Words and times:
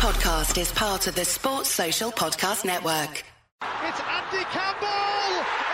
podcast 0.00 0.58
is 0.58 0.72
part 0.72 1.06
of 1.08 1.14
the 1.14 1.26
Sports 1.26 1.68
Social 1.68 2.10
Podcast 2.10 2.64
Network. 2.64 3.22
It's 3.84 4.00
Andy 4.00 4.44
Campbell! 4.44 5.69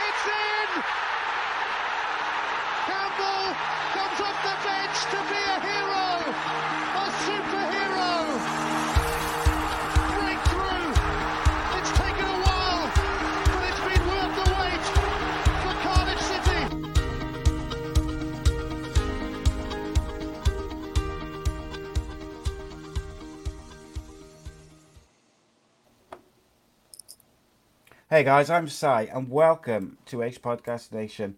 Hey 28.08 28.22
guys, 28.22 28.50
I'm 28.50 28.68
Si, 28.68 28.86
and 28.86 29.28
welcome 29.28 29.98
to 30.06 30.22
Ace 30.22 30.38
Podcast 30.38 30.92
Nation. 30.92 31.34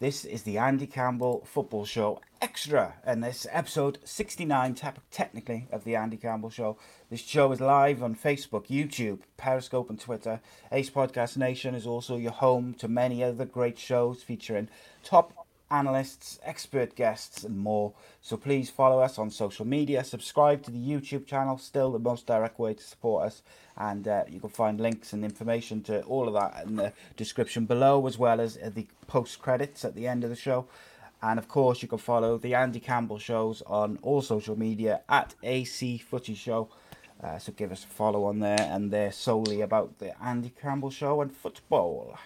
This 0.00 0.24
is 0.24 0.42
the 0.42 0.58
Andy 0.58 0.88
Campbell 0.88 1.44
Football 1.46 1.84
Show 1.84 2.20
Extra, 2.40 2.94
and 3.04 3.22
this 3.22 3.46
episode 3.52 3.98
69, 4.02 4.74
te- 4.74 4.88
technically, 5.12 5.68
of 5.70 5.84
the 5.84 5.94
Andy 5.94 6.16
Campbell 6.16 6.50
Show. 6.50 6.76
This 7.08 7.20
show 7.20 7.52
is 7.52 7.60
live 7.60 8.02
on 8.02 8.16
Facebook, 8.16 8.66
YouTube, 8.66 9.20
Periscope, 9.36 9.90
and 9.90 10.00
Twitter. 10.00 10.40
Ace 10.72 10.90
Podcast 10.90 11.36
Nation 11.36 11.76
is 11.76 11.86
also 11.86 12.16
your 12.16 12.32
home 12.32 12.74
to 12.80 12.88
many 12.88 13.22
other 13.22 13.44
great 13.44 13.78
shows 13.78 14.24
featuring 14.24 14.68
top 15.04 15.41
analysts, 15.72 16.38
expert 16.44 16.94
guests, 16.94 17.42
and 17.42 17.56
more. 17.56 17.94
So 18.20 18.36
please 18.36 18.70
follow 18.70 19.00
us 19.00 19.18
on 19.18 19.30
social 19.30 19.66
media, 19.66 20.04
subscribe 20.04 20.62
to 20.64 20.70
the 20.70 20.78
YouTube 20.78 21.26
channel, 21.26 21.56
still 21.58 21.90
the 21.90 21.98
most 21.98 22.26
direct 22.26 22.58
way 22.58 22.74
to 22.74 22.82
support 22.82 23.26
us. 23.26 23.42
And 23.76 24.06
uh, 24.06 24.24
you 24.28 24.38
can 24.38 24.50
find 24.50 24.78
links 24.80 25.12
and 25.12 25.24
information 25.24 25.82
to 25.84 26.02
all 26.02 26.28
of 26.28 26.34
that 26.34 26.66
in 26.66 26.76
the 26.76 26.92
description 27.16 27.64
below, 27.64 28.06
as 28.06 28.18
well 28.18 28.40
as 28.40 28.58
the 28.62 28.86
post 29.06 29.40
credits 29.40 29.84
at 29.84 29.94
the 29.94 30.06
end 30.06 30.22
of 30.22 30.30
the 30.30 30.36
show. 30.36 30.66
And 31.22 31.38
of 31.38 31.48
course, 31.48 31.82
you 31.82 31.88
can 31.88 31.98
follow 31.98 32.36
the 32.36 32.54
Andy 32.54 32.80
Campbell 32.80 33.18
shows 33.18 33.62
on 33.66 33.98
all 34.02 34.22
social 34.22 34.58
media 34.58 35.00
at 35.08 35.34
AC 35.42 35.98
Footy 35.98 36.34
Show. 36.34 36.68
Uh, 37.22 37.38
so 37.38 37.52
give 37.52 37.70
us 37.70 37.84
a 37.84 37.86
follow 37.86 38.24
on 38.24 38.40
there, 38.40 38.60
and 38.60 38.90
they're 38.90 39.12
solely 39.12 39.60
about 39.60 40.00
the 40.00 40.20
Andy 40.22 40.52
Campbell 40.60 40.90
show 40.90 41.22
and 41.22 41.32
football. 41.32 42.18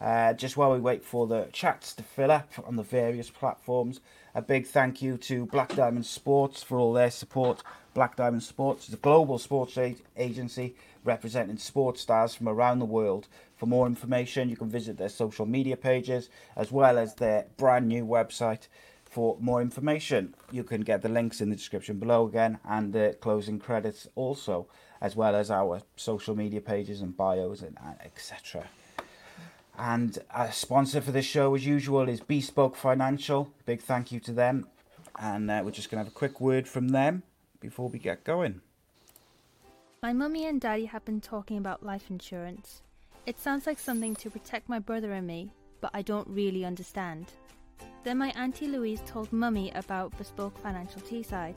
Uh, 0.00 0.32
just 0.32 0.56
while 0.56 0.72
we 0.72 0.80
wait 0.80 1.04
for 1.04 1.26
the 1.26 1.48
chats 1.52 1.94
to 1.94 2.02
fill 2.02 2.30
up 2.30 2.50
on 2.66 2.76
the 2.76 2.82
various 2.82 3.30
platforms, 3.30 4.00
a 4.34 4.42
big 4.42 4.66
thank 4.66 5.00
you 5.00 5.16
to 5.16 5.46
Black 5.46 5.74
Diamond 5.74 6.06
Sports 6.06 6.62
for 6.62 6.78
all 6.78 6.92
their 6.92 7.10
support. 7.10 7.62
Black 7.94 8.16
Diamond 8.16 8.42
Sports 8.42 8.88
is 8.88 8.94
a 8.94 8.98
global 8.98 9.38
sports 9.38 9.78
agency 10.16 10.74
representing 11.04 11.58
sports 11.58 12.00
stars 12.00 12.34
from 12.34 12.48
around 12.48 12.80
the 12.80 12.84
world. 12.84 13.28
For 13.56 13.66
more 13.66 13.86
information, 13.86 14.48
you 14.48 14.56
can 14.56 14.68
visit 14.68 14.98
their 14.98 15.08
social 15.08 15.46
media 15.46 15.76
pages 15.76 16.28
as 16.56 16.72
well 16.72 16.98
as 16.98 17.14
their 17.14 17.46
brand 17.56 17.86
new 17.86 18.04
website. 18.04 18.66
For 19.04 19.36
more 19.38 19.62
information, 19.62 20.34
you 20.50 20.64
can 20.64 20.80
get 20.80 21.02
the 21.02 21.08
links 21.08 21.40
in 21.40 21.50
the 21.50 21.56
description 21.56 22.00
below 22.00 22.26
again 22.26 22.58
and 22.68 22.92
the 22.92 23.16
closing 23.20 23.60
credits 23.60 24.08
also, 24.16 24.66
as 25.00 25.14
well 25.14 25.36
as 25.36 25.52
our 25.52 25.82
social 25.94 26.34
media 26.34 26.60
pages 26.60 27.00
and 27.00 27.16
bios 27.16 27.62
and 27.62 27.78
etc. 28.04 28.64
And 29.76 30.18
a 30.34 30.52
sponsor 30.52 31.00
for 31.00 31.10
this 31.10 31.24
show, 31.24 31.54
as 31.54 31.66
usual, 31.66 32.08
is 32.08 32.20
Bespoke 32.20 32.76
Financial. 32.76 33.50
Big 33.66 33.80
thank 33.80 34.12
you 34.12 34.20
to 34.20 34.32
them. 34.32 34.68
And 35.18 35.50
uh, 35.50 35.62
we're 35.64 35.72
just 35.72 35.90
going 35.90 35.98
to 35.98 36.04
have 36.04 36.12
a 36.12 36.16
quick 36.16 36.40
word 36.40 36.68
from 36.68 36.88
them 36.88 37.22
before 37.60 37.88
we 37.88 37.98
get 37.98 38.24
going. 38.24 38.60
My 40.02 40.12
mummy 40.12 40.46
and 40.46 40.60
daddy 40.60 40.84
have 40.84 41.04
been 41.04 41.20
talking 41.20 41.56
about 41.56 41.82
life 41.82 42.10
insurance. 42.10 42.82
It 43.26 43.40
sounds 43.40 43.66
like 43.66 43.78
something 43.78 44.14
to 44.16 44.30
protect 44.30 44.68
my 44.68 44.78
brother 44.78 45.12
and 45.12 45.26
me, 45.26 45.50
but 45.80 45.90
I 45.94 46.02
don't 46.02 46.28
really 46.28 46.64
understand. 46.64 47.32
Then 48.04 48.18
my 48.18 48.30
auntie 48.36 48.68
Louise 48.68 49.00
told 49.06 49.32
mummy 49.32 49.72
about 49.74 50.16
Bespoke 50.18 50.58
Financial 50.58 51.00
Teesside. 51.00 51.56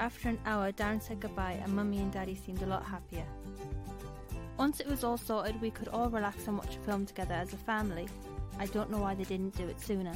After 0.00 0.28
an 0.28 0.38
hour, 0.44 0.72
Darren 0.72 1.00
said 1.00 1.20
goodbye, 1.20 1.60
and 1.62 1.74
mummy 1.74 1.98
and 1.98 2.12
daddy 2.12 2.34
seemed 2.34 2.62
a 2.62 2.66
lot 2.66 2.84
happier. 2.84 3.24
Once 4.58 4.80
it 4.80 4.86
was 4.86 5.04
all 5.04 5.16
sorted, 5.16 5.60
we 5.60 5.70
could 5.70 5.88
all 5.88 6.10
relax 6.10 6.46
and 6.46 6.58
watch 6.58 6.76
a 6.76 6.80
film 6.80 7.06
together 7.06 7.34
as 7.34 7.52
a 7.52 7.56
family. 7.56 8.08
I 8.58 8.66
don't 8.66 8.90
know 8.90 8.98
why 8.98 9.14
they 9.14 9.24
didn't 9.24 9.56
do 9.56 9.66
it 9.66 9.80
sooner. 9.80 10.12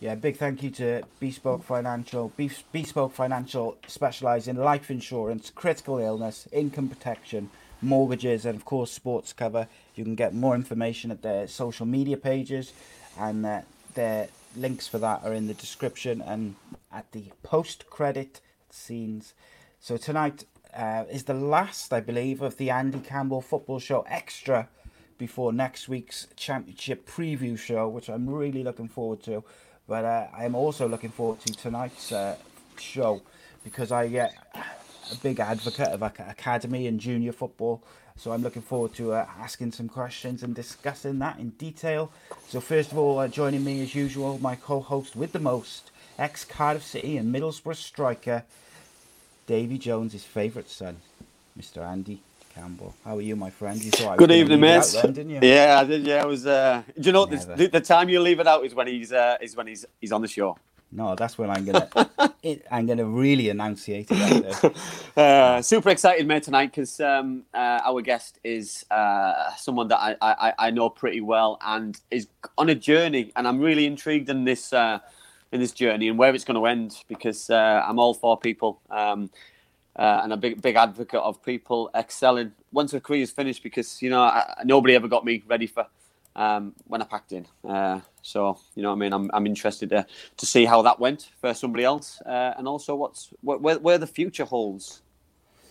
Yeah, 0.00 0.14
big 0.14 0.38
thank 0.38 0.62
you 0.62 0.70
to 0.70 1.02
Bespoke 1.20 1.62
Financial. 1.62 2.32
Bespoke 2.72 3.12
Financial 3.12 3.76
specialise 3.86 4.48
in 4.48 4.56
life 4.56 4.90
insurance, 4.90 5.50
critical 5.50 5.98
illness, 5.98 6.48
income 6.52 6.88
protection, 6.88 7.50
mortgages, 7.82 8.46
and 8.46 8.56
of 8.56 8.64
course 8.64 8.90
sports 8.90 9.34
cover. 9.34 9.68
You 9.94 10.04
can 10.04 10.14
get 10.14 10.32
more 10.32 10.54
information 10.54 11.10
at 11.10 11.20
their 11.20 11.46
social 11.46 11.84
media 11.84 12.16
pages, 12.16 12.72
and 13.18 13.44
uh, 13.44 13.60
their 13.94 14.28
links 14.56 14.88
for 14.88 14.98
that 14.98 15.22
are 15.24 15.32
in 15.32 15.46
the 15.46 15.54
description 15.54 16.20
and 16.20 16.56
at 16.92 17.10
the 17.12 17.24
post 17.42 17.88
credit 17.88 18.40
scenes. 18.70 19.34
So 19.80 19.96
tonight 19.96 20.44
uh, 20.76 21.04
is 21.10 21.24
the 21.24 21.34
last, 21.34 21.92
I 21.92 22.00
believe, 22.00 22.42
of 22.42 22.56
the 22.56 22.70
Andy 22.70 23.00
Campbell 23.00 23.40
Football 23.40 23.78
Show 23.78 24.04
Extra 24.08 24.68
before 25.18 25.52
next 25.52 25.88
week's 25.88 26.26
championship 26.36 27.08
preview 27.08 27.58
show, 27.58 27.88
which 27.88 28.08
I'm 28.08 28.28
really 28.28 28.62
looking 28.62 28.88
forward 28.88 29.22
to. 29.24 29.44
But 29.86 30.04
uh, 30.04 30.28
I 30.32 30.44
am 30.44 30.54
also 30.54 30.88
looking 30.88 31.10
forward 31.10 31.40
to 31.40 31.52
tonight's 31.52 32.12
uh, 32.12 32.36
show 32.78 33.22
because 33.64 33.92
I 33.92 34.08
get 34.08 34.34
a 35.12 35.16
big 35.16 35.40
advocate 35.40 35.88
of 35.88 36.02
academy 36.02 36.86
and 36.86 36.98
junior 36.98 37.32
football. 37.32 37.82
So 38.20 38.32
I'm 38.32 38.42
looking 38.42 38.60
forward 38.60 38.92
to 38.96 39.14
uh, 39.14 39.26
asking 39.38 39.72
some 39.72 39.88
questions 39.88 40.42
and 40.42 40.54
discussing 40.54 41.20
that 41.20 41.38
in 41.38 41.50
detail. 41.50 42.12
So 42.48 42.60
first 42.60 42.92
of 42.92 42.98
all, 42.98 43.18
uh, 43.18 43.28
joining 43.28 43.64
me 43.64 43.82
as 43.82 43.94
usual, 43.94 44.38
my 44.42 44.56
co-host 44.56 45.16
with 45.16 45.32
the 45.32 45.38
most, 45.38 45.90
ex 46.18 46.44
Cardiff 46.44 46.82
City 46.84 47.16
and 47.16 47.34
Middlesbrough 47.34 47.76
striker, 47.76 48.44
Davy 49.46 49.78
Jones' 49.78 50.22
favourite 50.22 50.68
son, 50.68 50.98
Mr. 51.58 51.78
Andy 51.82 52.20
Campbell. 52.54 52.94
How 53.06 53.16
are 53.16 53.22
you, 53.22 53.36
my 53.36 53.48
friend? 53.48 53.82
You 53.82 53.90
thought 53.90 54.18
Good 54.18 54.32
evening, 54.32 54.60
leave 54.60 54.70
it 54.70 54.74
mates. 54.74 54.94
out 54.96 55.02
then, 55.04 55.12
didn't 55.14 55.30
you? 55.30 55.38
Yeah, 55.40 55.80
I 55.80 55.84
did. 55.84 56.02
Yeah, 56.02 56.22
I 56.22 56.26
was. 56.26 56.46
Uh, 56.46 56.82
do 57.00 57.06
you 57.06 57.12
know. 57.12 57.24
The, 57.24 57.68
the 57.68 57.80
time 57.80 58.10
you 58.10 58.20
leave 58.20 58.38
it 58.38 58.46
out 58.46 58.66
is 58.66 58.74
when 58.74 58.86
he's 58.86 59.14
uh, 59.14 59.38
is 59.40 59.56
when 59.56 59.66
he's 59.66 59.86
he's 59.98 60.12
on 60.12 60.20
the 60.20 60.28
show. 60.28 60.58
No, 60.92 61.14
that's 61.14 61.38
when 61.38 61.50
I'm 61.50 61.64
gonna 61.64 61.88
it, 62.42 62.66
I'm 62.70 62.86
gonna 62.86 63.04
really 63.04 63.48
enunciate 63.48 64.10
it. 64.10 64.20
Out 64.20 64.62
there. 64.62 64.72
Uh, 65.16 65.60
super 65.60 65.90
excited, 65.90 66.26
mate, 66.26 66.42
tonight 66.42 66.66
because 66.66 66.98
um, 67.00 67.42
uh, 67.52 67.80
our 67.84 68.00
guest 68.00 68.38
is 68.42 68.86
uh, 68.90 69.54
someone 69.56 69.88
that 69.88 69.98
I, 69.98 70.16
I, 70.22 70.52
I 70.58 70.70
know 70.70 70.88
pretty 70.88 71.20
well 71.20 71.58
and 71.66 72.00
is 72.10 72.28
on 72.56 72.70
a 72.70 72.74
journey, 72.74 73.32
and 73.36 73.46
I'm 73.46 73.58
really 73.60 73.86
intrigued 73.86 74.30
in 74.30 74.44
this 74.44 74.72
uh, 74.72 75.00
in 75.52 75.60
this 75.60 75.72
journey 75.72 76.08
and 76.08 76.16
where 76.16 76.34
it's 76.34 76.44
going 76.44 76.58
to 76.58 76.66
end 76.66 77.02
because 77.08 77.50
uh, 77.50 77.84
I'm 77.86 77.98
all 77.98 78.14
for 78.14 78.38
people 78.38 78.80
um, 78.88 79.30
uh, 79.96 80.20
and 80.22 80.32
a 80.32 80.36
big 80.36 80.62
big 80.62 80.76
advocate 80.76 81.20
of 81.20 81.42
people 81.42 81.90
excelling 81.94 82.52
once 82.72 82.94
a 82.94 83.00
career 83.00 83.22
is 83.22 83.30
finished 83.30 83.62
because 83.62 84.00
you 84.00 84.10
know 84.10 84.22
I, 84.22 84.62
nobody 84.64 84.94
ever 84.94 85.08
got 85.08 85.24
me 85.24 85.42
ready 85.46 85.66
for 85.66 85.86
um, 86.40 86.74
when 86.86 87.02
I 87.02 87.06
packed 87.06 87.32
in. 87.32 87.46
Uh, 87.68 88.00
so 88.22 88.58
you 88.76 88.82
know, 88.84 88.90
what 88.90 88.96
I 88.96 89.00
mean, 89.00 89.14
I'm 89.14 89.30
I'm 89.34 89.46
interested 89.46 89.90
to 89.90 90.06
to 90.38 90.46
see 90.46 90.66
how 90.66 90.82
that 90.82 91.00
went 91.00 91.30
for 91.40 91.54
somebody 91.54 91.84
else, 91.84 92.22
uh, 92.26 92.54
and 92.58 92.68
also 92.68 92.96
what's 92.96 93.30
wh- 93.42 93.62
where 93.64 93.78
where 93.80 93.98
the 93.98 94.08
future 94.08 94.46
holds. 94.46 95.02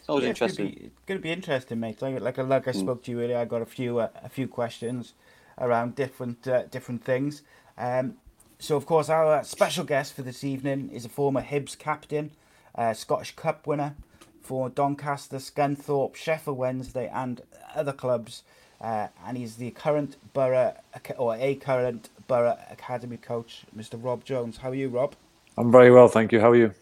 It's 0.01 0.09
always 0.09 0.25
Yeah, 0.25 0.31
it's 0.31 0.41
gonna 0.41 0.53
interesting. 0.53 0.57
be- 0.57 0.77
It's 0.87 1.05
going 1.07 1.19
to 1.19 1.23
be 1.23 1.31
interesting, 1.31 1.79
mate. 1.79 2.01
Like 2.01 2.21
like 2.21 2.37
like 2.37 2.67
I 2.67 2.73
spoke 2.73 3.03
to 3.03 3.11
you 3.11 3.21
earlier, 3.21 3.37
I 3.39 3.45
got 3.45 3.63
a 3.63 3.67
few 3.67 3.99
uh, 3.99 4.09
a 4.23 4.29
few 4.29 4.47
questions 4.47 5.15
around 5.59 5.95
different 5.95 6.47
uh, 6.47 6.63
different 6.65 7.03
things. 7.03 7.43
Um, 7.77 8.15
so 8.59 8.77
of 8.77 8.85
course, 8.85 9.09
our 9.09 9.43
special 9.43 9.85
guest 9.85 10.13
for 10.15 10.23
this 10.23 10.43
evening 10.43 10.89
is 10.91 11.05
a 11.05 11.09
former 11.09 11.41
Hibs 11.43 11.77
captain, 11.77 12.31
uh, 12.75 12.93
Scottish 12.93 13.35
Cup 13.35 13.67
winner 13.67 13.95
for 14.41 14.69
Doncaster, 14.69 15.37
Scunthorpe, 15.37 16.15
Sheffield 16.15 16.57
Wednesday, 16.57 17.09
and 17.13 17.41
other 17.75 17.93
clubs. 17.93 18.43
Uh, 18.81 19.07
and 19.25 19.37
he's 19.37 19.55
the 19.55 19.71
current 19.71 20.17
Boro 20.33 20.73
or 21.17 21.35
a 21.35 21.55
current 21.55 22.09
Boro 22.27 22.57
Academy 22.71 23.17
coach, 23.17 23.65
Mr. 23.75 24.01
Rob 24.01 24.23
Jones. 24.23 24.57
How 24.57 24.69
are 24.69 24.75
you, 24.75 24.89
Rob? 24.89 25.15
I'm 25.57 25.71
very 25.71 25.91
well, 25.91 26.07
thank 26.07 26.31
you. 26.31 26.39
How 26.39 26.51
are 26.51 26.55
you? 26.55 26.73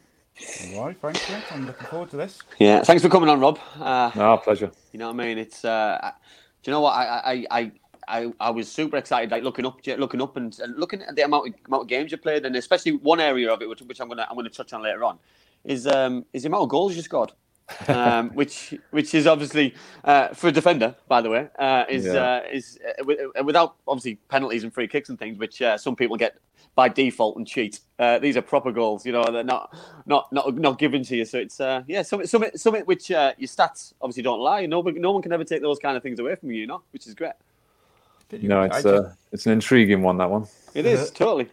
All 0.76 0.86
right, 0.86 0.98
thanks, 1.02 1.30
mate. 1.30 1.44
I'm 1.52 1.66
looking 1.66 1.88
forward 1.88 2.12
to 2.12 2.18
this. 2.18 2.40
Yeah, 2.60 2.84
thanks 2.84 3.02
for 3.02 3.10
coming 3.10 3.30
on, 3.30 3.40
Rob. 3.40 3.60
Uh, 3.80 4.12
No, 4.16 4.38
pleasure. 4.38 4.72
You 4.92 5.00
know 5.00 5.08
what 5.08 5.20
I 5.22 5.26
mean? 5.28 5.38
It's. 5.40 5.66
Uh, 5.66 6.12
do 6.62 6.70
you 6.70 6.74
know 6.74 6.82
what 6.82 6.92
I 6.94 7.06
I. 7.06 7.46
I 7.60 7.72
I, 8.10 8.32
I 8.40 8.52
was 8.52 8.72
super 8.72 8.96
excited, 8.96 9.32
like 9.32 9.44
looking 9.44 9.66
up, 9.66 9.86
looking 9.86 10.22
up, 10.22 10.38
and, 10.38 10.58
and 10.60 10.78
looking 10.80 11.02
at 11.02 11.18
the 11.18 11.24
amount 11.24 11.50
of, 11.50 11.54
amount 11.68 11.82
of 11.84 11.88
games 11.90 12.10
you 12.12 12.18
played, 12.18 12.46
and 12.46 12.56
especially 12.56 12.94
one 12.94 13.20
area 13.20 13.52
of 13.52 13.62
it, 13.62 13.68
which, 13.68 13.82
which 13.82 14.00
I'm 14.00 14.08
gonna 14.08 14.26
I'm 14.30 14.38
gonna 14.38 14.50
touch 14.50 14.72
on 14.72 14.82
later 14.82 15.04
on, 15.04 15.20
is 15.66 15.88
um 15.88 16.26
is 16.32 16.44
the 16.44 16.48
amount 16.48 16.64
of 16.64 16.70
goals 16.70 16.96
you 16.96 17.02
scored, 17.02 17.34
um, 17.88 18.30
which 18.34 18.74
which 18.92 19.14
is 19.14 19.28
obviously 19.28 19.76
uh, 20.04 20.30
for 20.30 20.48
a 20.48 20.52
defender, 20.52 20.96
by 21.08 21.22
the 21.22 21.30
way, 21.30 21.48
uh, 21.60 21.86
is 21.90 22.06
Yeah. 22.06 22.14
uh, 22.14 22.44
is 22.52 22.80
uh, 22.88 22.94
wi- 23.00 23.26
uh, 23.40 23.44
without 23.44 23.76
obviously 23.88 24.16
penalties 24.30 24.64
and 24.64 24.74
free 24.74 24.88
kicks 24.88 25.10
and 25.10 25.18
things, 25.20 25.38
which 25.38 25.62
uh, 25.62 25.78
some 25.78 25.96
people 25.96 26.18
get 26.18 26.38
by 26.76 26.88
default 26.88 27.38
and 27.38 27.48
cheat. 27.48 27.80
Uh, 27.98 28.20
these 28.20 28.38
are 28.38 28.42
proper 28.42 28.72
goals, 28.72 29.04
you 29.06 29.12
know, 29.12 29.24
they're 29.32 29.44
not 29.44 29.76
not 30.06 30.32
not 30.32 30.56
not 30.58 30.78
given 30.80 31.04
to 31.04 31.16
you. 31.18 31.26
So 31.26 31.40
it's 31.40 31.60
uh, 31.60 31.84
yeah, 31.88 32.04
something 32.04 32.28
something 32.28 32.52
something 32.56 32.84
which 32.84 33.10
uh, 33.12 33.34
your 33.38 33.48
stats 33.48 33.94
obviously 34.02 34.24
don't 34.24 34.40
lie. 34.40 34.66
No, 34.66 34.80
one- 34.82 35.02
no 35.02 35.12
one 35.12 35.22
can 35.22 35.32
ever 35.34 35.44
take 35.44 35.62
those 35.62 35.80
kind 35.80 35.98
of 35.98 36.04
things 36.04 36.20
away 36.20 36.36
from 36.36 36.52
you, 36.52 36.62
you 36.62 36.68
know, 36.68 36.84
which 36.92 37.08
is 37.08 37.14
great. 37.16 37.34
No, 38.32 38.62
I 38.62 38.66
it's 38.66 38.76
just- 38.76 38.86
uh, 38.88 39.10
it's 39.32 39.46
an 39.46 39.54
intriguing 39.54 40.02
one. 40.02 40.18
That 40.18 40.30
one. 40.30 40.48
It 40.74 40.86
is 40.86 41.12
totally. 41.12 41.50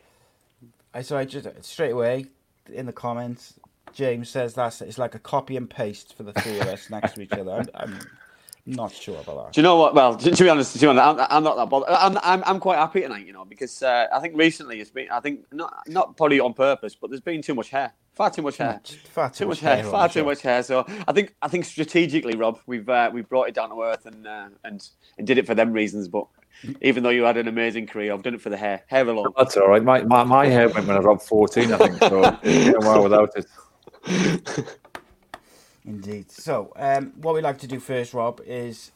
I 0.93 1.03
so 1.03 1.17
I 1.17 1.25
just 1.25 1.49
straight 1.65 1.91
away 1.93 2.27
in 2.73 2.87
the 2.87 2.93
comments, 2.93 3.55
James 3.95 4.29
says 4.29 4.55
that's 4.55 4.83
it's 4.83 4.99
like 4.99 5.15
a 5.15 5.19
copy 5.19 5.57
and 5.57 5.71
paste 5.71 6.17
for 6.17 6.25
the 6.25 6.33
three 6.33 6.59
of 6.61 6.67
us 6.67 6.91
next 6.91 7.15
to 7.15 7.23
each 7.23 7.33
other. 7.33 7.53
I'm, 7.53 7.69
I'm 7.75 7.99
not 8.67 8.93
sure 8.93 9.21
about 9.21 9.47
that. 9.47 9.53
Do 9.53 9.61
you 9.61 9.63
know 9.63 9.77
what? 9.77 9.95
Well, 9.95 10.17
to, 10.17 10.31
to 10.31 10.43
be 10.43 10.49
honest, 10.49 10.73
to 10.75 10.79
be 10.81 10.87
honest, 10.87 11.05
I'm, 11.05 11.27
I'm 11.31 11.45
not 11.45 11.57
that 11.57 11.69
bothered. 11.69 11.89
I'm, 11.91 12.19
I'm, 12.23 12.43
I'm 12.45 12.61
quite 12.61 12.77
happy 12.77 13.03
tonight, 13.03 13.27
you 13.27 13.33
know, 13.33 13.45
because 13.45 13.83
uh, 13.83 14.09
I 14.13 14.21
think 14.21 14.37
recently 14.37 14.81
it's 14.81 14.91
been, 14.91 15.09
I 15.11 15.21
think 15.21 15.45
not 15.53 15.75
not 15.87 16.17
probably 16.17 16.41
on 16.41 16.55
purpose, 16.55 16.95
but 16.95 17.11
there's 17.11 17.21
been 17.21 17.41
too 17.41 17.55
much 17.55 17.71
hair, 17.71 17.93
far 18.15 18.31
too 18.31 18.43
much 18.43 18.57
hair, 18.57 18.81
that. 18.85 18.89
Far 19.13 19.31
too 19.31 19.47
much 19.47 19.61
hair, 19.61 19.85
on 19.85 19.91
far 19.91 20.09
too 20.09 20.21
show. 20.21 20.25
much 20.25 20.43
hair. 20.43 20.63
So 20.63 20.85
I 21.07 21.13
think 21.13 21.35
I 21.41 21.49
think 21.49 21.65
strategically, 21.65 22.37
Rob, 22.37 22.59
we've 22.67 22.89
uh, 22.89 23.11
we've 23.13 23.29
brought 23.29 23.49
it 23.49 23.55
down 23.55 23.71
to 23.71 23.81
earth 23.83 24.07
and 24.07 24.27
uh, 24.27 24.49
and 24.65 24.89
and 25.19 25.27
did 25.27 25.39
it 25.39 25.47
for 25.47 25.55
them 25.55 25.73
reasons. 25.73 26.09
But 26.09 26.27
even 26.81 27.03
though 27.03 27.11
you 27.11 27.25
had 27.25 27.37
an 27.37 27.49
amazing 27.49 27.87
career, 27.87 28.13
I've 28.13 28.23
done 28.23 28.35
it 28.35 28.41
for 28.41 28.51
the 28.51 28.57
hair, 28.57 28.83
hair 28.87 29.07
alone. 29.07 29.33
That's 29.37 29.57
all 29.57 29.69
right. 29.69 29.83
My, 29.83 30.03
my, 30.05 30.25
my 30.25 30.47
hair 30.47 30.69
went 30.69 30.87
when 30.87 30.97
I 30.97 31.01
was 31.01 31.05
about 31.05 31.23
14, 31.23 31.73
I 31.73 31.77
think. 31.77 31.99
So 31.99 32.23
getting 32.43 32.79
well 32.81 33.03
without 33.03 33.37
it. 33.37 33.47
Indeed. 35.85 36.31
So, 36.31 36.73
um, 36.77 37.13
what 37.17 37.35
we 37.35 37.41
like 37.41 37.59
to 37.59 37.67
do 37.67 37.79
first, 37.81 38.15
Rob, 38.15 38.41
is 38.47 38.93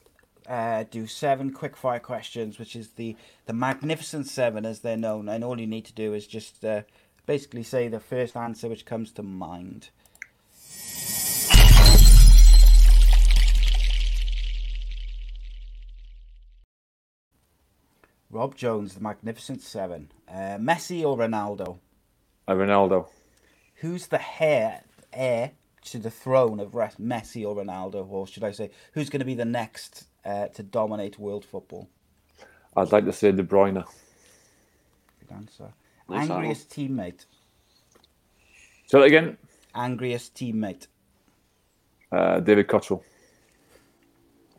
uh, 0.49 0.84
do 0.90 1.06
seven 1.06 1.52
quick 1.52 1.76
fire 1.76 2.00
questions, 2.00 2.58
which 2.58 2.75
is 2.75 2.90
the 2.90 3.16
the 3.46 3.52
magnificent 3.52 4.26
seven 4.26 4.64
as 4.64 4.81
they're 4.81 4.96
known, 4.96 5.28
and 5.28 5.44
all 5.44 5.60
you 5.60 5.66
need 5.66 5.84
to 5.87 5.93
do 5.93 6.14
is 6.14 6.26
just 6.26 6.64
uh, 6.64 6.82
basically 7.26 7.62
say 7.62 7.88
the 7.88 8.00
first 8.00 8.37
answer 8.37 8.69
which 8.69 8.84
comes 8.84 9.10
to 9.12 9.22
mind. 9.22 9.90
Rob 18.31 18.55
Jones, 18.55 18.94
the 18.94 19.00
magnificent 19.00 19.62
seven. 19.62 20.10
Uh, 20.28 20.58
Messi 20.58 21.02
or 21.02 21.16
Ronaldo? 21.16 21.78
Uh, 22.46 22.52
Ronaldo. 22.52 23.08
who's 23.76 24.08
the 24.08 24.20
heir 24.40 24.82
heir 25.19 25.50
to 25.87 25.99
the 25.99 26.11
throne 26.11 26.61
of 26.61 26.75
Res- 26.75 26.97
Messi 26.97 27.47
or 27.47 27.56
Ronaldo, 27.56 28.06
or 28.09 28.26
should 28.26 28.44
I 28.44 28.53
say, 28.53 28.70
who's 28.93 29.09
going 29.11 29.20
to 29.20 29.26
be 29.26 29.35
the 29.35 29.44
next 29.44 30.05
uh, 30.25 30.49
to 30.49 30.62
dominate 30.62 31.19
world 31.19 31.44
football? 31.44 31.88
I'd 32.76 32.93
like 32.93 33.05
to 33.06 33.12
say 33.12 33.32
De 33.32 33.43
Bruyne. 33.43 33.85
Good 35.20 35.35
answer. 35.35 35.73
Nice 36.09 36.29
Angriest 36.31 36.70
teammate. 36.70 37.20
Say 37.20 37.26
So 38.87 39.03
again, 39.03 39.37
Angriest 39.75 40.35
teammate. 40.35 40.87
uh, 42.12 42.41
David 42.41 42.69
Cottrell. 42.69 43.03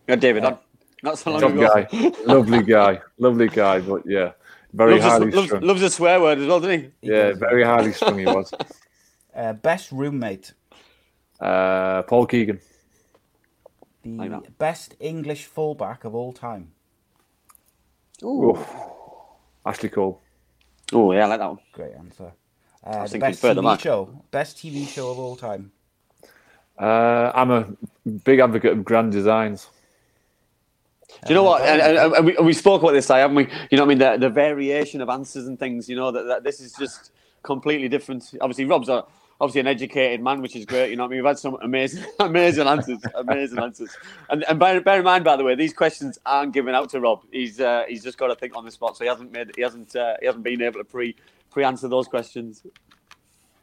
Yeah, 0.08 0.16
David, 0.16 0.44
not, 0.44 0.64
not 1.04 1.18
so 1.20 1.32
long 1.32 1.42
Top 1.42 1.52
ago. 1.52 1.68
guy, 1.68 2.12
lovely 2.26 2.64
guy, 2.64 3.00
lovely 3.20 3.48
guy. 3.48 3.80
But 3.80 4.02
yeah, 4.06 4.32
very 4.74 5.00
Loves 5.00 5.04
highly 5.04 5.32
a, 5.32 5.36
loves, 5.36 5.48
strung. 5.48 5.62
loves 5.64 5.82
a 5.84 5.90
swear 5.90 6.20
word 6.22 6.40
as 6.40 6.48
well, 6.48 6.60
doesn't 6.60 6.80
he? 6.82 6.90
Yeah, 7.10 7.34
very 7.34 7.64
highly 7.64 7.94
strung 7.94 8.18
he 8.18 8.26
was. 8.26 8.52
Uh, 9.40 9.54
best 9.54 9.92
roommate. 9.94 10.54
Uh, 11.40 12.02
Paul 12.04 12.26
Keegan. 12.26 12.60
The 14.04 14.10
Like 14.10 14.58
best 14.58 14.96
English 15.00 15.46
fullback 15.46 16.04
of 16.04 16.14
all 16.14 16.34
time. 16.34 16.72
Oof. 18.24 18.60
Ashley 19.66 19.90
Cole. 19.90 20.20
Oh, 20.92 21.14
yeah, 21.14 21.24
I 21.24 21.28
like 21.28 21.40
that 21.40 21.48
one. 21.48 21.60
Great 21.72 21.94
answer. 21.96 22.34
I 22.84 22.90
Uh, 22.90 23.02
was 23.04 23.12
the 23.12 23.20
thinking 23.20 23.30
best 23.32 23.42
further 23.42 23.62
TV 23.62 23.66
back. 23.66 23.80
show. 23.80 24.10
Best 24.32 24.58
TV 24.58 24.86
show 24.88 25.12
of 25.12 25.20
all 25.20 25.36
time. 25.38 25.72
Uh, 26.78 27.32
I'm 27.34 27.52
a 27.52 27.68
big 28.26 28.40
advocate 28.40 28.74
of 28.74 28.84
grand 28.84 29.12
designs. 29.14 29.70
Do 31.26 31.30
you 31.30 31.36
know 31.36 31.44
what? 31.44 31.62
And, 31.62 31.82
and, 31.82 32.14
and 32.14 32.26
we, 32.26 32.38
and 32.38 32.46
we 32.46 32.54
spoke 32.54 32.82
about 32.82 32.92
this, 32.94 33.10
I 33.10 33.20
haven't 33.20 33.36
we? 33.36 33.44
You 33.72 33.78
know 33.78 33.86
what 33.86 33.92
I 33.92 33.96
mean? 33.96 33.98
The, 34.00 34.18
the 34.18 34.30
variation 34.30 35.02
of 35.02 35.10
answers 35.10 35.48
and 35.48 35.58
things, 35.60 35.88
you 35.90 35.96
know, 35.96 36.12
that, 36.12 36.24
that 36.24 36.44
this 36.44 36.60
is 36.60 36.74
just 36.74 37.12
completely 37.44 37.88
different. 37.90 38.34
Obviously, 38.42 38.66
Rob's 38.66 38.90
a, 38.90 39.06
obviously 39.40 39.62
an 39.62 39.68
educated 39.68 40.22
man, 40.22 40.42
which 40.42 40.56
is 40.56 40.66
great. 40.66 40.90
You 40.90 40.96
know 40.98 41.04
what 41.04 41.10
I 41.10 41.12
mean? 41.12 41.20
We've 41.24 41.28
had 41.28 41.40
some 41.40 41.58
amazing, 41.62 42.06
amazing 42.20 42.68
answers, 42.68 43.00
amazing 43.16 43.60
answers. 43.60 43.96
And, 44.30 44.44
and 44.50 44.60
bear, 44.60 44.82
bear 44.82 45.00
in 45.00 45.06
mind, 45.06 45.24
by 45.24 45.36
the 45.36 45.44
way, 45.44 45.56
these 45.56 45.74
questions 45.74 46.20
aren't 46.26 46.54
given 46.54 46.76
out 46.76 46.90
to 46.92 47.00
Rob. 47.00 47.24
He's 47.32 47.60
uh, 47.60 47.84
he's 47.88 48.04
just 48.04 48.18
got 48.18 48.28
to 48.28 48.36
think 48.36 48.56
on 48.56 48.66
the 48.66 48.72
spot, 48.72 48.98
so 48.98 49.04
he 49.04 49.10
hasn't 49.10 49.32
made, 49.32 49.52
he 49.56 49.62
hasn't, 49.62 49.96
uh, 49.96 50.16
he 50.20 50.26
hasn't 50.26 50.44
been 50.44 50.62
able 50.62 50.80
to 50.80 50.86
pre 50.86 51.16
pre 51.52 51.64
answer 51.64 51.88
those 51.88 52.08
questions. 52.08 52.64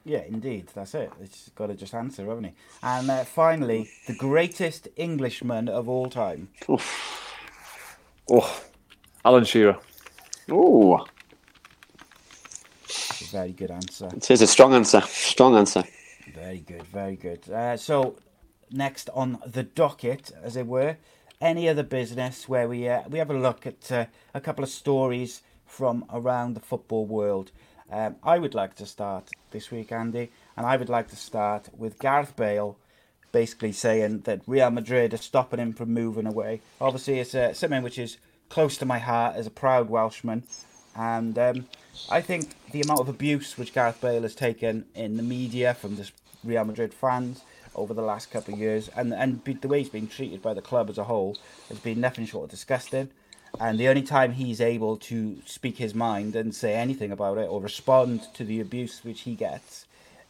Yeah, 0.04 0.22
indeed. 0.22 0.68
That's 0.72 0.94
it. 0.94 1.10
He's 1.18 1.50
got 1.56 1.66
to 1.66 1.74
just 1.74 1.92
answer, 1.92 2.24
haven't 2.26 2.44
he? 2.44 2.52
And 2.82 3.10
uh, 3.10 3.24
finally, 3.24 3.90
the 4.06 4.14
greatest 4.14 4.86
Englishman 4.96 5.68
of 5.68 5.88
all 5.88 6.08
time. 6.08 6.48
Oh, 8.30 8.60
Alan 9.24 9.44
Shearer. 9.44 9.78
Oh, 10.48 10.98
It's 10.98 11.10
a 11.10 11.15
very 13.30 13.52
good 13.52 13.70
answer. 13.70 14.08
it 14.14 14.30
is 14.30 14.42
a 14.42 14.46
strong 14.46 14.74
answer. 14.74 15.00
Strong 15.02 15.56
answer. 15.56 15.84
Very 16.34 16.58
good, 16.58 16.82
very 16.84 17.16
good. 17.16 17.48
Uh, 17.50 17.76
so, 17.76 18.16
next 18.70 19.08
on 19.14 19.38
the 19.46 19.62
docket, 19.62 20.32
as 20.42 20.56
it 20.56 20.66
were, 20.66 20.96
any 21.40 21.68
other 21.68 21.82
business 21.82 22.48
where 22.48 22.68
we 22.68 22.88
uh, 22.88 23.02
we 23.08 23.18
have 23.18 23.30
a 23.30 23.38
look 23.38 23.66
at 23.66 23.92
uh, 23.92 24.06
a 24.34 24.40
couple 24.40 24.64
of 24.64 24.70
stories 24.70 25.42
from 25.64 26.04
around 26.12 26.54
the 26.54 26.60
football 26.60 27.06
world. 27.06 27.52
Um, 27.90 28.16
I 28.22 28.38
would 28.38 28.54
like 28.54 28.74
to 28.76 28.86
start 28.86 29.30
this 29.50 29.70
week, 29.70 29.92
Andy, 29.92 30.30
and 30.56 30.66
I 30.66 30.76
would 30.76 30.88
like 30.88 31.08
to 31.08 31.16
start 31.16 31.68
with 31.76 31.98
Gareth 31.98 32.34
Bale, 32.34 32.76
basically 33.30 33.72
saying 33.72 34.20
that 34.22 34.42
Real 34.46 34.70
Madrid 34.70 35.14
are 35.14 35.18
stopping 35.18 35.60
him 35.60 35.72
from 35.72 35.94
moving 35.94 36.26
away. 36.26 36.62
Obviously, 36.80 37.20
it's 37.20 37.34
uh, 37.34 37.52
something 37.52 37.82
which 37.82 37.98
is 37.98 38.18
close 38.48 38.76
to 38.78 38.86
my 38.86 38.98
heart 38.98 39.36
as 39.36 39.46
a 39.46 39.50
proud 39.50 39.88
Welshman, 39.88 40.44
and 40.96 41.38
um, 41.38 41.66
I 42.10 42.20
think 42.20 42.54
the 42.70 42.82
amount 42.82 43.00
of 43.00 43.08
abuse 43.08 43.58
which 43.58 43.72
Gareth 43.72 44.00
Bale 44.00 44.22
has 44.22 44.34
taken 44.34 44.84
in 44.94 45.16
the 45.16 45.22
media 45.22 45.74
from 45.74 45.96
the 45.96 46.10
Real 46.44 46.64
Madrid 46.64 46.94
fans 46.94 47.42
over 47.74 47.92
the 47.92 48.02
last 48.02 48.30
couple 48.30 48.54
of 48.54 48.60
years, 48.60 48.88
and 48.96 49.12
and 49.12 49.42
the 49.44 49.68
way 49.68 49.80
he's 49.80 49.88
been 49.88 50.08
treated 50.08 50.40
by 50.42 50.54
the 50.54 50.62
club 50.62 50.88
as 50.88 50.98
a 50.98 51.04
whole, 51.04 51.36
has 51.68 51.78
been 51.78 52.00
nothing 52.00 52.26
short 52.26 52.44
of 52.44 52.50
disgusting. 52.50 53.10
And 53.60 53.78
the 53.78 53.88
only 53.88 54.02
time 54.02 54.32
he's 54.32 54.60
able 54.60 54.96
to 54.98 55.38
speak 55.46 55.78
his 55.78 55.94
mind 55.94 56.36
and 56.36 56.54
say 56.54 56.74
anything 56.74 57.10
about 57.10 57.38
it 57.38 57.48
or 57.48 57.60
respond 57.60 58.22
to 58.34 58.44
the 58.44 58.60
abuse 58.60 59.02
which 59.02 59.22
he 59.22 59.34
gets 59.34 59.86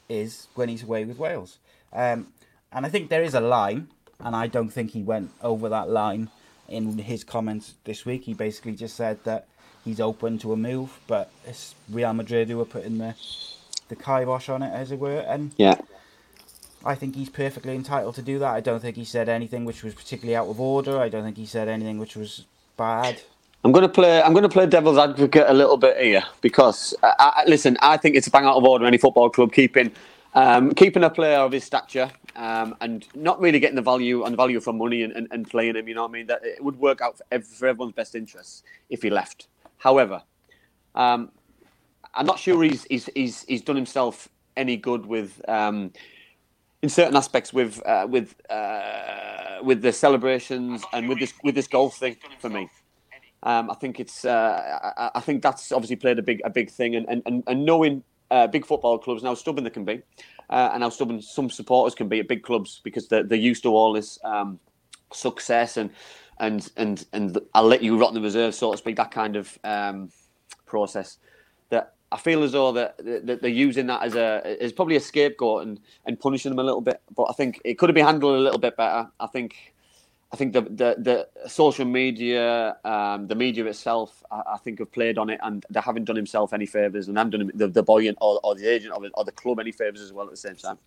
is 0.08 0.46
when 0.54 0.68
he's 0.68 0.84
away 0.84 1.04
with 1.04 1.18
Wales. 1.18 1.58
Um, 1.92 2.28
and 2.72 2.86
I 2.86 2.88
think 2.88 3.08
there 3.08 3.24
is 3.24 3.34
a 3.34 3.40
line, 3.40 3.88
and 4.20 4.36
I 4.36 4.46
don't 4.46 4.68
think 4.68 4.92
he 4.92 5.02
went 5.02 5.30
over 5.42 5.68
that 5.68 5.88
line 5.88 6.30
in 6.68 6.98
his 6.98 7.24
comments 7.24 7.74
this 7.84 8.04
week. 8.04 8.24
He 8.24 8.34
basically 8.34 8.74
just 8.74 8.96
said 8.96 9.22
that 9.24 9.46
he's 9.86 10.00
open 10.00 10.36
to 10.40 10.52
a 10.52 10.56
move, 10.56 11.00
but 11.06 11.30
it's 11.46 11.74
Real 11.88 12.12
Madrid 12.12 12.48
who 12.50 12.60
are 12.60 12.66
putting 12.66 12.98
the 12.98 13.14
the 13.88 13.96
kibosh 13.96 14.48
on 14.48 14.62
it, 14.62 14.72
as 14.74 14.90
it 14.90 14.98
were. 14.98 15.20
And 15.20 15.52
Yeah. 15.56 15.76
I 16.84 16.94
think 16.94 17.16
he's 17.16 17.30
perfectly 17.30 17.74
entitled 17.74 18.14
to 18.16 18.22
do 18.22 18.38
that. 18.40 18.52
I 18.52 18.60
don't 18.60 18.80
think 18.80 18.96
he 18.96 19.04
said 19.04 19.28
anything 19.28 19.64
which 19.64 19.82
was 19.82 19.94
particularly 19.94 20.36
out 20.36 20.48
of 20.48 20.60
order. 20.60 20.98
I 20.98 21.08
don't 21.08 21.24
think 21.24 21.36
he 21.36 21.46
said 21.46 21.68
anything 21.68 21.98
which 21.98 22.14
was 22.16 22.44
bad. 22.76 23.22
I'm 23.64 23.72
going 23.72 23.82
to 23.82 23.88
play. 23.88 24.22
I'm 24.22 24.32
going 24.32 24.44
to 24.44 24.48
play 24.48 24.66
devil's 24.66 24.98
advocate 24.98 25.46
a 25.48 25.52
little 25.54 25.76
bit 25.76 25.96
here 26.00 26.22
because, 26.40 26.94
uh, 27.02 27.12
I, 27.18 27.44
listen, 27.46 27.76
I 27.80 27.96
think 27.96 28.14
it's 28.14 28.26
a 28.28 28.30
bang 28.30 28.44
out 28.44 28.56
of 28.56 28.64
order 28.64 28.86
any 28.86 28.98
football 28.98 29.30
club 29.30 29.52
keeping 29.52 29.90
um, 30.34 30.72
keeping 30.74 31.02
a 31.02 31.10
player 31.10 31.38
of 31.38 31.50
his 31.50 31.64
stature 31.64 32.10
um, 32.36 32.76
and 32.80 33.06
not 33.14 33.40
really 33.40 33.58
getting 33.58 33.74
the 33.76 33.82
value 33.82 34.22
and 34.24 34.36
value 34.36 34.60
for 34.60 34.72
money 34.72 35.02
and, 35.02 35.12
and, 35.14 35.26
and 35.32 35.50
playing 35.50 35.74
him. 35.74 35.88
You 35.88 35.94
know 35.94 36.02
what 36.02 36.10
I 36.10 36.12
mean? 36.12 36.26
That 36.26 36.44
it 36.44 36.62
would 36.62 36.78
work 36.78 37.00
out 37.00 37.16
for, 37.18 37.24
ev- 37.32 37.46
for 37.46 37.66
everyone's 37.66 37.94
best 37.94 38.14
interests 38.14 38.62
if 38.90 39.02
he 39.02 39.10
left. 39.10 39.48
However, 39.78 40.22
um, 40.94 41.30
I'm 42.14 42.26
not 42.26 42.38
sure 42.38 42.62
he's, 42.62 42.84
he's 42.84 43.08
he's 43.14 43.44
he's 43.44 43.62
done 43.62 43.76
himself 43.76 44.28
any 44.56 44.76
good 44.76 45.06
with. 45.06 45.40
Um, 45.48 45.92
in 46.82 46.90
certain 46.90 47.16
aspects, 47.16 47.52
with 47.52 47.84
uh, 47.86 48.06
with 48.08 48.34
uh, 48.50 49.58
with 49.62 49.82
the 49.82 49.92
celebrations 49.92 50.84
and 50.92 51.08
with 51.08 51.18
this 51.18 51.32
with 51.42 51.54
this 51.54 51.66
golf 51.66 51.96
thing 51.96 52.16
for 52.38 52.48
me, 52.50 52.68
um, 53.42 53.70
I 53.70 53.74
think 53.74 53.98
it's. 53.98 54.24
Uh, 54.24 54.92
I, 54.96 55.10
I 55.16 55.20
think 55.20 55.42
that's 55.42 55.72
obviously 55.72 55.96
played 55.96 56.18
a 56.18 56.22
big 56.22 56.40
a 56.44 56.50
big 56.50 56.70
thing, 56.70 56.94
and 56.94 57.22
and, 57.26 57.42
and, 57.46 57.64
knowing 57.64 58.02
uh, 58.30 58.46
big 58.46 58.66
football 58.66 58.98
clubs, 58.98 59.22
now 59.22 59.34
stubborn 59.34 59.64
they 59.64 59.70
can 59.70 59.84
be, 59.84 60.02
uh, 60.50 60.70
and 60.72 60.82
how 60.82 60.90
stubborn 60.90 61.20
some 61.22 61.50
supporters 61.50 61.94
can 61.94 62.08
be 62.08 62.20
at 62.20 62.28
big 62.28 62.42
clubs 62.42 62.80
because 62.84 63.08
they're, 63.08 63.22
they're 63.22 63.38
used 63.38 63.62
to 63.62 63.70
all 63.70 63.92
this 63.92 64.18
um, 64.24 64.58
success 65.12 65.76
and 65.76 65.90
and 66.38 66.70
and 66.76 67.06
and 67.12 67.38
I'll 67.54 67.66
let 67.66 67.82
you 67.82 67.98
rot 67.98 68.10
in 68.10 68.14
the 68.14 68.20
reserve, 68.20 68.54
so 68.54 68.72
to 68.72 68.78
speak. 68.78 68.96
That 68.96 69.10
kind 69.10 69.36
of 69.36 69.58
um, 69.64 70.10
process 70.66 71.18
that 71.70 71.94
I 72.12 72.18
feel 72.18 72.42
as 72.42 72.52
though 72.52 72.72
that, 72.72 72.98
that 72.98 73.42
they're 73.42 73.50
using 73.50 73.86
that 73.86 74.02
as 74.02 74.14
a 74.14 74.56
as 74.60 74.72
probably 74.72 74.96
a 74.96 75.00
scapegoat 75.00 75.66
and, 75.66 75.80
and 76.04 76.18
punishing 76.18 76.50
them 76.50 76.58
a 76.58 76.64
little 76.64 76.80
bit. 76.80 77.00
But 77.14 77.24
I 77.24 77.32
think 77.32 77.60
it 77.64 77.78
could 77.78 77.88
have 77.88 77.94
been 77.94 78.06
handled 78.06 78.36
a 78.36 78.40
little 78.40 78.58
bit 78.58 78.76
better. 78.76 79.08
I 79.18 79.26
think 79.26 79.74
I 80.32 80.36
think 80.36 80.52
the 80.52 80.62
the, 80.62 80.96
the 80.98 81.48
social 81.48 81.84
media, 81.84 82.76
um, 82.84 83.26
the 83.28 83.34
media 83.34 83.64
itself, 83.66 84.22
I, 84.30 84.42
I, 84.54 84.58
think 84.58 84.80
have 84.80 84.92
played 84.92 85.18
on 85.18 85.30
it, 85.30 85.40
and 85.42 85.64
they 85.70 85.80
haven't 85.80 86.04
done 86.04 86.16
himself 86.16 86.52
any 86.52 86.66
favors, 86.66 87.08
and 87.08 87.16
haven't 87.16 87.30
done 87.30 87.50
the, 87.54 87.68
the 87.68 87.82
boy 87.82 88.10
or, 88.20 88.40
or 88.42 88.54
the 88.54 88.66
agent 88.66 88.92
or, 89.14 89.24
the 89.24 89.32
club 89.32 89.60
any 89.60 89.72
favors 89.72 90.00
as 90.00 90.12
well 90.12 90.26
at 90.26 90.32
the 90.32 90.36
same 90.36 90.56
time. 90.56 90.78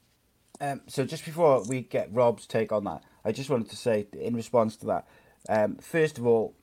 Um, 0.61 0.81
so 0.87 1.05
just 1.05 1.23
before 1.23 1.63
we 1.63 1.81
get 1.81 2.09
Rob's 2.13 2.45
take 2.45 2.71
on 2.71 2.83
that, 2.83 3.03
I 3.23 3.31
just 3.31 3.49
wanted 3.49 3.69
to 3.69 3.77
say 3.77 4.07
in 4.13 4.35
response 4.35 4.75
to 4.77 4.85
that, 4.87 5.07
um, 5.47 5.77
first 5.77 6.17
of 6.17 6.25
all, 6.25 6.55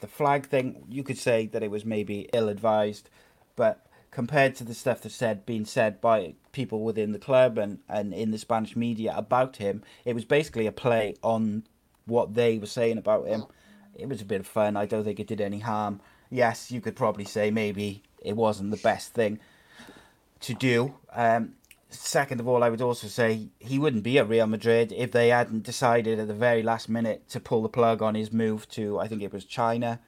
the 0.00 0.06
flag 0.06 0.46
thing, 0.48 0.84
you 0.88 1.02
could 1.02 1.18
say 1.18 1.46
that 1.46 1.62
it 1.62 1.70
was 1.70 1.84
maybe 1.84 2.28
ill 2.32 2.48
advised, 2.48 3.08
but 3.56 3.86
compared 4.10 4.54
to 4.56 4.64
the 4.64 4.74
stuff 4.74 5.00
that's 5.00 5.14
said 5.14 5.46
being 5.46 5.64
said 5.64 6.00
by 6.00 6.34
people 6.52 6.82
within 6.82 7.12
the 7.12 7.18
club 7.18 7.56
and, 7.56 7.78
and 7.88 8.12
in 8.12 8.30
the 8.30 8.38
Spanish 8.38 8.76
media 8.76 9.14
about 9.16 9.56
him, 9.56 9.82
it 10.04 10.14
was 10.14 10.24
basically 10.24 10.66
a 10.66 10.72
play 10.72 11.14
on 11.22 11.64
what 12.04 12.34
they 12.34 12.58
were 12.58 12.66
saying 12.66 12.98
about 12.98 13.26
him. 13.26 13.44
It 13.94 14.08
was 14.08 14.20
a 14.20 14.24
bit 14.26 14.40
of 14.40 14.46
fun. 14.46 14.76
I 14.76 14.86
don't 14.86 15.04
think 15.04 15.20
it 15.20 15.26
did 15.26 15.40
any 15.40 15.60
harm. 15.60 16.00
Yes, 16.30 16.70
you 16.70 16.80
could 16.80 16.96
probably 16.96 17.24
say 17.24 17.50
maybe 17.50 18.02
it 18.20 18.36
wasn't 18.36 18.70
the 18.70 18.76
best 18.78 19.14
thing 19.14 19.38
to 20.40 20.54
do. 20.54 20.94
Um, 21.12 21.54
second 21.92 22.40
of 22.40 22.48
all, 22.48 22.64
I 22.64 22.68
would 22.68 22.80
also 22.80 23.06
say 23.06 23.48
he 23.58 23.78
wouldn't 23.78 24.02
be 24.02 24.18
at 24.18 24.28
Real 24.28 24.46
Madrid 24.46 24.92
if 24.92 25.12
they 25.12 25.28
hadn't 25.28 25.62
decided 25.62 26.18
at 26.18 26.28
the 26.28 26.34
very 26.34 26.62
last 26.62 26.88
minute 26.88 27.28
to 27.30 27.40
pull 27.40 27.62
the 27.62 27.68
plug 27.68 28.02
on 28.02 28.14
his 28.14 28.32
move 28.32 28.68
to, 28.70 28.98
I 28.98 29.08
think 29.08 29.22
it 29.22 29.32
was 29.32 29.44
China. 29.44 30.00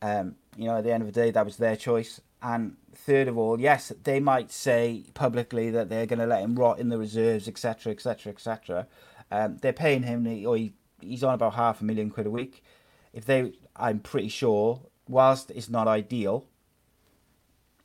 Um, 0.00 0.36
you 0.56 0.66
know, 0.66 0.76
at 0.76 0.84
the 0.84 0.92
end 0.92 1.02
of 1.02 1.12
the 1.12 1.20
day, 1.20 1.30
that 1.30 1.44
was 1.44 1.56
their 1.56 1.76
choice. 1.76 2.20
And 2.42 2.76
third 2.94 3.28
of 3.28 3.38
all, 3.38 3.60
yes, 3.60 3.92
they 4.02 4.20
might 4.20 4.50
say 4.50 5.04
publicly 5.14 5.70
that 5.70 5.88
they're 5.88 6.06
going 6.06 6.18
to 6.18 6.26
let 6.26 6.42
him 6.42 6.56
rot 6.56 6.78
in 6.78 6.88
the 6.88 6.98
reserves, 6.98 7.48
etc., 7.48 7.92
etc., 7.92 8.32
etc. 8.32 8.86
They're 9.30 9.72
paying 9.72 10.02
him, 10.02 10.26
or 10.46 10.56
he, 10.56 10.74
he's 11.00 11.22
on 11.22 11.34
about 11.34 11.54
half 11.54 11.80
a 11.80 11.84
million 11.84 12.10
quid 12.10 12.26
a 12.26 12.30
week. 12.30 12.64
If 13.12 13.26
they, 13.26 13.52
I'm 13.76 14.00
pretty 14.00 14.28
sure, 14.28 14.80
whilst 15.06 15.50
it's 15.52 15.68
not 15.68 15.86
ideal, 15.86 16.46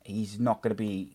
he's 0.04 0.40
not 0.40 0.62
going 0.62 0.70
to 0.70 0.74
be 0.74 1.14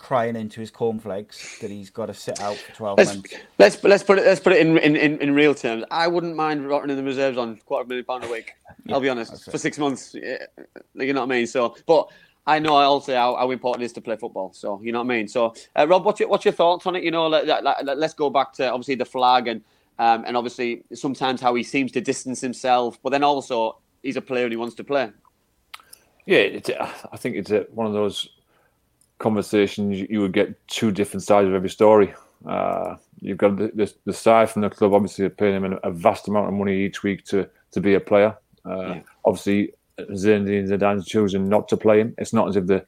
crying 0.00 0.34
into 0.34 0.60
his 0.60 0.70
cornflakes 0.70 1.58
that 1.60 1.70
he's 1.70 1.90
got 1.90 2.06
to 2.06 2.14
sit 2.14 2.40
out 2.40 2.56
for 2.56 2.72
12 2.72 2.98
let's, 2.98 3.14
months. 3.14 3.34
Let's 3.58 3.84
let's 3.84 4.02
put 4.02 4.18
it 4.18 4.24
let's 4.24 4.40
put 4.40 4.54
it 4.54 4.66
in, 4.66 4.78
in, 4.78 4.96
in, 4.96 5.18
in 5.20 5.34
real 5.34 5.54
terms. 5.54 5.84
I 5.90 6.08
wouldn't 6.08 6.34
mind 6.34 6.66
rotting 6.66 6.90
in 6.90 6.96
the 6.96 7.02
reserves 7.02 7.38
on 7.38 7.58
quarter 7.66 7.82
of 7.82 7.86
a 7.86 7.90
million 7.90 8.06
pound 8.06 8.24
a 8.24 8.30
week. 8.30 8.54
yeah, 8.86 8.94
I'll 8.94 9.00
be 9.00 9.10
honest 9.10 9.50
for 9.50 9.58
six 9.58 9.78
months. 9.78 10.14
You 10.14 11.12
know 11.12 11.20
what 11.20 11.30
I 11.30 11.36
mean? 11.36 11.46
So, 11.46 11.76
but 11.86 12.08
I 12.46 12.58
know 12.58 12.76
I 12.76 12.84
also 12.84 13.14
how, 13.14 13.36
how 13.36 13.50
important 13.50 13.82
it 13.82 13.86
is 13.86 13.92
to 13.92 14.00
play 14.00 14.16
football. 14.16 14.52
So 14.54 14.80
you 14.82 14.90
know 14.90 15.00
what 15.00 15.12
I 15.12 15.16
mean. 15.16 15.28
So, 15.28 15.54
uh, 15.76 15.86
Rob, 15.86 16.04
what's 16.04 16.18
your 16.18 16.30
what's 16.30 16.46
your 16.46 16.54
thoughts 16.54 16.86
on 16.86 16.96
it? 16.96 17.04
You 17.04 17.10
know, 17.10 17.28
let, 17.28 17.46
let, 17.46 17.62
let, 17.84 17.98
let's 17.98 18.14
go 18.14 18.30
back 18.30 18.54
to 18.54 18.72
obviously 18.72 18.94
the 18.94 19.04
flag 19.04 19.48
and 19.48 19.60
um, 19.98 20.24
and 20.26 20.34
obviously 20.34 20.82
sometimes 20.94 21.42
how 21.42 21.54
he 21.54 21.62
seems 21.62 21.92
to 21.92 22.00
distance 22.00 22.40
himself, 22.40 22.98
but 23.02 23.10
then 23.10 23.22
also 23.22 23.76
he's 24.02 24.16
a 24.16 24.22
player 24.22 24.44
and 24.44 24.52
he 24.52 24.56
wants 24.56 24.74
to 24.76 24.84
play. 24.84 25.10
Yeah, 26.24 26.58
I 27.12 27.16
think 27.18 27.36
it's 27.36 27.50
a, 27.50 27.66
one 27.72 27.86
of 27.86 27.92
those 27.92 28.30
conversations, 29.20 30.00
you 30.10 30.20
would 30.20 30.32
get 30.32 30.66
two 30.66 30.90
different 30.90 31.22
sides 31.22 31.46
of 31.46 31.54
every 31.54 31.70
story. 31.70 32.12
Uh, 32.44 32.96
you've 33.20 33.38
got 33.38 33.56
the, 33.56 33.70
the, 33.74 33.92
the, 34.06 34.12
side 34.12 34.50
from 34.50 34.62
the 34.62 34.70
club, 34.70 34.94
obviously 34.94 35.28
paying 35.28 35.62
him 35.62 35.78
a 35.82 35.90
vast 35.90 36.26
amount 36.26 36.48
of 36.48 36.54
money 36.54 36.84
each 36.84 37.02
week 37.02 37.24
to, 37.26 37.48
to 37.70 37.80
be 37.80 37.94
a 37.94 38.00
player. 38.00 38.34
Uh, 38.64 38.80
yeah. 38.80 39.00
Obviously, 39.24 39.72
Zinedine 39.98 40.68
Zidane's 40.68 41.06
chosen 41.06 41.48
not 41.48 41.68
to 41.68 41.76
play 41.76 42.00
him. 42.00 42.14
It's 42.18 42.32
not 42.32 42.48
as 42.48 42.56
if 42.56 42.66
the, 42.66 42.84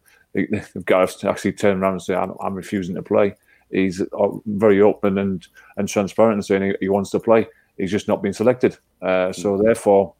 got 0.84 1.10
to 1.20 1.30
actually 1.30 1.52
turn 1.52 1.78
around 1.78 1.92
and 1.92 2.02
say, 2.02 2.14
I'm, 2.14 2.32
I'm 2.40 2.54
refusing 2.54 2.94
to 2.94 3.02
play. 3.02 3.34
He's 3.70 4.00
uh, 4.00 4.28
very 4.46 4.80
open 4.80 5.18
and, 5.18 5.46
and 5.76 5.88
transparent 5.88 6.34
and 6.34 6.44
saying 6.44 6.62
he, 6.62 6.74
he 6.80 6.88
wants 6.88 7.10
to 7.10 7.20
play. 7.20 7.46
He's 7.76 7.90
just 7.90 8.08
not 8.08 8.22
been 8.22 8.32
selected. 8.32 8.76
Uh, 9.00 9.32
so, 9.32 9.56
mm. 9.56 9.64
therefore, 9.64 10.14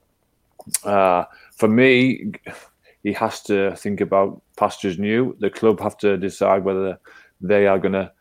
uh, 0.85 1.25
for 1.57 1.69
me, 1.69 2.33
he 3.03 3.13
has 3.13 3.43
to 3.43 3.75
think 3.77 4.01
about 4.01 4.43
pastures 4.57 4.99
new. 4.99 5.37
The 5.41 5.51
club 5.51 5.81
have 5.81 5.97
to 5.99 6.17
decide 6.17 6.65
whether 6.65 6.99
they 7.41 7.67
are 7.67 7.79
going 7.79 7.95
to 7.95 8.13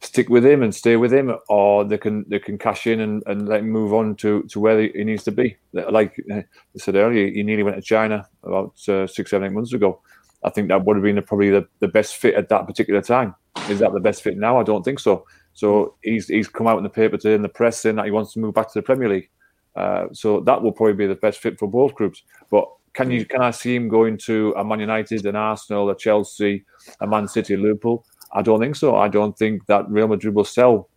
stick 0.00 0.28
with 0.28 0.44
him 0.44 0.62
and 0.62 0.74
stay 0.74 0.96
with 0.96 1.12
him, 1.12 1.34
or 1.48 1.84
they 1.84 1.98
can 1.98 2.24
they 2.28 2.38
can 2.38 2.58
cash 2.58 2.86
in 2.86 3.00
and, 3.00 3.22
and 3.26 3.48
let 3.48 3.60
him 3.60 3.70
move 3.70 3.94
on 3.94 4.14
to, 4.16 4.42
to 4.44 4.60
where 4.60 4.80
he 4.80 5.04
needs 5.04 5.24
to 5.24 5.32
be. 5.32 5.56
Like 5.72 6.14
I 6.30 6.44
said 6.76 6.96
earlier, 6.96 7.30
he 7.30 7.42
nearly 7.42 7.62
went 7.62 7.76
to 7.76 7.82
China 7.82 8.28
about 8.42 8.74
uh, 8.88 9.06
six, 9.06 9.30
seven, 9.30 9.46
eight 9.46 9.54
months 9.54 9.72
ago. 9.72 10.00
I 10.44 10.50
think 10.50 10.68
that 10.68 10.84
would 10.84 10.96
have 10.96 11.02
been 11.02 11.20
probably 11.22 11.50
the, 11.50 11.66
the 11.80 11.88
best 11.88 12.16
fit 12.16 12.34
at 12.34 12.48
that 12.50 12.66
particular 12.66 13.00
time. 13.00 13.34
Is 13.70 13.80
that 13.80 13.92
the 13.92 14.00
best 14.00 14.22
fit 14.22 14.36
now? 14.36 14.60
I 14.60 14.62
don't 14.62 14.84
think 14.84 15.00
so. 15.00 15.24
So 15.54 15.96
he's 16.02 16.28
he's 16.28 16.48
come 16.48 16.66
out 16.66 16.76
in 16.76 16.84
the 16.84 16.90
paper 16.90 17.16
today 17.16 17.34
in 17.34 17.42
the 17.42 17.48
press 17.48 17.80
saying 17.80 17.96
that 17.96 18.04
he 18.04 18.10
wants 18.10 18.34
to 18.34 18.40
move 18.40 18.54
back 18.54 18.70
to 18.72 18.78
the 18.78 18.82
Premier 18.82 19.08
League. 19.08 19.30
Uh, 19.74 20.06
so 20.12 20.40
that 20.40 20.62
will 20.62 20.72
probably 20.72 20.94
be 20.94 21.06
the 21.06 21.14
best 21.14 21.38
fit 21.38 21.58
for 21.58 21.68
both 21.68 21.94
groups. 21.94 22.22
But 22.50 22.68
can 22.96 23.10
you 23.10 23.26
can 23.26 23.42
I 23.42 23.50
see 23.50 23.76
him 23.76 23.88
going 23.88 24.16
to 24.24 24.54
a 24.56 24.64
Man 24.64 24.80
United, 24.80 25.26
an 25.26 25.36
Arsenal, 25.36 25.90
a 25.90 25.96
Chelsea, 25.96 26.64
a 27.00 27.06
Man 27.06 27.28
City, 27.28 27.54
Liverpool? 27.56 28.06
I 28.32 28.40
don't 28.40 28.58
think 28.58 28.74
so. 28.74 28.96
I 28.96 29.08
don't 29.08 29.36
think 29.36 29.66
that 29.66 29.88
Real 29.90 30.08
Madrid 30.08 30.34
will 30.34 30.44
sell 30.44 30.88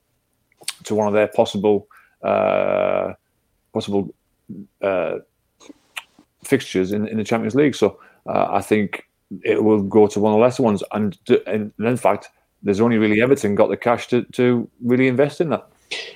to 0.86 0.96
one 0.96 1.08
of 1.08 1.14
their 1.14 1.28
possible 1.28 1.88
uh, 2.24 3.14
possible 3.74 4.16
uh, 4.82 5.16
fixtures 6.44 6.94
in, 6.94 7.06
in 7.06 7.18
the 7.18 7.24
Champions 7.24 7.54
League. 7.54 7.76
So 7.76 8.00
uh, 8.26 8.48
I 8.50 8.62
think 8.62 9.04
it 9.44 9.62
will 9.62 9.84
go 9.84 10.08
to 10.08 10.20
one 10.22 10.32
of 10.32 10.38
the 10.38 10.42
lesser 10.42 10.64
ones. 10.64 10.82
And, 10.94 11.18
and 11.46 11.74
in 11.80 11.98
fact, 11.98 12.30
there's 12.64 12.82
only 12.82 12.98
really 12.98 13.22
Everton 13.22 13.56
got 13.56 13.70
the 13.70 13.78
cash 13.78 14.08
to, 14.08 14.24
to 14.34 14.70
really 14.82 15.08
invest 15.08 15.42
in 15.42 15.50
that. 15.50 15.68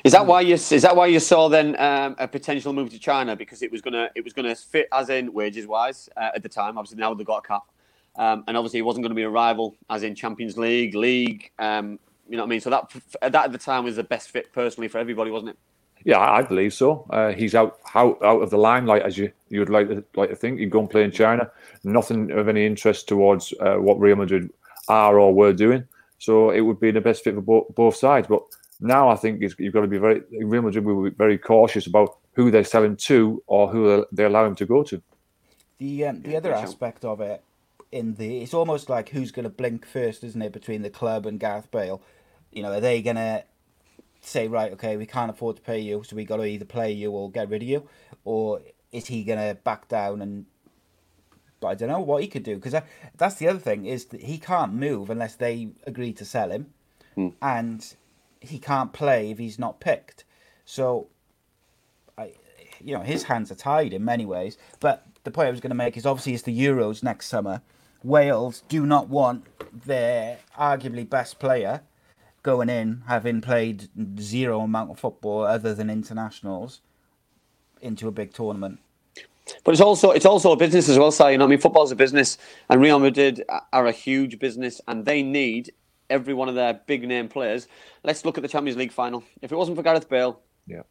Is 0.03 0.11
that 0.11 0.25
why 0.25 0.41
you 0.41 0.53
is 0.53 0.81
that 0.81 0.95
why 0.95 1.07
you 1.07 1.19
saw 1.19 1.47
then 1.47 1.79
um, 1.79 2.15
a 2.19 2.27
potential 2.27 2.73
move 2.73 2.89
to 2.91 2.99
China 2.99 3.35
because 3.35 3.61
it 3.61 3.71
was 3.71 3.81
gonna 3.81 4.09
it 4.15 4.23
was 4.23 4.33
gonna 4.33 4.55
fit 4.55 4.87
as 4.91 5.09
in 5.09 5.33
wages 5.33 5.65
wise 5.65 6.09
uh, 6.17 6.31
at 6.35 6.43
the 6.43 6.49
time. 6.49 6.77
Obviously 6.77 6.99
now 6.99 7.13
they've 7.13 7.25
got 7.25 7.43
a 7.43 7.47
cap, 7.47 7.63
um, 8.17 8.43
and 8.47 8.55
obviously 8.55 8.79
it 8.79 8.83
wasn't 8.83 9.03
going 9.03 9.11
to 9.11 9.15
be 9.15 9.23
a 9.23 9.29
rival 9.29 9.75
as 9.89 10.03
in 10.03 10.13
Champions 10.13 10.57
League, 10.57 10.93
league. 10.95 11.51
Um, 11.57 11.99
you 12.29 12.37
know 12.37 12.43
what 12.43 12.47
I 12.47 12.49
mean? 12.49 12.61
So 12.61 12.69
that 12.69 12.93
that 13.21 13.45
at 13.45 13.51
the 13.51 13.57
time 13.57 13.83
was 13.83 13.95
the 13.95 14.03
best 14.03 14.29
fit 14.29 14.53
personally 14.53 14.87
for 14.87 14.97
everybody, 14.97 15.31
wasn't 15.31 15.51
it? 15.51 15.57
Yeah, 16.05 16.19
I 16.19 16.41
believe 16.41 16.73
so. 16.73 17.05
Uh, 17.09 17.31
he's 17.31 17.55
out, 17.55 17.79
out 17.95 18.21
out 18.23 18.41
of 18.41 18.49
the 18.49 18.57
limelight 18.57 19.03
as 19.03 19.17
you 19.17 19.31
you 19.49 19.59
would 19.59 19.69
like 19.69 19.87
to 19.87 20.03
like 20.15 20.29
to 20.29 20.35
think. 20.35 20.59
He'd 20.59 20.69
go 20.69 20.81
and 20.81 20.89
play 20.89 21.03
in 21.03 21.11
China. 21.11 21.49
Nothing 21.83 22.31
of 22.31 22.47
any 22.49 22.65
interest 22.65 23.07
towards 23.07 23.53
uh, 23.59 23.75
what 23.75 23.99
Real 23.99 24.17
Madrid 24.17 24.51
are 24.87 25.19
or 25.19 25.33
were 25.33 25.53
doing. 25.53 25.85
So 26.19 26.51
it 26.51 26.61
would 26.61 26.79
be 26.79 26.91
the 26.91 27.01
best 27.01 27.23
fit 27.23 27.35
for 27.35 27.41
both, 27.41 27.75
both 27.75 27.95
sides. 27.95 28.27
But 28.27 28.43
now 28.83 29.09
I 29.09 29.15
think 29.15 29.41
you've 29.41 29.73
got 29.73 29.81
to 29.81 29.87
be 29.87 29.97
very 29.97 30.21
Real 30.31 30.61
Madrid 30.61 30.85
will 30.85 31.03
be 31.03 31.09
very 31.09 31.37
cautious 31.37 31.87
about 31.87 32.17
who 32.33 32.51
they 32.51 32.63
sell 32.63 32.83
him 32.83 32.95
to 32.97 33.41
or 33.47 33.69
who 33.69 34.05
they 34.11 34.25
allow 34.25 34.45
him 34.45 34.55
to 34.55 34.65
go 34.65 34.83
to. 34.83 35.01
The 35.77 36.05
um, 36.05 36.21
the 36.21 36.35
other 36.35 36.53
aspect 36.53 37.05
of 37.05 37.21
it 37.21 37.43
in 37.91 38.15
the 38.15 38.41
it's 38.41 38.53
almost 38.53 38.89
like 38.89 39.09
who's 39.09 39.31
going 39.31 39.43
to 39.43 39.49
blink 39.49 39.85
first, 39.85 40.23
isn't 40.23 40.41
it, 40.41 40.51
between 40.51 40.81
the 40.81 40.89
club 40.89 41.25
and 41.25 41.39
Gareth 41.39 41.71
Bale? 41.71 42.01
You 42.51 42.63
know, 42.63 42.73
are 42.73 42.81
they 42.81 43.01
going 43.01 43.15
to 43.15 43.43
say 44.21 44.47
right, 44.47 44.71
okay, 44.73 44.97
we 44.97 45.05
can't 45.05 45.29
afford 45.29 45.57
to 45.57 45.61
pay 45.61 45.79
you, 45.79 46.03
so 46.03 46.15
we 46.15 46.25
got 46.25 46.37
to 46.37 46.45
either 46.45 46.65
play 46.65 46.91
you 46.91 47.11
or 47.11 47.31
get 47.31 47.49
rid 47.49 47.61
of 47.61 47.67
you, 47.67 47.87
or 48.25 48.61
is 48.91 49.07
he 49.07 49.23
going 49.23 49.39
to 49.39 49.55
back 49.55 49.87
down 49.87 50.21
and? 50.21 50.45
But 51.59 51.67
I 51.69 51.75
don't 51.75 51.87
know 51.87 52.01
what 52.01 52.21
he 52.21 52.27
could 52.27 52.43
do 52.43 52.55
because 52.57 52.75
that's 53.15 53.35
the 53.35 53.47
other 53.47 53.59
thing 53.59 53.85
is 53.85 54.05
that 54.07 54.21
he 54.23 54.37
can't 54.37 54.73
move 54.73 55.09
unless 55.09 55.35
they 55.35 55.69
agree 55.87 56.11
to 56.13 56.25
sell 56.25 56.51
him, 56.51 56.73
hmm. 57.15 57.29
and 57.41 57.95
he 58.43 58.59
can't 58.59 58.93
play 58.93 59.31
if 59.31 59.37
he's 59.37 59.57
not 59.57 59.79
picked. 59.79 60.25
So, 60.65 61.07
I, 62.17 62.33
you 62.83 62.93
know, 62.93 63.01
his 63.01 63.23
hands 63.23 63.51
are 63.51 63.55
tied 63.55 63.93
in 63.93 64.03
many 64.03 64.25
ways. 64.25 64.57
But 64.79 65.05
the 65.23 65.31
point 65.31 65.47
I 65.47 65.51
was 65.51 65.61
going 65.61 65.71
to 65.71 65.75
make 65.75 65.97
is 65.97 66.05
obviously 66.05 66.33
it's 66.33 66.43
the 66.43 66.57
Euros 66.57 67.03
next 67.03 67.27
summer. 67.27 67.61
Wales 68.03 68.63
do 68.67 68.85
not 68.85 69.07
want 69.07 69.45
their 69.85 70.37
arguably 70.57 71.09
best 71.09 71.39
player 71.39 71.81
going 72.43 72.69
in, 72.69 73.03
having 73.07 73.39
played 73.39 73.87
zero 74.19 74.59
amount 74.59 74.91
of 74.91 74.99
football 74.99 75.43
other 75.43 75.73
than 75.73 75.89
internationals, 75.89 76.81
into 77.81 78.07
a 78.07 78.11
big 78.11 78.33
tournament. 78.33 78.79
But 79.63 79.71
it's 79.71 79.81
also 79.81 80.11
it's 80.11 80.25
also 80.25 80.51
a 80.51 80.57
business 80.57 80.89
as 80.89 80.97
well, 80.97 81.11
Si. 81.11 81.31
You 81.31 81.37
know, 81.37 81.45
I 81.45 81.47
mean, 81.47 81.59
football's 81.59 81.91
a 81.91 81.95
business, 81.95 82.37
and 82.69 82.81
Real 82.81 82.99
Madrid 82.99 83.43
are 83.71 83.87
a 83.87 83.91
huge 83.91 84.39
business, 84.39 84.81
and 84.87 85.05
they 85.05 85.21
need 85.23 85.73
every 86.09 86.33
one 86.33 86.49
of 86.49 86.55
their 86.55 86.73
big 86.73 87.07
name 87.07 87.27
players. 87.27 87.67
Let's 88.03 88.25
look 88.25 88.37
at 88.37 88.41
the 88.41 88.47
Champions 88.47 88.77
League 88.77 88.91
final. 88.91 89.23
If 89.41 89.51
it 89.51 89.55
wasn't 89.55 89.77
for 89.77 89.83
Gareth 89.83 90.09
Bale, 90.09 90.39
yeah, 90.67 90.81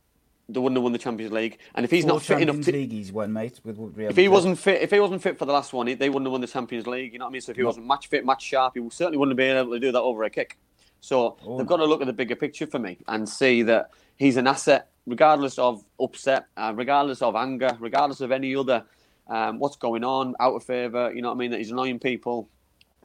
they 0.49 0.61
wouldn't 0.61 0.77
have 0.77 0.83
won 0.83 0.93
the 0.93 0.99
Champions 0.99 1.33
League. 1.33 1.59
And 1.75 1.85
if 1.85 1.91
he's 1.91 2.05
Four 2.05 2.15
not 2.15 2.23
fit 2.23 2.39
Champions 2.39 2.55
enough 2.57 2.67
to, 2.67 2.73
League, 2.73 2.93
he's 2.93 3.13
won, 3.13 3.33
mate. 3.33 3.61
With 3.65 3.77
Real 3.79 4.11
if 4.11 4.17
he 4.17 4.29
wasn't 4.29 4.59
fit, 4.59 4.83
if 4.83 4.91
he 4.91 5.01
wasn't 5.01 5.23
fit 5.23 5.39
for 5.39 5.45
the 5.45 5.53
last 5.53 5.73
one, 5.73 5.87
they 5.87 6.09
wouldn't 6.09 6.27
have 6.27 6.33
won 6.33 6.41
the 6.41 6.47
Champions 6.47 6.87
League. 6.87 7.13
You 7.13 7.19
know 7.19 7.27
what 7.27 7.31
I 7.31 7.33
mean? 7.33 7.41
So 7.41 7.51
if 7.51 7.57
he 7.57 7.63
no. 7.63 7.69
wasn't 7.69 7.87
match 7.87 8.09
fit, 8.09 8.25
match 8.25 8.43
sharp, 8.43 8.75
he 8.77 8.91
certainly 8.91 9.19
wouldn't 9.19 9.33
have 9.33 9.37
been 9.37 9.57
able 9.57 9.73
to 9.73 9.81
do 9.81 9.93
that 9.93 10.01
over 10.01 10.25
a 10.25 10.31
kick. 10.31 10.59
So 11.01 11.37
Oh. 11.45 11.59
they've 11.59 11.67
got 11.67 11.79
to 11.79 11.85
look 11.85 12.01
at 12.01 12.07
the 12.07 12.13
bigger 12.13 12.37
picture 12.37 12.67
for 12.67 12.79
me 12.79 12.99
and 13.09 13.29
see 13.29 13.63
that 13.63 13.91
he's 14.17 14.37
an 14.37 14.47
asset, 14.47 14.89
regardless 15.07 15.59
of 15.59 15.85
upset, 16.01 16.47
uh, 16.57 16.73
regardless 16.77 17.23
of 17.23 17.35
anger, 17.35 17.77
regardless 17.81 18.21
of 18.21 18.31
any 18.31 18.55
other 18.55 18.85
um, 19.29 19.59
what's 19.59 19.77
going 19.77 20.05
on, 20.05 20.35
out 20.41 20.55
of 20.55 20.63
favour. 20.65 21.13
You 21.15 21.23
know 21.23 21.29
what 21.29 21.35
I 21.37 21.39
mean? 21.39 21.51
That 21.53 21.59
he's 21.59 21.71
annoying 21.71 21.99
people. 21.99 22.49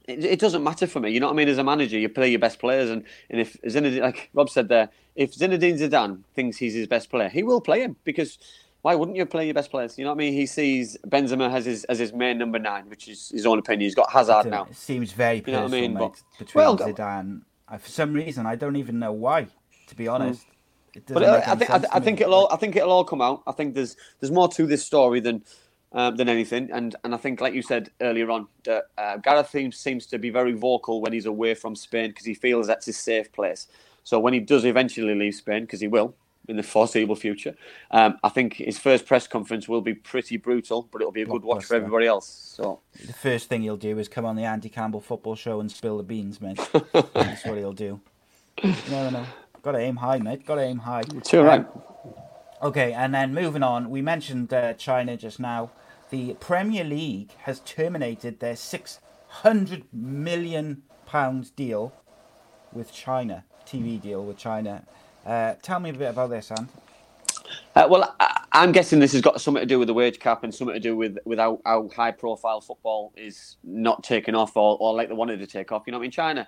It, 0.08 0.24
it 0.24 0.40
doesn't 0.40 0.64
matter 0.64 0.88
for 0.88 1.00
me. 1.00 1.12
You 1.12 1.20
know 1.20 1.28
what 1.28 1.34
I 1.34 1.36
mean? 1.36 1.50
As 1.50 1.58
a 1.58 1.64
manager, 1.64 2.00
you 2.00 2.10
play 2.10 2.30
your 2.30 2.40
best 2.40 2.60
players, 2.60 2.90
and, 2.90 3.04
and 3.30 3.42
if 3.42 3.62
Zinedine, 3.64 4.02
like 4.02 4.30
Rob 4.34 4.50
said 4.50 4.70
there, 4.70 4.90
if 5.16 5.34
Zinedine 5.36 5.78
Zidane 5.80 6.24
thinks 6.34 6.58
he's 6.58 6.74
his 6.74 6.88
best 6.88 7.10
player, 7.10 7.30
he 7.30 7.44
will 7.44 7.62
play 7.62 7.82
him 7.82 7.96
because 8.04 8.38
why 8.84 8.96
wouldn't 8.96 9.18
you 9.18 9.26
play 9.26 9.46
your 9.46 9.54
best 9.54 9.70
players? 9.70 9.98
You 9.98 10.06
know 10.06 10.12
what 10.12 10.16
I 10.16 10.20
mean? 10.20 10.34
He 10.34 10.46
sees 10.46 10.98
Benzema 11.08 11.52
as 11.52 11.66
his 11.66 11.84
as 11.86 12.00
his 12.00 12.14
main 12.14 12.38
number 12.38 12.60
nine, 12.60 12.90
which 12.90 13.08
is 13.08 13.30
his 13.30 13.46
own 13.46 13.60
opinion. 13.60 13.82
He's 13.82 13.96
got 13.96 14.12
Hazard 14.12 14.50
now. 14.50 14.68
It 14.70 14.76
seems 14.76 15.12
very 15.12 15.44
You 15.46 15.52
know 15.54 15.64
what 15.64 15.74
I 15.74 15.82
mean? 15.82 15.94
mate, 15.94 16.00
But- 16.00 16.22
between 16.40 16.64
well, 16.64 16.78
Zidane. 16.78 17.42
I, 17.68 17.78
for 17.78 17.90
some 17.90 18.14
reason, 18.14 18.46
I 18.46 18.56
don't 18.56 18.78
even 18.78 19.00
know 19.00 19.12
why. 19.12 19.48
To 19.88 19.96
be 19.96 20.08
honest, 20.08 20.46
it 20.94 21.04
Hmm. 21.08 21.14
But 21.14 21.24
uh, 21.24 21.42
I 21.46 21.56
think 21.56 21.70
I, 21.70 21.82
I 21.94 22.00
think 22.00 22.22
it'll 22.22 22.34
all 22.34 22.48
I 22.52 22.56
think 22.56 22.76
it'll 22.76 22.92
all 22.92 23.04
come 23.04 23.22
out. 23.22 23.44
I 23.46 23.52
think 23.52 23.76
there's 23.76 23.96
there's 24.20 24.32
more 24.32 24.48
to 24.50 24.66
this 24.66 24.86
story 24.86 25.20
than 25.20 25.44
um, 25.94 26.16
than 26.16 26.28
anything, 26.28 26.70
and 26.72 26.96
and 27.04 27.14
I 27.14 27.18
think 27.18 27.40
like 27.40 27.54
you 27.54 27.62
said 27.62 27.92
earlier 28.02 28.30
on, 28.30 28.48
that 28.64 28.86
uh, 28.98 29.18
Gareth 29.18 29.50
seems 29.50 29.78
seems 29.78 30.06
to 30.08 30.18
be 30.18 30.30
very 30.30 30.54
vocal 30.54 31.02
when 31.02 31.14
he's 31.14 31.26
away 31.26 31.54
from 31.54 31.76
Spain 31.76 32.10
because 32.10 32.26
he 32.26 32.34
feels 32.34 32.68
that's 32.68 32.86
his 32.86 32.98
safe 32.98 33.32
place. 33.32 33.68
So 34.04 34.20
when 34.20 34.34
he 34.34 34.40
does 34.40 34.66
eventually 34.66 35.16
leave 35.16 35.36
Spain, 35.36 35.62
because 35.62 35.80
he 35.80 35.88
will 35.88 36.16
in 36.48 36.58
the 36.58 36.64
foreseeable 36.76 37.16
future, 37.16 37.56
um, 37.92 38.18
I 38.24 38.30
think 38.30 38.56
his 38.56 38.78
first 38.78 39.06
press 39.06 39.28
conference 39.28 39.68
will 39.68 39.82
be 39.82 39.94
pretty 39.94 40.38
brutal, 40.38 40.88
but 40.92 41.02
it'll 41.02 41.12
be 41.12 41.22
a 41.22 41.26
good 41.26 41.44
watch 41.44 41.66
for 41.66 41.76
everybody 41.76 42.06
else. 42.06 42.28
So 42.28 42.82
the 43.06 43.14
first 43.14 43.48
thing 43.48 43.62
he'll 43.62 43.78
do 43.78 43.98
is 43.98 44.10
come 44.10 44.26
on 44.26 44.36
the 44.36 44.44
Andy 44.44 44.70
Campbell 44.70 45.02
football 45.02 45.36
show 45.36 45.62
and 45.62 45.72
spill 45.72 45.98
the 45.98 46.04
beans, 46.04 46.42
mate. 46.42 46.60
That's 47.14 47.46
what 47.46 47.58
he'll 47.58 47.74
do. 47.74 48.02
No, 48.64 48.74
no, 48.90 49.10
no. 49.10 49.26
got 49.62 49.74
to 49.74 49.80
aim 49.80 49.98
high, 49.98 50.18
mate. 50.18 50.46
Got 50.46 50.56
to 50.56 50.64
aim 50.64 50.80
high. 50.80 51.04
too 51.24 51.42
right. 51.42 51.62
Um, 51.62 52.14
Okay, 52.62 52.92
and 52.92 53.14
then 53.14 53.36
moving 53.36 53.62
on, 53.62 53.92
we 53.92 54.02
mentioned 54.02 54.52
uh, 54.52 54.74
China 54.74 55.16
just 55.16 55.40
now. 55.40 55.70
The 56.10 56.34
Premier 56.40 56.84
League 56.84 57.32
has 57.44 57.60
terminated 57.60 58.40
their 58.40 58.56
six 58.56 59.00
hundred 59.28 59.84
million 59.94 60.82
pounds 61.06 61.52
deal 61.52 61.94
with 62.74 62.92
China, 62.92 63.44
TV 63.68 64.02
deal 64.02 64.24
with 64.24 64.38
China. 64.38 64.84
Uh, 65.24 65.54
tell 65.62 65.80
me 65.80 65.92
a 65.92 65.94
bit 65.94 66.10
about 66.10 66.32
this, 66.32 66.50
Ant. 66.50 66.70
Uh, 67.76 67.88
well, 67.88 68.16
I, 68.20 68.42
I'm 68.54 68.72
guessing 68.72 69.00
this 69.00 69.12
has 69.12 69.22
got 69.22 69.40
something 69.40 69.62
to 69.62 69.68
do 69.68 69.78
with 69.78 69.88
the 69.88 69.94
wage 69.94 70.18
cap 70.18 70.44
and 70.44 70.54
something 70.54 70.74
to 70.74 70.80
do 70.80 70.96
with, 70.96 71.20
with 71.26 71.38
how, 71.38 71.62
how 71.64 71.90
high 71.96 72.12
profile 72.12 72.60
football 72.60 73.14
is 73.16 73.58
not 73.64 74.04
taking 74.04 74.34
off 74.34 74.58
or, 74.58 74.78
or 74.80 74.96
like 74.96 75.10
they 75.10 75.14
wanted 75.14 75.40
to 75.40 75.48
take 75.48 75.72
off. 75.72 75.84
You 75.86 75.92
know, 75.92 76.00
I 76.00 76.02
mean, 76.02 76.12
China 76.12 76.48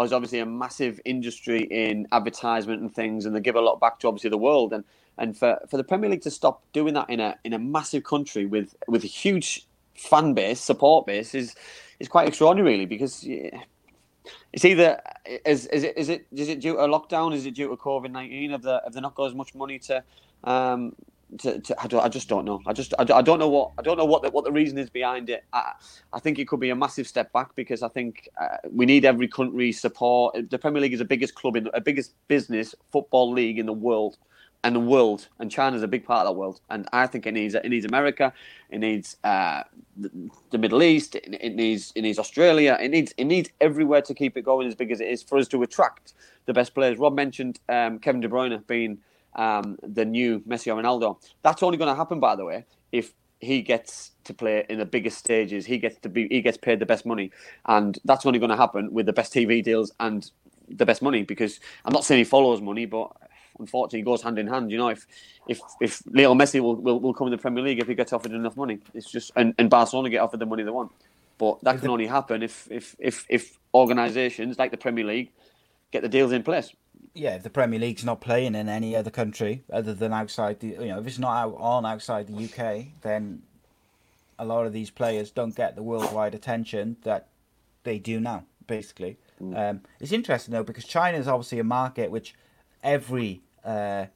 is 0.00 0.12
obviously 0.12 0.40
a 0.40 0.46
massive 0.46 1.00
industry 1.04 1.62
in 1.62 2.08
advertisement 2.10 2.80
and 2.80 2.92
things, 2.92 3.24
and 3.24 3.36
they 3.36 3.40
give 3.40 3.54
a 3.54 3.60
lot 3.60 3.80
back 3.80 4.00
to 4.00 4.08
obviously 4.08 4.30
the 4.30 4.38
world. 4.38 4.72
And 4.72 4.84
and 5.18 5.36
for, 5.36 5.58
for 5.68 5.76
the 5.76 5.84
Premier 5.84 6.10
League 6.10 6.22
to 6.22 6.30
stop 6.30 6.62
doing 6.72 6.94
that 6.94 7.08
in 7.10 7.20
a 7.20 7.38
in 7.44 7.52
a 7.52 7.58
massive 7.58 8.04
country 8.04 8.46
with 8.46 8.74
with 8.88 9.04
a 9.04 9.08
huge 9.08 9.66
fan 9.94 10.34
base, 10.34 10.60
support 10.60 11.06
base, 11.06 11.34
is 11.34 11.54
is 12.00 12.08
quite 12.08 12.28
extraordinary, 12.28 12.72
really, 12.72 12.86
because. 12.86 13.26
It's 14.54 14.64
either 14.64 15.02
is, 15.44 15.66
is 15.66 15.82
it 15.82 15.98
is 15.98 16.08
it 16.08 16.26
is 16.32 16.48
it 16.48 16.60
due 16.60 16.76
to 16.76 16.78
lockdown? 16.82 17.34
Is 17.34 17.44
it 17.44 17.54
due 17.54 17.68
to 17.68 17.76
COVID 17.76 18.10
nineteen? 18.10 18.52
Have 18.52 18.62
they 18.62 18.78
have 18.82 18.94
they 18.94 19.00
not 19.00 19.14
got 19.14 19.26
as 19.26 19.34
much 19.34 19.54
money 19.54 19.78
to 19.80 20.02
um 20.44 20.94
to, 21.38 21.60
to 21.60 21.82
I, 21.82 21.86
don't, 21.86 22.04
I 22.04 22.08
just 22.08 22.28
don't 22.28 22.44
know. 22.44 22.60
I 22.66 22.72
just 22.72 22.94
I, 22.98 23.02
I 23.02 23.22
don't 23.22 23.38
know 23.38 23.48
what 23.48 23.72
I 23.78 23.82
don't 23.82 23.98
know 23.98 24.04
what 24.04 24.22
the, 24.22 24.30
what 24.30 24.44
the 24.44 24.52
reason 24.52 24.78
is 24.78 24.90
behind 24.90 25.30
it. 25.30 25.44
I 25.52 25.72
I 26.12 26.20
think 26.20 26.38
it 26.38 26.48
could 26.48 26.60
be 26.60 26.70
a 26.70 26.76
massive 26.76 27.06
step 27.06 27.32
back 27.32 27.54
because 27.54 27.82
I 27.82 27.88
think 27.88 28.28
uh, 28.40 28.58
we 28.70 28.86
need 28.86 29.04
every 29.04 29.28
country 29.28 29.72
support. 29.72 30.36
The 30.50 30.58
Premier 30.58 30.82
League 30.82 30.92
is 30.92 31.00
the 31.00 31.04
biggest 31.04 31.34
club 31.34 31.56
in 31.56 31.64
the 31.64 31.80
biggest 31.80 32.14
business 32.28 32.74
football 32.92 33.32
league 33.32 33.58
in 33.58 33.66
the 33.66 33.72
world. 33.72 34.16
And 34.64 34.74
the 34.74 34.80
world, 34.80 35.28
and 35.38 35.50
China's 35.50 35.82
a 35.82 35.88
big 35.88 36.04
part 36.04 36.26
of 36.26 36.32
that 36.32 36.38
world, 36.40 36.60
and 36.70 36.88
I 36.92 37.06
think 37.06 37.26
it 37.26 37.32
needs 37.32 37.54
it 37.54 37.68
needs 37.68 37.84
America, 37.84 38.32
it 38.70 38.78
needs 38.78 39.18
uh, 39.22 39.62
the, 39.96 40.58
Middle 40.58 40.82
East, 40.82 41.14
it, 41.14 41.36
it 41.40 41.54
needs 41.54 41.92
it 41.94 42.02
needs 42.02 42.18
Australia, 42.18 42.76
it 42.80 42.88
needs 42.88 43.12
it 43.16 43.26
needs 43.26 43.50
everywhere 43.60 44.00
to 44.02 44.14
keep 44.14 44.36
it 44.36 44.42
going 44.42 44.66
as 44.66 44.74
big 44.74 44.90
as 44.90 45.00
it 45.00 45.08
is 45.08 45.22
for 45.22 45.38
us 45.38 45.48
to 45.48 45.62
attract 45.62 46.14
the 46.46 46.54
best 46.54 46.74
players. 46.74 46.98
Rob 46.98 47.14
mentioned 47.14 47.60
um, 47.68 47.98
Kevin 47.98 48.22
De 48.22 48.28
Bruyne 48.28 48.66
being 48.66 48.98
um, 49.36 49.78
the 49.82 50.04
new 50.04 50.40
Messi 50.40 50.74
or 50.74 50.82
Ronaldo. 50.82 51.18
That's 51.42 51.62
only 51.62 51.76
going 51.76 51.90
to 51.90 51.94
happen, 51.94 52.18
by 52.18 52.34
the 52.34 52.44
way, 52.44 52.64
if 52.90 53.12
he 53.40 53.62
gets 53.62 54.12
to 54.24 54.34
play 54.34 54.64
in 54.68 54.78
the 54.78 54.84
biggest 54.84 55.18
stages. 55.18 55.66
He 55.66 55.78
gets 55.78 55.98
to 56.00 56.08
be 56.08 56.26
he 56.28 56.40
gets 56.40 56.56
paid 56.56 56.78
the 56.80 56.86
best 56.86 57.06
money, 57.06 57.30
and 57.66 57.98
that's 58.04 58.26
only 58.26 58.38
going 58.38 58.50
to 58.50 58.56
happen 58.56 58.92
with 58.92 59.06
the 59.06 59.12
best 59.12 59.32
TV 59.32 59.62
deals 59.62 59.92
and 60.00 60.30
the 60.68 60.86
best 60.86 61.02
money. 61.02 61.22
Because 61.22 61.60
I'm 61.84 61.92
not 61.92 62.04
saying 62.04 62.18
he 62.18 62.24
follows 62.24 62.60
money, 62.60 62.86
but 62.86 63.12
unfortunately, 63.58 64.02
goes 64.02 64.22
hand 64.22 64.38
in 64.38 64.46
hand. 64.46 64.70
You 64.70 64.78
know, 64.78 64.88
if 64.88 65.06
if 65.48 65.60
if 65.80 66.02
Lionel 66.06 66.36
Messi 66.36 66.60
will, 66.60 66.76
will, 66.76 67.00
will 67.00 67.14
come 67.14 67.26
in 67.26 67.32
the 67.32 67.38
Premier 67.38 67.62
League 67.62 67.80
if 67.80 67.88
he 67.88 67.94
gets 67.94 68.12
offered 68.12 68.32
enough 68.32 68.56
money, 68.56 68.78
it's 68.94 69.10
just 69.10 69.32
and, 69.36 69.54
and 69.58 69.70
Barcelona 69.70 70.10
get 70.10 70.18
offered 70.18 70.40
the 70.40 70.46
money 70.46 70.62
they 70.62 70.70
want. 70.70 70.92
But 71.38 71.60
that 71.62 71.80
can 71.80 71.90
only 71.90 72.06
happen 72.06 72.42
if 72.42 72.68
if 72.70 72.96
if 72.98 73.26
if 73.28 73.58
organisations 73.72 74.58
like 74.58 74.70
the 74.70 74.76
Premier 74.76 75.04
League 75.04 75.30
get 75.90 76.02
the 76.02 76.08
deals 76.08 76.32
in 76.32 76.42
place. 76.42 76.72
Yeah, 77.14 77.36
if 77.36 77.42
the 77.42 77.50
Premier 77.50 77.78
League's 77.78 78.04
not 78.04 78.20
playing 78.20 78.54
in 78.54 78.68
any 78.68 78.96
other 78.96 79.10
country 79.10 79.62
other 79.72 79.94
than 79.94 80.12
outside 80.12 80.58
the, 80.60 80.68
you 80.68 80.86
know, 80.86 80.98
if 80.98 81.06
it's 81.06 81.18
not 81.18 81.36
out 81.36 81.56
on 81.58 81.86
outside 81.86 82.26
the 82.26 82.44
UK, 82.44 82.86
then 83.02 83.42
a 84.36 84.44
lot 84.44 84.66
of 84.66 84.72
these 84.72 84.90
players 84.90 85.30
don't 85.30 85.54
get 85.54 85.76
the 85.76 85.82
worldwide 85.82 86.34
attention 86.34 86.96
that 87.02 87.28
they 87.84 87.98
do 87.98 88.18
now. 88.18 88.44
Basically, 88.66 89.18
um, 89.54 89.82
it's 90.00 90.12
interesting 90.12 90.52
though 90.52 90.62
because 90.62 90.86
China 90.86 91.18
is 91.18 91.28
obviously 91.28 91.58
a 91.58 91.64
market 91.64 92.10
which 92.10 92.34
every 92.84 93.40
uh, 93.64 94.06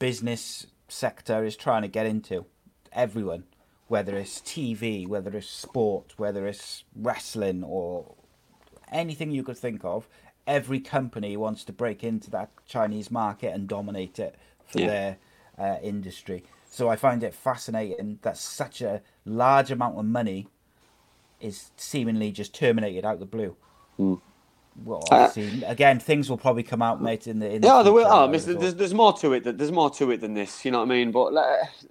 business 0.00 0.66
sector 0.88 1.44
is 1.44 1.54
trying 1.56 1.82
to 1.82 1.88
get 1.88 2.06
into. 2.06 2.46
Everyone, 2.92 3.44
whether 3.86 4.16
it's 4.16 4.40
TV, 4.40 5.06
whether 5.06 5.36
it's 5.36 5.48
sport, 5.48 6.14
whether 6.16 6.46
it's 6.46 6.82
wrestling 6.96 7.62
or 7.62 8.14
anything 8.90 9.30
you 9.30 9.44
could 9.44 9.56
think 9.58 9.84
of, 9.84 10.08
every 10.46 10.80
company 10.80 11.36
wants 11.36 11.62
to 11.64 11.72
break 11.72 12.02
into 12.02 12.30
that 12.30 12.50
Chinese 12.66 13.10
market 13.10 13.54
and 13.54 13.68
dominate 13.68 14.18
it 14.18 14.34
for 14.66 14.80
Yeah. 14.80 14.86
their 14.86 15.16
uh, 15.58 15.76
industry. 15.82 16.44
So 16.70 16.88
I 16.88 16.96
find 16.96 17.22
it 17.22 17.34
fascinating 17.34 18.18
that 18.22 18.36
such 18.38 18.80
a 18.80 19.02
large 19.26 19.70
amount 19.70 19.98
of 19.98 20.06
money 20.06 20.48
is 21.40 21.70
seemingly 21.76 22.32
just 22.32 22.54
terminated 22.54 23.04
out 23.04 23.14
of 23.14 23.20
the 23.20 23.26
blue. 23.26 23.56
Hmm. 23.98 24.14
Well, 24.84 25.02
obviously, 25.10 25.64
again, 25.64 26.00
things 26.00 26.30
will 26.30 26.38
probably 26.38 26.62
come 26.62 26.82
out, 26.82 27.02
mate. 27.02 27.26
In 27.26 27.38
the 27.38 27.54
in 27.54 27.60
the 27.60 27.68
Yeah, 27.68 27.82
there 27.82 27.92
will. 27.92 28.06
Oh, 28.06 28.26
mister, 28.26 28.54
there's, 28.54 28.74
there's 28.74 28.94
more 28.94 29.12
to 29.18 29.32
it. 29.34 29.44
That 29.44 29.58
there's 29.58 29.72
more 29.72 29.90
to 29.90 30.10
it 30.10 30.20
than 30.20 30.34
this. 30.34 30.64
You 30.64 30.70
know 30.70 30.78
what 30.78 30.86
I 30.86 30.88
mean? 30.88 31.10
But 31.12 31.32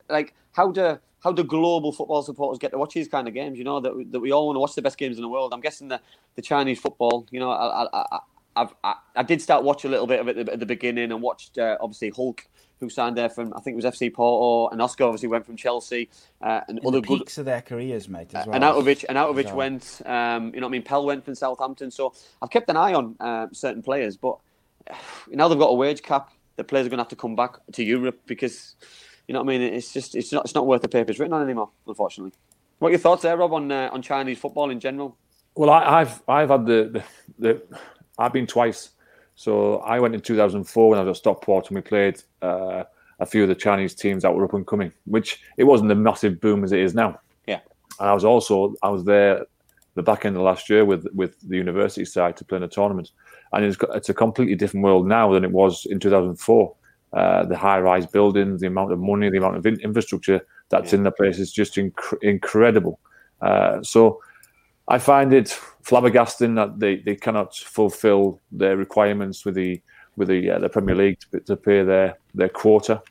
like, 0.10 0.34
how 0.54 0.72
do 0.72 1.00
how 1.20 1.32
do 1.32 1.44
global 1.44 1.92
football 1.92 2.24
supporters 2.24 2.58
get 2.60 2.72
to 2.72 2.78
watch 2.78 2.94
these 2.94 3.08
kind 3.08 3.28
of 3.28 3.34
games? 3.34 3.58
You 3.58 3.64
know 3.64 3.80
that 3.80 3.96
we, 3.96 4.06
that 4.06 4.20
we 4.20 4.32
all 4.32 4.48
want 4.48 4.56
to 4.56 4.60
watch 4.60 4.76
the 4.76 4.82
best 4.82 4.98
games 4.98 5.18
in 5.18 5.22
the 5.22 5.30
world. 5.30 5.54
I'm 5.54 5.62
guessing 5.62 5.88
the 5.88 6.02
the 6.36 6.42
Chinese 6.42 6.80
football. 6.80 7.28
You 7.32 7.40
know, 7.40 7.52
I 7.52 7.84
I, 7.84 7.88
I, 7.94 8.20
I've, 8.56 8.74
I, 8.84 8.96
I 9.16 9.24
did 9.24 9.42
start 9.42 9.64
watch 9.64 9.86
a 9.86 9.88
little 9.88 10.08
bit 10.08 10.20
of 10.20 10.28
it 10.28 10.38
at 10.38 10.46
the, 10.48 10.54
at 10.54 10.60
the 10.60 10.66
beginning 10.66 11.12
and 11.12 11.22
watched 11.22 11.58
uh, 11.58 11.78
obviously 11.80 12.10
Hulk. 12.10 12.48
Who 12.82 12.90
signed 12.90 13.16
there 13.16 13.30
from? 13.30 13.54
I 13.54 13.60
think 13.60 13.76
it 13.76 13.84
was 13.84 13.86
FC 13.86 14.12
Porto, 14.12 14.74
and 14.74 14.82
Oscar 14.82 15.04
obviously 15.04 15.30
went 15.30 15.46
from 15.46 15.56
Chelsea, 15.56 16.10
uh, 16.42 16.62
and 16.68 16.80
in 16.80 16.86
other 16.88 17.00
the 17.00 17.08
good 17.08 17.20
peaks 17.20 17.38
of 17.38 17.46
their 17.46 17.62
careers, 17.62 18.10
mate. 18.10 18.34
As 18.34 18.48
well. 18.48 18.56
and 18.56 18.64
Outovich 18.64 19.06
and 19.08 19.20
Outovich 19.20 19.44
Bizarre. 19.44 19.56
went. 19.56 20.02
Um, 20.04 20.46
you 20.54 20.60
know, 20.60 20.66
what 20.66 20.72
I 20.72 20.72
mean, 20.72 20.84
Pellè 20.84 21.06
went 21.06 21.24
from 21.24 21.36
Southampton. 21.36 21.92
So 21.92 22.14
I've 22.42 22.50
kept 22.50 22.68
an 22.72 22.78
eye 22.78 22.94
on 22.96 23.16
uh, 23.20 23.48
certain 23.52 23.84
players, 23.84 24.18
but 24.18 24.40
now 25.30 25.48
they've 25.48 25.60
got 25.60 25.68
a 25.68 25.76
wage 25.76 26.02
cap. 26.02 26.32
The 26.56 26.64
players 26.64 26.88
are 26.88 26.90
going 26.90 26.98
to 26.98 27.04
have 27.04 27.10
to 27.10 27.16
come 27.16 27.36
back 27.36 27.58
to 27.74 27.84
Europe 27.84 28.20
because, 28.26 28.76
you 29.28 29.34
know, 29.34 29.42
what 29.44 29.54
I 29.54 29.58
mean, 29.60 29.74
it's 29.74 29.94
just 29.94 30.16
it's 30.16 30.32
not 30.32 30.46
it's 30.46 30.56
not 30.56 30.66
worth 30.66 30.82
the 30.82 30.90
paper 30.90 31.12
it's 31.12 31.20
written 31.20 31.34
on 31.34 31.44
anymore. 31.44 31.70
Unfortunately, 31.88 32.34
what 32.80 32.88
are 32.88 32.92
your 32.92 33.00
thoughts 33.00 33.22
there, 33.22 33.38
Rob, 33.38 33.54
on 33.54 33.72
uh, 33.72 33.92
on 33.94 34.02
Chinese 34.02 34.40
football 34.40 34.72
in 34.72 34.80
general? 34.80 35.16
Well, 35.56 35.70
I, 35.70 36.02
I've 36.02 36.24
I've 36.28 36.50
had 36.50 36.66
the, 36.66 36.90
the 36.92 37.04
the 37.38 37.78
I've 38.18 38.34
been 38.34 38.48
twice. 38.48 38.90
So 39.36 39.78
I 39.80 40.00
went 40.00 40.14
in 40.14 40.22
2004 40.22 40.90
when 40.90 41.00
I 41.00 41.04
was 41.04 41.18
at 41.18 41.20
Stockport 41.22 41.68
and 41.68 41.76
we 41.76 41.82
played 41.82 42.22
uh, 42.42 42.84
a 43.20 43.26
few 43.26 43.44
of 43.44 43.50
the 43.50 43.56
Chinese 43.56 43.96
teams 43.96 44.24
that 44.24 44.34
were 44.34 44.44
up 44.46 44.54
and 44.54 44.68
coming, 44.68 44.92
which 45.06 45.42
it 45.58 45.64
wasn't 45.64 45.90
the 45.90 45.96
massive 45.96 46.40
boom 46.42 46.64
as 46.64 46.72
it 46.72 46.80
is 46.80 46.94
now. 46.94 47.20
Yeah. 47.48 47.60
And 48.00 48.10
I 48.10 48.14
was 48.14 48.26
also 48.26 48.76
I 48.84 48.90
was 48.90 49.04
there 49.04 49.46
the 49.96 50.04
back 50.04 50.26
end 50.26 50.38
of 50.38 50.44
last 50.44 50.70
year 50.70 50.86
with 50.86 51.06
with 51.14 51.40
the 51.50 51.58
university 51.58 52.06
side 52.06 52.38
to 52.38 52.46
play 52.46 52.58
in 52.58 52.64
a 52.64 52.68
tournament, 52.68 53.12
and 53.54 53.66
it's 53.66 53.78
got- 53.78 53.96
it's 53.96 54.10
a 54.10 54.14
completely 54.14 54.56
different 54.56 54.84
world 54.86 55.08
now 55.08 55.34
than 55.34 55.44
it 55.44 55.52
was 55.52 55.86
in 55.86 56.00
2004. 56.00 56.74
Uh, 57.14 57.44
the 57.46 57.58
high-rise 57.58 58.06
buildings, 58.06 58.62
the 58.62 58.68
amount 58.68 58.90
of 58.90 58.98
money, 58.98 59.30
the 59.30 59.38
amount 59.38 59.58
of 59.58 59.66
in- 59.66 59.82
infrastructure 59.82 60.40
that's 60.70 60.94
in 60.94 61.04
the 61.04 61.12
place 61.12 61.40
is 61.40 61.52
just 61.52 61.76
inc- 61.76 62.18
incredible. 62.22 63.02
Uh, 63.42 63.84
so 63.84 64.22
I 64.88 64.98
find 64.98 65.34
it 65.34 65.48
flabbergasting 65.84 66.56
that 66.56 66.80
they, 66.80 66.98
they 66.98 67.16
cannot 67.16 67.56
fulfil 67.56 68.40
their 68.52 68.78
requirements 68.78 69.46
with 69.46 69.56
the 69.56 69.82
with 70.18 70.28
the 70.28 70.52
uh, 70.52 70.60
the 70.60 70.70
Premier 70.70 70.96
League 70.96 71.20
to, 71.32 71.40
to 71.42 71.56
pay 71.56 71.84
their 71.84 72.18
their 72.36 72.50
quota. 72.50 73.02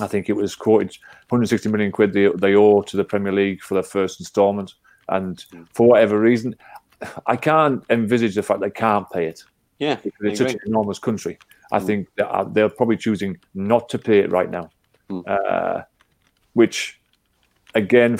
I 0.00 0.06
think 0.06 0.28
it 0.28 0.34
was 0.34 0.54
quoted 0.54 0.96
160 1.28 1.68
million 1.68 1.90
quid 1.92 2.12
they, 2.12 2.28
they 2.36 2.54
owe 2.54 2.80
to 2.82 2.96
the 2.96 3.04
Premier 3.04 3.32
League 3.32 3.60
for 3.60 3.74
their 3.74 3.82
first 3.82 4.20
instalment, 4.20 4.74
and 5.08 5.44
for 5.74 5.88
whatever 5.88 6.18
reason, 6.20 6.54
I 7.26 7.36
can't 7.36 7.82
envisage 7.90 8.34
the 8.36 8.42
fact 8.42 8.60
they 8.60 8.70
can't 8.70 9.08
pay 9.10 9.26
it. 9.26 9.42
Yeah, 9.78 9.98
it's 10.20 10.38
such 10.38 10.52
an 10.54 10.60
enormous 10.66 10.98
country. 10.98 11.38
I 11.72 11.78
Mm. 11.80 11.86
think 11.86 12.08
uh, 12.20 12.44
they're 12.44 12.68
probably 12.68 12.96
choosing 12.98 13.38
not 13.54 13.88
to 13.90 13.98
pay 13.98 14.20
it 14.20 14.30
right 14.30 14.50
now, 14.50 14.70
Mm. 15.10 15.24
uh, 15.26 15.82
which 16.52 17.00
again. 17.74 18.18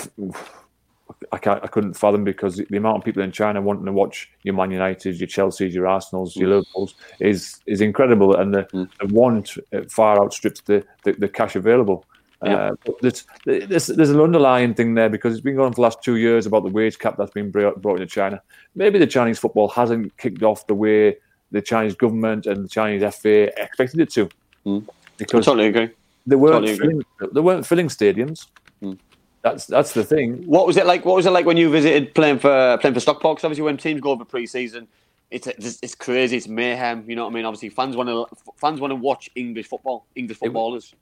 I, 1.31 1.37
can't, 1.37 1.63
I 1.63 1.67
couldn't 1.67 1.93
fathom 1.93 2.23
because 2.23 2.57
the, 2.57 2.77
amount 2.77 2.97
of 2.97 3.03
people 3.03 3.21
in 3.23 3.31
China 3.31 3.61
wanting 3.61 3.85
to 3.85 3.91
watch 3.91 4.29
your 4.43 4.53
Man 4.55 4.71
United, 4.71 5.19
your 5.19 5.27
Chelsea's, 5.27 5.73
your 5.75 5.87
Arsenal's, 5.87 6.35
your 6.35 6.49
Liverpool's 6.49 6.95
is 7.19 7.59
is 7.65 7.81
incredible, 7.81 8.35
and 8.35 8.53
the, 8.53 8.63
Mm. 8.73 8.89
the 8.99 9.07
want 9.13 9.57
uh, 9.73 9.81
far 9.89 10.19
outstrips 10.21 10.61
the, 10.61 10.83
the, 11.03 11.13
the 11.13 11.27
cash 11.27 11.55
available. 11.55 12.05
Yeah. 12.43 12.55
Uh, 12.55 12.75
but 12.85 12.95
there's, 13.01 13.25
there's, 13.45 13.87
there's 13.87 14.09
an 14.09 14.19
underlying 14.19 14.73
thing 14.73 14.95
there 14.95 15.09
because 15.09 15.33
it's 15.33 15.43
been 15.43 15.55
going 15.55 15.67
on 15.67 15.73
for 15.73 15.75
the 15.75 15.81
last 15.81 16.01
two 16.01 16.15
years 16.15 16.47
about 16.47 16.63
the 16.63 16.69
wage 16.71 16.97
cap 16.97 17.15
that's 17.17 17.29
been 17.31 17.51
brought 17.51 17.79
brought 17.81 18.01
into 18.01 18.07
China. 18.11 18.41
Maybe 18.73 18.97
the 18.97 19.05
Chinese 19.05 19.37
football 19.37 19.67
hasn't 19.67 20.17
kicked 20.17 20.41
off 20.41 20.65
the 20.65 20.73
way 20.73 21.17
the 21.51 21.61
Chinese 21.61 21.93
government 21.95 22.47
and 22.47 22.63
the 22.65 22.69
Chinese 22.69 23.03
FA 23.15 23.61
expected 23.61 23.99
it 23.99 24.09
to, 24.11 24.29
Mm. 24.65 24.87
I 25.19 25.23
totally 25.25 25.67
agree. 25.67 25.89
they 26.25 26.35
weren't 26.35 26.53
totally 26.65 26.71
agree. 26.73 26.87
filling, 27.19 27.33
they 27.33 27.41
weren't 27.41 27.65
filling 27.67 27.87
stadiums. 27.89 28.47
Mm. 28.81 28.97
That's 29.41 29.65
that's 29.65 29.93
the 29.93 30.03
thing. 30.03 30.43
What 30.45 30.67
was 30.67 30.77
it 30.77 30.85
like? 30.85 31.03
What 31.05 31.15
was 31.15 31.25
it 31.25 31.31
like 31.31 31.45
when 31.45 31.57
you 31.57 31.69
visited 31.69 32.13
playing 32.13 32.39
for 32.39 32.77
playing 32.79 32.93
for 32.93 32.99
Stockport? 32.99 33.37
'Cause 33.37 33.45
obviously, 33.45 33.63
when 33.63 33.77
teams 33.77 33.99
go 33.99 34.11
over 34.11 34.23
pre-season, 34.23 34.87
it's 35.31 35.47
it's, 35.47 35.79
it's 35.81 35.95
crazy. 35.95 36.37
It's 36.37 36.47
mayhem. 36.47 37.03
You 37.07 37.15
know 37.15 37.23
what 37.25 37.31
I 37.31 37.35
mean? 37.35 37.45
Obviously, 37.45 37.69
fans 37.69 37.95
want 37.95 38.09
to 38.09 38.27
fans 38.57 38.79
want 38.79 38.91
to 38.91 38.95
watch 38.95 39.29
English 39.35 39.67
football, 39.67 40.05
English 40.15 40.37
footballers. 40.37 40.93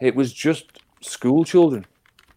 It 0.00 0.14
was 0.14 0.32
just 0.32 0.80
school 1.00 1.42
children. 1.44 1.86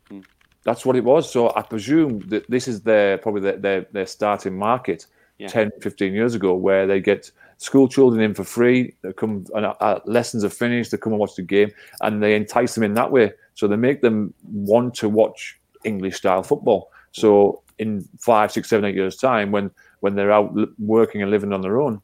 Mm. 0.10 0.24
That's 0.64 0.86
what 0.86 0.96
it 0.96 1.04
was. 1.04 1.30
So 1.30 1.52
I 1.56 1.62
presume 1.62 2.20
that 2.30 2.50
this 2.50 2.68
is 2.70 2.82
their 2.82 3.18
probably 3.18 3.42
their 3.42 3.58
their, 3.58 3.82
their 3.92 4.06
starting 4.06 4.58
market 4.58 5.08
Yeah. 5.40 5.48
10, 5.48 5.72
15 5.82 6.14
years 6.14 6.36
ago, 6.36 6.54
where 6.54 6.86
they 6.88 7.00
get 7.02 7.32
school 7.60 7.88
children 7.88 8.22
in 8.22 8.34
for 8.34 8.44
free. 8.44 8.96
They 9.02 9.14
come 9.14 9.46
and 9.54 9.68
uh, 9.68 10.00
lessons 10.06 10.44
are 10.44 10.50
finished. 10.50 10.92
They 10.92 10.98
come 10.98 11.14
and 11.14 11.20
watch 11.20 11.36
the 11.36 11.44
game, 11.44 11.72
and 12.02 12.24
they 12.24 12.36
entice 12.36 12.74
them 12.74 12.84
in 12.84 12.96
that 12.96 13.12
way. 13.12 13.32
So 13.54 13.68
they 13.68 13.76
make 13.76 14.02
them 14.02 14.34
want 14.44 14.96
to 14.96 15.10
watch 15.10 15.60
English 15.84 16.18
style 16.18 16.42
football. 16.42 16.92
So 17.12 17.62
in 17.78 18.08
five, 18.20 18.52
six, 18.52 18.70
seven, 18.70 18.86
eight 18.86 18.96
years 18.96 19.18
time, 19.18 19.52
when 19.52 19.70
when 20.00 20.16
they're 20.16 20.32
out 20.32 20.56
working 20.80 21.22
and 21.22 21.30
living 21.30 21.54
on 21.54 21.62
their 21.62 21.80
own, 21.80 22.02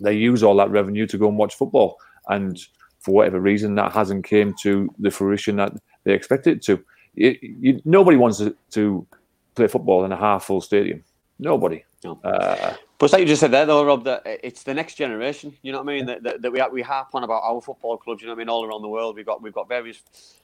they 0.00 0.14
use 0.14 0.42
all 0.42 0.56
that 0.56 0.70
revenue 0.70 1.06
to 1.06 1.18
go 1.18 1.28
and 1.28 1.38
watch 1.38 1.54
football. 1.54 1.98
And 2.28 2.58
for 3.00 3.14
whatever 3.14 3.40
reason, 3.40 3.74
that 3.74 3.92
hasn't 3.92 4.24
came 4.24 4.54
to 4.62 4.88
the 4.98 5.10
fruition 5.10 5.56
that 5.56 5.72
they 6.04 6.12
expected 6.12 6.58
it 6.58 6.62
to. 6.64 6.84
You, 7.14 7.38
you, 7.40 7.82
nobody 7.84 8.16
wants 8.16 8.38
to, 8.38 8.56
to 8.72 9.06
play 9.54 9.68
football 9.68 10.04
in 10.04 10.12
a 10.12 10.16
half 10.16 10.44
full 10.44 10.60
stadium. 10.60 11.04
Nobody. 11.38 11.84
No. 12.02 12.20
Uh, 12.24 12.74
But 12.98 13.06
it's 13.06 13.12
like 13.12 13.20
you 13.20 13.26
just 13.26 13.40
said 13.40 13.50
there, 13.50 13.66
though, 13.66 13.84
Rob, 13.84 14.04
that 14.04 14.22
it's 14.24 14.62
the 14.62 14.72
next 14.72 14.94
generation. 14.94 15.56
You 15.62 15.72
know 15.72 15.82
what 15.82 15.90
I 15.92 15.96
mean? 15.96 16.06
That, 16.06 16.22
that, 16.22 16.42
that 16.42 16.52
we 16.52 16.62
we 16.72 16.82
harp 16.82 17.08
on 17.14 17.24
about 17.24 17.42
our 17.42 17.60
football 17.60 17.98
clubs. 17.98 18.22
You 18.22 18.28
know 18.28 18.34
what 18.34 18.38
I 18.38 18.44
mean? 18.44 18.48
All 18.48 18.64
around 18.64 18.82
the 18.82 18.88
world, 18.88 19.16
we've 19.16 19.26
got 19.26 19.42
we've 19.42 19.52
got 19.52 19.68
various 19.68 20.02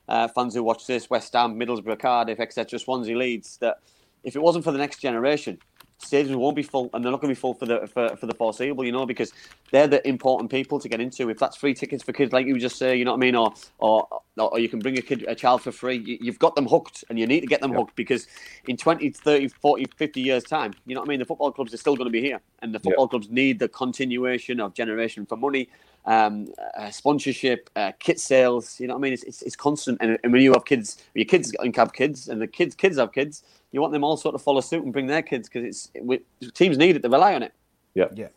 uh, 0.09 0.27
fans 0.29 0.55
who 0.55 0.65
watch 0.65 0.87
this: 0.87 1.09
West 1.09 1.33
Ham, 1.35 1.59
Middlesbrough, 1.59 2.01
Cardiff, 2.01 2.41
etc., 2.41 2.79
Swansea, 2.79 3.17
Leeds. 3.17 3.57
That 3.59 3.79
if 4.25 4.35
it 4.35 4.43
wasn't 4.43 4.65
for 4.65 4.73
the 4.73 4.79
next 4.79 4.99
generation, 4.99 5.59
stadiums 6.01 6.37
won't 6.37 6.57
be 6.57 6.63
full, 6.63 6.91
and 6.93 7.05
they're 7.05 7.13
not 7.13 7.21
going 7.21 7.33
to 7.33 7.39
be 7.39 7.41
full 7.41 7.55
for 7.55 7.67
the 7.67 7.87
for, 7.87 8.17
for 8.17 8.27
the 8.27 8.35
foreseeable. 8.35 8.85
You 8.85 8.93
know, 8.93 9.07
because 9.07 9.33
they're 9.71 9.87
the 9.87 10.07
important 10.09 10.51
people 10.51 10.79
to 10.81 10.89
get 10.89 11.01
into. 11.01 11.29
If 11.31 11.39
that's 11.39 11.57
free 11.57 11.75
tickets 11.75 12.03
for 12.03 12.13
kids, 12.13 12.33
like 12.33 12.47
you 12.47 12.59
just 12.59 12.77
say, 12.77 12.97
you 12.97 13.05
know 13.05 13.13
what 13.13 13.19
I 13.19 13.21
mean, 13.21 13.35
or 13.35 13.53
or 13.79 14.09
or 14.37 14.59
you 14.59 14.69
can 14.69 14.79
bring 14.79 14.99
a 14.99 15.03
kid 15.03 15.25
a 15.29 15.35
child 15.35 15.63
for 15.63 15.73
free. 15.73 15.99
You, 15.99 16.19
you've 16.21 16.39
got 16.39 16.55
them 16.55 16.67
hooked, 16.67 17.05
and 17.09 17.19
you 17.19 17.27
need 17.27 17.41
to 17.41 17.47
get 17.47 17.61
them 17.61 17.73
hooked 17.73 17.95
because 17.97 18.27
in 18.69 18.77
20, 18.77 19.11
30, 19.11 19.49
40, 19.49 19.87
50 19.97 20.21
years 20.21 20.45
time, 20.45 20.73
you 20.87 20.95
know 20.95 21.01
what 21.01 21.09
I 21.09 21.11
mean. 21.11 21.19
The 21.21 21.27
football 21.27 21.53
clubs 21.53 21.75
are 21.75 21.79
still 21.79 21.97
going 21.97 22.07
to 22.07 22.13
be 22.13 22.23
here, 22.23 22.41
and 22.61 22.75
the 22.75 22.81
football 22.81 23.09
clubs 23.09 23.29
need 23.31 23.59
the 23.59 23.69
continuation 23.69 24.61
of 24.61 24.75
generation 24.75 25.27
for 25.27 25.37
money. 25.37 25.69
Um, 26.07 26.49
uh, 26.79 26.91
sponsorship, 26.91 27.69
uh, 27.77 27.93
kit 27.99 28.19
sales, 28.19 28.81
you 28.81 28.87
know 28.87 28.95
what 28.95 29.01
I 29.01 29.03
mean? 29.03 29.13
It's, 29.13 29.23
it's, 29.25 29.43
it's 29.43 29.57
constant. 29.57 29.99
And, 30.01 30.19
and 30.25 30.33
when 30.33 30.41
you 30.41 30.55
have 30.55 30.65
kids, 30.65 30.97
your 31.13 31.27
kids 31.27 31.55
have 31.77 31.93
kids, 31.93 32.29
and 32.29 32.41
the 32.41 32.47
kids 32.47 32.75
kids 32.75 32.97
have 32.97 33.13
kids, 33.13 33.45
you 33.72 33.80
want 33.80 33.92
them 33.92 34.04
all 34.04 34.16
sort 34.16 34.35
of 34.35 34.42
follow 34.42 34.61
suit 34.61 34.85
and 34.85 34.92
bring 34.92 35.06
their 35.06 35.22
kids 35.22 35.48
because 35.48 35.64
it's 35.64 35.90
we, 36.02 36.20
teams 36.54 36.78
need 36.78 36.96
it. 36.96 37.02
They 37.02 37.09
rely 37.09 37.35
on 37.35 37.42
it. 37.42 37.52
yeah. 37.94 38.09
Yeah, 38.14 38.28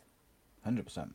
hundred 0.64 0.84
percent. 0.86 1.14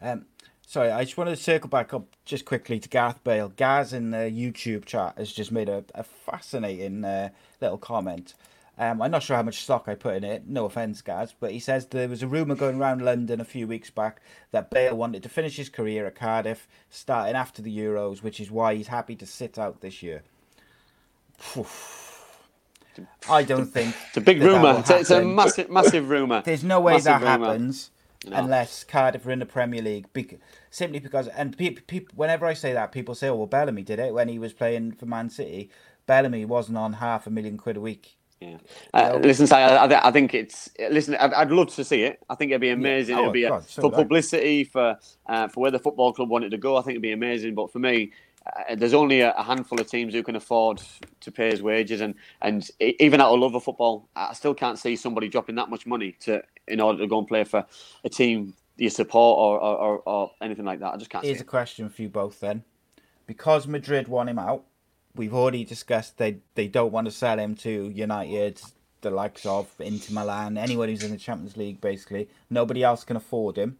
Um, 0.00 0.26
sorry, 0.66 0.90
I 0.90 1.04
just 1.04 1.16
wanted 1.16 1.36
to 1.36 1.42
circle 1.42 1.68
back 1.68 1.92
up 1.92 2.06
just 2.24 2.44
quickly 2.44 2.78
to 2.78 2.88
Gareth 2.88 3.22
Bale. 3.24 3.48
Gaz 3.48 3.92
in 3.92 4.10
the 4.10 4.30
YouTube 4.30 4.84
chat 4.84 5.14
has 5.18 5.32
just 5.32 5.50
made 5.50 5.68
a, 5.68 5.84
a 5.94 6.02
fascinating 6.04 7.04
uh, 7.04 7.30
little 7.60 7.78
comment. 7.78 8.34
Um, 8.80 9.02
I'm 9.02 9.10
not 9.10 9.24
sure 9.24 9.34
how 9.34 9.42
much 9.42 9.64
stock 9.64 9.86
I 9.88 9.96
put 9.96 10.14
in 10.14 10.22
it. 10.22 10.46
No 10.46 10.64
offense, 10.64 11.02
Gaz, 11.02 11.34
but 11.38 11.50
he 11.50 11.58
says 11.58 11.86
there 11.86 12.08
was 12.08 12.22
a 12.22 12.28
rumor 12.28 12.54
going 12.54 12.78
around 12.78 13.02
London 13.02 13.40
a 13.40 13.44
few 13.44 13.66
weeks 13.66 13.90
back 13.90 14.20
that 14.52 14.70
Bale 14.70 14.96
wanted 14.96 15.24
to 15.24 15.28
finish 15.28 15.56
his 15.56 15.68
career 15.68 16.06
at 16.06 16.14
Cardiff, 16.14 16.68
starting 16.88 17.34
after 17.34 17.60
the 17.60 17.76
Euros, 17.76 18.22
which 18.22 18.38
is 18.38 18.52
why 18.52 18.76
he's 18.76 18.86
happy 18.86 19.16
to 19.16 19.26
sit 19.26 19.58
out 19.58 19.80
this 19.80 20.00
year. 20.00 20.22
Phew. 21.38 21.66
I 23.28 23.42
don't 23.42 23.66
think 23.66 23.94
It's 24.08 24.16
a 24.16 24.20
big 24.20 24.42
rumor. 24.42 24.82
It's, 24.88 25.10
a- 25.10 25.20
a 25.20 25.24
massive, 25.24 25.70
massive 25.70 26.08
rumor. 26.08 26.42
There's 26.44 26.64
no 26.64 26.80
way 26.80 26.94
Massive 26.94 27.04
that 27.20 27.22
rumour. 27.22 27.46
happens 27.46 27.90
No. 28.26 28.36
unless 28.36 28.84
Cardiff 28.84 29.26
are 29.26 29.30
in 29.30 29.38
the 29.38 29.46
Premier 29.46 29.82
League. 29.82 30.12
Bec- 30.12 30.38
simply 30.70 30.98
because, 30.98 31.28
and 31.28 31.56
people, 31.56 31.82
peop 31.86 32.10
whenever 32.14 32.46
I 32.46 32.54
say 32.54 32.72
that, 32.72 32.92
people 32.92 33.14
say, 33.14 33.28
"Oh, 33.28 33.36
well, 33.36 33.46
Bellamy 33.46 33.82
did 33.82 33.98
it 33.98 34.12
when 34.14 34.28
he 34.28 34.38
was 34.38 34.52
playing 34.52 34.92
for 34.92 35.06
Man 35.06 35.30
City." 35.30 35.70
Bellamy 36.06 36.44
wasn't 36.46 36.78
on 36.78 36.94
half 36.94 37.26
a 37.26 37.30
million 37.30 37.56
quid 37.58 37.76
a 37.76 37.80
week. 37.80 38.16
Yeah. 38.40 38.58
Uh, 38.94 39.18
listen, 39.20 39.48
I, 39.52 39.62
I, 39.76 40.08
I 40.08 40.10
think 40.12 40.32
it's. 40.32 40.70
Listen, 40.90 41.16
I'd, 41.16 41.32
I'd 41.34 41.50
love 41.50 41.74
to 41.74 41.84
see 41.84 42.04
it. 42.04 42.20
I 42.30 42.34
think 42.36 42.50
it'd 42.52 42.60
be 42.60 42.70
amazing. 42.70 43.16
Oh, 43.16 43.22
it'd 43.22 43.32
be 43.32 43.44
a, 43.44 43.48
God, 43.50 43.68
so 43.68 43.82
for 43.82 43.90
publicity, 43.90 44.62
for 44.64 44.96
uh, 45.26 45.48
for 45.48 45.60
where 45.60 45.70
the 45.72 45.78
football 45.80 46.12
club 46.12 46.28
wanted 46.30 46.52
to 46.52 46.56
go. 46.58 46.76
I 46.76 46.82
think 46.82 46.92
it'd 46.92 47.02
be 47.02 47.10
amazing. 47.12 47.54
But 47.56 47.72
for 47.72 47.80
me, 47.80 48.12
uh, 48.46 48.74
there's 48.74 48.94
only 48.94 49.20
a, 49.20 49.32
a 49.32 49.42
handful 49.42 49.80
of 49.80 49.86
teams 49.88 50.14
who 50.14 50.22
can 50.22 50.36
afford 50.36 50.80
to 51.20 51.30
pay 51.30 51.50
his 51.50 51.62
wages, 51.62 52.00
and 52.00 52.14
and 52.40 52.70
even 52.80 53.20
out 53.20 53.32
of 53.32 53.40
love 53.40 53.54
of 53.54 53.64
football, 53.64 54.08
I 54.16 54.32
still 54.34 54.54
can't 54.54 54.78
see 54.78 54.96
somebody 54.96 55.28
dropping 55.28 55.56
that 55.56 55.70
much 55.70 55.86
money 55.86 56.16
to 56.20 56.42
in 56.66 56.80
order 56.80 56.98
to 56.98 57.06
go 57.06 57.18
and 57.18 57.28
play 57.28 57.44
for 57.44 57.66
a 58.04 58.08
team 58.08 58.54
you 58.76 58.90
support 58.90 59.38
or 59.38 59.60
or, 59.60 59.76
or, 59.76 60.02
or 60.06 60.30
anything 60.40 60.64
like 60.64 60.80
that. 60.80 60.94
I 60.94 60.96
just 60.96 61.10
can't 61.10 61.24
see 61.24 61.28
Here's 61.28 61.40
a 61.40 61.44
question 61.44 61.88
for 61.88 62.02
you 62.02 62.08
both 62.08 62.40
then. 62.40 62.64
Because 63.26 63.66
Madrid 63.66 64.08
want 64.08 64.30
him 64.30 64.38
out, 64.38 64.64
we've 65.14 65.34
already 65.34 65.64
discussed 65.64 66.16
they, 66.16 66.38
they 66.54 66.68
don't 66.68 66.92
want 66.92 67.06
to 67.06 67.10
sell 67.10 67.38
him 67.38 67.54
to 67.56 67.90
United, 67.90 68.60
the 69.02 69.10
likes 69.10 69.44
of 69.44 69.70
Inter 69.80 70.14
Milan, 70.14 70.56
anyone 70.56 70.88
who's 70.88 71.02
in 71.02 71.10
the 71.10 71.18
Champions 71.18 71.56
League 71.56 71.80
basically. 71.80 72.28
Nobody 72.48 72.82
else 72.82 73.04
can 73.04 73.16
afford 73.16 73.58
him. 73.58 73.76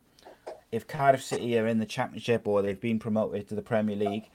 If 0.70 0.86
Cardiff 0.86 1.22
City 1.22 1.58
are 1.58 1.66
in 1.66 1.78
the 1.78 1.86
Championship 1.86 2.46
or 2.46 2.60
they've 2.60 2.78
been 2.78 2.98
promoted 2.98 3.48
to 3.48 3.54
the 3.54 3.62
Premier 3.62 3.96
League, 3.96 4.28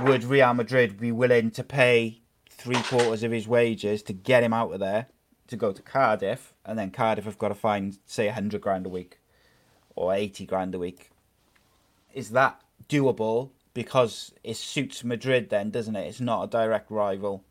would 0.00 0.24
Real 0.24 0.54
Madrid 0.54 0.98
be 0.98 1.12
willing 1.12 1.50
to 1.52 1.64
pay 1.64 2.20
three 2.48 2.82
quarters 2.82 3.22
of 3.22 3.32
his 3.32 3.46
wages 3.46 4.02
to 4.04 4.12
get 4.12 4.42
him 4.42 4.52
out 4.52 4.72
of 4.72 4.80
there 4.80 5.06
to 5.48 5.56
go 5.56 5.72
to 5.72 5.82
Cardiff, 5.82 6.54
and 6.64 6.78
then 6.78 6.90
Cardiff 6.90 7.26
have 7.26 7.38
got 7.38 7.48
to 7.48 7.54
find 7.54 7.98
say 8.06 8.28
hundred 8.28 8.60
grand 8.60 8.86
a 8.86 8.88
week 8.88 9.18
or 9.94 10.14
eighty 10.14 10.46
grand 10.46 10.74
a 10.74 10.78
week? 10.78 11.10
Is 12.12 12.30
that 12.30 12.60
doable? 12.88 13.50
Because 13.74 14.32
it 14.44 14.56
suits 14.56 15.02
Madrid, 15.02 15.50
then 15.50 15.70
doesn't 15.70 15.96
it? 15.96 16.06
It's 16.06 16.20
not 16.20 16.44
a 16.44 16.46
direct 16.46 16.90
rival, 16.90 17.42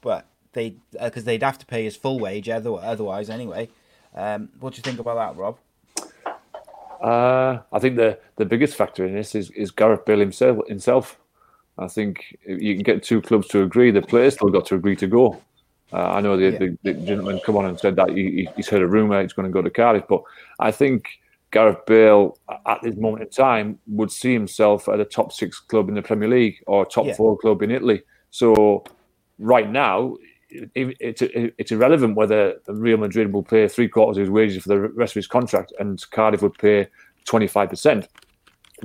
but 0.00 0.26
they 0.52 0.76
because 0.92 1.24
they'd 1.24 1.42
have 1.42 1.58
to 1.58 1.66
pay 1.66 1.84
his 1.84 1.96
full 1.96 2.18
wage 2.18 2.48
otherwise 2.48 3.30
anyway. 3.30 3.68
Um, 4.14 4.48
what 4.58 4.74
do 4.74 4.78
you 4.78 4.82
think 4.82 4.98
about 4.98 5.14
that, 5.14 5.40
Rob? 5.40 5.58
Uh, 7.00 7.60
I 7.72 7.78
think 7.78 7.96
the, 7.96 8.18
the 8.36 8.44
biggest 8.44 8.74
factor 8.74 9.06
in 9.06 9.14
this 9.14 9.34
is, 9.34 9.50
is 9.52 9.70
Gareth 9.70 10.04
Bale 10.04 10.18
himself. 10.18 10.66
himself. 10.66 11.18
I 11.78 11.86
think 11.88 12.36
you 12.46 12.74
can 12.74 12.82
get 12.82 13.02
two 13.02 13.20
clubs 13.22 13.48
to 13.48 13.62
agree. 13.62 13.90
The 13.90 14.02
players 14.02 14.34
still 14.34 14.48
got 14.50 14.66
to 14.66 14.74
agree 14.74 14.96
to 14.96 15.06
go. 15.06 15.40
Uh, 15.92 15.96
I 16.16 16.20
know 16.20 16.36
the, 16.36 16.50
Yeah. 16.50 16.58
the, 16.58 16.78
the 16.82 16.94
gentleman 16.94 17.40
come 17.44 17.56
on 17.56 17.64
and 17.66 17.78
said 17.78 17.96
that 17.96 18.10
he, 18.10 18.22
he- 18.30 18.48
he's 18.56 18.68
heard 18.68 18.82
a 18.82 18.86
rumor 18.86 19.22
he's 19.22 19.32
going 19.32 19.46
to 19.48 19.52
go 19.52 19.62
to 19.62 19.70
Cardiff, 19.70 20.04
but 20.08 20.22
I 20.58 20.70
think 20.70 21.06
Gareth 21.50 21.86
Bale 21.86 22.36
at 22.66 22.82
this 22.82 22.96
moment 22.96 23.22
in 23.22 23.30
time 23.30 23.78
would 23.86 24.10
see 24.10 24.32
himself 24.34 24.88
at 24.88 25.00
a 25.00 25.04
top 25.04 25.32
six 25.32 25.60
club 25.60 25.88
in 25.88 25.94
the 25.94 26.02
Premier 26.02 26.28
League 26.28 26.56
or 26.66 26.84
top 26.84 27.06
Yeah. 27.06 27.14
four 27.14 27.38
club 27.38 27.62
in 27.62 27.70
Italy. 27.70 28.02
So 28.30 28.84
right 29.38 29.70
now, 29.70 30.16
it, 30.50 30.70
it's 31.00 31.22
it's 31.22 31.72
irrelevant 31.72 32.16
whether 32.16 32.56
Real 32.66 32.96
Madrid 32.98 33.32
will 33.32 33.42
pay 33.42 33.68
three 33.68 33.88
quarters 33.88 34.16
of 34.18 34.22
his 34.22 34.30
wages 34.30 34.62
for 34.62 34.68
the 34.70 34.80
rest 34.80 35.12
of 35.12 35.16
his 35.16 35.26
contract 35.26 35.72
and 35.78 36.02
Cardiff 36.10 36.42
would 36.42 36.56
pay 36.58 36.88
twenty 37.24 37.46
five 37.46 37.68
percent 37.70 38.08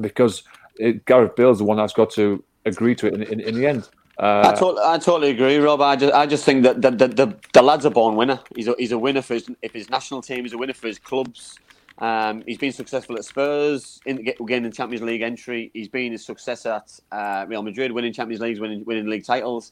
because 0.01 0.43
it, 0.77 1.05
Gareth 1.05 1.35
Bale's 1.35 1.59
the 1.59 1.63
one 1.65 1.77
that's 1.77 1.93
got 1.93 2.09
to 2.11 2.43
agree 2.65 2.95
to 2.95 3.07
it 3.07 3.13
in, 3.13 3.23
in, 3.23 3.39
in 3.39 3.55
the 3.55 3.67
end. 3.67 3.89
I, 4.17 4.49
Uh, 4.49 4.75
I 4.83 4.97
totally 4.99 5.31
agree, 5.31 5.57
Rob. 5.57 5.81
I 5.81 5.95
just, 5.95 6.13
I 6.13 6.25
just 6.27 6.45
think 6.45 6.63
that 6.63 6.81
the, 6.81 6.91
the, 6.91 7.07
the, 7.07 7.35
the 7.53 7.61
lad's 7.61 7.85
a 7.85 7.89
born 7.89 8.15
winner. 8.15 8.39
He's 8.55 8.67
a, 8.67 8.75
he's 8.77 8.91
a 8.91 8.97
winner 8.97 9.21
for 9.21 9.33
his, 9.33 9.49
if 9.61 9.73
his 9.73 9.89
national 9.89 10.21
team. 10.21 10.43
He's 10.43 10.53
a 10.53 10.57
winner 10.57 10.73
for 10.73 10.87
his 10.87 10.99
clubs. 10.99 11.57
Um, 11.97 12.43
he's 12.47 12.57
been 12.57 12.71
successful 12.71 13.15
at 13.17 13.25
Spurs, 13.25 13.99
in 14.05 14.23
gaining 14.47 14.71
Champions 14.71 15.03
League 15.03 15.21
entry. 15.21 15.71
He's 15.73 15.89
been 15.89 16.13
a 16.13 16.17
success 16.17 16.65
at 16.65 16.99
uh, 17.11 17.45
Real 17.47 17.63
Madrid, 17.63 17.91
winning 17.91 18.13
Champions 18.13 18.41
Leagues, 18.41 18.59
winning, 18.59 18.83
winning 18.85 19.07
league 19.07 19.25
titles. 19.25 19.71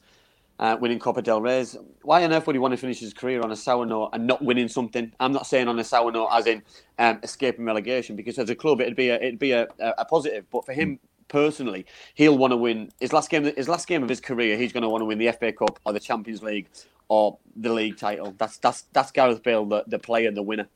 uh, 0.58 0.76
winning 0.80 0.98
Copa 0.98 1.22
del 1.22 1.40
Rey's. 1.40 1.76
Why 2.02 2.22
on 2.24 2.32
earth 2.32 2.46
would 2.46 2.54
he 2.54 2.60
want 2.60 2.72
to 2.72 2.78
finish 2.78 3.00
his 3.00 3.12
career 3.12 3.42
on 3.42 3.50
a 3.50 3.56
sour 3.56 3.84
note 3.84 4.10
and 4.12 4.26
not 4.26 4.44
winning 4.44 4.68
something? 4.68 5.12
I'm 5.18 5.32
not 5.32 5.46
saying 5.46 5.66
on 5.66 5.78
a 5.78 5.84
sour 5.84 6.12
note 6.12 6.28
as 6.30 6.46
in 6.46 6.62
um, 6.98 7.18
escaping 7.22 7.64
relegation, 7.64 8.16
because 8.16 8.38
as 8.38 8.48
a 8.50 8.54
club 8.54 8.80
it'd 8.80 8.96
be 8.96 9.08
a, 9.08 9.16
it'd 9.16 9.38
be 9.38 9.52
a, 9.52 9.66
a 9.80 10.04
positive. 10.04 10.46
But 10.50 10.64
for 10.64 10.72
him 10.72 11.00
personally, 11.32 11.86
he'll 12.14 12.36
want 12.36 12.52
to 12.52 12.56
win 12.56 12.92
his 13.00 13.12
last 13.12 13.30
game. 13.30 13.44
His 13.44 13.68
last 13.68 13.88
game 13.88 14.02
of 14.02 14.08
his 14.08 14.20
career, 14.20 14.56
he's 14.56 14.72
going 14.72 14.82
to 14.82 14.88
want 14.88 15.00
to 15.00 15.06
win 15.06 15.18
the 15.18 15.32
FA 15.32 15.52
Cup 15.52 15.80
or 15.84 15.92
the 15.92 16.00
Champions 16.00 16.42
League 16.42 16.68
or 17.08 17.38
the 17.56 17.72
league 17.72 17.96
title. 17.96 18.34
That's 18.38 18.58
that's 18.58 18.82
that's 18.92 19.10
Gareth 19.10 19.42
Bale, 19.42 19.64
the, 19.64 19.84
the 19.86 19.98
player, 19.98 20.30
the 20.30 20.42
winner. 20.42 20.68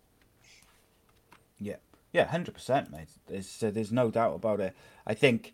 Yeah, 1.60 1.76
yeah, 2.12 2.24
hundred 2.24 2.54
percent, 2.54 2.90
mate. 2.90 3.10
There's 3.26 3.62
uh, 3.62 3.70
there's 3.70 3.92
no 3.92 4.10
doubt 4.10 4.34
about 4.34 4.60
it. 4.60 4.74
I 5.06 5.14
think 5.14 5.52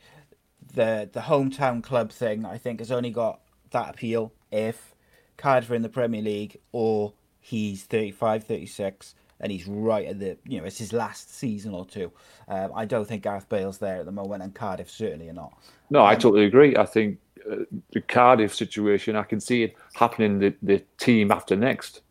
the 0.75 1.11
the 1.12 1.21
hometown 1.21 1.83
club 1.83 2.12
thing, 2.12 2.47
I 2.47 2.57
think, 2.57 2.79
has 2.79 2.93
only 2.93 3.11
got 3.11 3.41
that 3.73 3.91
appeal 3.91 4.33
if 4.53 4.95
Cardiff 5.37 5.71
are 5.71 5.75
in 5.75 5.83
the 5.83 5.88
Premier 5.88 6.23
League 6.23 6.59
or 6.71 7.15
he's 7.41 7.83
35, 7.83 8.45
36 8.45 9.15
and 9.40 9.51
he's 9.51 9.66
right 9.66 10.07
at 10.07 10.18
the 10.18 10.37
you 10.45 10.59
know 10.59 10.64
it's 10.64 10.79
his 10.79 10.92
last 10.92 11.35
season 11.35 11.75
or 11.75 11.85
two. 11.85 12.11
Um, 12.49 12.73
I 12.75 12.85
don't 12.85 13.07
think 13.07 13.23
Gareth 13.23 13.49
Bale's 13.49 13.79
there 13.79 13.97
at 13.97 14.07
the 14.07 14.12
moment, 14.12 14.42
and 14.42 14.55
Cardiff 14.55 14.90
certainly 14.90 15.29
are 15.29 15.35
not. 15.35 15.53
No, 15.90 16.01
um, 16.01 16.07
I 16.07 16.14
totally 16.14 16.45
agree. 16.45 16.77
I 16.77 16.87
think 16.87 17.18
uh, 17.51 17.57
the 17.92 18.01
Cardiff 18.01 18.55
situation, 18.55 19.16
I 19.16 19.25
can 19.25 19.40
see 19.40 19.64
it 19.64 19.77
happening 19.95 20.38
the, 20.38 20.55
the 20.62 20.83
team 20.99 21.31
after 21.31 21.57
next. 21.57 22.03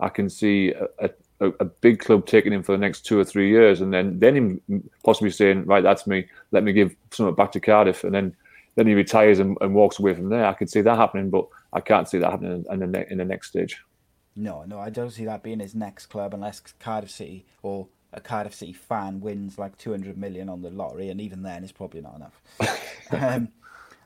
I 0.00 0.08
can 0.08 0.30
see 0.30 0.72
a, 1.00 1.10
a, 1.40 1.48
a, 1.60 1.64
big 1.64 1.98
club 1.98 2.26
taking 2.26 2.52
him 2.52 2.62
for 2.62 2.72
the 2.72 2.78
next 2.78 3.00
two 3.04 3.18
or 3.18 3.24
three 3.24 3.50
years, 3.50 3.80
and 3.80 3.92
then 3.92 4.18
then 4.18 4.36
him 4.36 4.90
possibly 5.04 5.30
saying, 5.30 5.66
"Right, 5.66 5.82
that's 5.82 6.06
me. 6.06 6.28
Let 6.52 6.62
me 6.62 6.72
give 6.72 6.94
something 7.10 7.34
back 7.34 7.52
to 7.52 7.60
Cardiff," 7.60 8.04
and 8.04 8.14
then 8.14 8.36
then 8.76 8.86
he 8.86 8.94
retires 8.94 9.40
and, 9.40 9.56
and 9.60 9.74
walks 9.74 9.98
away 9.98 10.14
from 10.14 10.28
there. 10.28 10.46
I 10.46 10.52
could 10.52 10.70
see 10.70 10.82
that 10.82 10.96
happening, 10.96 11.30
but 11.30 11.48
I 11.72 11.80
can't 11.80 12.08
see 12.08 12.18
that 12.18 12.30
happening 12.30 12.64
in, 12.70 12.82
in 12.82 12.92
the 12.92 13.12
in 13.12 13.18
the 13.18 13.24
next 13.24 13.48
stage. 13.48 13.82
No, 14.38 14.62
no, 14.62 14.78
I 14.78 14.88
don't 14.88 15.10
see 15.10 15.24
that 15.24 15.42
being 15.42 15.58
his 15.58 15.74
next 15.74 16.06
club 16.06 16.32
unless 16.32 16.60
Cardiff 16.78 17.10
City 17.10 17.44
or 17.60 17.88
a 18.12 18.20
Cardiff 18.20 18.54
City 18.54 18.72
fan 18.72 19.20
wins 19.20 19.58
like 19.58 19.76
200 19.78 20.16
million 20.16 20.48
on 20.48 20.62
the 20.62 20.70
lottery, 20.70 21.10
and 21.10 21.20
even 21.20 21.42
then, 21.42 21.64
it's 21.64 21.72
probably 21.72 22.00
not 22.00 22.14
enough. 22.14 22.40
um, 23.10 23.48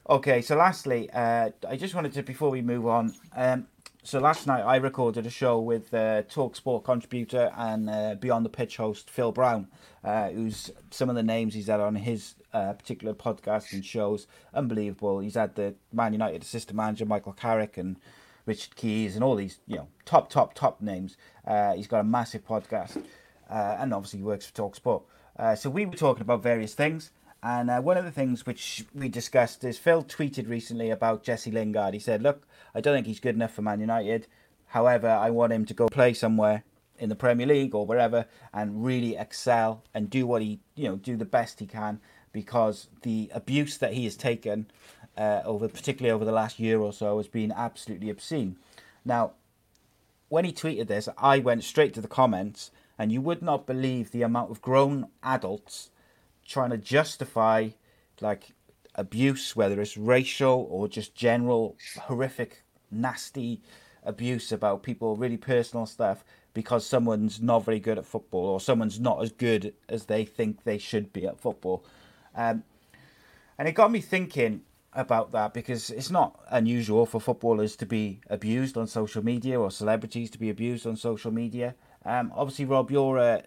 okay, 0.09 0.41
so 0.41 0.57
lastly, 0.57 1.11
uh, 1.11 1.51
I 1.69 1.77
just 1.77 1.95
wanted 1.95 2.15
to, 2.15 2.23
before 2.23 2.51
we 2.51 2.63
move 2.63 2.87
on, 2.87 3.15
um, 3.37 3.67
so 4.05 4.19
last 4.21 4.47
night 4.47 4.63
I 4.63 4.77
recorded 4.77 5.27
a 5.27 5.31
show 5.31 5.61
with 5.61 5.93
uh, 5.93 6.23
Talksport 6.23 6.83
contributor 6.83 7.53
and 7.57 7.89
uh, 7.89 8.15
Beyond 8.17 8.45
the 8.45 8.51
Pitch 8.51 8.79
host 8.79 9.11
Phil 9.11 9.33
Brown, 9.33 9.69
uh, 10.03 10.31
who's 10.31 10.71
some 10.91 11.11
of 11.11 11.15
the 11.15 11.23
names 11.23 11.55
he's 11.55 11.69
had 11.69 11.79
on 11.79 11.95
his 11.95 12.35
uh, 12.55 12.73
particular 12.73 13.15
podcast 13.15 13.73
and 13.73 13.85
shows 13.85 14.27
unbelievable. 14.55 15.21
He's 15.21 15.35
had 15.35 15.55
the 15.55 15.75
Man 15.93 16.15
United 16.15 16.43
assistant 16.43 16.77
manager 16.77 17.05
Michael 17.05 17.33
Carrick 17.35 17.77
and 17.77 17.97
Richard 18.47 18.77
Keys 18.77 19.15
and 19.15 19.25
all 19.25 19.37
these 19.37 19.61
you 19.67 19.77
know 19.77 19.89
top 20.05 20.31
top 20.31 20.55
top 20.55 20.81
names. 20.81 21.17
Uh, 21.47 21.75
he's 21.75 21.87
got 21.87 22.01
a 22.01 22.05
massive 22.05 22.47
podcast 22.47 23.03
uh, 23.53 23.77
and 23.79 23.93
obviously 23.93 24.19
he 24.21 24.25
works 24.25 24.47
for 24.47 24.53
Talksport. 24.53 25.03
Uh, 25.39 25.55
so 25.55 25.71
we 25.71 25.87
were 25.87 25.97
talking 25.97 26.23
about 26.23 26.43
various 26.43 26.75
things. 26.75 27.11
And 27.43 27.71
uh, 27.71 27.81
one 27.81 27.97
of 27.97 28.05
the 28.05 28.13
things 28.13 28.47
which 28.47 28.85
we 28.95 29.09
discussed 29.09 29.65
is 29.65 29.77
Phil 29.77 30.05
tweeted 30.05 30.49
recently 30.49 30.91
about 30.91 31.25
Jesse 31.25 31.51
Lingard. 31.51 31.93
He 31.93 32.01
said, 32.01 32.23
"Look, 32.23 32.47
I 32.75 32.81
don't 32.81 32.95
think 32.95 33.07
he's 33.07 33.19
good 33.19 33.35
enough 33.35 33.53
for 33.53 33.63
Man 33.63 33.81
United. 33.81 34.29
However, 34.67 35.09
I 35.09 35.31
want 35.31 35.53
him 35.53 35.67
to 35.67 35.75
go 35.75 35.89
play 35.89 36.15
somewhere 36.15 36.63
in 36.99 37.09
the 37.09 37.17
Premier 37.17 37.47
League 37.47 37.75
or 37.75 37.85
wherever 37.85 38.27
and 38.55 38.85
really 38.85 39.17
excel 39.17 39.83
and 39.93 40.09
do 40.09 40.27
what 40.27 40.41
he, 40.41 40.61
you 40.77 40.89
know, 40.89 40.97
do 40.97 41.17
the 41.17 41.25
best 41.25 41.59
he 41.59 41.67
can 41.67 42.01
because 42.33 42.89
the 43.03 43.29
abuse 43.35 43.77
that 43.79 43.93
he 43.93 44.05
has 44.05 44.17
taken 44.17 44.67
uh, 45.17 45.43
over, 45.45 45.69
particularly 45.69 46.13
over 46.13 46.25
the 46.25 46.33
last 46.33 46.59
year 46.59 46.79
or 46.81 46.93
so, 46.93 47.19
has 47.19 47.29
been 47.29 47.53
absolutely 47.53 48.11
obscene. 48.11 48.57
Now, 49.05 49.33
when 50.29 50.45
he 50.45 50.53
tweeted 50.53 50.87
this, 50.87 51.09
I 51.19 51.39
went 51.39 51.65
straight 51.65 51.93
to 51.95 52.01
the 52.01 52.09
comments, 52.09 52.71
and 52.99 53.13
you 53.13 53.21
would 53.21 53.43
not 53.43 53.67
believe 53.67 54.11
the 54.11 54.23
amount 54.23 54.51
of 54.51 54.63
grown 54.63 55.09
adults 55.23 55.91
trying 56.47 56.71
to 56.71 56.79
justify 56.79 57.71
like 58.21 58.53
abuse, 58.95 59.57
whether 59.57 59.81
it's 59.81 59.97
racial 59.97 60.67
or 60.71 60.89
just 60.89 61.15
general 61.15 61.77
horrific, 62.03 62.63
nasty 62.91 63.61
abuse 64.05 64.53
about 64.53 64.83
people, 64.83 65.17
really 65.17 65.37
personal 65.37 65.87
stuff, 65.87 66.25
because 66.55 66.87
someone's 66.87 67.41
not 67.41 67.65
very 67.65 67.81
good 67.81 67.99
at 67.99 68.07
football 68.07 68.47
or 68.47 68.61
someone's 68.61 69.01
not 69.01 69.23
as 69.23 69.33
good 69.33 69.75
as 69.89 70.07
they 70.07 70.25
think 70.25 70.65
they 70.65 70.79
should 70.79 71.13
be 71.13 71.27
at 71.27 71.41
football. 71.41 71.85
Um, 72.35 72.65
and 73.59 73.69
it 73.69 73.73
got 73.73 73.91
me 73.91 74.01
thinking 74.01 74.63
about 74.95 75.33
that 75.33 75.55
because 75.55 75.91
it's 75.91 76.11
not 76.11 76.39
unusual 76.51 77.07
for 77.07 77.21
footballers 77.21 77.77
to 77.77 77.87
be 77.87 78.21
abused 78.29 78.77
on 78.77 78.87
social 78.87 79.25
media 79.25 79.59
or 79.59 79.71
celebrities 79.71 80.31
to 80.31 80.39
be 80.39 80.51
abused 80.51 80.87
on 80.87 80.97
social 80.97 81.31
media. 81.31 81.75
Um, 82.05 82.33
obviously, 82.35 82.67
Rob, 82.67 82.91
you're 82.91 83.19
a, 83.19 83.43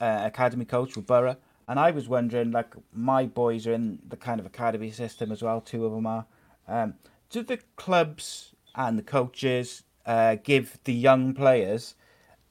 a, 0.00 0.26
academy 0.26 0.64
coach 0.64 0.96
with 0.96 1.06
Boro, 1.06 1.36
and 1.66 1.78
I 1.78 1.90
was 1.90 2.08
wondering, 2.08 2.50
like, 2.52 2.74
my 2.92 3.26
boys 3.26 3.66
are 3.66 3.72
in 3.72 3.98
the 4.08 4.16
kind 4.16 4.38
of 4.38 4.46
academy 4.46 4.90
system 4.90 5.32
as 5.32 5.42
well. 5.42 5.60
Two 5.60 5.86
of 5.86 5.92
them 5.92 6.06
are. 6.06 6.26
Um, 6.68 6.94
do 7.30 7.42
the 7.42 7.58
clubs 7.76 8.54
and 8.74 8.98
the 8.98 9.02
coaches 9.02 9.82
uh, 10.06 10.36
give 10.42 10.78
the 10.84 10.92
young 10.92 11.34
players 11.34 11.94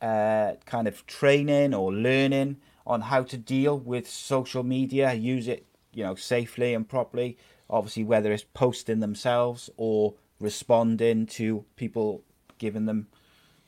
uh, 0.02 0.54
kind 0.66 0.88
of 0.88 1.06
training 1.06 1.74
or 1.74 1.94
learning 1.94 2.58
on 2.86 3.02
how 3.02 3.24
to 3.24 3.38
deal 3.38 3.78
with 3.78 4.10
social 4.10 4.64
media, 4.64 5.14
use 5.14 5.48
it, 5.48 5.66
you 5.94 6.04
know, 6.04 6.16
safely 6.16 6.74
and 6.74 6.88
properly. 6.88 7.38
Obviously, 7.70 8.04
whether 8.04 8.32
it's 8.32 8.46
posting 8.54 9.00
themselves 9.00 9.70
or 9.78 10.16
responding 10.40 11.26
to 11.26 11.64
people 11.76 12.24
giving 12.58 12.86
them 12.86 13.08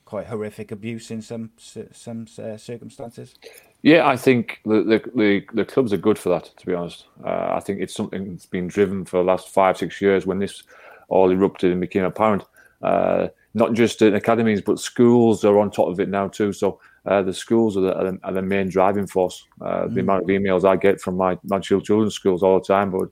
quite 0.05 0.27
horrific 0.27 0.71
abuse 0.71 1.11
in 1.11 1.21
some 1.21 1.51
some 1.57 2.27
uh, 2.37 2.57
circumstances. 2.57 3.35
Yeah, 3.81 4.07
I 4.07 4.17
think 4.17 4.59
the, 4.65 4.83
the, 4.83 5.11
the 5.15 5.45
the 5.53 5.65
clubs 5.65 5.93
are 5.93 5.97
good 5.97 6.19
for 6.19 6.29
that. 6.29 6.51
To 6.57 6.65
be 6.65 6.73
honest, 6.73 7.05
uh, 7.23 7.53
I 7.53 7.59
think 7.59 7.79
it's 7.79 7.95
something 7.95 8.31
that's 8.31 8.45
been 8.45 8.67
driven 8.67 9.05
for 9.05 9.17
the 9.17 9.23
last 9.23 9.49
five 9.49 9.77
six 9.77 10.01
years 10.01 10.25
when 10.25 10.39
this 10.39 10.63
all 11.07 11.31
erupted 11.31 11.71
and 11.71 11.81
became 11.81 12.03
apparent. 12.03 12.43
Uh, 12.81 13.27
not 13.53 13.73
just 13.73 14.01
in 14.01 14.15
academies, 14.15 14.61
but 14.61 14.79
schools 14.79 15.43
are 15.43 15.59
on 15.59 15.71
top 15.71 15.87
of 15.87 15.99
it 15.99 16.09
now 16.09 16.27
too. 16.27 16.53
So 16.53 16.79
uh, 17.05 17.21
the 17.21 17.33
schools 17.33 17.77
are 17.77 17.81
the, 17.81 18.19
are 18.23 18.33
the, 18.33 18.41
main 18.41 18.69
driving 18.69 19.07
force. 19.07 19.45
Uh, 19.59 19.83
mm. 19.83 19.93
The 19.93 20.01
amount 20.01 20.23
of 20.23 20.29
emails 20.29 20.63
I 20.63 20.75
get 20.75 21.01
from 21.01 21.17
my, 21.17 21.37
my 21.43 21.59
children's 21.59 22.15
schools 22.15 22.43
all 22.43 22.59
the 22.59 22.65
time 22.65 22.93
uh, 22.93 23.05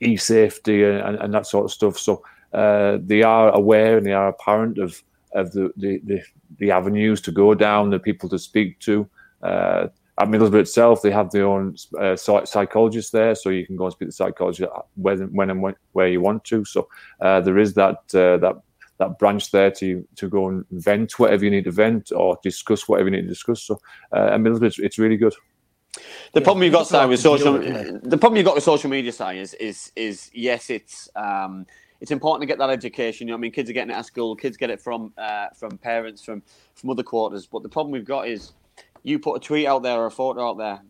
e-safety 0.00 0.84
and, 0.84 1.16
and, 1.16 1.34
that 1.34 1.46
sort 1.46 1.64
of 1.64 1.70
stuff. 1.70 1.98
So 1.98 2.22
uh, 2.52 2.98
they 3.00 3.22
are 3.22 3.50
aware 3.54 3.98
and 3.98 4.06
they 4.06 4.12
are 4.12 4.28
apparent 4.28 4.78
of 4.78 5.02
of 5.34 5.52
the, 5.52 5.70
the, 5.76 6.00
the, 6.04 6.22
the 6.58 6.70
avenues 6.70 7.20
to 7.20 7.30
go 7.30 7.54
down, 7.54 7.90
the 7.90 7.98
people 7.98 8.30
to 8.30 8.38
speak 8.38 8.78
to. 8.80 9.06
Uh, 9.42 9.88
at 10.18 10.28
Middlesbrough 10.28 10.60
itself, 10.60 11.02
they 11.02 11.10
have 11.10 11.30
their 11.30 11.46
own 11.46 11.76
uh, 12.00 12.16
psychologist 12.16 13.12
there, 13.12 13.34
so 13.34 13.50
you 13.50 13.66
can 13.66 13.76
go 13.76 13.84
and 13.84 13.92
speak 13.92 14.06
to 14.06 14.10
the 14.10 14.12
psychologist 14.12 14.70
when, 14.94 15.18
when 15.34 15.50
and 15.50 15.60
when, 15.60 15.76
where 15.92 16.08
you 16.08 16.22
want 16.22 16.44
to. 16.44 16.64
So 16.64 16.88
there 17.20 17.58
is 17.58 17.74
that 17.74 18.08
that 18.08 18.62
that 18.98 19.18
branch 19.18 19.50
there 19.50 19.70
to 19.70 20.06
to 20.16 20.28
go 20.28 20.48
and 20.48 20.64
vent 20.70 21.18
whatever 21.18 21.44
you 21.44 21.50
need 21.50 21.64
to 21.64 21.72
vent 21.72 22.12
or 22.14 22.38
discuss 22.42 22.88
whatever 22.88 23.08
you 23.08 23.16
need 23.16 23.22
to 23.22 23.28
discuss. 23.28 23.62
So, 23.62 23.80
uh, 24.12 24.30
and 24.32 24.46
it's, 24.62 24.78
it's 24.78 24.98
really 24.98 25.16
good. 25.16 25.34
The 26.32 26.40
yeah, 26.40 26.44
problem 26.44 26.62
you've 26.64 26.72
got, 26.72 26.86
Si, 26.86 27.06
with 27.06 27.20
social, 27.20 27.58
the 27.58 28.18
problem 28.18 28.36
you've 28.36 28.46
got 28.46 28.54
with 28.54 28.64
social 28.64 28.90
media, 28.90 29.12
Si, 29.12 29.38
is 29.38 29.54
is 29.54 29.92
is 29.96 30.30
yes, 30.32 30.70
it's 30.70 31.08
um, 31.16 31.66
it's 32.00 32.10
important 32.10 32.42
to 32.42 32.46
get 32.46 32.58
that 32.58 32.70
education. 32.70 33.26
You 33.26 33.32
know, 33.32 33.38
I 33.38 33.40
mean, 33.40 33.52
kids 33.52 33.68
are 33.70 33.72
getting 33.72 33.90
it 33.90 33.98
at 33.98 34.06
school, 34.06 34.36
kids 34.36 34.56
get 34.56 34.70
it 34.70 34.80
from 34.80 35.12
uh, 35.18 35.48
from 35.54 35.78
parents, 35.78 36.22
from 36.22 36.42
from 36.74 36.90
other 36.90 37.02
quarters. 37.02 37.46
But 37.46 37.62
the 37.62 37.68
problem 37.68 37.92
we've 37.92 38.04
got 38.04 38.28
is, 38.28 38.52
you 39.02 39.18
put 39.18 39.34
a 39.34 39.40
tweet 39.40 39.66
out 39.66 39.82
there 39.82 39.98
or 39.98 40.06
a 40.06 40.10
photo 40.10 40.48
out 40.50 40.58
there, 40.58 40.80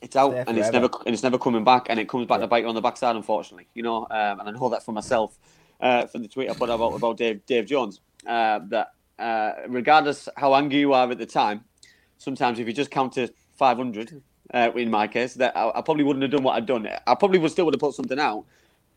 it's 0.00 0.16
out 0.16 0.34
and 0.34 0.58
it's 0.58 0.72
never 0.72 0.88
and 1.06 1.14
it's 1.14 1.22
never 1.22 1.38
coming 1.38 1.64
back, 1.64 1.86
and 1.88 2.00
it 2.00 2.08
comes 2.08 2.26
back 2.26 2.38
yeah. 2.38 2.42
to 2.42 2.48
bite 2.48 2.62
you 2.62 2.68
on 2.68 2.74
the 2.74 2.80
backside, 2.80 3.16
unfortunately. 3.16 3.68
You 3.74 3.82
know, 3.82 4.06
um, 4.10 4.40
and 4.40 4.48
I 4.48 4.50
know 4.50 4.68
that 4.68 4.84
for 4.84 4.92
myself 4.92 5.38
uh, 5.80 6.06
from 6.06 6.22
the 6.22 6.28
tweet 6.28 6.50
I 6.50 6.54
put 6.54 6.70
about 6.70 6.94
about 6.94 7.16
Dave 7.16 7.46
Dave 7.46 7.66
Jones 7.66 8.00
uh, 8.26 8.60
that 8.68 8.94
uh, 9.18 9.52
regardless 9.68 10.28
how 10.36 10.54
angry 10.54 10.80
you 10.80 10.92
are 10.92 11.10
at 11.10 11.18
the 11.18 11.26
time, 11.26 11.64
sometimes 12.18 12.58
if 12.58 12.66
you 12.66 12.72
just 12.72 12.90
count 12.90 13.12
to 13.12 13.32
500, 13.56 14.22
uh, 14.52 14.70
in 14.76 14.90
my 14.90 15.06
case, 15.06 15.34
that 15.34 15.56
I, 15.56 15.68
I, 15.68 15.80
probably 15.80 16.04
wouldn't 16.04 16.22
have 16.22 16.30
done 16.30 16.42
what 16.42 16.54
I'd 16.56 16.66
done. 16.66 16.88
I 17.06 17.14
probably 17.14 17.38
would 17.38 17.50
still 17.50 17.64
would 17.64 17.74
have 17.74 17.80
put 17.80 17.94
something 17.94 18.18
out. 18.18 18.44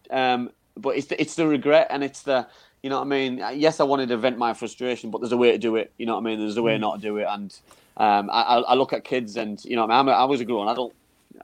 Um, 0.09 0.51
but 0.77 0.97
it's 0.97 1.07
the, 1.07 1.19
it's 1.21 1.35
the 1.35 1.47
regret 1.47 1.87
and 1.89 2.03
it's 2.03 2.23
the 2.23 2.47
you 2.83 2.89
know 2.89 2.97
what 2.97 3.05
I 3.05 3.09
mean. 3.09 3.43
Yes, 3.53 3.79
I 3.79 3.83
wanted 3.83 4.09
to 4.09 4.17
vent 4.17 4.37
my 4.37 4.53
frustration, 4.53 5.09
but 5.09 5.19
there's 5.19 5.31
a 5.31 5.37
way 5.37 5.51
to 5.51 5.57
do 5.57 5.75
it. 5.75 5.91
You 5.97 6.05
know 6.05 6.13
what 6.13 6.19
I 6.19 6.23
mean. 6.23 6.39
There's 6.39 6.57
a 6.57 6.61
way 6.61 6.77
mm. 6.77 6.81
not 6.81 6.97
to 6.97 7.01
do 7.01 7.17
it, 7.17 7.25
and 7.27 7.57
um, 7.97 8.29
I, 8.31 8.41
I, 8.41 8.73
look 8.75 8.93
at 8.93 9.03
kids 9.03 9.37
and 9.37 9.63
you 9.65 9.75
know 9.75 9.87
I, 9.87 10.03
mean, 10.03 10.13
I 10.13 10.25
was 10.25 10.41
a 10.41 10.45
grown 10.45 10.67
adult. 10.67 10.93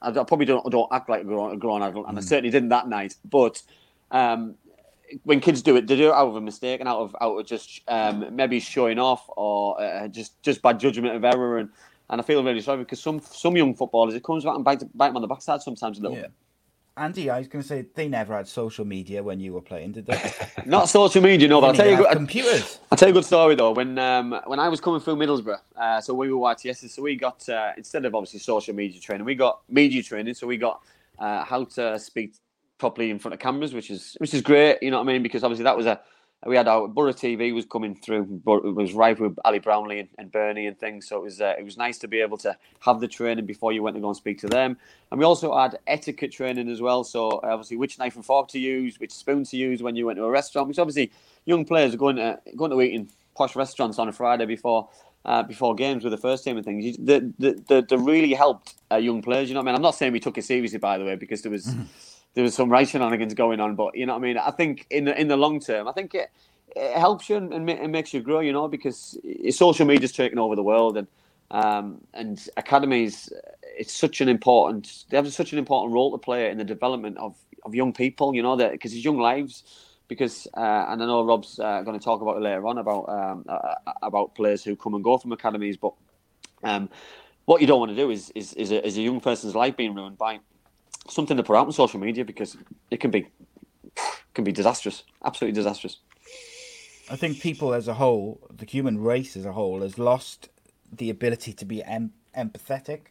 I, 0.02 0.12
probably 0.12 0.46
don't 0.46 0.70
don't 0.70 0.88
act 0.92 1.10
like 1.10 1.22
a 1.22 1.24
grown, 1.24 1.54
a 1.54 1.58
grown 1.58 1.82
adult, 1.82 2.08
and 2.08 2.16
mm. 2.16 2.22
I 2.22 2.24
certainly 2.24 2.52
didn't 2.52 2.70
that 2.70 2.88
night. 2.88 3.16
But 3.26 3.64
um, 4.12 4.56
when 5.24 5.40
kids 5.40 5.62
do 5.62 5.76
it, 5.78 5.88
they 5.88 5.96
do 5.96 6.10
it 6.10 6.14
out 6.14 6.28
of 6.28 6.36
a 6.36 6.42
mistake 6.42 6.80
and 6.80 6.88
out 6.88 7.00
of 7.00 7.16
out 7.22 7.38
of 7.38 7.46
just 7.46 7.82
um, 7.88 8.36
maybe 8.36 8.60
showing 8.60 9.00
off 9.00 9.28
or 9.30 9.82
uh, 9.82 10.08
just 10.10 10.42
just 10.44 10.62
bad 10.62 10.80
judgment 10.80 11.16
of 11.16 11.24
error. 11.24 11.58
And, 11.58 11.70
and 12.12 12.20
I 12.20 12.24
feel 12.24 12.44
really 12.44 12.62
sorry 12.62 12.80
because 12.80 13.02
some 13.02 13.22
some 13.22 13.56
young 13.58 13.74
footballers 13.74 14.14
it 14.14 14.24
comes 14.24 14.44
back 14.44 14.56
and 14.56 14.64
bite, 14.64 14.84
bite 14.96 15.08
them 15.08 15.16
on 15.16 15.22
the 15.22 15.28
backside 15.28 15.62
sometimes 15.62 15.98
a 15.98 16.02
little 16.02 16.18
yeah. 16.18 16.24
bit. 16.24 16.32
Andy, 16.98 17.30
I 17.30 17.40
was 17.40 17.48
going 17.48 17.62
to 17.62 17.68
say 17.68 17.86
they 17.96 18.10
never 18.10 18.36
had 18.36 18.50
social 18.50 18.84
media 18.84 19.24
when 19.24 19.40
you 19.40 19.54
were 19.54 19.62
playing, 19.62 19.94
did 19.94 20.06
they? 20.06 20.34
Not 20.66 20.90
social 20.90 21.22
media, 21.22 21.48
no. 21.48 21.62
But 21.62 21.68
I'll 21.68 21.74
tell 21.74 21.90
you, 21.90 21.96
good- 21.96 22.12
computers. 22.12 22.80
I'll 22.92 22.98
tell 22.98 23.08
you 23.08 23.14
a 23.14 23.16
good 23.16 23.26
story 23.26 23.56
though. 23.56 23.72
When 23.72 23.98
um, 23.98 24.40
when 24.46 24.60
I 24.60 24.68
was 24.68 24.82
coming 24.82 25.00
through 25.00 25.16
Middlesbrough, 25.16 25.60
uh, 25.78 26.02
so 26.02 26.14
we 26.14 26.32
were 26.32 26.54
YTS, 26.54 26.90
so 26.90 27.02
we 27.02 27.16
got 27.16 27.48
uh, 27.48 27.72
instead 27.78 28.04
of 28.04 28.14
obviously 28.14 28.40
social 28.40 28.76
media 28.76 29.00
training, 29.00 29.26
we 29.26 29.36
got 29.36 29.62
media 29.70 30.04
training. 30.04 30.34
So 30.34 30.46
we 30.48 30.58
got 30.58 30.82
uh, 31.18 31.46
how 31.46 31.64
to 31.64 31.98
speak 31.98 32.34
properly 32.78 33.10
in 33.10 33.20
front 33.20 33.34
of 33.34 33.40
cameras, 33.40 33.74
which 33.74 33.90
is 33.90 34.18
which 34.20 34.34
is 34.34 34.42
great. 34.42 34.84
You 34.84 34.92
know 34.92 34.98
what 34.98 35.08
I 35.10 35.14
mean? 35.14 35.24
Because 35.24 35.46
obviously 35.46 35.64
that 35.64 35.78
was 35.78 35.86
a 35.86 36.02
we 36.48 36.56
had 36.56 36.68
our 36.68 36.88
Boro 36.88 37.14
TV 37.14 37.54
was 37.54 37.66
coming 37.66 37.94
through, 37.96 38.24
but 38.44 38.66
it 38.66 38.74
was 38.74 38.94
rife 38.94 39.20
with 39.20 39.38
Ali 39.46 39.60
Brownlee 39.60 40.00
and, 40.00 40.10
and 40.18 40.32
Bernie 40.32 40.66
and 40.66 40.80
things. 40.80 41.08
So 41.08 41.18
it 41.18 41.24
was 41.24 41.40
uh, 41.40 41.54
it 41.58 41.64
was 41.64 41.78
nice 41.78 42.00
to 42.00 42.08
be 42.08 42.20
able 42.20 42.38
to 42.40 42.58
have 42.80 43.00
the 43.00 43.08
training 43.08 43.46
before 43.46 43.72
you 43.72 43.84
went 43.84 43.96
to 43.96 44.02
go 44.02 44.08
and 44.08 44.18
speak 44.18 44.40
to 44.40 44.48
them. 44.48 44.78
And 45.12 45.20
we 45.20 45.26
also 45.26 45.56
had 45.56 45.78
etiquette 45.86 46.32
training 46.32 46.68
as 46.70 46.82
well. 46.82 47.04
So 47.04 47.40
obviously, 47.44 47.78
which 47.78 48.00
knife 48.00 48.16
and 48.16 48.26
fork 48.26 48.48
to 48.50 48.60
use, 48.60 49.00
which 49.00 49.12
spoon 49.12 49.44
to 49.46 49.58
use 49.58 49.84
when 49.84 49.96
you 49.96 50.08
went 50.08 50.18
to 50.18 50.26
a 50.26 50.32
restaurant. 50.32 50.68
Which 50.68 50.80
obviously, 50.80 51.12
young 51.46 51.64
players 51.64 51.94
are 51.94 51.98
going 51.98 52.16
to 52.16 52.40
going 52.56 52.72
to 52.72 52.82
eat 52.82 52.94
in 52.94 53.10
posh 53.36 53.56
restaurants 53.56 54.00
on 54.00 54.10
a 54.10 54.12
Friday 54.12 54.46
before. 54.46 54.90
Uh, 55.24 55.44
before 55.44 55.76
games 55.76 56.04
with 56.04 56.10
the 56.10 56.18
first 56.18 56.44
team 56.44 56.58
and 56.58 56.66
things, 56.66 56.84
you, 56.84 56.94
the, 56.94 57.32
the, 57.68 57.86
the, 57.88 57.96
really 58.00 58.34
helped 58.34 58.74
uh, 58.92 58.96
young 58.96 59.22
players. 59.22 59.50
You 59.50 59.54
know 59.54 59.60
what 59.60 59.68
I 59.68 59.72
mean? 59.74 59.76
I'm 59.76 59.82
not 59.84 59.94
saying 59.94 60.14
we 60.14 60.20
took 60.20 60.40
it 60.40 60.44
seriously, 60.44 60.80
by 60.80 60.98
the 60.98 61.06
way, 61.06 61.16
because 61.16 61.44
there 61.44 61.52
was 61.52 61.76
there 62.34 62.44
was 62.44 62.56
some 62.56 62.70
right 62.70 62.88
shenanigans 62.88 63.34
going 63.34 63.60
on. 63.60 63.76
But 63.76 63.96
you 63.96 64.06
know 64.06 64.14
what 64.14 64.20
I 64.20 64.22
mean? 64.22 64.38
I 64.38 64.52
think 64.52 64.88
in 64.90 65.06
the 65.06 65.20
in 65.20 65.28
the 65.28 65.38
long 65.38 65.60
term, 65.60 65.88
I 65.88 65.92
think 65.92 66.16
it, 66.16 66.30
it 66.76 66.98
helps 66.98 67.30
you 67.30 67.38
and, 67.38 67.70
and 67.70 67.92
makes 67.92 68.14
you 68.14 68.22
grow. 68.22 68.40
You 68.40 68.54
know, 68.54 68.68
because 68.68 69.18
social 69.52 69.86
media's 69.86 70.12
taken 70.12 70.40
over 70.40 70.56
the 70.56 70.64
world, 70.64 70.98
and 70.98 71.08
um, 71.52 72.02
and 72.14 72.48
academies, 72.58 73.32
it's 73.78 73.94
such 73.94 74.22
an 74.22 74.30
important. 74.30 75.06
They 75.10 75.18
have 75.18 75.32
such 75.34 75.54
an 75.54 75.60
important 75.60 75.94
role 75.94 76.12
to 76.12 76.18
play 76.18 76.50
in 76.50 76.58
the 76.58 76.64
development 76.64 77.18
of, 77.18 77.36
of 77.64 77.76
young 77.76 77.94
people. 77.94 78.34
You 78.36 78.44
know, 78.44 78.56
that 78.56 78.72
because 78.72 78.94
it's 78.94 79.04
young 79.04 79.20
lives. 79.20 79.64
Because 80.08 80.46
uh, 80.58 80.88
and 80.90 81.02
I 81.02 81.06
know 81.06 81.24
Rob's 81.24 81.58
uh, 81.58 81.84
going 81.84 81.98
to 81.98 82.04
talk 82.04 82.22
about 82.22 82.36
it 82.36 82.42
later 82.42 82.68
on 82.68 82.78
about 82.78 83.08
um, 83.08 83.46
uh, 83.48 83.76
about 84.02 84.36
players 84.36 84.62
who 84.62 84.76
come 84.76 84.94
and 84.94 85.02
go 85.02 85.18
from 85.18 85.32
academies, 85.32 85.78
but 85.78 85.94
um, 86.64 86.90
what 87.46 87.62
you 87.62 87.68
don't 87.68 87.80
want 87.80 87.92
to 87.92 87.96
do 87.96 88.12
is 88.12 88.30
is, 88.36 88.54
is, 88.54 88.72
a, 88.72 88.86
is 88.86 88.98
a 88.98 89.02
young 89.02 89.22
person's 89.22 89.56
life 89.56 89.78
being 89.78 89.96
ruined 89.96 90.18
by 90.18 90.40
something 91.08 91.38
to 91.38 91.44
put 91.44 91.56
out 91.56 91.68
on 91.68 91.72
social 91.74 92.00
media 92.00 92.26
because 92.26 92.58
it 92.90 93.00
can 93.00 93.12
be 93.12 93.28
can 94.34 94.44
be 94.44 94.52
disastrous, 94.52 95.04
absolutely 95.26 95.56
disastrous. 95.56 95.98
I 97.10 97.16
think 97.18 97.42
people 97.42 97.74
as 97.74 97.88
a 97.88 97.94
whole, 97.94 98.40
the 98.56 98.66
human 98.66 98.98
race 99.04 99.36
as 99.36 99.46
a 99.46 99.52
whole, 99.52 99.82
has 99.82 99.98
lost 99.98 100.50
the 100.96 101.10
ability 101.10 101.52
to 101.54 101.66
be 101.66 101.84
em- 101.84 102.14
empathetic. 102.38 103.02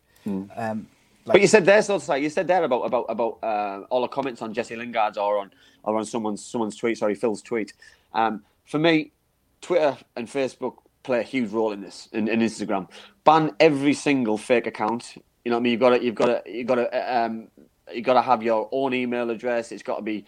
Um, 0.56 0.88
But 1.26 1.40
you 1.42 1.46
said 1.46 1.66
there, 1.66 1.82
so 1.82 1.98
sorry, 1.98 2.22
you 2.22 2.30
said 2.30 2.46
there 2.48 2.64
about 2.64 2.82
about 2.86 3.06
about 3.08 3.38
uh, 3.42 3.84
all 3.90 4.00
the 4.02 4.08
comments 4.08 4.40
on 4.42 4.54
Jesse 4.54 4.74
Lingard's 4.76 5.18
or 5.18 5.38
on 5.38 5.50
or 5.84 5.96
on 5.96 6.04
someone's 6.04 6.44
someone's 6.44 6.76
tweet. 6.76 6.96
Sorry, 6.98 7.14
Phil's 7.14 7.42
tweet. 7.42 7.74
Um, 8.14 8.42
for 8.64 8.78
me, 8.78 9.12
Twitter 9.60 9.96
and 10.16 10.26
Facebook 10.28 10.76
play 11.02 11.20
a 11.20 11.22
huge 11.22 11.50
role 11.50 11.72
in 11.72 11.80
this, 11.82 12.08
In, 12.12 12.28
and 12.28 12.42
Instagram. 12.42 12.88
Ban 13.24 13.52
every 13.60 13.94
single 13.94 14.38
fake 14.38 14.66
account. 14.66 15.16
You 15.44 15.50
know 15.50 15.56
what 15.56 15.60
I 15.60 15.62
mean? 15.64 15.72
You've 15.72 15.80
got 15.80 15.90
to, 15.90 16.04
you've 16.04 16.14
got 16.14 16.26
to, 16.26 16.50
you've 16.50 16.66
got 16.66 16.74
to, 16.76 17.18
um, 17.18 17.48
you 17.94 18.02
got 18.02 18.14
to 18.14 18.22
have 18.22 18.42
your 18.42 18.68
own 18.72 18.94
email 18.94 19.30
address. 19.30 19.72
It's 19.72 19.82
got 19.82 19.96
to 19.96 20.02
be, 20.02 20.24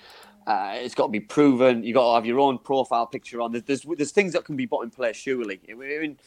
uh, 0.46 0.72
it's 0.74 0.94
got 0.94 1.06
to 1.06 1.12
be 1.12 1.20
proven. 1.20 1.82
You 1.82 1.94
got 1.94 2.08
to 2.08 2.14
have 2.14 2.26
your 2.26 2.40
own 2.40 2.58
profile 2.58 3.06
picture 3.06 3.40
on. 3.40 3.52
There's, 3.52 3.64
there's, 3.64 3.86
there's 3.96 4.12
things 4.12 4.32
that 4.32 4.44
can 4.44 4.56
be 4.56 4.66
put 4.66 4.82
in 4.82 4.90
place. 4.90 5.16
Surely, 5.16 5.60
we're 5.68 6.02
in, 6.02 6.18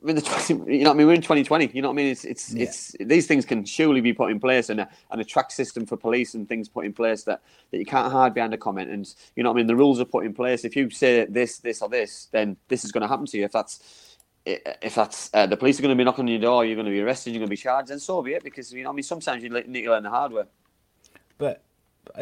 we're 0.00 0.10
in 0.10 0.16
the 0.16 0.22
20, 0.22 0.72
you 0.72 0.84
know 0.84 0.90
what 0.90 0.94
I 0.94 0.98
mean? 0.98 1.06
We're 1.08 1.14
in 1.14 1.22
2020. 1.22 1.70
You 1.72 1.82
know 1.82 1.88
what 1.88 1.94
I 1.94 1.96
mean? 1.96 2.06
It's, 2.08 2.24
it's, 2.24 2.54
it's. 2.54 2.96
These 3.00 3.26
things 3.26 3.44
can 3.44 3.64
surely 3.64 4.00
be 4.00 4.12
put 4.12 4.30
in 4.30 4.38
place, 4.38 4.70
and 4.70 4.80
a, 4.80 4.88
and 5.10 5.20
a 5.20 5.24
track 5.24 5.50
system 5.50 5.86
for 5.86 5.96
police 5.96 6.34
and 6.34 6.48
things 6.48 6.68
put 6.68 6.84
in 6.84 6.92
place 6.92 7.24
that, 7.24 7.42
that 7.70 7.78
you 7.78 7.84
can't 7.84 8.12
hide 8.12 8.34
behind 8.34 8.54
a 8.54 8.58
comment. 8.58 8.90
And 8.90 9.12
you 9.34 9.42
know 9.42 9.50
what 9.50 9.56
I 9.56 9.58
mean? 9.58 9.66
The 9.66 9.76
rules 9.76 10.00
are 10.00 10.04
put 10.04 10.24
in 10.24 10.34
place. 10.34 10.64
If 10.64 10.76
you 10.76 10.90
say 10.90 11.26
this, 11.26 11.58
this, 11.58 11.82
or 11.82 11.88
this, 11.88 12.28
then 12.32 12.56
this 12.68 12.84
is 12.84 12.92
going 12.92 13.02
to 13.02 13.08
happen 13.08 13.26
to 13.26 13.38
you. 13.38 13.44
If 13.44 13.52
that's 13.52 13.80
if 14.44 14.94
that's 14.94 15.30
uh, 15.32 15.46
the 15.46 15.56
police 15.56 15.78
are 15.78 15.82
going 15.82 15.96
to 15.96 16.00
be 16.00 16.04
knocking 16.04 16.24
on 16.24 16.28
your 16.28 16.40
door, 16.40 16.64
you're 16.64 16.74
going 16.74 16.86
to 16.86 16.92
be 16.92 17.00
arrested, 17.00 17.30
you're 17.30 17.40
going 17.40 17.48
to 17.48 17.50
be 17.50 17.56
charged, 17.56 17.90
and 17.90 18.00
so 18.00 18.22
be 18.22 18.34
it. 18.34 18.42
Because 18.42 18.72
you 18.72 18.82
know, 18.84 18.90
I 18.90 18.92
mean, 18.92 19.02
sometimes 19.02 19.42
you 19.42 19.50
need 19.50 19.84
to 19.84 19.90
learn 19.90 20.02
the 20.02 20.10
hard 20.10 20.32
way. 20.32 20.44
But 21.38 21.62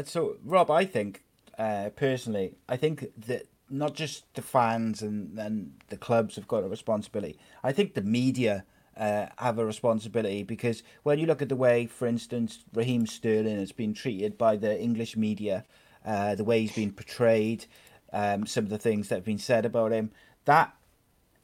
so, 0.04 0.36
Rob, 0.44 0.70
I 0.70 0.84
think 0.84 1.22
uh, 1.58 1.90
personally, 1.96 2.56
I 2.68 2.76
think 2.76 3.06
that 3.26 3.46
not 3.68 3.94
just 3.94 4.32
the 4.34 4.42
fans 4.42 5.02
and, 5.02 5.38
and 5.38 5.72
the 5.88 5.96
clubs 5.96 6.36
have 6.36 6.48
got 6.48 6.64
a 6.64 6.68
responsibility. 6.68 7.38
I 7.62 7.72
think 7.72 7.94
the 7.94 8.02
media 8.02 8.64
uh, 8.96 9.26
have 9.38 9.58
a 9.58 9.64
responsibility 9.64 10.42
because 10.42 10.82
when 11.04 11.18
you 11.18 11.26
look 11.26 11.40
at 11.40 11.48
the 11.48 11.56
way, 11.56 11.86
for 11.86 12.06
instance, 12.06 12.64
Raheem 12.74 13.06
Sterling 13.06 13.58
has 13.58 13.72
been 13.72 13.94
treated 13.94 14.36
by 14.36 14.56
the 14.56 14.78
English 14.78 15.16
media, 15.16 15.64
uh, 16.04 16.34
the 16.34 16.44
way 16.44 16.62
he's 16.62 16.74
been 16.74 16.92
portrayed, 16.92 17.66
um, 18.12 18.46
some 18.46 18.64
of 18.64 18.70
the 18.70 18.78
things 18.78 19.08
that 19.08 19.16
have 19.16 19.24
been 19.24 19.38
said 19.38 19.64
about 19.64 19.92
him, 19.92 20.10
that 20.44 20.74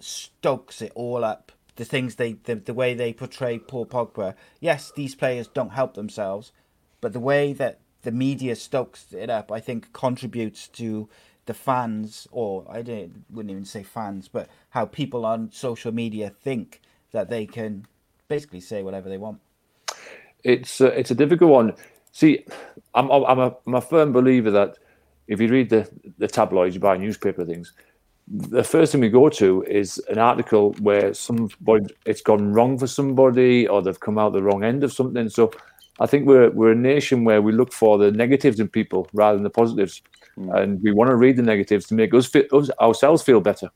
stokes 0.00 0.82
it 0.82 0.92
all 0.94 1.24
up. 1.24 1.52
The 1.76 1.84
things 1.84 2.16
they, 2.16 2.34
the, 2.34 2.56
the 2.56 2.74
way 2.74 2.94
they 2.94 3.12
portray 3.12 3.58
Paul 3.58 3.86
Pogba. 3.86 4.34
Yes, 4.60 4.92
these 4.96 5.14
players 5.14 5.48
don't 5.48 5.70
help 5.72 5.94
themselves, 5.94 6.52
but 7.00 7.12
the 7.12 7.20
way 7.20 7.52
that 7.54 7.80
the 8.02 8.12
media 8.12 8.56
stokes 8.56 9.12
it 9.12 9.30
up, 9.30 9.52
I 9.52 9.60
think, 9.60 9.92
contributes 9.92 10.68
to 10.68 11.08
the 11.46 11.54
fans, 11.54 12.28
or 12.32 12.66
I 12.70 12.78
wouldn't 13.30 13.50
even 13.50 13.64
say 13.64 13.82
fans, 13.82 14.28
but 14.28 14.48
how 14.70 14.86
people 14.86 15.26
on 15.26 15.52
social 15.52 15.92
media 15.92 16.30
think 16.30 16.80
that 17.12 17.30
they 17.30 17.46
can 17.46 17.86
basically 18.28 18.60
say 18.60 18.82
whatever 18.82 19.08
they 19.08 19.18
want. 19.18 19.40
it's 20.44 20.80
uh, 20.80 20.86
it's 20.88 21.10
a 21.10 21.14
difficult 21.14 21.50
one. 21.50 21.74
See, 22.12 22.44
I'm 22.94 23.10
I'm 23.10 23.38
a 23.38 23.56
I'm 23.66 23.74
a 23.74 23.80
firm 23.80 24.12
believer 24.12 24.50
that 24.52 24.78
if 25.28 25.40
you 25.40 25.48
read 25.48 25.70
the 25.70 25.88
the 26.18 26.28
tabloids, 26.28 26.74
you 26.74 26.80
buy 26.80 26.96
newspaper 26.96 27.44
things. 27.44 27.72
The 28.28 28.64
first 28.64 28.92
thing 28.92 29.00
we 29.00 29.08
go 29.08 29.28
to 29.28 29.62
is 29.64 29.98
an 30.08 30.18
article 30.18 30.72
where 30.80 31.14
somebody 31.14 31.94
it's 32.06 32.22
gone 32.22 32.52
wrong 32.52 32.76
for 32.76 32.88
somebody, 32.88 33.68
or 33.68 33.82
they've 33.82 34.00
come 34.00 34.18
out 34.18 34.32
the 34.32 34.42
wrong 34.42 34.64
end 34.64 34.82
of 34.82 34.92
something. 34.92 35.28
So, 35.28 35.52
I 36.00 36.06
think 36.06 36.26
we're 36.26 36.50
we're 36.50 36.72
a 36.72 36.76
nation 36.76 37.24
where 37.24 37.40
we 37.40 37.52
look 37.52 37.72
for 37.72 37.98
the 37.98 38.10
negatives 38.10 38.58
in 38.58 38.68
people 38.68 39.08
rather 39.12 39.36
than 39.36 39.44
the 39.44 39.50
positives, 39.50 40.02
and 40.36 40.82
we 40.82 40.92
want 40.92 41.10
to 41.10 41.16
read 41.16 41.36
the 41.36 41.42
negatives 41.42 41.86
to 41.86 41.94
make 41.94 42.12
us, 42.14 42.26
feel, 42.26 42.44
us 42.52 42.68
ourselves 42.80 43.22
feel 43.22 43.40
better. 43.40 43.70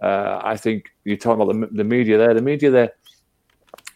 Uh, 0.00 0.40
I 0.42 0.56
think 0.56 0.92
you're 1.04 1.16
talking 1.16 1.40
about 1.40 1.52
the, 1.54 1.76
the 1.76 1.84
media 1.84 2.18
there. 2.18 2.34
The 2.34 2.42
media 2.42 2.70
there 2.70 2.92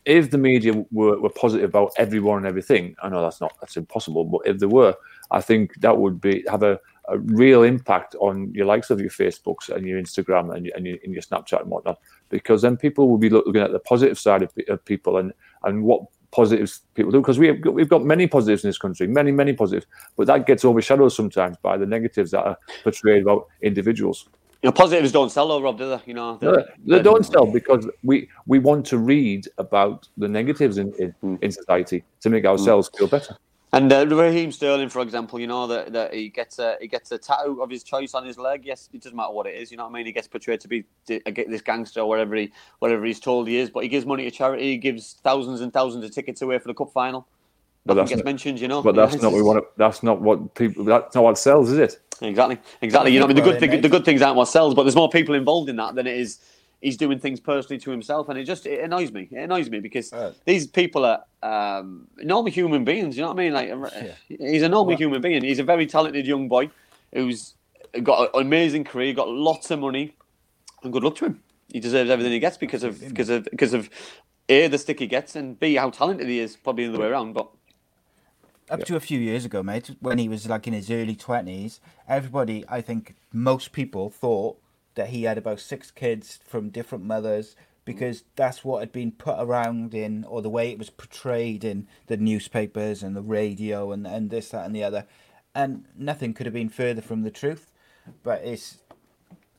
if 0.08 0.30
the 0.30 0.38
media 0.38 0.72
were, 0.90 1.20
were 1.20 1.28
positive 1.28 1.68
about 1.68 1.92
everyone 1.98 2.38
and 2.38 2.46
everything, 2.46 2.96
I 3.02 3.10
know 3.10 3.20
that's 3.20 3.42
not 3.42 3.54
that's 3.60 3.76
impossible, 3.76 4.24
but 4.24 4.40
if 4.46 4.58
they 4.58 4.66
were, 4.66 4.94
I 5.30 5.42
think 5.42 5.78
that 5.80 5.98
would 5.98 6.18
be 6.18 6.44
have 6.48 6.62
a, 6.62 6.80
a 7.08 7.18
real 7.18 7.62
impact 7.62 8.14
on 8.20 8.52
your 8.54 8.66
likes 8.66 8.90
of 8.90 9.00
your 9.00 9.10
Facebooks 9.10 9.68
and 9.68 9.86
your 9.86 10.00
Instagram 10.00 10.54
and 10.54 10.66
your, 10.66 10.76
and 10.76 10.86
your, 10.86 10.98
and 11.04 11.12
your 11.12 11.22
Snapchat 11.22 11.62
and 11.62 11.70
whatnot, 11.70 11.98
because 12.28 12.62
then 12.62 12.76
people 12.76 13.08
will 13.08 13.18
be 13.18 13.30
looking 13.30 13.56
at 13.56 13.72
the 13.72 13.80
positive 13.80 14.18
side 14.18 14.42
of, 14.42 14.52
of 14.68 14.84
people 14.84 15.18
and 15.18 15.32
and 15.64 15.82
what 15.82 16.02
positives 16.30 16.82
people 16.94 17.10
do 17.10 17.20
because 17.20 17.38
we 17.38 17.46
have 17.46 17.56
we've 17.72 17.88
got 17.88 18.04
many 18.04 18.26
positives 18.26 18.64
in 18.64 18.68
this 18.68 18.78
country, 18.78 19.06
many 19.06 19.32
many 19.32 19.52
positives, 19.52 19.86
but 20.16 20.26
that 20.26 20.46
gets 20.46 20.64
overshadowed 20.64 21.12
sometimes 21.12 21.56
by 21.62 21.76
the 21.76 21.86
negatives 21.86 22.30
that 22.30 22.44
are 22.44 22.58
portrayed 22.82 23.22
about 23.22 23.46
individuals. 23.62 24.28
You 24.62 24.68
know, 24.68 24.72
positives 24.72 25.12
don't 25.12 25.30
sell 25.30 25.48
though, 25.48 25.62
Rob, 25.62 25.78
do 25.78 25.88
they? 25.88 26.00
You 26.04 26.14
know, 26.14 26.38
No, 26.42 26.64
they 26.84 27.02
don't 27.02 27.24
sell 27.24 27.46
because 27.46 27.88
we 28.02 28.28
we 28.46 28.58
want 28.58 28.84
to 28.86 28.98
read 28.98 29.48
about 29.58 30.08
the 30.16 30.28
negatives 30.28 30.78
in 30.78 30.92
in, 30.98 31.14
hmm. 31.20 31.36
in 31.42 31.52
society 31.52 32.04
to 32.20 32.30
make 32.30 32.44
ourselves 32.44 32.90
hmm. 32.92 32.98
feel 32.98 33.08
better. 33.08 33.36
And 33.72 33.92
uh, 33.92 34.06
Raheem 34.06 34.50
Sterling, 34.50 34.88
for 34.88 35.02
example, 35.02 35.38
you 35.38 35.46
know 35.46 35.66
that, 35.66 35.92
that 35.92 36.14
he 36.14 36.30
gets 36.30 36.58
a 36.58 36.76
he 36.80 36.88
gets 36.88 37.12
a 37.12 37.18
tattoo 37.18 37.60
of 37.62 37.68
his 37.68 37.82
choice 37.82 38.14
on 38.14 38.24
his 38.24 38.38
leg. 38.38 38.62
Yes, 38.64 38.88
it 38.94 39.02
doesn't 39.02 39.14
matter 39.16 39.32
what 39.32 39.46
it 39.46 39.56
is. 39.56 39.70
You 39.70 39.76
know 39.76 39.84
what 39.84 39.90
I 39.90 39.94
mean? 39.94 40.06
He 40.06 40.12
gets 40.12 40.26
portrayed 40.26 40.60
to 40.60 40.68
be 40.68 40.84
this 41.06 41.60
gangster 41.60 42.00
or 42.00 42.08
whatever 42.08 42.34
he 42.36 42.50
whatever 42.78 43.04
he's 43.04 43.20
told 43.20 43.46
he 43.46 43.58
is. 43.58 43.68
But 43.68 43.82
he 43.82 43.88
gives 43.90 44.06
money 44.06 44.24
to 44.24 44.30
charity. 44.30 44.70
He 44.70 44.76
gives 44.78 45.16
thousands 45.22 45.60
and 45.60 45.70
thousands 45.70 46.04
of 46.04 46.12
tickets 46.12 46.40
away 46.40 46.58
for 46.58 46.68
the 46.68 46.74
cup 46.74 46.92
final. 46.92 47.28
But 47.84 47.94
Nothing 47.94 47.96
that's 47.96 48.08
gets 48.10 48.18
not- 48.20 48.24
mentioned, 48.24 48.60
you 48.60 48.68
know. 48.68 48.82
But 48.82 48.96
that's 48.96 49.14
not 49.22 49.32
what 49.32 49.36
we 49.36 49.42
want. 49.42 49.62
To, 49.62 49.68
that's 49.76 50.02
not 50.02 50.22
what 50.22 50.54
people. 50.54 50.84
That's 50.84 51.14
not 51.14 51.24
what 51.24 51.36
sells, 51.36 51.70
is 51.70 51.78
it? 51.78 52.00
Exactly, 52.22 52.58
exactly. 52.80 53.12
You 53.12 53.20
know, 53.20 53.26
I 53.26 53.28
mean, 53.28 53.36
the 53.36 53.42
good 53.42 53.60
thing, 53.60 53.80
the 53.80 53.88
good 53.88 54.04
things 54.04 54.22
aren't 54.22 54.36
what 54.36 54.46
sells, 54.48 54.74
but 54.74 54.84
there's 54.84 54.96
more 54.96 55.10
people 55.10 55.34
involved 55.34 55.68
in 55.68 55.76
that 55.76 55.94
than 55.94 56.06
it 56.06 56.16
is. 56.16 56.40
He's 56.80 56.96
doing 56.96 57.18
things 57.18 57.40
personally 57.40 57.80
to 57.80 57.90
himself, 57.90 58.28
and 58.28 58.38
it 58.38 58.44
just 58.44 58.64
it 58.66 58.80
annoys 58.84 59.10
me. 59.10 59.28
It 59.30 59.38
annoys 59.38 59.68
me 59.68 59.80
because 59.80 60.12
Right. 60.12 60.32
these 60.44 60.66
people 60.66 61.04
are 61.04 61.24
um, 61.42 62.06
normal 62.18 62.52
human 62.52 62.84
beings. 62.84 63.16
You 63.16 63.22
know 63.22 63.32
what 63.32 63.40
I 63.40 63.44
mean? 63.44 63.52
Like 63.52 64.08
he's 64.28 64.62
a 64.62 64.68
normal 64.68 64.96
human 64.96 65.20
being. 65.20 65.42
He's 65.42 65.58
a 65.58 65.64
very 65.64 65.86
talented 65.86 66.26
young 66.26 66.48
boy 66.48 66.70
who's 67.12 67.54
got 68.02 68.34
an 68.34 68.42
amazing 68.42 68.84
career, 68.84 69.12
got 69.12 69.28
lots 69.28 69.70
of 69.72 69.80
money, 69.80 70.14
and 70.82 70.92
good 70.92 71.02
luck 71.02 71.16
to 71.16 71.26
him. 71.26 71.42
He 71.72 71.80
deserves 71.80 72.10
everything 72.10 72.32
he 72.32 72.38
gets 72.38 72.56
because 72.56 72.84
of 72.84 73.00
because 73.00 73.28
of 73.28 73.44
because 73.50 73.74
of 73.74 73.90
a 74.48 74.68
the 74.68 74.78
stick 74.78 75.00
he 75.00 75.06
gets, 75.06 75.34
and 75.36 75.58
b 75.58 75.74
how 75.74 75.90
talented 75.90 76.28
he 76.28 76.38
is. 76.38 76.56
Probably 76.56 76.86
the 76.86 76.92
other 76.92 77.02
way 77.02 77.08
around, 77.08 77.32
but 77.32 77.48
Up 78.70 78.84
to 78.84 78.96
a 78.96 79.00
few 79.00 79.18
years 79.18 79.44
ago, 79.44 79.62
mate, 79.62 79.90
when 80.00 80.18
he 80.18 80.28
was 80.28 80.48
like 80.48 80.66
in 80.66 80.74
his 80.74 80.90
early 80.90 81.16
twenties, 81.16 81.80
everybody, 82.06 82.64
I 82.68 82.80
think, 82.82 83.14
most 83.32 83.72
people 83.72 84.10
thought 84.10 84.58
that 84.98 85.08
he 85.08 85.22
had 85.22 85.38
about 85.38 85.60
six 85.60 85.90
kids 85.90 86.38
from 86.44 86.68
different 86.70 87.04
mothers, 87.04 87.56
because 87.84 88.24
that's 88.36 88.62
what 88.62 88.80
had 88.80 88.92
been 88.92 89.12
put 89.12 89.36
around 89.38 89.94
in, 89.94 90.24
or 90.24 90.42
the 90.42 90.50
way 90.50 90.70
it 90.70 90.78
was 90.78 90.90
portrayed 90.90 91.64
in 91.64 91.86
the 92.06 92.18
newspapers 92.18 93.02
and 93.02 93.16
the 93.16 93.22
radio 93.22 93.92
and, 93.92 94.06
and 94.06 94.28
this, 94.28 94.50
that, 94.50 94.66
and 94.66 94.74
the 94.76 94.84
other. 94.84 95.06
And 95.54 95.86
nothing 95.96 96.34
could 96.34 96.46
have 96.46 96.52
been 96.52 96.68
further 96.68 97.00
from 97.00 97.22
the 97.22 97.30
truth. 97.30 97.72
But 98.22 98.42
it's, 98.44 98.78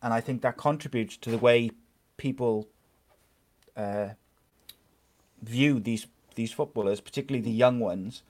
and 0.02 0.14
I 0.14 0.22
think 0.22 0.42
that 0.42 0.58
contributes 0.58 1.18
to 1.18 1.32
the 1.32 1.38
way 1.38 1.72
people 2.18 2.68
uh, 3.76 4.10
view 5.42 5.80
these 5.80 6.08
these 6.36 6.52
footballers, 6.54 7.02
particularly 7.02 7.44
the 7.44 7.52
young 7.52 7.80
ones. 7.80 8.24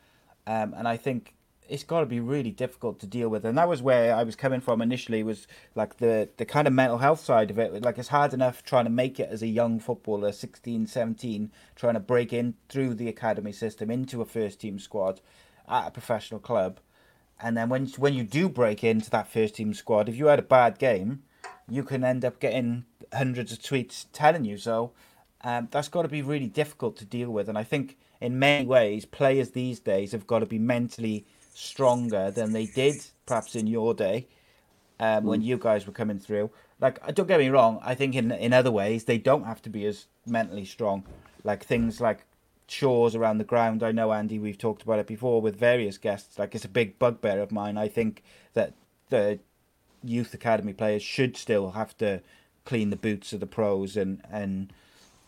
Um, 0.47 0.73
and 0.75 0.87
I 0.87 0.97
think 0.97 1.35
it's 1.69 1.83
got 1.83 1.99
to 1.99 2.05
be 2.05 2.19
really 2.19 2.51
difficult 2.51 2.99
to 2.99 3.07
deal 3.07 3.29
with. 3.29 3.45
And 3.45 3.57
that 3.57 3.69
was 3.69 3.81
where 3.81 4.15
i 4.15 4.23
was 4.23 4.35
coming 4.35 4.59
from 4.59 4.81
initially 4.81 5.23
was 5.23 5.47
like 5.75 5.97
the 5.97 6.29
the 6.37 6.45
kind 6.45 6.67
of 6.67 6.73
mental 6.73 6.97
health 6.97 7.19
side 7.19 7.51
of 7.51 7.59
it. 7.59 7.83
Like 7.83 7.97
it's 7.97 8.09
hard 8.09 8.33
enough 8.33 8.63
trying 8.63 8.85
to 8.85 8.89
make 8.89 9.19
it 9.19 9.29
as 9.29 9.41
a 9.41 9.47
young 9.47 9.79
footballer 9.79 10.31
16 10.31 10.87
17 10.87 11.51
trying 11.75 11.93
to 11.93 11.99
break 11.99 12.33
in 12.33 12.55
through 12.67 12.95
the 12.95 13.07
academy 13.07 13.51
system 13.51 13.89
into 13.91 14.21
a 14.21 14.25
first 14.25 14.59
team 14.59 14.79
squad 14.79 15.21
at 15.67 15.87
a 15.87 15.91
professional 15.91 16.39
club. 16.39 16.79
And 17.39 17.55
then 17.55 17.69
when 17.69 17.85
when 17.97 18.13
you 18.15 18.23
do 18.23 18.49
break 18.49 18.83
into 18.83 19.09
that 19.11 19.31
first 19.31 19.55
team 19.55 19.73
squad 19.73 20.09
if 20.09 20.17
you 20.17 20.25
had 20.25 20.39
a 20.39 20.43
bad 20.43 20.79
game 20.79 21.23
you 21.69 21.83
can 21.83 22.03
end 22.03 22.25
up 22.25 22.39
getting 22.39 22.85
hundreds 23.13 23.51
of 23.51 23.59
tweets 23.59 24.07
telling 24.11 24.43
you 24.43 24.57
so. 24.57 24.91
Um, 25.41 25.69
that's 25.71 25.87
got 25.87 26.01
to 26.01 26.09
be 26.09 26.21
really 26.21 26.47
difficult 26.47 26.97
to 26.97 27.05
deal 27.05 27.29
with. 27.29 27.47
And 27.47 27.57
i 27.57 27.63
think 27.63 27.97
in 28.19 28.37
many 28.39 28.65
ways 28.65 29.05
players 29.05 29.51
these 29.51 29.79
days 29.79 30.11
have 30.11 30.27
got 30.27 30.39
to 30.39 30.45
be 30.45 30.59
mentally 30.59 31.25
stronger 31.59 32.31
than 32.31 32.53
they 32.53 32.65
did 32.65 32.95
perhaps 33.25 33.55
in 33.55 33.67
your 33.67 33.93
day 33.93 34.27
um, 34.99 35.25
when 35.25 35.41
you 35.41 35.57
guys 35.57 35.85
were 35.85 35.93
coming 35.93 36.19
through. 36.19 36.49
Like, 36.79 37.13
don't 37.13 37.27
get 37.27 37.39
me 37.39 37.49
wrong, 37.49 37.79
I 37.83 37.95
think 37.95 38.15
in 38.15 38.31
in 38.31 38.53
other 38.53 38.71
ways 38.71 39.03
they 39.03 39.17
don't 39.17 39.43
have 39.43 39.61
to 39.63 39.69
be 39.69 39.85
as 39.85 40.05
mentally 40.25 40.65
strong. 40.65 41.03
Like 41.43 41.63
things 41.65 41.99
like 41.99 42.25
chores 42.67 43.15
around 43.15 43.39
the 43.39 43.43
ground. 43.43 43.83
I 43.83 43.91
know 43.91 44.13
Andy, 44.13 44.39
we've 44.39 44.57
talked 44.57 44.83
about 44.83 44.99
it 44.99 45.07
before 45.07 45.41
with 45.41 45.57
various 45.57 45.97
guests. 45.97 46.39
Like 46.39 46.55
it's 46.55 46.65
a 46.65 46.69
big 46.69 46.97
bugbear 46.97 47.41
of 47.41 47.51
mine. 47.51 47.77
I 47.77 47.87
think 47.89 48.23
that 48.53 48.73
the 49.09 49.39
youth 50.03 50.33
academy 50.33 50.73
players 50.73 51.03
should 51.03 51.35
still 51.35 51.71
have 51.71 51.97
to 51.97 52.21
clean 52.63 52.89
the 52.89 52.95
boots 52.95 53.33
of 53.33 53.41
the 53.41 53.47
pros 53.47 53.97
and 53.97 54.21
and 54.31 54.71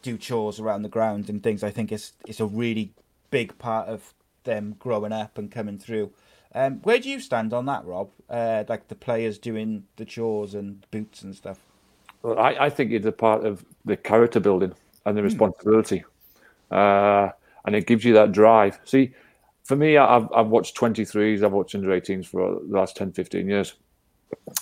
do 0.02 0.18
chores 0.18 0.60
around 0.60 0.84
the 0.84 0.90
ground 0.90 1.30
and 1.30 1.44
things. 1.44 1.64
I 1.64 1.72
think 1.72 1.92
it's 1.92 2.14
it's 2.26 2.40
a 2.40 2.46
really 2.46 2.94
big 3.32 3.58
part 3.58 3.90
of 3.90 4.14
them 4.44 4.76
growing 4.80 5.12
up 5.12 5.38
and 5.38 5.52
coming 5.52 5.78
through. 5.78 6.12
Um, 6.54 6.80
where 6.84 7.00
do 7.00 7.10
you 7.10 7.20
stand 7.20 7.54
on 7.54 7.66
that, 7.66 7.86
Rob? 7.86 8.10
Uh, 8.30 8.64
like 8.68 8.88
the 8.88 8.96
players 8.96 9.38
doing 9.38 9.86
the 9.96 10.06
chores 10.06 10.54
and 10.54 10.86
boots 10.92 11.22
and 11.22 11.36
stuff. 11.36 11.60
Well, 12.24 12.38
I, 12.38 12.56
I 12.60 12.70
think 12.70 12.92
it's 12.92 13.06
a 13.06 13.12
part 13.12 13.46
of 13.46 13.66
the 13.86 13.98
character 13.98 14.40
building 14.40 14.74
and 15.06 15.18
the 15.18 15.24
responsibility, 15.24 16.04
uh, 16.70 17.30
and 17.66 17.76
it 17.76 17.88
gives 17.88 18.06
you 18.06 18.14
that 18.14 18.32
drive. 18.32 18.80
See, 18.84 19.14
for 19.64 19.76
me, 19.76 19.98
I've, 19.98 20.32
I've 20.34 20.48
watched 20.48 20.76
23s, 20.76 21.44
I've 21.44 21.52
watched 21.52 21.74
under 21.74 21.90
18s 21.90 22.28
for 22.28 22.60
the 22.60 22.78
last 22.78 22.96
10, 22.98 23.14
15 23.14 23.48
years, 23.48 23.74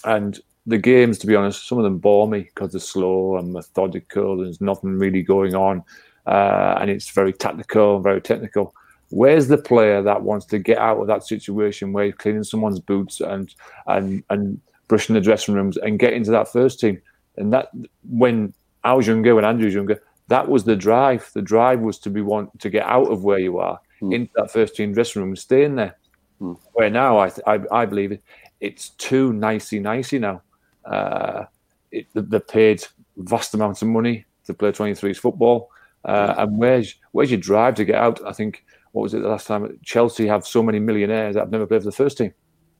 and 0.06 0.40
the 0.66 0.78
games, 0.78 1.18
to 1.20 1.28
be 1.28 1.36
honest, 1.36 1.68
some 1.68 1.78
of 1.78 1.84
them 1.84 1.98
bore 1.98 2.28
me 2.28 2.42
because 2.42 2.72
they're 2.72 2.80
slow 2.80 3.38
and 3.38 3.52
methodical. 3.52 4.34
And 4.34 4.46
there's 4.46 4.62
nothing 4.62 5.00
really 5.00 5.24
going 5.24 5.56
on, 5.56 5.84
uh, 6.26 6.78
and 6.80 6.90
it's 6.90 7.10
very 7.10 7.34
tactical 7.34 7.96
and 7.96 8.04
very 8.04 8.22
technical. 8.22 8.76
Where's 9.12 9.47
the 9.47 9.57
player 9.57 10.01
that 10.03 10.22
wants 10.22 10.45
to 10.47 10.60
get 10.60 10.78
out 10.78 10.99
of 10.99 11.07
that 11.07 11.26
situation 11.26 11.93
where 11.93 12.05
he's 12.05 12.16
cleaning 12.16 12.43
someone's 12.43 12.80
boots 12.80 13.22
and 13.22 13.53
and 13.88 14.24
and 14.30 14.62
brushing 14.88 15.16
the 15.16 15.22
dressing 15.22 15.55
rooms 15.55 15.78
and 15.78 15.99
get 15.99 16.14
into 16.14 16.32
that 16.32 16.51
first 16.51 16.80
team? 16.80 17.01
And 17.38 17.51
that 17.53 17.70
when 18.07 18.53
I 18.84 18.93
was 18.93 19.07
younger, 19.07 19.36
when 19.36 19.45
Andrew 19.45 19.66
was 19.66 19.74
younger, 19.74 20.01
that 20.28 20.47
was 20.47 20.64
the 20.64 20.76
drive. 20.76 21.30
The 21.34 21.41
drive 21.41 21.80
was 21.80 21.97
to 21.99 22.10
be 22.10 22.22
want 22.22 22.60
to 22.60 22.70
get 22.70 22.86
out 22.86 23.12
of 23.12 23.24
where 23.24 23.39
you 23.39 23.57
are 23.57 23.80
mm. 24.01 24.14
into 24.14 24.32
that 24.36 24.51
first 24.51 24.76
team 24.76 24.93
dressing 24.93 25.22
room 25.22 25.32
and 25.32 25.39
stay 25.39 25.64
in 25.64 25.76
there. 25.76 25.97
Mm. 26.41 26.57
Where 26.74 26.89
now 26.89 27.18
I, 27.20 27.32
I, 27.47 27.60
I 27.72 27.86
believe 27.86 28.12
it, 28.12 28.24
it's 28.60 28.89
too 28.89 29.34
nicey 29.34 29.80
nicey 29.80 30.20
now. 30.20 30.41
Uh, 30.86 31.45
it, 31.91 32.07
they're 32.14 32.39
paid 32.39 32.84
vast 33.18 33.53
amounts 33.53 33.82
of 33.82 33.88
money 33.88 34.26
to 34.45 34.53
play 34.53 34.72
23s 34.72 35.18
football. 35.18 35.72
Uh, 36.05 36.34
and 36.38 36.57
where's 36.57 36.95
where's 37.12 37.32
your 37.32 37.39
drive 37.39 37.76
to 37.76 37.86
get 37.86 37.95
out? 37.95 38.26
I 38.26 38.32
think 38.32 38.64
what 38.92 39.04
was 39.04 39.14
it 39.14 39.22
the 39.22 39.30
last 39.30 39.48
time? 39.48 39.80
Chelsea 39.84 40.28
have 40.28 40.46
so 40.46 40.64
many 40.64 40.80
millionaires 40.80 41.36
that 41.36 41.42
have 41.42 41.52
never 41.52 41.66
played 41.66 41.82
for 41.82 41.86
the 41.86 41.92
first 41.92 42.18
team. 42.18 42.34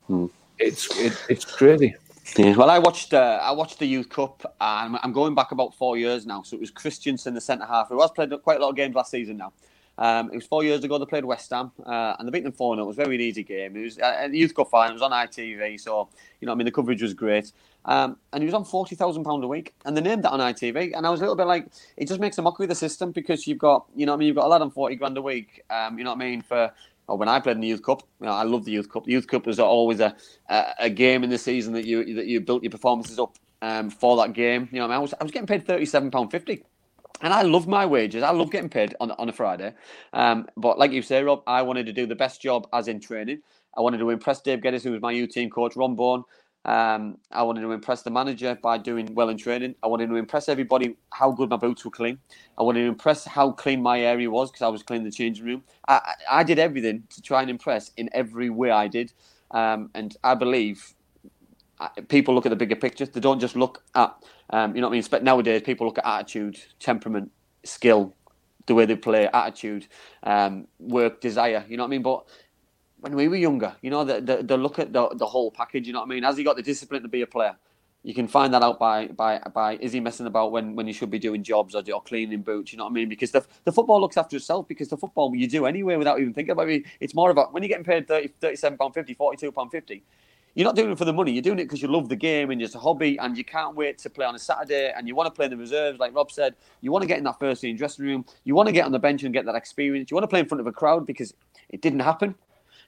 Hmm. 0.06 0.26
It's 0.58 0.94
it, 0.98 1.16
it's 1.28 1.44
crazy. 1.44 1.94
Yeah, 2.36 2.54
well, 2.54 2.70
I 2.70 2.78
watched 2.78 3.12
uh, 3.14 3.38
I 3.42 3.50
watched 3.52 3.78
the 3.78 3.86
Youth 3.86 4.08
Cup, 4.08 4.54
and 4.60 4.98
I'm 5.02 5.12
going 5.12 5.34
back 5.34 5.52
about 5.52 5.74
four 5.74 5.96
years 5.96 6.26
now. 6.26 6.42
So 6.42 6.56
it 6.56 6.60
was 6.60 6.70
Christensen, 6.70 7.34
the 7.34 7.40
centre 7.40 7.64
half, 7.64 7.88
who 7.88 8.00
has 8.00 8.10
played 8.10 8.30
quite 8.42 8.58
a 8.58 8.62
lot 8.62 8.70
of 8.70 8.76
games 8.76 8.94
last 8.94 9.10
season 9.10 9.38
now. 9.38 9.52
Um, 10.00 10.30
it 10.32 10.36
was 10.36 10.46
four 10.46 10.64
years 10.64 10.82
ago 10.82 10.96
they 10.96 11.04
played 11.04 11.26
West 11.26 11.50
Ham 11.50 11.72
uh, 11.84 12.16
and 12.18 12.26
they 12.26 12.32
beat 12.32 12.42
them 12.42 12.52
4 12.52 12.76
0. 12.76 12.84
It 12.84 12.86
was 12.86 12.98
a 12.98 13.04
very 13.04 13.22
easy 13.22 13.42
game. 13.42 13.76
It 13.76 13.82
was 13.82 13.98
uh, 13.98 14.28
the 14.30 14.38
Youth 14.38 14.54
Cup 14.54 14.70
final, 14.70 14.90
it 14.90 14.94
was 14.94 15.02
on 15.02 15.10
ITV, 15.10 15.78
so, 15.78 16.08
you 16.40 16.46
know, 16.46 16.52
I 16.52 16.54
mean, 16.54 16.64
the 16.64 16.70
coverage 16.70 17.02
was 17.02 17.12
great. 17.12 17.52
Um, 17.84 18.16
and 18.32 18.42
he 18.42 18.46
was 18.46 18.54
on 18.54 18.64
£40,000 18.64 19.42
a 19.42 19.46
week. 19.46 19.74
And 19.84 19.96
they 19.96 20.00
named 20.00 20.24
that 20.24 20.32
on 20.32 20.40
ITV. 20.40 20.92
And 20.96 21.06
I 21.06 21.10
was 21.10 21.20
a 21.20 21.22
little 21.22 21.36
bit 21.36 21.46
like, 21.46 21.66
it 21.96 22.08
just 22.08 22.20
makes 22.20 22.38
a 22.38 22.42
mockery 22.42 22.64
of 22.64 22.68
the 22.70 22.74
system 22.74 23.10
because 23.12 23.46
you've 23.46 23.58
got, 23.58 23.86
you 23.94 24.06
know 24.06 24.14
I 24.14 24.16
mean, 24.16 24.28
you've 24.28 24.36
got 24.36 24.46
a 24.46 24.48
lad 24.48 24.62
on 24.62 24.70
40 24.70 24.96
grand 24.96 25.16
a 25.16 25.22
week, 25.22 25.62
um, 25.70 25.98
you 25.98 26.04
know 26.04 26.10
what 26.10 26.22
I 26.22 26.28
mean, 26.28 26.42
for 26.42 26.72
or 27.08 27.18
when 27.18 27.28
I 27.28 27.40
played 27.40 27.56
in 27.56 27.60
the 27.60 27.66
Youth 27.66 27.82
Cup, 27.82 28.04
you 28.20 28.26
know, 28.26 28.32
I 28.32 28.44
love 28.44 28.64
the 28.64 28.70
Youth 28.70 28.88
Cup. 28.88 29.04
The 29.04 29.10
Youth 29.10 29.26
Cup 29.26 29.44
was 29.44 29.58
always 29.58 29.98
a, 29.98 30.14
a, 30.48 30.64
a 30.78 30.90
game 30.90 31.24
in 31.24 31.30
the 31.30 31.38
season 31.38 31.72
that 31.72 31.84
you 31.84 32.14
that 32.14 32.26
you 32.26 32.40
built 32.40 32.62
your 32.62 32.70
performances 32.70 33.18
up 33.18 33.34
um, 33.62 33.90
for 33.90 34.16
that 34.18 34.32
game. 34.32 34.68
You 34.70 34.78
know, 34.78 34.84
I, 34.84 34.88
mean, 34.88 34.96
I 34.96 34.98
was 35.00 35.12
I 35.20 35.24
was 35.24 35.32
getting 35.32 35.48
paid 35.48 35.66
thirty 35.66 35.86
seven 35.86 36.12
pound 36.12 36.30
fifty 36.30 36.62
and 37.22 37.34
I 37.34 37.42
love 37.42 37.66
my 37.66 37.86
wages. 37.86 38.22
I 38.22 38.30
love 38.30 38.50
getting 38.50 38.68
paid 38.68 38.94
on, 39.00 39.10
on 39.12 39.28
a 39.28 39.32
Friday. 39.32 39.74
Um, 40.12 40.46
but 40.56 40.78
like 40.78 40.92
you 40.92 41.02
say, 41.02 41.22
Rob, 41.22 41.42
I 41.46 41.62
wanted 41.62 41.86
to 41.86 41.92
do 41.92 42.06
the 42.06 42.14
best 42.14 42.40
job 42.40 42.68
as 42.72 42.88
in 42.88 43.00
training. 43.00 43.42
I 43.76 43.80
wanted 43.82 43.98
to 43.98 44.10
impress 44.10 44.40
Dave 44.40 44.62
Geddes, 44.62 44.82
who 44.82 44.92
was 44.92 45.02
my 45.02 45.12
U 45.12 45.26
team 45.26 45.50
coach, 45.50 45.76
Ron 45.76 45.94
Bourne. 45.94 46.24
Um, 46.64 47.18
I 47.32 47.42
wanted 47.42 47.62
to 47.62 47.72
impress 47.72 48.02
the 48.02 48.10
manager 48.10 48.58
by 48.62 48.78
doing 48.78 49.14
well 49.14 49.30
in 49.30 49.38
training. 49.38 49.76
I 49.82 49.86
wanted 49.86 50.08
to 50.08 50.16
impress 50.16 50.48
everybody 50.48 50.96
how 51.12 51.32
good 51.32 51.48
my 51.48 51.56
boots 51.56 51.84
were 51.84 51.90
clean. 51.90 52.18
I 52.58 52.62
wanted 52.62 52.80
to 52.82 52.88
impress 52.88 53.24
how 53.24 53.52
clean 53.52 53.82
my 53.82 54.00
area 54.00 54.30
was 54.30 54.50
because 54.50 54.62
I 54.62 54.68
was 54.68 54.82
cleaning 54.82 55.04
the 55.04 55.10
changing 55.10 55.44
room. 55.46 55.64
I, 55.88 56.14
I, 56.30 56.42
did 56.44 56.58
everything 56.58 57.04
to 57.10 57.22
try 57.22 57.40
and 57.40 57.50
impress 57.50 57.92
in 57.96 58.10
every 58.12 58.50
way 58.50 58.70
I 58.70 58.88
did. 58.88 59.12
Um, 59.52 59.90
and 59.94 60.14
I 60.22 60.34
believe 60.34 60.94
uh, 61.80 61.88
people 62.08 62.34
look 62.34 62.44
at 62.44 62.50
the 62.50 62.56
bigger 62.56 62.76
picture. 62.76 63.06
They 63.06 63.20
don't 63.20 63.40
just 63.40 63.56
look 63.56 63.82
at 63.94 64.14
um, 64.50 64.74
you 64.74 64.80
know 64.80 64.88
what 64.88 64.94
I 64.94 64.98
mean? 64.98 65.08
But 65.10 65.24
nowadays, 65.24 65.62
people 65.62 65.86
look 65.86 65.98
at 65.98 66.06
attitude, 66.06 66.58
temperament, 66.80 67.30
skill, 67.64 68.14
the 68.66 68.74
way 68.74 68.84
they 68.84 68.96
play, 68.96 69.28
attitude, 69.32 69.86
um, 70.24 70.66
work, 70.78 71.20
desire. 71.20 71.64
You 71.68 71.76
know 71.76 71.84
what 71.84 71.88
I 71.88 71.90
mean? 71.90 72.02
But 72.02 72.24
when 73.00 73.14
we 73.14 73.28
were 73.28 73.36
younger, 73.36 73.74
you 73.82 73.90
know, 73.90 74.04
the, 74.04 74.20
the, 74.20 74.42
the 74.42 74.56
look 74.56 74.78
at 74.78 74.92
the, 74.92 75.08
the 75.14 75.26
whole 75.26 75.50
package. 75.50 75.86
You 75.86 75.92
know 75.92 76.00
what 76.00 76.06
I 76.06 76.08
mean? 76.08 76.22
Has 76.22 76.36
he 76.36 76.44
got 76.44 76.56
the 76.56 76.62
discipline 76.62 77.02
to 77.02 77.08
be 77.08 77.22
a 77.22 77.26
player? 77.26 77.56
You 78.02 78.14
can 78.14 78.28
find 78.28 78.54
that 78.54 78.62
out 78.62 78.78
by 78.78 79.08
by 79.08 79.40
by 79.52 79.76
is 79.76 79.92
he 79.92 80.00
messing 80.00 80.26
about 80.26 80.52
when, 80.52 80.74
when 80.74 80.86
he 80.86 80.92
should 80.94 81.10
be 81.10 81.18
doing 81.18 81.42
jobs 81.42 81.74
or, 81.74 81.82
or 81.92 82.02
cleaning 82.02 82.40
boots? 82.40 82.72
You 82.72 82.78
know 82.78 82.84
what 82.84 82.90
I 82.90 82.94
mean? 82.94 83.10
Because 83.10 83.30
the, 83.30 83.44
the 83.64 83.72
football 83.72 84.00
looks 84.00 84.16
after 84.16 84.36
itself. 84.36 84.66
Because 84.68 84.88
the 84.88 84.96
football 84.96 85.34
you 85.36 85.46
do 85.46 85.66
anyway 85.66 85.96
without 85.96 86.18
even 86.18 86.32
thinking 86.32 86.52
about 86.52 86.70
it. 86.70 86.84
It's 86.98 87.14
more 87.14 87.30
about 87.30 87.52
when 87.52 87.62
you're 87.62 87.68
getting 87.68 87.84
paid 87.84 88.08
30, 88.08 88.28
37 88.40 88.78
pound 88.78 88.94
50, 88.94 89.14
42 89.14 89.52
pound 89.52 89.70
50 89.70 90.02
you're 90.54 90.64
not 90.64 90.74
doing 90.74 90.90
it 90.90 90.98
for 90.98 91.04
the 91.04 91.12
money. 91.12 91.32
You're 91.32 91.42
doing 91.42 91.58
it 91.58 91.64
because 91.64 91.80
you 91.80 91.88
love 91.88 92.08
the 92.08 92.16
game 92.16 92.50
and 92.50 92.60
it's 92.60 92.74
a 92.74 92.78
hobby, 92.78 93.16
and 93.18 93.36
you 93.36 93.44
can't 93.44 93.76
wait 93.76 93.98
to 93.98 94.10
play 94.10 94.26
on 94.26 94.34
a 94.34 94.38
Saturday. 94.38 94.92
And 94.96 95.06
you 95.06 95.14
want 95.14 95.28
to 95.28 95.30
play 95.30 95.44
in 95.44 95.50
the 95.50 95.56
reserves, 95.56 95.98
like 95.98 96.14
Rob 96.14 96.30
said. 96.30 96.56
You 96.80 96.90
want 96.90 97.02
to 97.02 97.06
get 97.06 97.18
in 97.18 97.24
that 97.24 97.38
first 97.38 97.60
team 97.60 97.76
dressing 97.76 98.04
room. 98.04 98.24
You 98.44 98.54
want 98.54 98.66
to 98.66 98.72
get 98.72 98.84
on 98.84 98.92
the 98.92 98.98
bench 98.98 99.22
and 99.22 99.32
get 99.32 99.46
that 99.46 99.54
experience. 99.54 100.10
You 100.10 100.16
want 100.16 100.24
to 100.24 100.28
play 100.28 100.40
in 100.40 100.46
front 100.46 100.60
of 100.60 100.66
a 100.66 100.72
crowd 100.72 101.06
because 101.06 101.34
it 101.68 101.82
didn't 101.82 102.00
happen. 102.00 102.34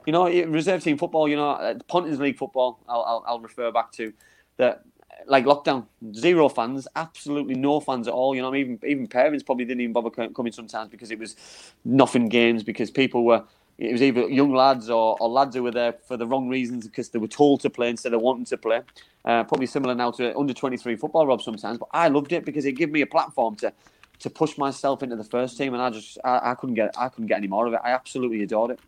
You 0.07 0.13
know, 0.13 0.29
reserve 0.47 0.83
team 0.83 0.99
football. 0.99 1.29
You 1.29 1.37
know, 1.37 1.51
uh, 1.51 1.75
Pontins 1.89 2.19
League 2.19 2.39
football. 2.39 2.81
I'll, 2.89 3.03
I'll, 3.03 3.25
I'll 3.27 3.41
refer 3.41 3.71
back 3.71 3.93
to 3.93 4.13
that. 4.57 4.85
Like 5.27 5.45
lockdown, 5.45 5.87
zero 6.17 6.49
fans, 6.49 6.89
absolutely 6.97 7.55
no 7.55 7.79
fans 7.79 8.09
at 8.09 8.15
all. 8.15 8.35
You 8.35 8.43
know, 8.43 8.53
even 8.55 8.81
even 8.85 9.07
parents 9.07 9.45
probably 9.45 9.65
didn't 9.65 9.83
even 9.83 9.93
bother 9.93 10.11
coming 10.11 10.53
sometimes 10.53 10.91
because 10.91 11.13
it 11.13 11.19
was 11.19 11.37
nothing 11.85 12.29
games 12.29 12.65
because 12.65 12.91
people 12.91 13.25
were 13.25 13.45
it 13.79 13.93
was 13.93 14.03
either 14.03 14.29
young 14.29 14.55
lads 14.55 14.91
or, 14.91 15.17
or, 15.21 15.29
lads 15.29 15.57
who 15.57 15.63
were 15.63 15.71
there 15.71 15.95
for 16.07 16.17
the 16.17 16.27
wrong 16.27 16.49
reasons 16.49 16.87
because 16.87 17.09
they 17.09 17.19
were 17.19 17.29
told 17.29 17.61
to 17.61 17.71
play 17.71 17.89
instead 17.89 18.13
of 18.13 18.21
wanting 18.21 18.45
to 18.47 18.57
play. 18.57 18.81
Uh, 19.25 19.45
probably 19.45 19.67
similar 19.67 19.95
now 19.95 20.11
to 20.11 20.37
under 20.37 20.53
23 20.53 20.97
football, 20.97 21.27
Rob, 21.27 21.41
sometimes. 21.41 21.79
But 21.79 21.89
I 21.93 22.09
loved 22.09 22.33
it 22.33 22.45
because 22.45 22.65
it 22.65 22.73
gave 22.73 22.91
me 22.91 23.01
a 23.01 23.07
platform 23.07 23.57
to 23.57 23.73
to 24.21 24.31
push 24.31 24.57
myself 24.57 25.03
into 25.03 25.17
the 25.17 25.25
first 25.25 25.59
team, 25.59 25.75
and 25.75 25.83
I 25.83 25.91
just 25.91 26.19
I, 26.25 26.53
I 26.53 26.55
couldn't 26.55 26.75
get 26.77 26.95
I 26.97 27.09
couldn't 27.09 27.27
get 27.27 27.39
any 27.39 27.49
more 27.49 27.67
of 27.67 27.73
it. 27.73 27.81
I 27.83 27.91
absolutely 27.93 28.43
adored 28.43 28.73
it. 28.73 28.81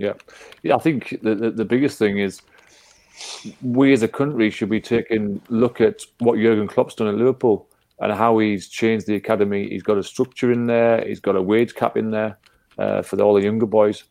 Yeah, 0.00 0.14
yeah. 0.62 0.76
I 0.76 0.78
think 0.78 1.18
the, 1.22 1.34
the, 1.34 1.50
the 1.50 1.64
biggest 1.64 1.98
thing 1.98 2.18
is 2.18 2.42
we 3.62 3.92
as 3.92 4.02
a 4.02 4.08
country 4.08 4.50
should 4.50 4.70
be 4.70 4.80
taking 4.80 5.40
look 5.48 5.80
at 5.80 6.00
what 6.18 6.38
Jurgen 6.38 6.68
Klopp's 6.68 6.94
done 6.94 7.08
at 7.08 7.14
Liverpool 7.14 7.68
and 7.98 8.12
how 8.12 8.38
he's 8.38 8.68
changed 8.68 9.06
the 9.06 9.14
academy. 9.14 9.68
He's 9.68 9.82
got 9.82 9.98
a 9.98 10.02
structure 10.02 10.50
in 10.50 10.66
there. 10.66 11.06
He's 11.06 11.20
got 11.20 11.36
a 11.36 11.42
wage 11.42 11.74
cap 11.74 11.96
in 11.96 12.10
there 12.10 12.38
uh, 12.78 13.02
for 13.02 13.16
the, 13.16 13.22
all 13.22 13.34
the 13.34 13.42
younger 13.42 13.66
boys 13.66 14.04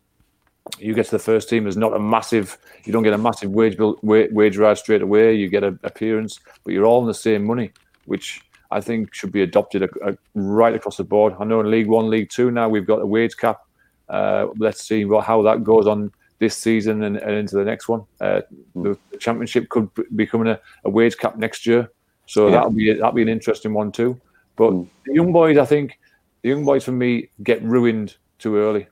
you 0.77 0.93
get 0.93 1.05
to 1.05 1.11
the 1.11 1.19
first 1.19 1.49
team. 1.49 1.63
There's 1.63 1.77
not 1.77 1.93
a 1.93 1.99
massive. 1.99 2.57
You 2.85 2.93
don't 2.93 3.03
get 3.03 3.13
a 3.13 3.17
massive 3.17 3.51
wage 3.51 3.77
bill, 3.77 3.97
wage 4.03 4.57
rise 4.57 4.79
straight 4.79 5.01
away. 5.01 5.33
You 5.35 5.49
get 5.49 5.63
an 5.63 5.79
appearance, 5.83 6.39
but 6.63 6.73
you're 6.73 6.85
all 6.85 7.01
on 7.01 7.07
the 7.07 7.13
same 7.13 7.45
money, 7.45 7.71
which 8.05 8.41
I 8.71 8.81
think 8.81 9.13
should 9.13 9.31
be 9.31 9.41
adopted 9.41 9.83
a, 9.83 9.89
a, 10.03 10.17
right 10.35 10.75
across 10.75 10.97
the 10.97 11.03
board. 11.03 11.33
I 11.39 11.45
know 11.45 11.59
in 11.59 11.71
League 11.71 11.87
One, 11.87 12.09
League 12.09 12.29
Two 12.29 12.51
now 12.51 12.69
we've 12.69 12.85
got 12.85 13.01
a 13.01 13.05
wage 13.05 13.37
cap. 13.37 13.61
Uh, 14.10 14.47
let's 14.57 14.84
see 14.84 15.05
what, 15.05 15.26
how 15.26 15.41
that 15.43 15.64
goes 15.64 15.88
on 15.88 16.12
this 16.39 16.55
season 16.55 17.03
and, 17.03 17.18
and 17.18 17.32
into 17.32 17.55
the 17.55 17.64
next 17.64 17.88
one. 17.88 18.03
Uh, 18.20 18.41
the 18.76 18.97
championship 19.20 19.70
could 19.70 19.93
be 19.93 20.03
becoming 20.16 20.47
a, 20.47 20.60
a, 20.86 20.89
wage 20.89 21.18
cap 21.18 21.38
next 21.38 21.66
year, 21.66 21.91
so 22.26 22.47
yeah. 22.47 22.53
that'll 22.53 22.72
be 22.72 22.93
that'll 22.93 23.12
be 23.12 23.22
an 23.22 23.30
interesting 23.30 23.74
one 23.74 23.91
too. 23.91 24.20
But 24.55 24.72
mm. 24.72 24.88
the 25.05 25.14
young 25.14 25.32
boys, 25.32 25.57
I 25.57 25.66
think, 25.66 25.99
the 26.41 26.49
young 26.49 26.66
boys 26.66 26.84
for 26.84 26.91
me 26.91 27.30
get 27.43 27.62
ruined 27.62 28.16
too 28.39 28.57
early. 28.57 28.88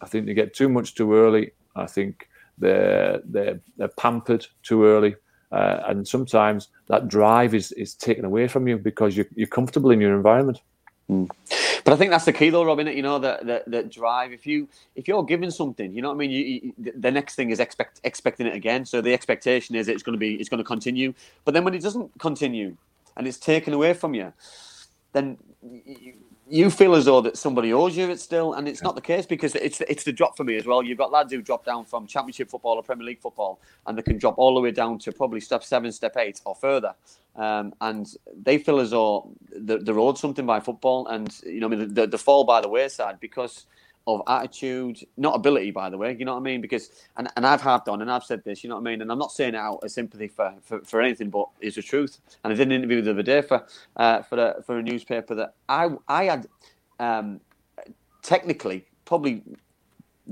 I 0.00 0.06
think 0.06 0.26
they 0.26 0.34
get 0.34 0.54
too 0.54 0.68
much 0.68 0.94
too 0.94 1.14
early. 1.14 1.52
I 1.76 1.86
think 1.86 2.28
they're 2.58 3.20
they're, 3.24 3.60
they're 3.76 3.88
pampered 3.88 4.46
too 4.62 4.84
early. 4.84 5.16
Uh, 5.52 5.84
and 5.86 6.08
sometimes 6.08 6.68
that 6.88 7.06
drive 7.06 7.54
is, 7.54 7.70
is 7.72 7.94
taken 7.94 8.24
away 8.24 8.48
from 8.48 8.66
you 8.66 8.76
because 8.76 9.16
you're, 9.16 9.26
you're 9.36 9.46
comfortable 9.46 9.92
in 9.92 10.00
your 10.00 10.14
environment. 10.16 10.60
Mm. 11.10 11.28
But 11.84 11.92
I 11.92 11.96
think 11.96 12.10
that's 12.10 12.24
the 12.24 12.32
key, 12.32 12.48
though, 12.48 12.64
Robin. 12.64 12.86
You 12.86 13.02
know 13.02 13.18
that 13.18 13.46
that, 13.46 13.70
that 13.70 13.90
drive. 13.90 14.32
If 14.32 14.46
you 14.46 14.68
if 14.96 15.06
you're 15.06 15.22
given 15.22 15.50
something, 15.50 15.92
you 15.92 16.00
know 16.00 16.08
what 16.08 16.14
I 16.14 16.18
mean. 16.18 16.30
You, 16.30 16.44
you, 16.44 16.92
the 16.96 17.10
next 17.10 17.34
thing 17.34 17.50
is 17.50 17.60
expect 17.60 18.00
expecting 18.04 18.46
it 18.46 18.54
again. 18.54 18.86
So 18.86 19.02
the 19.02 19.12
expectation 19.12 19.74
is 19.76 19.88
it's 19.88 20.02
going 20.02 20.14
to 20.14 20.18
be 20.18 20.36
it's 20.36 20.48
going 20.48 20.58
to 20.58 20.64
continue. 20.64 21.12
But 21.44 21.52
then 21.52 21.62
when 21.64 21.74
it 21.74 21.82
doesn't 21.82 22.18
continue 22.18 22.76
and 23.16 23.26
it's 23.26 23.38
taken 23.38 23.74
away 23.74 23.92
from 23.92 24.14
you, 24.14 24.32
then 25.12 25.36
you, 25.62 26.14
you 26.48 26.70
feel 26.70 26.94
as 26.94 27.06
though 27.06 27.20
that 27.22 27.36
somebody 27.36 27.72
owes 27.72 27.96
you 27.96 28.10
it 28.10 28.20
still, 28.20 28.54
and 28.54 28.68
it's 28.68 28.82
not 28.82 28.94
the 28.94 29.00
case 29.00 29.26
because 29.26 29.54
it's 29.54 29.80
it's 29.82 30.04
the 30.04 30.12
drop 30.12 30.36
for 30.36 30.44
me 30.44 30.56
as 30.56 30.66
well. 30.66 30.82
You've 30.82 30.98
got 30.98 31.12
lads 31.12 31.32
who 31.32 31.42
drop 31.42 31.64
down 31.64 31.84
from 31.84 32.06
Championship 32.06 32.50
football 32.50 32.76
or 32.76 32.82
Premier 32.82 33.06
League 33.06 33.20
football, 33.20 33.60
and 33.86 33.96
they 33.96 34.02
can 34.02 34.18
drop 34.18 34.38
all 34.38 34.54
the 34.54 34.60
way 34.60 34.70
down 34.70 34.98
to 35.00 35.12
probably 35.12 35.40
step 35.40 35.64
seven, 35.64 35.92
step 35.92 36.16
eight, 36.16 36.40
or 36.44 36.54
further, 36.54 36.94
um, 37.36 37.74
and 37.80 38.06
they 38.34 38.58
feel 38.58 38.80
as 38.80 38.90
though 38.90 39.32
they're 39.50 39.98
owed 39.98 40.18
something 40.18 40.46
by 40.46 40.60
football, 40.60 41.06
and 41.08 41.34
you 41.44 41.60
know, 41.60 41.66
I 41.66 41.70
mean, 41.70 41.94
they, 41.94 42.06
they 42.06 42.18
fall 42.18 42.44
by 42.44 42.60
the 42.60 42.68
wayside 42.68 43.20
because 43.20 43.66
of 44.06 44.22
attitude, 44.26 44.98
not 45.16 45.34
ability, 45.34 45.70
by 45.70 45.90
the 45.90 45.96
way. 45.96 46.14
You 46.18 46.24
know 46.24 46.34
what 46.34 46.40
I 46.40 46.44
mean? 46.44 46.60
Because 46.60 46.90
and, 47.16 47.28
and 47.36 47.46
I've 47.46 47.60
harped 47.62 47.88
on 47.88 48.02
and 48.02 48.10
I've 48.10 48.24
said 48.24 48.44
this, 48.44 48.62
you 48.62 48.68
know 48.68 48.76
what 48.76 48.82
I 48.82 48.90
mean? 48.90 49.02
And 49.02 49.10
I'm 49.10 49.18
not 49.18 49.32
saying 49.32 49.54
it 49.54 49.58
out 49.58 49.80
of 49.82 49.90
sympathy 49.90 50.28
for, 50.28 50.54
for, 50.62 50.80
for 50.84 51.00
anything, 51.00 51.30
but 51.30 51.48
it's 51.60 51.76
the 51.76 51.82
truth. 51.82 52.20
And 52.44 52.52
I 52.52 52.56
did 52.56 52.68
an 52.68 52.72
interview 52.72 53.02
the 53.02 53.12
other 53.12 53.22
day 53.22 53.42
for 53.42 53.64
uh, 53.96 54.22
for 54.22 54.38
a 54.38 54.62
for 54.62 54.78
a 54.78 54.82
newspaper 54.82 55.34
that 55.36 55.54
I 55.68 55.90
I 56.08 56.24
had 56.24 56.46
um, 57.00 57.40
technically 58.22 58.86
probably 59.04 59.42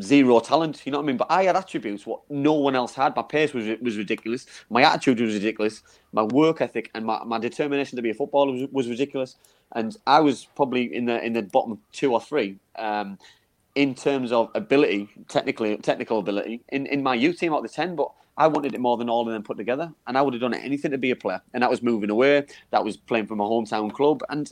zero 0.00 0.40
talent. 0.40 0.82
You 0.84 0.92
know 0.92 0.98
what 0.98 1.04
I 1.04 1.06
mean? 1.06 1.16
But 1.16 1.30
I 1.30 1.44
had 1.44 1.56
attributes 1.56 2.06
what 2.06 2.20
no 2.30 2.54
one 2.54 2.74
else 2.74 2.94
had. 2.94 3.14
My 3.16 3.22
pace 3.22 3.52
was 3.52 3.66
was 3.80 3.96
ridiculous. 3.98 4.46
My 4.70 4.82
attitude 4.82 5.20
was 5.20 5.34
ridiculous. 5.34 5.82
My 6.12 6.22
work 6.22 6.60
ethic 6.60 6.90
and 6.94 7.04
my, 7.04 7.22
my 7.24 7.38
determination 7.38 7.96
to 7.96 8.02
be 8.02 8.10
a 8.10 8.14
footballer 8.14 8.52
was, 8.52 8.68
was 8.70 8.88
ridiculous. 8.88 9.36
And 9.74 9.96
I 10.06 10.20
was 10.20 10.46
probably 10.56 10.94
in 10.94 11.06
the 11.06 11.22
in 11.24 11.32
the 11.32 11.42
bottom 11.42 11.78
two 11.92 12.12
or 12.12 12.20
three. 12.20 12.58
Um, 12.76 13.18
in 13.74 13.94
terms 13.94 14.32
of 14.32 14.50
ability, 14.54 15.08
technically 15.28 15.74
technical 15.78 16.18
ability, 16.18 16.62
in, 16.68 16.84
in 16.86 17.02
my 17.02 17.14
youth 17.14 17.38
team 17.38 17.54
out 17.54 17.58
of 17.58 17.62
the 17.62 17.68
ten, 17.70 17.96
but 17.96 18.10
I 18.36 18.46
wanted 18.46 18.74
it 18.74 18.80
more 18.80 18.96
than 18.96 19.08
all 19.08 19.26
of 19.26 19.32
them 19.32 19.42
put 19.42 19.56
together, 19.56 19.92
and 20.06 20.16
I 20.16 20.22
would 20.22 20.34
have 20.34 20.40
done 20.40 20.54
anything 20.54 20.90
to 20.90 20.98
be 20.98 21.10
a 21.10 21.16
player. 21.16 21.40
And 21.54 21.62
that 21.62 21.70
was 21.70 21.82
moving 21.82 22.10
away, 22.10 22.44
that 22.70 22.84
was 22.84 22.96
playing 22.96 23.26
for 23.26 23.36
my 23.36 23.44
hometown 23.44 23.92
club, 23.92 24.22
and 24.28 24.50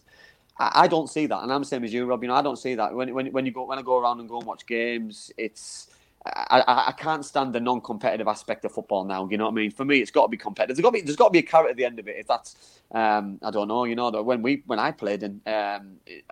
I, 0.60 0.82
I 0.82 0.86
don't 0.86 1.08
see 1.08 1.26
that. 1.26 1.42
And 1.42 1.52
I'm 1.52 1.62
the 1.62 1.66
same 1.66 1.82
as 1.82 1.92
you, 1.92 2.04
Rob. 2.04 2.22
You 2.22 2.28
know, 2.28 2.34
I 2.34 2.42
don't 2.42 2.58
see 2.58 2.74
that 2.76 2.94
when 2.94 3.12
when 3.14 3.26
when 3.32 3.46
you 3.46 3.52
go 3.52 3.64
when 3.64 3.78
I 3.78 3.82
go 3.82 3.98
around 3.98 4.20
and 4.20 4.28
go 4.28 4.38
and 4.38 4.46
watch 4.46 4.66
games, 4.66 5.32
it's 5.36 5.88
I, 6.26 6.62
I, 6.68 6.88
I, 6.88 6.92
can't 6.92 7.24
stand 7.24 7.54
the 7.54 7.60
non-competitive 7.60 8.28
aspect 8.28 8.66
of 8.66 8.72
football 8.72 9.04
now. 9.04 9.26
You 9.30 9.38
know 9.38 9.44
what 9.44 9.52
I 9.52 9.54
mean? 9.54 9.70
For 9.70 9.86
me, 9.86 10.00
it's 10.00 10.10
got 10.10 10.24
to 10.24 10.28
be 10.28 10.36
competitive. 10.36 10.76
There's 10.76 10.82
got 10.82 10.90
to 10.90 10.92
be 10.92 11.00
there's 11.00 11.16
got 11.16 11.28
to 11.28 11.32
be 11.32 11.38
a 11.38 11.42
carrot 11.42 11.70
at 11.70 11.76
the 11.78 11.84
end 11.86 11.98
of 11.98 12.08
it. 12.08 12.16
If 12.18 12.26
that's 12.26 12.80
um, 12.92 13.38
I 13.42 13.50
don't 13.50 13.68
know. 13.68 13.84
You 13.84 13.96
know 13.96 14.10
that 14.10 14.22
when 14.22 14.42
we 14.42 14.62
when 14.66 14.78
I 14.78 14.92
played 14.92 15.22
and 15.22 15.40
um, 15.48 15.96
it, 16.06 16.24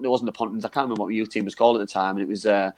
there 0.00 0.10
wasn't 0.10 0.26
the 0.26 0.32
Pontins. 0.32 0.64
I 0.64 0.68
can't 0.68 0.84
remember 0.84 1.02
what 1.02 1.08
the 1.08 1.14
youth 1.14 1.30
team 1.30 1.46
was 1.46 1.54
called 1.54 1.76
at 1.76 1.80
the 1.80 1.92
time. 1.92 2.16
And 2.16 2.22
it 2.22 2.28
was 2.28 2.44
uh, 2.44 2.72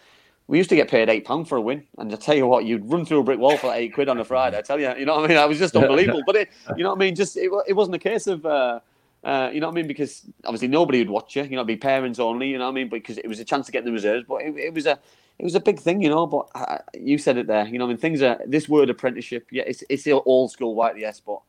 we 0.47 0.57
used 0.57 0.71
to 0.71 0.77
get 0.77 0.89
paid 0.89 1.09
eight 1.09 1.25
pound 1.25 1.49
for 1.49 1.57
a 1.57 1.61
win. 1.61 1.85
And 1.99 2.13
I 2.13 2.17
tell 2.17 2.37
you 2.37 2.47
what, 2.47 2.65
you'd 2.65 2.89
run 2.89 3.05
through 3.05 3.21
a 3.21 3.25
brick 3.25 3.41
wall 3.41 3.57
for 3.57 3.67
like 3.69 3.81
eight 3.81 3.95
quid 3.95 4.09
on 4.09 4.19
a 4.19 4.25
Friday. 4.25 4.57
I 4.57 4.63
tell 4.63 4.79
you, 4.79 4.95
you 4.97 5.05
know 5.05 5.17
what 5.17 5.25
I 5.25 5.29
mean? 5.29 5.37
That 5.37 5.49
was 5.49 5.59
just 5.59 5.75
unbelievable. 5.75 6.23
but 6.25 6.37
it, 6.37 6.51
you 6.77 6.85
know 6.85 6.91
what 6.91 6.97
I 6.97 7.01
mean? 7.01 7.17
Just 7.17 7.37
it, 7.37 7.51
it 7.67 7.73
wasn't 7.73 7.97
a 7.97 8.01
case 8.01 8.29
of. 8.29 8.47
Uh, 8.47 8.79
uh, 9.25 9.51
you 9.53 9.61
know 9.61 9.69
what 9.69 9.75
I 9.75 9.77
mean? 9.77 9.87
Because 9.87 10.23
obviously 10.45 10.69
nobody 10.69 10.99
would 10.99 11.11
watch 11.11 11.37
you. 11.37 11.45
You 11.45 11.51
know, 11.51 11.59
it'd 11.59 11.69
be 11.69 11.77
parents 11.77 12.19
only. 12.19 12.49
You 12.49 12.59
know 12.59 12.65
what 12.65 12.73
I 12.73 12.75
mean? 12.75 12.89
Because 12.89 13.19
it 13.19 13.29
was 13.29 13.39
a 13.39 13.45
chance 13.45 13.67
to 13.67 13.73
get 13.73 13.85
the 13.85 13.93
reserves. 13.93 14.25
But 14.29 14.43
it, 14.43 14.57
it 14.57 14.75
was 14.75 14.87
a 14.87 14.99
it 15.39 15.45
was 15.45 15.55
a 15.55 15.61
big 15.61 15.79
thing, 15.79 16.03
you 16.03 16.09
know. 16.09 16.27
But 16.27 16.49
I, 16.55 16.81
you 16.95 17.19
said 17.19 17.37
it 17.37 17.47
there. 17.47 17.67
You 17.67 17.79
know, 17.79 17.85
I 17.85 17.89
mean, 17.89 17.99
things 17.99 18.21
are 18.23 18.41
this 18.47 18.69
word 18.69 18.91
apprenticeship. 18.91 19.47
Yeah, 19.53 19.63
it's 19.67 19.85
it's 19.89 20.07
old 20.09 20.51
school 20.51 20.75
white 20.75 20.99
yes, 20.99 21.21
but 21.21 21.41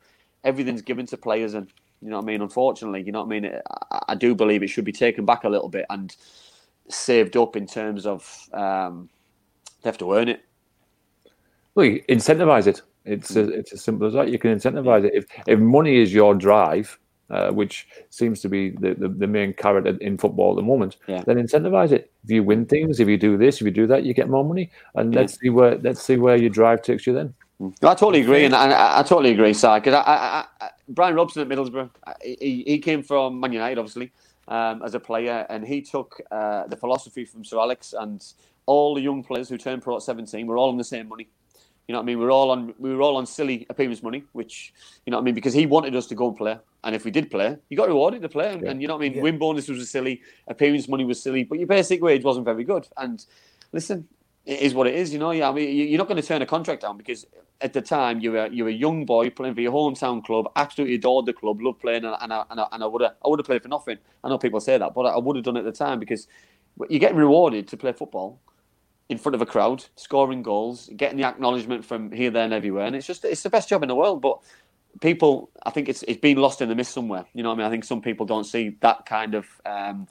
everything's 0.44 0.84
given 0.84 1.08
to 1.08 1.18
players, 1.18 1.56
and 1.56 1.68
you 2.02 2.10
know 2.10 2.18
what 2.18 2.26
I 2.26 2.28
mean. 2.28 2.42
Unfortunately, 2.42 3.02
you 3.02 3.12
know 3.12 3.24
what 3.24 3.36
I 3.36 3.40
mean. 3.40 3.60
I, 3.92 4.00
I 4.10 4.16
do 4.16 4.36
believe 4.36 4.62
it 4.62 4.68
should 4.68 4.86
be 4.86 4.92
taken 4.92 5.26
back 5.26 5.44
a 5.44 5.50
little 5.50 5.70
bit 5.70 5.88
and 5.90 6.16
saved 6.90 7.36
up 7.38 7.56
in 7.56 7.66
terms 7.66 8.06
of 8.06 8.50
um, 8.54 9.10
they 9.82 9.90
have 9.90 9.98
to 9.98 10.14
earn 10.14 10.30
it. 10.30 10.42
Well, 11.74 11.88
incentivize 12.08 12.68
it. 12.68 12.84
It's 13.06 13.36
a, 13.36 13.50
it's 13.50 13.74
as 13.74 13.84
simple 13.84 14.08
as 14.08 14.14
that. 14.14 14.30
You 14.30 14.38
can 14.38 14.56
incentivize 14.56 15.06
it. 15.06 15.14
If 15.16 15.26
if 15.48 15.60
money 15.60 15.98
is 15.98 16.14
your 16.14 16.36
drive, 16.36 17.00
uh, 17.34 17.52
which 17.52 17.88
seems 18.12 18.42
to 18.42 18.48
be 18.48 18.70
the, 18.70 18.94
the, 18.94 19.08
the, 19.08 19.26
main 19.26 19.54
carrot 19.54 19.88
in 20.02 20.20
football 20.20 20.52
at 20.52 20.56
the 20.56 20.62
moment, 20.62 20.98
yeah. 21.08 21.24
then 21.26 21.38
incentivize 21.38 21.92
it. 21.92 22.12
If 22.24 22.30
you 22.30 22.44
win 22.44 22.66
things, 22.68 23.00
if 23.00 23.08
you 23.08 23.18
do 23.18 23.38
this, 23.38 23.56
if 23.56 23.62
you 23.62 23.72
do 23.72 23.88
that, 23.88 24.04
you 24.04 24.14
get 24.14 24.30
more 24.30 24.46
money, 24.46 24.70
and 24.94 25.12
yeah. 25.12 25.22
let's 25.22 25.40
see 25.40 25.50
where 25.50 25.78
let's 25.80 26.04
see 26.04 26.18
where 26.18 26.36
your 26.36 26.52
drive 26.52 26.84
takes 26.84 27.08
you 27.08 27.14
then. 27.14 27.34
Mm. 27.60 27.74
I 27.82 27.96
totally 27.96 28.22
agree, 28.22 28.46
and 28.46 28.54
I, 28.54 28.70
I, 28.70 29.00
I 29.00 29.04
totally 29.04 29.32
agree, 29.32 29.54
Si. 29.54 29.68
Because 29.68 29.96
I, 29.96 30.46
I, 30.62 30.70
Brian 30.90 31.16
Robson 31.16 31.42
at 31.42 31.48
Middlesbrough, 31.48 31.90
he, 32.22 32.64
he 32.68 32.78
came 32.78 33.02
from 33.02 33.40
Man 33.40 33.52
United, 33.52 33.80
obviously, 33.80 34.12
um, 34.48 34.84
as 34.84 34.94
a 34.94 35.00
player, 35.00 35.48
and 35.50 35.66
he 35.66 35.82
took 35.82 36.22
uh, 36.30 36.68
the 36.68 36.78
philosophy 36.78 37.26
from 37.26 37.44
Sir 37.44 37.58
Alex 37.58 37.94
and 37.98 38.24
all 38.68 38.94
the 38.94 39.02
young 39.02 39.24
players 39.24 39.50
who 39.50 39.58
turned 39.58 39.82
pro 39.82 39.96
at 39.96 40.04
17 40.04 40.46
were 40.46 40.58
all 40.58 40.70
on 40.70 40.78
the 40.78 40.84
same 40.84 41.08
money. 41.08 41.30
You 41.88 41.94
know 41.94 42.00
what 42.00 42.04
I 42.04 42.06
mean? 42.06 42.20
We 42.20 42.26
were 42.26 42.32
all 42.32 42.52
on 42.52 42.74
we 42.78 42.96
were 42.96 43.02
all 43.02 43.18
on 43.18 43.26
silly 43.26 43.68
appearance 43.70 44.02
money, 44.02 44.24
which 44.32 44.74
you 45.06 45.12
know 45.12 45.18
what 45.18 45.24
I 45.24 45.26
mean 45.26 45.36
because 45.36 45.54
he 45.54 45.66
wanted 45.66 45.96
us 45.96 46.08
to 46.08 46.16
go 46.16 46.30
and 46.30 46.38
play, 46.38 46.58
and 46.84 46.96
if 46.96 47.04
we 47.04 47.12
did 47.12 47.30
play, 47.30 47.58
you 47.70 47.76
got 47.76 47.90
rewarded 47.90 48.22
to 48.22 48.30
play, 48.30 48.54
and, 48.54 48.64
yeah. 48.64 48.72
and 48.72 48.82
you 48.82 48.88
know 48.88 48.96
what 48.96 49.04
I 49.04 49.10
mean. 49.10 49.18
Yeah. 49.18 49.24
Win 49.24 49.38
bonus 49.38 49.68
was 49.68 49.90
silly, 49.90 50.22
appearance 50.48 50.88
money 50.88 51.04
was 51.04 51.22
silly, 51.22 51.44
but 51.44 51.58
your 51.58 51.68
basic 51.68 52.02
wage 52.02 52.24
wasn't 52.24 52.46
very 52.46 52.64
good. 52.64 52.88
And 52.96 53.26
listen, 53.74 54.08
it 54.46 54.60
is 54.60 54.74
what 54.74 54.88
it 54.88 54.96
is. 54.96 55.12
You 55.12 55.20
know, 55.20 55.32
yeah, 55.32 55.50
I 55.50 55.54
mean, 55.54 55.90
you're 55.90 55.98
not 55.98 56.08
going 56.08 56.22
to 56.22 56.28
turn 56.28 56.42
a 56.42 56.46
contract 56.46 56.84
down 56.84 56.98
because 56.98 57.26
at 57.60 57.74
the 57.74 57.82
time 57.82 58.22
you 58.22 58.32
were 58.32 58.48
you're 58.48 58.70
a 58.70 58.74
young 58.74 59.06
boy 59.06 59.30
playing 59.30 59.56
for 59.56 59.62
your 59.62 59.74
hometown 59.74 60.24
club, 60.24 60.50
absolutely 60.56 60.96
adored 60.96 61.26
the 61.26 61.34
club, 61.34 61.62
loved 61.62 61.82
playing, 61.82 62.06
and, 62.06 62.16
and 62.22 62.32
I, 62.32 62.46
and 62.50 62.62
I, 62.62 62.68
and 62.72 62.84
I 62.84 62.88
would 62.88 63.02
have 63.02 63.16
I 63.26 63.28
would 63.28 63.40
have 63.40 63.46
played 63.46 63.62
for 63.62 63.70
nothing. 63.70 63.98
I 64.24 64.30
know 64.30 64.38
people 64.38 64.62
say 64.62 64.78
that, 64.78 64.94
but 64.94 65.02
I 65.02 65.18
would 65.18 65.36
have 65.36 65.44
done 65.46 65.58
it 65.58 65.66
at 65.66 65.66
the 65.66 65.72
time 65.72 66.00
because 66.00 66.28
you're 66.90 67.00
getting 67.00 67.18
rewarded 67.18 67.68
to 67.68 67.78
play 67.78 67.92
football 67.92 68.40
in 69.10 69.18
front 69.18 69.36
of 69.36 69.42
a 69.42 69.46
crowd, 69.46 69.86
scoring 69.96 70.44
goals, 70.44 70.90
getting 70.96 71.18
the 71.18 71.26
acknowledgement 71.26 71.86
from 71.86 72.12
here, 72.12 72.32
there, 72.32 72.46
and 72.46 72.54
everywhere. 72.54 72.86
And 72.86 72.96
it's 72.96 73.08
just 73.08 73.26
it's 73.26 73.44
the 73.44 73.50
best 73.50 73.70
job 73.70 73.84
in 73.84 73.90
the 73.90 73.96
world. 73.96 74.22
But 74.22 74.40
people, 75.02 75.50
I 75.66 75.70
think 75.70 75.90
it's 75.90 76.04
it's 76.04 76.20
been 76.20 76.38
lost 76.38 76.62
in 76.62 76.70
the 76.70 76.76
mist 76.76 76.94
somewhere. 76.94 77.26
You 77.34 77.44
know 77.44 77.50
what 77.50 77.56
I 77.56 77.58
mean? 77.60 77.68
I 77.68 77.70
think 77.70 77.84
some 77.84 78.02
people 78.02 78.26
don't 78.26 78.46
see 78.46 78.78
that 78.82 79.06
kind 79.06 79.36
of 79.36 79.46
um, 79.66 80.08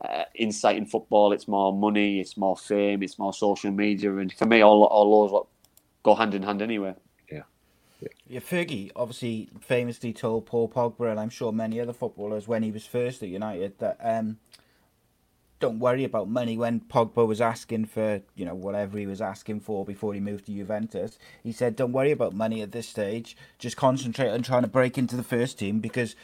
uh, 0.00 0.24
insight 0.34 0.76
in 0.76 0.86
football. 0.86 1.32
It's 1.32 1.48
more 1.48 1.72
money, 1.72 2.20
it's 2.20 2.36
more 2.36 2.56
fame, 2.56 3.02
it's 3.02 3.18
more 3.18 3.32
social 3.32 3.70
media, 3.70 4.14
and 4.16 4.32
for 4.32 4.46
me, 4.46 4.62
all 4.62 4.84
all 4.84 5.28
those 5.28 5.46
go 6.02 6.14
hand 6.14 6.34
in 6.34 6.42
hand 6.42 6.62
anyway. 6.62 6.94
Yeah. 7.30 7.42
Yeah, 8.26 8.40
Fergie 8.40 8.90
obviously 8.96 9.48
famously 9.60 10.12
told 10.12 10.46
Paul 10.46 10.68
Pogba, 10.68 11.10
and 11.10 11.20
I'm 11.20 11.30
sure 11.30 11.52
many 11.52 11.80
other 11.80 11.92
footballers 11.92 12.48
when 12.48 12.62
he 12.62 12.72
was 12.72 12.84
first 12.84 13.22
at 13.22 13.28
United, 13.28 13.78
that 13.78 13.98
um, 14.02 14.38
don't 15.62 15.78
worry 15.78 16.04
about 16.04 16.28
money. 16.28 16.58
When 16.58 16.80
Pogba 16.80 17.26
was 17.26 17.40
asking 17.40 17.86
for, 17.86 18.20
you 18.34 18.44
know, 18.44 18.54
whatever 18.54 18.98
he 18.98 19.06
was 19.06 19.20
asking 19.20 19.60
for 19.60 19.84
before 19.84 20.12
he 20.12 20.20
moved 20.20 20.46
to 20.46 20.52
Juventus, 20.52 21.18
he 21.42 21.52
said, 21.52 21.76
"Don't 21.76 21.92
worry 21.92 22.10
about 22.10 22.34
money 22.34 22.60
at 22.60 22.72
this 22.72 22.88
stage. 22.88 23.36
Just 23.58 23.76
concentrate 23.76 24.30
on 24.30 24.42
trying 24.42 24.62
to 24.62 24.68
break 24.68 24.98
into 24.98 25.16
the 25.16 25.22
first 25.22 25.58
team 25.58 25.78
because 25.78 26.16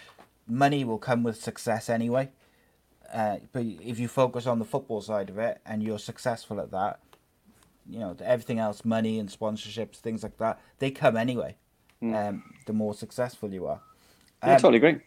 money 0.49 0.84
will 0.84 0.99
come 0.99 1.22
with 1.22 1.41
success 1.41 1.89
anyway. 1.89 2.30
Uh, 3.12 3.36
but 3.53 3.64
if 3.64 3.99
you 3.99 4.09
focus 4.09 4.47
on 4.47 4.59
the 4.59 4.64
football 4.64 5.01
side 5.01 5.30
of 5.30 5.39
it 5.39 5.61
and 5.64 5.82
you're 5.82 5.99
successful 5.99 6.61
at 6.61 6.70
that, 6.72 6.99
you 7.89 7.99
know, 7.99 8.16
everything 8.22 8.59
else, 8.59 8.84
money 8.84 9.18
and 9.18 9.30
sponsorships, 9.30 9.97
things 9.97 10.22
like 10.22 10.36
that, 10.39 10.61
they 10.78 10.91
come 10.91 11.16
anyway. 11.16 11.57
Mm. 12.03 12.28
Um, 12.28 12.55
the 12.66 12.72
more 12.72 12.93
successful 12.93 13.53
you 13.53 13.66
are. 13.66 13.80
Um, 14.43 14.51
I 14.51 14.57
totally 14.57 14.76
agree. 14.76 15.01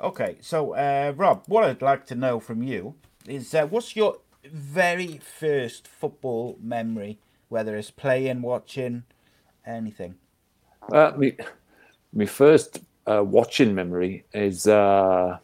Okay, 0.00 0.38
so 0.40 0.74
uh, 0.74 1.12
Rob, 1.16 1.44
what 1.46 1.64
I'd 1.64 1.82
like 1.82 2.06
to 2.06 2.14
know 2.14 2.40
from 2.40 2.62
you 2.62 2.94
is 3.26 3.54
uh, 3.54 3.66
what's 3.66 3.96
your 3.96 4.18
very 4.44 5.18
first 5.18 5.86
football 5.86 6.56
memory, 6.60 7.18
whether 7.48 7.76
it's 7.76 7.90
playing, 7.90 8.42
watching, 8.42 9.04
anything? 9.66 10.14
Uh, 10.92 11.12
me, 11.16 11.36
my 12.12 12.26
first 12.26 12.80
uh, 13.06 13.22
watching 13.24 13.74
memory 13.74 14.24
is 14.32 14.66
uh, 14.66 15.38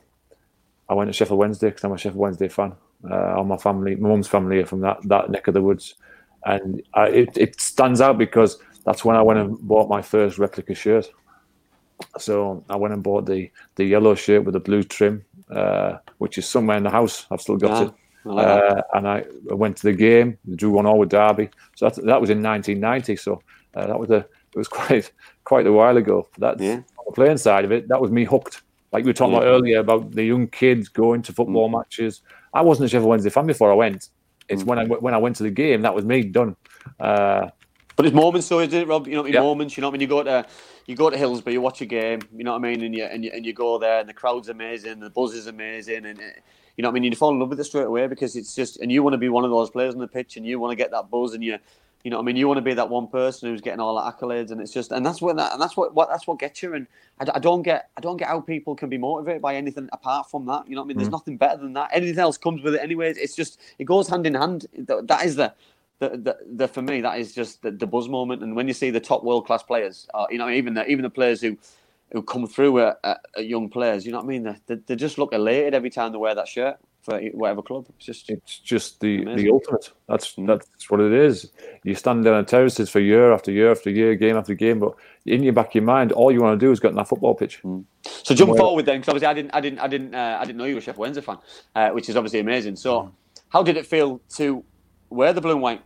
I 0.89 0.95
went 0.95 1.09
to 1.09 1.13
Sheffield 1.13 1.39
Wednesday 1.39 1.69
because 1.69 1.85
I'm 1.85 1.93
a 1.93 1.99
Sheffield 1.99 2.21
Wednesday 2.21 2.49
fan. 2.49 2.75
Uh, 3.09 3.35
all 3.37 3.45
my 3.45 3.57
family, 3.57 3.95
my 3.97 4.09
mum's 4.09 4.29
family 4.29 4.59
are 4.61 4.67
from 4.67 4.81
that, 4.81 4.99
that 5.05 5.31
neck 5.31 5.49
of 5.49 5.55
the 5.55 5.63
woods. 5.63 5.95
And 6.45 6.83
I, 6.95 7.09
it, 7.09 7.37
it 7.37 7.61
stands 7.61 8.01
out 8.01 8.19
because 8.19 8.59
that's 8.85 9.05
when 9.05 9.17
I 9.17 9.23
went 9.23 9.41
and 9.41 9.59
bought 9.59 9.89
my 9.89 10.01
first 10.01 10.39
replica 10.39 10.75
shirt. 10.75 11.11
So 12.19 12.65
I 12.69 12.77
went 12.77 12.95
and 12.95 13.03
bought 13.03 13.27
the 13.27 13.51
the 13.77 13.85
yellow 13.85 14.15
shirt 14.15 14.45
with 14.45 14.53
the 14.53 14.61
blue 14.61 14.83
trim, 14.83 15.25
uh, 15.51 15.99
which 16.19 16.39
is 16.39 16.47
somewhere 16.49 16.77
in 16.77 16.83
the 16.83 16.91
house. 16.91 17.27
I've 17.31 17.41
still 17.41 17.57
got 17.57 17.71
Ah, 17.71 17.83
it. 17.85 17.93
I 18.27 18.29
like. 18.31 18.47
Uh, 18.47 18.83
and 18.95 19.09
I 19.09 19.25
went 19.55 19.77
to 19.79 19.83
the 19.85 19.93
game, 19.93 20.39
drew 20.57 20.71
one 20.71 20.87
all 20.87 20.99
with 20.99 21.11
Derby. 21.11 21.51
So 21.77 21.89
that, 21.89 21.95
that 22.05 22.21
was 22.21 22.31
in 22.31 22.43
1990. 22.43 23.17
So 23.17 23.41
uh, 23.75 23.87
that 23.87 23.99
was 23.99 24.11
a 24.11 24.17
it 24.17 24.57
was 24.57 24.69
quite 24.79 25.13
quite 25.45 25.67
a 25.67 25.73
while 25.73 25.97
ago. 25.97 26.29
That's 26.39 26.61
Yeah. 26.61 26.77
on 26.99 27.05
the 27.07 27.13
playing 27.13 27.39
side 27.39 27.65
of 27.65 27.73
it. 27.73 27.89
That 27.89 28.01
was 28.01 28.11
me 28.11 28.25
hooked. 28.25 28.63
Like 28.93 29.05
we 29.05 29.11
were 29.11 29.15
talking 29.15 29.33
Yeah. 29.35 29.41
about 29.41 29.49
earlier 29.49 29.79
about 29.81 30.13
the 30.13 30.25
young 30.25 30.49
kids 30.49 30.89
going 30.89 31.23
to 31.23 31.33
football 31.33 31.69
matches. 31.69 32.23
I 32.55 32.63
wasn't 32.63 32.87
a 32.87 32.89
Sheffield 32.89 33.09
Wednesday 33.11 33.31
fan 33.31 33.47
before 33.47 33.71
I 33.71 33.75
went. 33.75 34.09
It's 34.49 34.65
when 34.65 34.79
I 34.79 34.85
when 34.87 35.13
I 35.15 35.19
went 35.19 35.37
to 35.37 35.43
the 35.43 35.51
game 35.51 35.83
that 35.83 35.95
was 35.95 36.05
me 36.05 36.23
done. 36.23 36.57
Uh, 36.99 37.49
But 37.97 38.07
it's 38.07 38.15
moments, 38.15 38.49
though, 38.49 38.61
isn't 38.61 38.75
it, 38.79 38.87
Rob? 38.89 39.07
You 39.07 39.15
know 39.15 39.23
what 39.23 39.25
I 39.25 39.31
mean? 39.31 39.35
Yeah. 39.35 39.41
Moments. 39.41 39.77
You 39.77 39.81
know 39.83 39.89
what 39.89 39.93
I 39.93 39.99
mean? 39.99 40.01
You 40.03 40.07
go 40.07 40.23
to 40.23 40.47
you 40.87 40.97
go 40.97 41.11
to 41.11 41.17
Hillsborough, 41.17 41.53
you 41.53 41.61
watch 41.61 41.81
a 41.81 41.87
game. 41.87 42.21
You 42.35 42.45
know 42.45 42.53
what 42.53 42.65
I 42.65 42.71
mean? 42.71 42.83
And 42.83 42.95
you 42.95 43.05
and 43.05 43.25
you, 43.25 43.31
and 43.35 43.45
you 43.45 43.53
go 43.53 43.79
there, 43.79 44.01
and 44.01 44.09
the 44.09 44.15
crowd's 44.15 44.49
amazing, 44.49 45.01
the 45.01 45.11
buzz 45.11 45.35
is 45.35 45.47
amazing, 45.47 46.07
and 46.07 46.19
uh, 46.19 46.23
you 46.77 46.83
know 46.83 46.89
what 46.89 46.93
I 46.93 47.01
mean. 47.01 47.05
You 47.05 47.17
fall 47.17 47.31
in 47.31 47.39
love 47.39 47.51
with 47.51 47.61
it 47.61 47.65
straight 47.65 47.85
away 47.85 48.07
because 48.07 48.37
it's 48.37 48.55
just, 48.55 48.79
and 48.79 48.91
you 48.91 49.03
want 49.03 49.15
to 49.15 49.19
be 49.19 49.29
one 49.29 49.45
of 49.45 49.51
those 49.51 49.71
players 49.71 49.95
on 49.95 50.01
the 50.01 50.09
pitch, 50.09 50.37
and 50.37 50.47
you 50.47 50.59
want 50.59 50.73
to 50.73 50.77
get 50.77 50.91
that 50.93 51.11
buzz, 51.11 51.35
and 51.35 51.45
you. 51.45 51.59
You 52.05 52.11
know, 52.11 52.19
what 52.19 52.23
I 52.23 52.27
mean, 52.27 52.37
you 52.37 52.47
want 52.47 52.59
to 52.59 52.63
be 52.63 52.75
that 52.75 52.89
one 52.89 53.09
person 53.09 53.51
who's 53.51 53.61
getting 53.61 53.81
all 53.81 53.97
the 53.97 54.01
accolades, 54.01 54.53
and 54.53 54.61
it's 54.61 54.71
just, 54.71 54.93
and 54.93 55.05
that's 55.05 55.21
what 55.21 55.37
that, 55.39 55.53
and 55.53 55.61
that's 55.61 55.77
what, 55.77 55.93
what 55.93 56.09
that's 56.09 56.25
what 56.25 56.39
gets 56.39 56.63
you. 56.63 56.73
And 56.75 56.87
I 57.19 57.41
don't 57.41 57.63
get, 57.63 57.89
I 57.97 58.01
don't 58.01 58.17
get 58.17 58.29
how 58.29 58.41
people 58.41 58.77
can 58.77 58.89
be 58.89 58.97
motivated 58.97 59.43
by 59.43 59.57
anything 59.57 59.89
apart 59.93 60.31
from 60.31 60.47
that. 60.47 60.69
You 60.69 60.77
know, 60.77 60.83
what 60.83 60.85
I 60.85 60.89
mean, 60.89 60.99
there's 60.99 61.11
nothing 61.11 61.37
better 61.37 61.57
than 61.57 61.73
that. 61.73 61.91
Anything 61.93 62.21
else 62.21 62.39
comes 62.39 62.63
with 62.63 62.77
it, 62.77 62.81
anyways. 62.81 63.17
It's 63.17 63.35
just, 63.35 63.59
it 63.81 63.87
goes 63.87 64.07
hand 64.07 64.25
in 64.25 64.35
hand. 64.35 64.67
That 64.79 65.25
is 65.25 65.35
the, 65.35 65.53
the, 65.99 66.09
the, 66.11 66.37
the 66.55 66.69
for 66.69 66.83
me 66.83 67.01
that 67.01 67.19
is 67.19 67.35
just 67.35 67.63
the, 67.63 67.71
the 67.71 67.87
buzz 67.87 68.09
moment. 68.09 68.43
And 68.43 68.55
when 68.57 68.69
you 68.69 68.75
see 68.75 68.91
the 68.91 69.01
top 69.01 69.25
world 69.25 69.47
class 69.47 69.63
players, 69.63 70.07
uh, 70.15 70.27
you 70.31 70.39
know, 70.39 70.49
even 70.49 70.75
the 70.75 70.87
even 70.87 71.03
the 71.03 71.11
players 71.11 71.41
who 71.41 71.57
who 72.13 72.23
come 72.23 72.47
through 72.47 72.81
at, 72.81 72.99
at, 73.03 73.21
at 73.37 73.47
young 73.47 73.69
players, 73.69 74.07
you 74.07 74.13
know 74.13 74.19
what 74.19 74.25
I 74.25 74.29
mean? 74.29 74.43
They, 74.45 74.57
they, 74.67 74.75
they 74.87 74.97
just 74.97 75.19
look 75.19 75.33
elated 75.33 75.75
every 75.75 75.91
time 75.91 76.13
they 76.13 76.19
wear 76.19 76.35
that 76.35 76.49
shirt 76.49 76.77
for 77.03 77.21
whatever 77.33 77.63
club. 77.63 77.87
It's 77.97 78.07
just 78.07 78.31
it's 78.31 78.59
just 78.59 79.01
the 79.01 79.25
the 79.25 79.51
ultimate. 79.51 79.91
That's 80.09 80.35
Mm. 80.35 80.47
that's 80.47 80.91
what 80.91 81.01
it 81.01 81.13
is. 81.13 81.51
You 81.85 81.95
stand 81.95 82.25
down 82.25 82.35
on 82.35 82.45
terraces 82.47 82.91
for 82.91 83.01
year 83.01 83.33
after 83.33 83.51
year 83.51 83.71
after 83.71 83.91
year, 83.91 84.15
game 84.17 84.37
after 84.37 84.55
game, 84.55 84.81
but 84.81 84.95
in 85.25 85.43
your 85.43 85.53
back 85.53 85.69
of 85.69 85.75
your 85.77 85.85
mind, 85.85 86.13
all 86.13 86.31
you 86.33 86.41
want 86.41 86.59
to 86.59 86.67
do 86.67 86.73
is 86.73 86.81
get 86.81 86.89
on 86.89 86.97
that 86.97 87.09
football 87.09 87.35
pitch. 87.35 87.63
So 88.05 88.35
jump 88.35 88.57
forward 88.57 88.87
then, 88.87 89.01
because 89.01 89.09
obviously 89.09 89.29
I 89.29 89.35
didn't, 89.35 89.55
I 89.55 89.61
didn't, 89.61 89.79
I 89.79 89.89
didn't, 89.89 90.15
uh, 90.15 90.39
I 90.41 90.45
didn't 90.45 90.59
know 90.59 90.65
you 90.65 90.75
were 90.75 90.81
a 90.81 90.83
Sheffield 90.83 90.99
Wednesday 90.99 91.23
fan, 91.23 91.39
uh, 91.75 91.91
which 91.91 92.09
is 92.09 92.17
obviously 92.17 92.41
amazing. 92.41 92.77
So, 92.77 93.13
how 93.49 93.63
did 93.63 93.77
it 93.77 93.87
feel 93.87 94.21
to 94.37 94.65
wear 95.11 95.33
the 95.33 95.41
blue 95.41 95.53
and 95.53 95.63
white? 95.63 95.83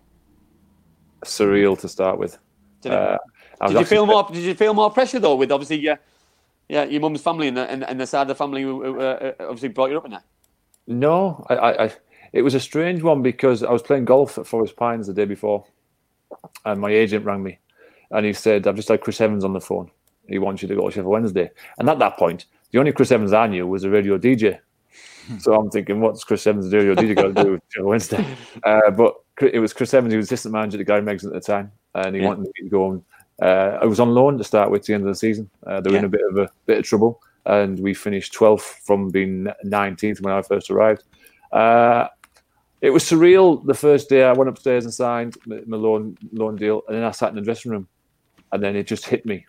Surreal 1.25 1.79
to 1.81 1.89
start 1.89 2.19
with. 2.19 2.39
Did, 2.81 2.93
Uh, 2.93 3.19
did 3.67 3.79
you 3.79 3.85
feel 3.85 4.07
more? 4.07 4.27
Did 4.33 4.43
you 4.43 4.55
feel 4.55 4.75
more 4.75 4.91
pressure 4.91 5.19
though, 5.19 5.37
with 5.37 5.53
obviously 5.53 5.79
your, 5.79 5.99
yeah, 6.69 6.85
your 6.85 7.01
mum's 7.01 7.21
family 7.21 7.49
and 7.49 7.57
the, 7.57 7.71
and, 7.71 7.85
and 7.85 8.01
the 8.01 8.07
side 8.07 8.23
of 8.23 8.29
the 8.29 8.35
family 8.35 8.63
who, 8.63 8.83
who 8.83 9.01
uh, 9.01 9.33
obviously 9.41 9.69
brought 9.69 9.91
you 9.91 9.99
up 9.99 10.05
in 10.07 10.13
there? 10.13 10.23
No, 10.87 11.45
I, 11.51 11.55
I, 11.55 11.85
I, 11.85 11.93
it 12.33 12.43
was 12.43 12.55
a 12.55 12.61
strange 12.61 13.03
one 13.03 13.23
because 13.23 13.63
I 13.63 13.71
was 13.71 13.83
playing 13.83 14.07
golf 14.07 14.39
at 14.39 14.47
Forest 14.47 14.77
Pines 14.77 15.07
the 15.07 15.13
day 15.13 15.27
before, 15.27 15.67
and 16.65 16.81
my 16.81 16.91
agent 16.91 17.27
rang 17.27 17.43
me, 17.43 17.59
and 18.11 18.25
he 18.25 18.33
said, 18.33 18.67
"I've 18.67 18.77
just 18.77 18.89
had 18.89 19.01
Chris 19.03 19.21
Evans 19.21 19.45
on 19.45 19.53
the 19.53 19.61
phone. 19.61 19.91
He 20.27 20.39
wants 20.39 20.63
you 20.63 20.69
to 20.69 20.75
go 20.75 20.89
to 20.89 20.91
Sheffield 20.91 21.13
Wednesday." 21.13 21.51
And 21.79 21.89
at 21.91 21.99
that 21.99 22.17
point, 22.17 22.47
the 22.71 22.79
only 22.79 22.93
Chris 22.93 23.13
Evans 23.13 23.33
I 23.33 23.47
knew 23.47 23.67
was 23.67 23.85
a 23.85 23.91
radio 23.91 24.17
DJ. 24.17 24.59
so 25.39 25.55
I'm 25.55 25.71
thinking, 25.71 26.01
what's 26.01 26.25
Chris 26.25 26.47
Evans, 26.47 26.71
the 26.71 26.77
radio 26.79 26.95
DJ, 26.95 27.17
got 27.17 27.35
to 27.37 27.45
do 27.45 27.53
with 27.53 27.63
Sheffield 27.69 27.89
Wednesday? 27.89 28.37
Uh, 28.65 28.91
but 28.91 29.15
it 29.41 29.59
was 29.59 29.73
Chris 29.73 29.95
Evans, 29.95 30.13
he 30.13 30.17
was 30.17 30.27
assistant 30.27 30.53
manager 30.53 30.79
to 30.79 30.85
Gary 30.85 31.03
Megson 31.03 31.27
at 31.27 31.33
the 31.33 31.41
time, 31.41 31.73
and 31.95 32.15
he 32.15 32.21
Yeah. 32.23 32.29
wanted 32.29 32.43
me 32.43 32.53
to 32.65 32.69
go. 32.69 32.87
on. 32.87 33.05
uh, 33.43 33.79
I 33.81 33.87
was 33.87 34.01
on 34.01 34.11
loan 34.15 34.37
to 34.39 34.45
start 34.45 34.71
with 34.71 34.81
at 34.83 34.87
the 34.87 34.95
end 34.95 35.03
of 35.05 35.09
the 35.09 35.15
season. 35.15 35.49
Uh, 35.67 35.81
they 35.81 35.91
were 35.91 35.97
in 35.97 36.05
a 36.05 36.09
bit 36.09 36.21
of 36.31 36.37
a 36.37 36.51
bit 36.67 36.79
of 36.79 36.85
trouble, 36.85 37.23
and 37.47 37.79
we 37.81 37.95
finished 37.95 38.35
12th 38.35 38.85
from 38.85 39.09
being 39.11 39.47
19th 39.65 40.21
when 40.21 40.35
I 40.35 40.43
first 40.43 40.71
arrived. 40.71 41.05
Uh, 41.51 42.07
it 42.83 42.91
was 42.91 43.03
surreal 43.05 43.65
the 43.67 43.75
first 43.75 44.09
day. 44.09 44.25
I 44.25 44.33
went 44.33 44.49
upstairs 44.51 44.85
and 44.85 44.93
signed 44.93 45.37
my 45.47 45.61
my 45.67 45.77
loan 45.79 46.17
loan 46.33 46.57
deal, 46.57 46.83
and 46.87 46.97
then 46.97 47.05
I 47.05 47.11
sat 47.13 47.31
in 47.31 47.37
the 47.37 47.41
dressing 47.43 47.71
room, 47.73 47.89
and 48.53 48.63
then 48.63 48.77
it 48.77 48.87
just 48.87 49.07
hit 49.07 49.25
me 49.25 49.47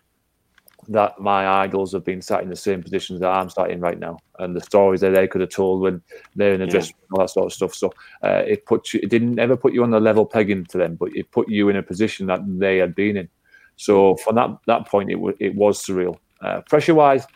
that 0.88 1.18
my 1.20 1.62
idols 1.62 1.92
have 1.92 2.04
been 2.04 2.20
sat 2.20 2.42
in 2.42 2.48
the 2.50 2.56
same 2.56 2.82
positions 2.82 3.20
that 3.20 3.30
I'm 3.30 3.48
sat 3.48 3.70
in 3.70 3.80
right 3.80 3.98
now, 3.98 4.18
and 4.38 4.54
the 4.56 4.60
stories 4.60 5.00
that 5.00 5.10
they 5.10 5.28
could 5.28 5.40
have 5.40 5.50
told 5.50 5.82
when 5.82 6.02
they're 6.34 6.54
in 6.54 6.60
the 6.60 6.66
Yeah. 6.66 6.72
dressing 6.72 6.96
room, 7.02 7.08
all 7.12 7.20
that 7.20 7.30
sort 7.30 7.46
of 7.46 7.52
stuff. 7.52 7.74
So 7.74 7.94
uh, 8.22 8.42
it 8.46 8.66
put 8.66 8.92
you, 8.92 9.00
it 9.02 9.10
didn't 9.10 9.38
ever 9.38 9.56
put 9.56 9.72
you 9.72 9.82
on 9.84 9.90
the 9.90 10.00
level 10.00 10.26
pegging 10.26 10.66
to 10.66 10.78
them, 10.78 10.96
but 10.96 11.10
it 11.14 11.30
put 11.30 11.48
you 11.48 11.68
in 11.68 11.76
a 11.76 11.82
position 11.82 12.26
that 12.26 12.40
they 12.46 12.78
had 12.78 12.94
been 12.94 13.16
in. 13.16 13.28
So 13.76 14.16
from 14.16 14.34
that 14.36 14.50
that 14.66 14.88
point, 14.88 15.10
it 15.10 15.20
was 15.20 15.34
it 15.40 15.54
was 15.54 15.84
surreal. 15.84 16.18
Uh, 16.42 16.60
pressure 16.68 16.94
wise, 16.94 17.26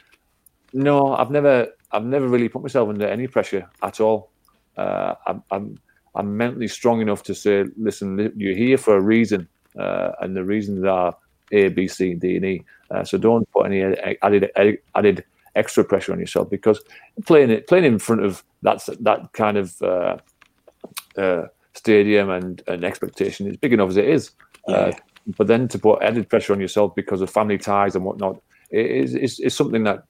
no, 0.73 1.15
I've 1.15 1.31
never 1.31 1.69
I've 1.93 2.05
never 2.05 2.29
really 2.29 2.49
put 2.49 2.63
myself 2.63 2.89
under 2.89 3.07
any 3.07 3.29
pressure 3.29 3.71
at 3.83 4.01
all. 4.01 4.33
Uh, 4.77 5.15
I'm, 5.27 5.43
I'm 5.51 5.79
I'm 6.15 6.37
mentally 6.37 6.69
strong 6.69 7.01
enough 7.01 7.23
to 7.25 7.35
say, 7.35 7.65
listen, 7.77 8.33
you're 8.37 8.57
here 8.57 8.79
for 8.79 8.97
a 8.97 9.01
reason, 9.01 9.49
uh, 9.79 10.13
and 10.21 10.37
the 10.37 10.45
reasons 10.45 10.85
are 10.85 11.17
A, 11.53 11.69
B, 11.69 11.89
C, 11.89 12.15
D, 12.15 12.37
and 12.37 12.45
E. 12.45 12.65
Uh, 12.91 13.05
so 13.05 13.19
don't 13.19 13.51
put 13.51 13.67
any 13.67 13.83
added 14.23 14.51
added 14.95 15.25
extra 15.55 15.85
pressure 15.85 16.13
on 16.13 16.21
yourself 16.21 16.49
because 16.51 16.81
playing 17.25 17.51
it 17.51 17.67
playing 17.67 17.85
in 17.85 17.99
front 17.99 18.25
of 18.25 18.45
that 18.63 18.87
that 19.01 19.33
kind 19.33 19.57
of 19.57 19.81
uh, 19.83 20.17
uh, 21.17 21.47
stadium 21.75 22.31
and, 22.31 22.63
and 22.69 22.85
expectation 22.85 23.47
is 23.47 23.57
big 23.57 23.73
enough 23.73 23.91
as 23.91 23.97
it 23.97 24.09
is. 24.09 24.31
Uh, 24.69 24.93
but 25.37 25.47
then 25.47 25.69
to 25.69 25.79
put 25.79 26.03
added 26.03 26.29
pressure 26.29 26.53
on 26.53 26.61
yourself 26.61 26.95
because 26.95 27.21
of 27.21 27.31
family 27.31 27.59
ties 27.59 27.95
and 27.95 28.05
whatnot 28.05 28.41
is 28.71 29.15
is, 29.15 29.41
is 29.41 29.55
something 29.55 29.85
that 29.85 30.05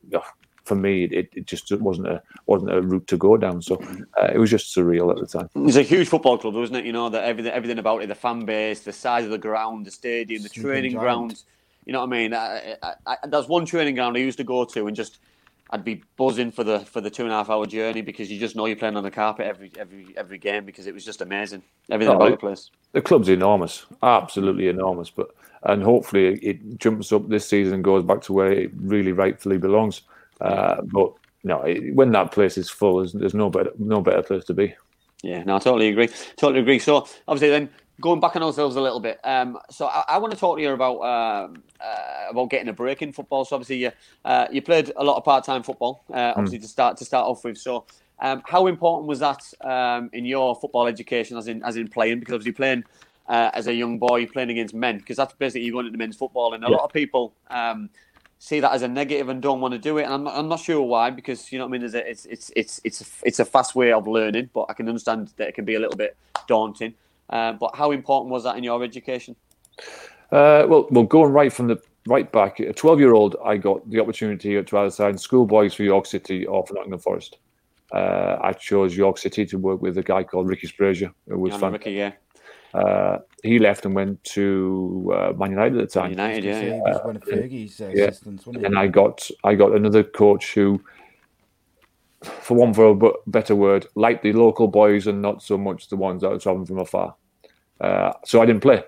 for 0.66 0.74
me 0.74 1.04
it, 1.04 1.28
it 1.34 1.46
just 1.46 1.70
wasn't 1.80 2.06
a 2.08 2.22
wasn't 2.46 2.72
a 2.72 2.82
route 2.82 3.06
to 3.08 3.16
go 3.16 3.36
down. 3.36 3.62
So 3.62 3.76
uh, 4.20 4.30
it 4.34 4.38
was 4.38 4.50
just 4.50 4.74
surreal 4.76 5.10
at 5.10 5.18
the 5.18 5.26
time. 5.26 5.48
It's 5.66 5.76
a 5.76 5.82
huge 5.82 6.08
football 6.08 6.38
club, 6.38 6.54
wasn't 6.54 6.78
it? 6.78 6.84
You 6.84 6.92
know 6.92 7.08
that 7.08 7.24
everything, 7.24 7.52
everything 7.52 7.78
about 7.78 8.02
it, 8.02 8.08
the 8.08 8.14
fan 8.14 8.44
base, 8.44 8.80
the 8.80 8.92
size 8.92 9.24
of 9.24 9.30
the 9.30 9.38
ground, 9.38 9.86
the 9.86 9.90
stadium, 9.90 10.42
the 10.42 10.48
Sleeping 10.48 10.62
training 10.70 10.92
giant. 10.92 11.02
grounds. 11.02 11.44
You 11.86 11.92
know 11.92 12.00
what 12.00 12.08
I 12.08 12.18
mean? 12.18 12.34
I, 12.34 12.74
I, 12.82 12.92
I, 13.06 13.16
there's 13.28 13.48
one 13.48 13.64
training 13.64 13.94
ground 13.94 14.16
I 14.16 14.20
used 14.20 14.38
to 14.38 14.44
go 14.44 14.64
to, 14.64 14.86
and 14.88 14.96
just 14.96 15.18
I'd 15.70 15.84
be 15.84 16.02
buzzing 16.16 16.50
for 16.50 16.64
the 16.64 16.80
for 16.80 17.00
the 17.00 17.10
two 17.10 17.22
and 17.24 17.32
a 17.32 17.36
half 17.36 17.48
hour 17.50 17.64
journey 17.66 18.02
because 18.02 18.30
you 18.30 18.38
just 18.40 18.56
know 18.56 18.66
you're 18.66 18.76
playing 18.76 18.96
on 18.96 19.04
the 19.04 19.10
carpet 19.10 19.46
every 19.46 19.70
every 19.78 20.12
every 20.16 20.38
game 20.38 20.64
because 20.64 20.86
it 20.88 20.94
was 20.94 21.04
just 21.04 21.20
amazing. 21.22 21.62
Everything 21.90 22.12
Oh, 22.14 22.16
about 22.16 22.30
the 22.32 22.36
place. 22.36 22.70
the 22.92 23.00
club's 23.02 23.28
enormous, 23.28 23.86
absolutely 24.02 24.68
enormous. 24.68 25.10
But 25.10 25.28
and 25.62 25.82
hopefully 25.82 26.38
it 26.42 26.78
jumps 26.78 27.12
up 27.12 27.28
this 27.28 27.48
season 27.48 27.74
and 27.74 27.84
goes 27.84 28.04
back 28.04 28.20
to 28.22 28.32
where 28.32 28.52
it 28.52 28.70
really 28.76 29.12
rightfully 29.12 29.58
belongs. 29.58 30.02
Uh, 30.40 30.82
but 30.82 31.12
no, 31.44 31.58
when 31.92 32.12
that 32.12 32.32
place 32.32 32.58
is 32.58 32.68
full, 32.68 32.98
there's, 32.98 33.12
there's 33.12 33.34
no 33.34 33.50
better 33.50 33.70
no 33.78 34.00
better 34.00 34.22
place 34.22 34.44
to 34.44 34.54
be. 34.54 34.74
Yeah, 35.22 35.42
no, 35.44 35.56
I 35.56 35.58
totally 35.58 35.88
agree. 35.88 36.08
Totally 36.36 36.60
agree. 36.60 36.78
So 36.78 37.06
obviously, 37.26 37.50
then 37.50 37.70
going 38.00 38.20
back 38.20 38.36
on 38.36 38.42
ourselves 38.42 38.76
a 38.76 38.80
little 38.80 39.00
bit. 39.00 39.18
Um, 39.24 39.58
so 39.70 39.86
I, 39.86 40.04
I 40.08 40.18
want 40.18 40.32
to 40.32 40.38
talk 40.38 40.56
to 40.56 40.62
you 40.62 40.72
about 40.72 41.00
um, 41.00 41.62
uh, 41.80 42.30
about 42.30 42.50
getting 42.50 42.68
a 42.68 42.72
break 42.72 43.02
in 43.02 43.12
football. 43.12 43.44
So 43.44 43.56
obviously, 43.56 43.78
you 43.78 43.92
uh, 44.24 44.46
you 44.50 44.60
played 44.62 44.92
a 44.96 45.04
lot 45.04 45.16
of 45.16 45.24
part 45.24 45.44
time 45.44 45.62
football. 45.62 46.04
Uh, 46.12 46.32
obviously, 46.36 46.58
to 46.58 46.68
start 46.68 46.96
to 46.98 47.04
start 47.04 47.26
off 47.26 47.44
with. 47.44 47.58
So. 47.58 47.86
Um, 48.18 48.42
how 48.46 48.66
important 48.66 49.06
was 49.06 49.18
that 49.18 49.42
um, 49.60 50.08
in 50.14 50.24
your 50.24 50.56
football 50.56 50.86
education, 50.86 51.36
as 51.36 51.48
in 51.48 51.62
as 51.62 51.76
in 51.76 51.86
playing? 51.86 52.20
Because 52.20 52.32
obviously 52.32 52.52
playing 52.52 52.82
uh, 53.28 53.50
as 53.52 53.66
a 53.66 53.74
young 53.74 53.98
boy, 53.98 54.26
playing 54.26 54.48
against 54.48 54.74
men, 54.74 54.96
because 54.96 55.18
that's 55.18 55.34
basically 55.34 55.66
you 55.66 55.72
going 55.72 55.84
into 55.84 55.98
men's 55.98 56.16
football, 56.16 56.54
and 56.54 56.64
a 56.64 56.66
Yeah. 56.66 56.76
lot 56.76 56.84
of 56.84 56.92
people 56.94 57.34
um, 57.50 57.90
see 58.38 58.60
that 58.60 58.72
as 58.72 58.82
a 58.82 58.88
negative 58.88 59.28
and 59.28 59.40
don't 59.40 59.60
want 59.60 59.72
to 59.72 59.78
do 59.78 59.98
it. 59.98 60.04
And 60.04 60.12
I'm 60.14 60.24
not, 60.24 60.36
I'm 60.36 60.48
not 60.48 60.60
sure 60.60 60.82
why, 60.82 61.10
because 61.10 61.50
you 61.52 61.58
know 61.58 61.64
what 61.64 61.70
I 61.70 61.72
mean. 61.72 61.80
There's 61.82 61.94
a, 61.94 62.08
it's 62.08 62.26
it's 62.26 62.50
it's 62.56 62.80
it's 62.84 63.00
a, 63.00 63.04
it's 63.24 63.38
a 63.38 63.44
fast 63.44 63.74
way 63.74 63.92
of 63.92 64.06
learning, 64.06 64.50
but 64.52 64.66
I 64.68 64.72
can 64.74 64.88
understand 64.88 65.32
that 65.36 65.48
it 65.48 65.54
can 65.54 65.64
be 65.64 65.74
a 65.74 65.80
little 65.80 65.96
bit 65.96 66.16
daunting. 66.46 66.94
Uh, 67.28 67.52
but 67.52 67.74
how 67.74 67.90
important 67.90 68.30
was 68.30 68.44
that 68.44 68.56
in 68.56 68.64
your 68.64 68.82
education? 68.84 69.34
Uh, 70.30 70.66
well, 70.68 70.86
well, 70.90 71.04
going 71.04 71.32
right 71.32 71.52
from 71.52 71.68
the 71.68 71.80
right 72.06 72.30
back, 72.30 72.60
a 72.60 72.72
12 72.72 73.00
year 73.00 73.14
old, 73.14 73.36
I 73.44 73.56
got 73.56 73.88
the 73.90 74.00
opportunity 74.00 74.62
to 74.62 74.78
either 74.78 74.90
sign 74.90 75.18
schoolboys 75.18 75.74
for 75.74 75.82
York 75.82 76.06
City 76.06 76.46
or 76.46 76.66
for 76.66 76.74
Nottingham 76.74 77.00
Forest. 77.00 77.38
Uh, 77.92 78.36
I 78.40 78.52
chose 78.52 78.96
York 78.96 79.18
City 79.18 79.46
to 79.46 79.58
work 79.58 79.80
with 79.80 79.96
a 79.98 80.02
guy 80.02 80.24
called 80.24 80.48
Ricky 80.48 80.66
Sbragia, 80.66 81.12
who 81.28 81.38
was 81.38 81.52
Yeah, 81.52 81.58
fan- 81.58 81.72
Ricky, 81.72 81.92
yeah, 81.92 82.12
uh, 82.74 83.18
he 83.42 83.58
left 83.58 83.84
and 83.84 83.94
went 83.94 84.22
to 84.24 85.12
uh, 85.14 85.32
Man 85.36 85.50
United 85.50 85.78
at 85.78 85.88
the 85.88 86.00
time. 86.00 86.10
United, 86.10 86.44
yeah, 86.44 86.60
yeah. 86.60 86.74
he 86.74 86.80
was 86.80 87.00
one 87.04 87.16
of 87.16 87.22
Fergie's 87.22 87.80
uh, 87.80 87.92
yeah. 87.94 88.04
assistants, 88.06 88.46
wasn't 88.46 88.62
he? 88.62 88.66
and 88.66 88.78
I 88.78 88.86
got 88.86 89.28
I 89.44 89.54
got 89.54 89.72
another 89.72 90.02
coach 90.02 90.54
who, 90.54 90.82
for 92.22 92.56
one 92.56 92.74
for 92.74 92.86
a 92.86 92.94
b- 92.94 93.12
better 93.26 93.54
word, 93.54 93.86
liked 93.94 94.22
the 94.22 94.32
local 94.32 94.68
boys 94.68 95.06
and 95.06 95.22
not 95.22 95.42
so 95.42 95.56
much 95.56 95.88
the 95.88 95.96
ones 95.96 96.22
that 96.22 96.30
were 96.30 96.38
traveling 96.38 96.66
from 96.66 96.78
afar. 96.78 97.14
Uh, 97.80 98.12
so 98.24 98.42
I 98.42 98.46
didn't 98.46 98.62
play. 98.62 98.82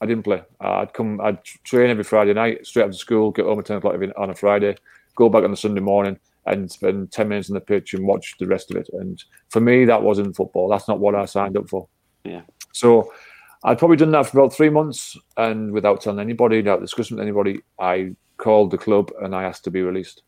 I 0.00 0.06
didn't 0.06 0.24
play. 0.24 0.42
Uh, 0.62 0.76
I'd 0.76 0.94
come, 0.94 1.20
I'd 1.20 1.44
train 1.44 1.90
every 1.90 2.04
Friday 2.04 2.32
night, 2.32 2.66
straight 2.66 2.84
after 2.84 2.96
school, 2.96 3.30
get 3.30 3.44
home 3.44 3.58
at 3.58 3.66
ten 3.66 3.76
o'clock 3.76 3.96
on 4.16 4.30
a 4.30 4.34
Friday, 4.34 4.76
go 5.14 5.28
back 5.28 5.44
on 5.44 5.50
the 5.50 5.56
Sunday 5.56 5.80
morning, 5.80 6.18
and 6.46 6.70
spend 6.70 7.12
ten 7.12 7.28
minutes 7.28 7.50
on 7.50 7.54
the 7.54 7.60
pitch 7.60 7.92
and 7.92 8.06
watch 8.06 8.34
the 8.38 8.46
rest 8.46 8.70
of 8.70 8.78
it. 8.78 8.88
And 8.94 9.22
for 9.50 9.60
me, 9.60 9.84
that 9.84 10.02
wasn't 10.02 10.34
football. 10.34 10.68
That's 10.68 10.88
not 10.88 11.00
what 11.00 11.14
I 11.14 11.26
signed 11.26 11.56
up 11.56 11.68
for. 11.68 11.86
Yeah. 12.24 12.42
So 12.72 13.12
I'd 13.64 13.78
probably 13.78 13.96
done 13.96 14.10
that 14.12 14.26
for 14.26 14.38
about 14.38 14.54
three 14.54 14.70
months, 14.70 15.18
and 15.36 15.72
without 15.72 16.00
telling 16.00 16.20
anybody, 16.20 16.58
without 16.58 16.80
discussing 16.80 17.16
with 17.16 17.22
anybody, 17.22 17.60
I 17.78 18.14
called 18.38 18.70
the 18.70 18.78
club 18.78 19.12
and 19.20 19.34
I 19.34 19.44
asked 19.44 19.64
to 19.64 19.70
be 19.70 19.82
released. 19.82 20.22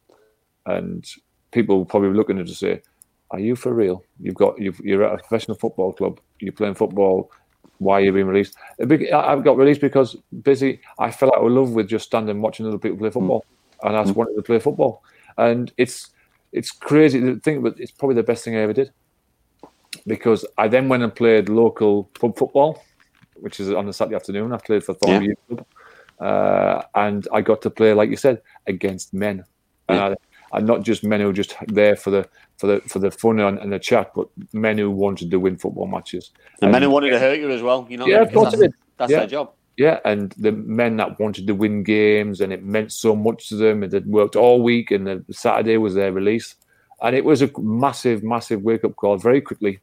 And 0.66 1.05
people 1.51 1.78
were 1.78 1.86
probably 1.86 2.11
looking 2.11 2.38
at 2.38 2.45
it 2.45 2.49
to 2.49 2.55
say, 2.55 2.82
"Are 3.30 3.38
you 3.38 3.57
for 3.57 3.72
real? 3.72 4.05
You've 4.20 4.34
got 4.34 4.61
you've, 4.61 4.78
you're 4.80 5.05
at 5.05 5.14
a 5.14 5.18
professional 5.18 5.57
football 5.57 5.93
club. 5.93 6.20
You're 6.40 6.53
playing 6.53 6.74
football. 6.74 7.30
Why 7.78 7.95
are 7.95 8.05
you 8.05 8.12
being 8.12 8.26
released?" 8.26 8.55
I 8.80 8.84
I 8.84 9.40
got 9.40 9.57
released 9.57 9.80
because 9.80 10.16
busy. 10.43 10.80
I 10.99 11.11
fell 11.11 11.34
out 11.34 11.45
of 11.45 11.51
love 11.51 11.72
with 11.72 11.88
just 11.88 12.07
standing 12.07 12.43
watching 12.43 12.66
other 12.66 12.78
people 12.78 12.99
play 12.99 13.09
hmm. 13.09 13.14
football, 13.14 13.47
and 13.82 13.97
I 13.97 14.03
just 14.03 14.12
hmm. 14.12 14.18
wanted 14.18 14.36
to 14.36 14.43
play 14.43 14.59
football. 14.59 15.03
And 15.38 15.72
it's 15.78 16.11
it's 16.53 16.70
crazy 16.70 17.18
to 17.20 17.40
think, 17.40 17.62
but 17.62 17.80
it's 17.80 17.93
probably 17.93 18.16
the 18.16 18.22
best 18.22 18.45
thing 18.45 18.57
I 18.57 18.61
ever 18.61 18.74
did 18.74 18.93
because 20.07 20.44
I 20.59 20.68
then 20.68 20.88
went 20.88 21.03
and 21.03 21.14
played 21.14 21.48
local 21.48 22.05
pub 22.18 22.36
football, 22.36 22.82
which 23.36 23.61
is 23.61 23.70
on 23.72 23.88
a 23.88 23.92
Saturday 23.92 24.16
afternoon. 24.16 24.53
I 24.53 24.59
played 24.59 24.84
for 24.84 24.96
Youth 25.03 25.36
Club, 25.48 25.66
uh, 26.20 26.82
and 26.94 27.26
I 27.32 27.40
got 27.40 27.62
to 27.62 27.70
play, 27.70 27.92
like 27.92 28.11
you 28.11 28.16
said, 28.16 28.42
against 28.66 29.14
men, 29.14 29.44
and, 29.88 29.98
I, 29.98 30.16
and 30.53 30.66
not 30.66 30.82
just 30.82 31.05
men 31.05 31.20
who 31.20 31.26
were 31.26 31.32
just 31.32 31.55
there 31.68 31.96
for 31.96 32.11
the 32.11 32.28
for 32.59 32.66
the 32.66 32.80
for 32.82 32.98
the 32.98 33.11
fun 33.11 33.40
and, 33.40 33.59
and 33.59 33.72
the 33.72 33.78
chat, 33.78 34.12
but 34.14 34.28
men 34.53 34.78
who 34.78 34.90
wanted 34.90 35.30
to 35.30 35.40
win 35.40 35.57
football 35.57 35.86
matches. 35.86 36.30
And 36.61 36.72
men 36.72 36.82
who 36.82 36.90
wanted 36.90 37.11
to 37.11 37.18
hurt 37.18 37.38
you 37.38 37.50
as 37.50 37.62
well. 37.62 37.86
You 37.88 37.96
know, 37.96 38.07
Yeah, 38.07 38.22
of 38.22 38.32
course 38.32 38.55
that's, 38.55 38.74
that's 38.98 39.11
Yeah. 39.11 39.18
their 39.20 39.26
job. 39.26 39.53
Yeah, 39.78 40.00
and 40.05 40.32
the 40.32 40.53
men 40.53 40.98
that 40.98 41.18
wanted 41.18 41.46
to 41.46 41.55
win 41.55 41.82
games, 41.82 42.42
and 42.42 42.53
it 42.53 42.62
meant 42.62 42.92
so 42.92 43.16
much 43.16 43.48
to 43.48 43.57
them. 43.57 43.82
and 43.82 43.90
They'd 43.90 44.07
worked 44.07 44.36
all 44.36 44.62
week, 44.62 44.90
and 44.90 45.07
the 45.07 45.24
Saturday 45.30 45.78
was 45.78 45.94
their 45.94 46.12
release, 46.12 46.55
and 47.00 47.16
it 47.16 47.24
was 47.24 47.40
a 47.40 47.50
massive, 47.59 48.22
massive 48.22 48.62
wake 48.62 48.84
up 48.84 48.94
call. 48.96 49.16
Very 49.16 49.40
quickly, 49.40 49.80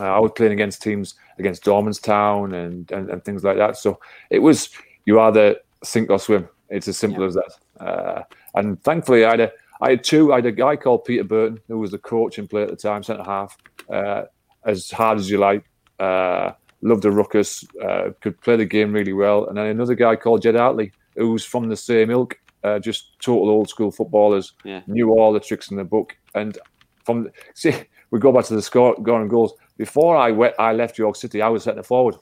uh, 0.00 0.04
I 0.04 0.18
was 0.18 0.32
playing 0.34 0.52
against 0.52 0.82
teams 0.82 1.14
against 1.38 1.64
Dormanstown 1.64 2.54
and, 2.54 2.90
and 2.92 3.10
and 3.10 3.24
things 3.24 3.44
like 3.44 3.56
that. 3.56 3.76
So 3.76 4.00
it 4.30 4.38
was 4.38 4.70
you 5.04 5.20
either 5.20 5.56
sink 5.82 6.10
or 6.10 6.18
swim. 6.18 6.48
It's 6.70 6.88
as 6.88 6.96
simple 6.96 7.24
as 7.24 7.34
that. 7.34 7.52
Uh, 7.84 8.22
and 8.54 8.82
thankfully, 8.82 9.24
I 9.24 9.30
had 9.30 9.40
a 9.40 9.52
I 9.80 9.90
had 9.90 10.04
two. 10.04 10.32
I 10.32 10.36
had 10.36 10.46
a 10.46 10.52
guy 10.52 10.76
called 10.76 11.04
Peter 11.04 11.24
Burton 11.24 11.60
who 11.68 11.78
was 11.78 11.90
the 11.90 11.98
coach 11.98 12.38
and 12.38 12.48
player 12.48 12.64
at 12.64 12.70
the 12.70 12.76
time, 12.76 13.02
centre 13.02 13.22
half, 13.24 13.56
uh, 13.90 14.22
as 14.64 14.90
hard 14.90 15.18
as 15.18 15.30
you 15.30 15.38
like. 15.38 15.64
Uh, 15.98 16.52
loved 16.82 17.02
the 17.02 17.10
ruckus, 17.10 17.64
uh, 17.82 18.10
could 18.20 18.38
play 18.42 18.56
the 18.56 18.64
game 18.64 18.92
really 18.92 19.12
well. 19.14 19.46
And 19.46 19.56
then 19.56 19.66
another 19.66 19.94
guy 19.94 20.16
called 20.16 20.42
Jed 20.42 20.54
Hartley, 20.54 20.92
who 21.16 21.32
was 21.32 21.44
from 21.44 21.68
the 21.68 21.76
same 21.76 22.10
ilk, 22.10 22.38
uh, 22.62 22.78
just 22.78 23.18
total 23.20 23.48
old 23.48 23.68
school 23.70 23.90
footballers, 23.90 24.52
Yeah. 24.64 24.82
knew 24.86 25.10
all 25.10 25.32
the 25.32 25.40
tricks 25.40 25.70
in 25.70 25.78
the 25.78 25.84
book. 25.84 26.14
And 26.34 26.58
from 27.04 27.30
see, 27.54 27.74
we 28.10 28.18
go 28.20 28.32
back 28.32 28.44
to 28.46 28.54
the 28.54 28.62
score, 28.62 28.94
scoring 29.00 29.28
goals. 29.28 29.54
Before 29.76 30.16
I 30.16 30.30
went, 30.30 30.54
I 30.58 30.72
left 30.72 30.98
York 30.98 31.16
City. 31.16 31.42
I 31.42 31.48
was 31.48 31.64
setting 31.64 31.82
forward. 31.82 32.16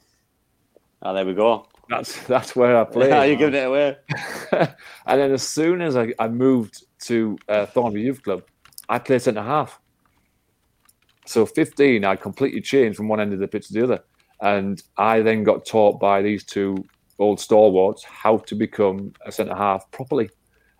Oh, 1.01 1.13
there 1.13 1.25
we 1.25 1.33
go. 1.33 1.67
That's 1.89 2.25
that's 2.25 2.55
where 2.55 2.77
I 2.77 2.85
played. 2.85 3.09
You're 3.27 3.35
giving 3.35 3.55
it 3.55 3.67
away. 3.67 3.97
and 4.51 5.21
then 5.21 5.31
as 5.31 5.43
soon 5.43 5.81
as 5.81 5.95
I, 5.95 6.13
I 6.17 6.27
moved 6.29 6.85
to 7.01 7.37
uh, 7.49 7.65
Thornaby 7.67 8.01
Youth 8.01 8.23
Club, 8.23 8.43
I 8.89 8.99
played 8.99 9.21
centre 9.21 9.43
half. 9.43 9.79
So 11.25 11.45
15, 11.45 12.03
I 12.03 12.15
completely 12.15 12.61
changed 12.61 12.97
from 12.97 13.07
one 13.07 13.19
end 13.19 13.33
of 13.33 13.39
the 13.39 13.47
pitch 13.47 13.67
to 13.67 13.73
the 13.73 13.83
other. 13.83 14.03
And 14.41 14.81
I 14.97 15.21
then 15.21 15.43
got 15.43 15.65
taught 15.65 15.99
by 15.99 16.21
these 16.21 16.43
two 16.43 16.83
old 17.19 17.39
stalwarts 17.39 18.03
how 18.03 18.37
to 18.37 18.55
become 18.55 19.13
a 19.25 19.31
centre 19.31 19.55
half 19.55 19.89
properly. 19.91 20.29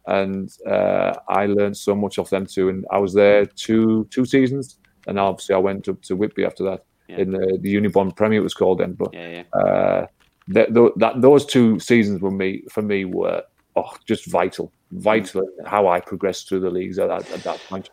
And 0.08 0.52
uh, 0.68 1.14
I 1.30 1.46
learned 1.46 1.78
so 1.78 1.96
much 1.96 2.18
off 2.20 2.30
them 2.30 2.46
too. 2.46 2.70
And 2.70 2.86
I 2.92 2.98
was 2.98 3.14
there 3.14 3.46
two 3.46 4.06
two 4.10 4.26
seasons. 4.26 4.80
And 5.08 5.20
obviously 5.20 5.56
I 5.56 5.60
went 5.60 5.88
up 5.88 6.02
to 6.04 6.16
Whitby 6.16 6.46
after 6.46 6.64
that 6.64 6.84
Yeah. 7.08 7.18
in 7.18 7.32
the, 7.32 7.58
the 7.62 7.76
Unibond 7.76 8.16
Premier, 8.16 8.40
it 8.40 8.44
was 8.44 8.54
called 8.54 8.80
then. 8.80 8.94
But 8.94 9.14
Yeah, 9.14 9.44
yeah. 9.54 9.60
uh, 9.60 10.08
that, 10.50 10.74
that 10.98 11.22
those 11.22 11.46
two 11.46 11.80
seasons 11.80 12.22
were 12.22 12.32
me 12.32 12.64
for 12.70 12.82
me 12.82 13.06
were 13.06 13.44
oh 13.76 13.94
just 14.06 14.26
vital, 14.28 14.72
vital 14.92 15.42
in 15.60 15.66
how 15.66 15.88
I 15.88 16.00
progressed 16.00 16.48
through 16.50 16.62
the 16.62 16.70
leagues 16.70 17.00
at 17.00 17.08
that, 17.08 17.30
at 17.32 17.44
that 17.44 17.60
point. 17.70 17.90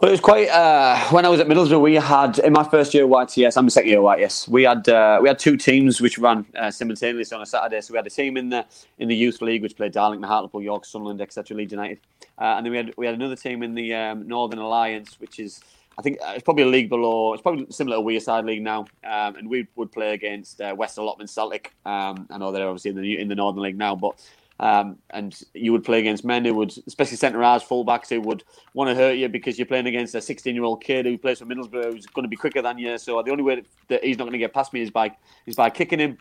Well, 0.00 0.08
it 0.08 0.12
was 0.12 0.20
quite. 0.20 0.48
Uh, 0.48 0.98
when 1.10 1.24
I 1.24 1.28
was 1.28 1.38
at 1.38 1.46
Middlesbrough, 1.46 1.80
we 1.80 1.94
had 1.94 2.40
in 2.40 2.52
my 2.52 2.64
first 2.64 2.92
year 2.94 3.04
at 3.04 3.10
YTS. 3.10 3.56
I'm 3.56 3.64
the 3.64 3.70
second 3.70 3.90
year 3.90 4.00
at 4.00 4.18
YTS. 4.18 4.48
We 4.48 4.64
had 4.64 4.86
uh, 4.88 5.20
we 5.22 5.28
had 5.28 5.38
two 5.38 5.56
teams 5.56 6.00
which 6.00 6.18
ran 6.18 6.44
uh, 6.58 6.70
simultaneously 6.72 7.34
on 7.36 7.42
a 7.42 7.46
Saturday. 7.46 7.80
So 7.80 7.94
we 7.94 7.98
had 7.98 8.06
a 8.06 8.10
team 8.10 8.36
in 8.36 8.48
the 8.48 8.66
in 8.98 9.08
the 9.08 9.14
youth 9.14 9.40
league 9.40 9.62
which 9.62 9.76
played 9.76 9.92
Darlington, 9.92 10.28
Hartlepool, 10.28 10.62
York, 10.62 10.84
Sunderland, 10.84 11.20
etc. 11.20 11.56
Leeds 11.56 11.72
United, 11.72 12.00
uh, 12.38 12.56
and 12.56 12.66
then 12.66 12.72
we 12.72 12.76
had 12.76 12.94
we 12.98 13.06
had 13.06 13.14
another 13.14 13.36
team 13.36 13.62
in 13.62 13.74
the 13.74 13.94
um, 13.94 14.26
Northern 14.26 14.58
Alliance, 14.58 15.18
which 15.20 15.38
is 15.38 15.62
I 15.96 16.02
think 16.02 16.18
uh, 16.20 16.32
it's 16.34 16.42
probably 16.42 16.64
a 16.64 16.68
league 16.68 16.88
below. 16.88 17.32
It's 17.32 17.42
probably 17.42 17.66
similar 17.70 17.96
to 17.96 18.02
Wearside 18.02 18.44
League 18.44 18.62
now, 18.62 18.86
um, 19.04 19.36
and 19.36 19.48
we 19.48 19.66
would 19.76 19.92
play 19.92 20.14
against 20.14 20.60
uh, 20.60 20.74
West 20.76 20.98
Allotment 20.98 21.30
Celtic. 21.30 21.72
Um, 21.86 22.26
I 22.30 22.38
know 22.38 22.52
they're 22.52 22.66
obviously 22.66 22.90
in 22.90 22.96
the 22.96 23.18
in 23.18 23.28
the 23.28 23.34
Northern 23.34 23.62
League 23.62 23.78
now, 23.78 23.94
but 23.94 24.20
um, 24.60 24.98
and 25.10 25.38
you 25.52 25.72
would 25.72 25.84
play 25.84 25.98
against 25.98 26.24
men 26.24 26.44
who 26.44 26.54
would, 26.54 26.74
especially 26.86 27.16
centre 27.16 27.42
halves, 27.42 27.64
fullbacks 27.64 28.08
who 28.08 28.20
would 28.20 28.44
want 28.72 28.88
to 28.88 28.94
hurt 28.94 29.16
you 29.16 29.28
because 29.28 29.58
you're 29.58 29.66
playing 29.66 29.86
against 29.86 30.14
a 30.14 30.20
16 30.20 30.54
year 30.54 30.64
old 30.64 30.82
kid 30.82 31.06
who 31.06 31.18
plays 31.18 31.40
for 31.40 31.46
Middlesbrough 31.46 31.92
who's 31.92 32.06
going 32.06 32.22
to 32.22 32.28
be 32.28 32.36
quicker 32.36 32.62
than 32.62 32.78
you. 32.78 32.96
So 32.98 33.20
the 33.22 33.32
only 33.32 33.42
way 33.42 33.62
that 33.88 34.04
he's 34.04 34.16
not 34.16 34.24
going 34.24 34.32
to 34.32 34.38
get 34.38 34.52
past 34.52 34.72
me 34.72 34.80
is 34.80 34.90
by 34.90 35.16
is 35.46 35.56
by 35.56 35.70
kicking 35.70 35.98
him. 35.98 36.18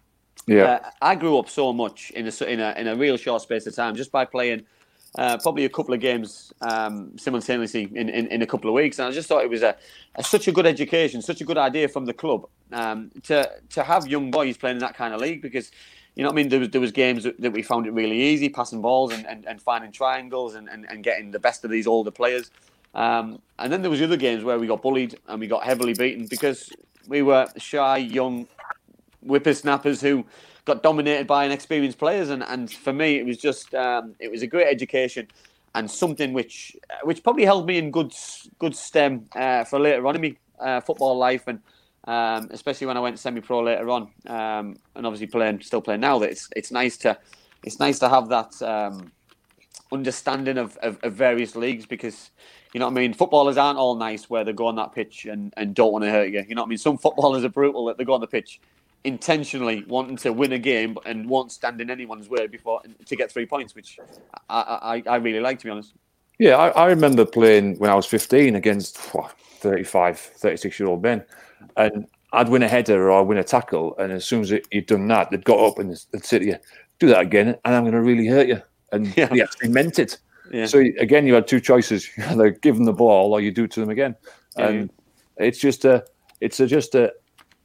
Yeah, 0.47 0.63
Uh, 0.63 0.89
I 1.01 1.15
grew 1.15 1.38
up 1.38 1.47
so 1.47 1.71
much 1.71 2.11
in 2.11 2.28
a 2.28 2.45
in 2.45 2.59
a 2.59 2.74
in 2.78 2.88
a 2.88 2.95
real 2.95 3.17
short 3.17 3.41
space 3.43 3.67
of 3.67 3.76
time 3.76 3.95
just 3.95 4.11
by 4.11 4.26
playing. 4.26 4.65
Uh, 5.16 5.38
probably 5.38 5.64
a 5.64 5.70
couple 5.70 5.93
of 5.93 5.99
games 5.99 6.51
um, 6.61 7.16
simultaneously 7.20 7.84
in, 7.93 8.09
in, 8.09 8.26
in 8.28 8.41
a 8.41 8.47
couple 8.47 8.68
of 8.68 8.74
weeks, 8.74 8.97
and 8.97 9.07
I 9.07 9.11
just 9.11 9.28
thought 9.28 9.43
it 9.43 9.49
was 9.49 9.61
a, 9.61 9.76
a 10.16 10.24
such 10.24 10.47
a 10.47 10.51
good 10.51 10.66
education, 10.66 11.22
such 11.22 11.39
a 11.39 11.43
good 11.43 11.57
idea 11.57 11.88
from 11.88 12.05
the 12.05 12.14
club 12.14 12.47
um, 12.72 13.11
to 13.24 13.47
to 13.70 13.84
have 13.84 14.07
young 14.07 14.32
boys 14.32 14.57
playing 14.57 14.78
in 14.78 14.80
that 14.80 14.95
kind 14.95 15.14
of 15.14 15.22
league 15.22 15.43
because 15.43 15.70
you 16.16 16.24
know 16.24 16.30
what 16.30 16.34
I 16.34 16.38
mean. 16.38 16.49
There 16.49 16.59
was 16.59 16.70
there 16.70 16.82
was 16.82 16.91
games 16.91 17.26
that, 17.26 17.39
that 17.41 17.51
we 17.51 17.61
found 17.61 17.86
it 17.86 17.93
really 17.93 18.20
easy 18.20 18.49
passing 18.49 18.82
balls 18.82 19.14
and, 19.14 19.28
and, 19.28 19.45
and 19.45 19.61
finding 19.61 19.91
triangles 19.91 20.55
and, 20.55 20.68
and, 20.68 20.88
and 20.89 21.03
getting 21.03 21.30
the 21.30 21.39
best 21.39 21.64
of 21.64 21.70
these 21.70 21.86
older 21.86 22.09
players, 22.09 22.49
um, 22.95 23.39
and 23.59 23.72
then 23.72 23.84
there 23.84 23.91
was 23.91 24.01
other 24.01 24.18
games 24.18 24.43
where 24.43 24.57
we 24.57 24.66
got 24.66 24.82
bullied 24.82 25.20
and 25.28 25.39
we 25.39 25.45
got 25.45 25.64
heavily 25.64 25.93
beaten 25.93 26.26
because 26.26 26.72
we 27.07 27.22
were 27.22 27.47
shy 27.57 27.97
young 27.97 28.47
whippersnappers 29.26 30.01
who 30.01 30.26
got 30.65 30.84
dominated 30.84 31.28
by 31.28 31.45
inexperienced 31.45 31.97
players. 31.97 32.30
And, 32.30 32.43
and 32.43 32.71
for 32.71 32.93
me, 32.93 33.17
it 33.17 33.26
was 33.26 33.38
just 33.38 33.74
um, 33.76 34.15
it 34.19 34.30
was 34.32 34.41
a 34.41 34.47
great 34.47 34.67
education 34.67 35.28
and 35.76 35.89
something 35.89 36.34
which 36.34 36.76
which 37.03 37.24
probably 37.24 37.45
held 37.45 37.65
me 37.65 37.78
in 37.78 37.91
good 37.91 38.13
good 38.59 38.76
stem 38.76 39.26
uh, 39.36 39.63
for 39.63 39.80
later 39.80 40.05
on 40.07 40.15
in 40.15 40.21
my 40.21 40.65
uh, 40.65 40.82
football 40.82 41.17
life 41.17 41.47
and. 41.47 41.59
Um, 42.05 42.49
especially 42.51 42.88
when 42.88 42.97
I 42.97 42.99
went 42.99 43.17
semi-pro 43.17 43.63
later 43.63 43.89
on, 43.89 44.09
um, 44.28 44.76
and 44.93 45.05
obviously 45.07 45.28
playing, 45.28 45.61
still 45.61 45.82
playing 45.82 46.01
now. 46.01 46.19
That 46.19 46.32
it's 46.32 46.49
it's 46.53 46.69
nice 46.69 46.97
to 46.97 47.17
it's 47.63 47.80
nice 47.80 47.97
to 47.99 48.09
have 48.09 48.28
that 48.28 48.61
um, 48.61 49.09
understanding 49.89 50.57
of, 50.57 50.76
of, 50.78 50.99
of 51.01 51.13
various 51.13 51.55
leagues 51.55 51.86
because 51.86 52.32
you 52.74 52.80
know 52.80 52.88
what 52.88 52.91
I 52.91 52.95
mean. 52.95 53.13
Footballers 53.13 53.55
aren't 53.55 53.78
all 53.78 53.95
nice 53.95 54.30
where 54.30 54.43
they 54.43 54.51
go 54.51 54.67
on 54.67 54.76
that 54.76 54.91
pitch 54.91 55.26
and, 55.26 55.53
and 55.55 55.74
don't 55.76 55.93
want 55.93 56.03
to 56.03 56.11
hurt 56.11 56.30
you. 56.30 56.43
You 56.45 56.55
know 56.55 56.63
what 56.63 56.67
I 56.67 56.69
mean. 56.69 56.78
Some 56.78 56.97
footballers 56.97 57.45
are 57.45 57.49
brutal 57.49 57.86
that 57.86 57.97
they 57.97 58.03
go 58.03 58.13
on 58.13 58.21
the 58.21 58.28
pitch 58.28 58.59
intentionally 59.03 59.83
wanting 59.87 60.17
to 60.17 60.31
win 60.31 60.53
a 60.53 60.59
game 60.59 60.97
and 61.05 61.27
won't 61.27 61.51
stand 61.51 61.81
in 61.81 61.89
anyone's 61.89 62.29
way 62.29 62.47
before 62.47 62.81
to 63.05 63.15
get 63.15 63.31
three 63.31 63.45
points, 63.45 63.75
which 63.75 63.99
I 64.49 65.01
I, 65.05 65.13
I 65.13 65.15
really 65.17 65.39
like 65.39 65.59
to 65.59 65.65
be 65.65 65.71
honest. 65.71 65.93
yeah. 66.39 66.55
I, 66.57 66.69
I 66.69 66.85
remember 66.87 67.25
playing 67.25 67.77
when 67.79 67.89
I 67.89 67.95
was 67.95 68.05
15 68.05 68.55
against 68.55 68.97
what, 69.13 69.31
35, 69.59 70.17
36 70.19 70.79
year 70.79 70.89
old 70.89 71.01
men, 71.03 71.23
and 71.77 72.07
I'd 72.31 72.49
win 72.49 72.63
a 72.63 72.67
header 72.67 73.11
or 73.11 73.21
I'd 73.21 73.27
win 73.27 73.37
a 73.37 73.43
tackle, 73.43 73.95
and 73.97 74.11
as 74.11 74.25
soon 74.25 74.41
as 74.41 74.51
it, 74.51 74.67
you'd 74.71 74.87
done 74.87 75.07
that, 75.07 75.29
they'd 75.31 75.45
got 75.45 75.59
up 75.59 75.79
and 75.79 75.91
they'd 76.11 76.25
say 76.25 76.39
to 76.39 76.45
you, 76.45 76.57
"Do 76.99 77.07
that 77.07 77.21
again, 77.21 77.49
and 77.63 77.75
I'm 77.75 77.83
going 77.83 77.93
to 77.93 78.01
really 78.01 78.27
hurt 78.27 78.47
you." 78.47 78.61
And 78.91 79.07
Yeah. 79.17 79.27
they 79.27 79.41
actually 79.41 79.69
meant 79.69 79.99
it. 79.99 80.17
Yeah. 80.51 80.65
So 80.65 80.79
again, 80.99 81.25
you 81.27 81.33
had 81.33 81.47
two 81.47 81.59
choices: 81.59 82.09
you 82.17 82.23
either 82.27 82.51
give 82.51 82.75
them 82.75 82.85
the 82.85 82.93
ball 82.93 83.33
or 83.33 83.41
you 83.41 83.51
do 83.51 83.65
it 83.65 83.71
to 83.71 83.79
them 83.79 83.89
again. 83.89 84.15
Yeah, 84.57 84.67
and 84.67 84.89
it's 85.37 85.59
just 85.59 85.85
a, 85.85 86.05
it's 86.41 86.59
a, 86.59 86.67
just 86.67 86.95
a, 86.95 87.13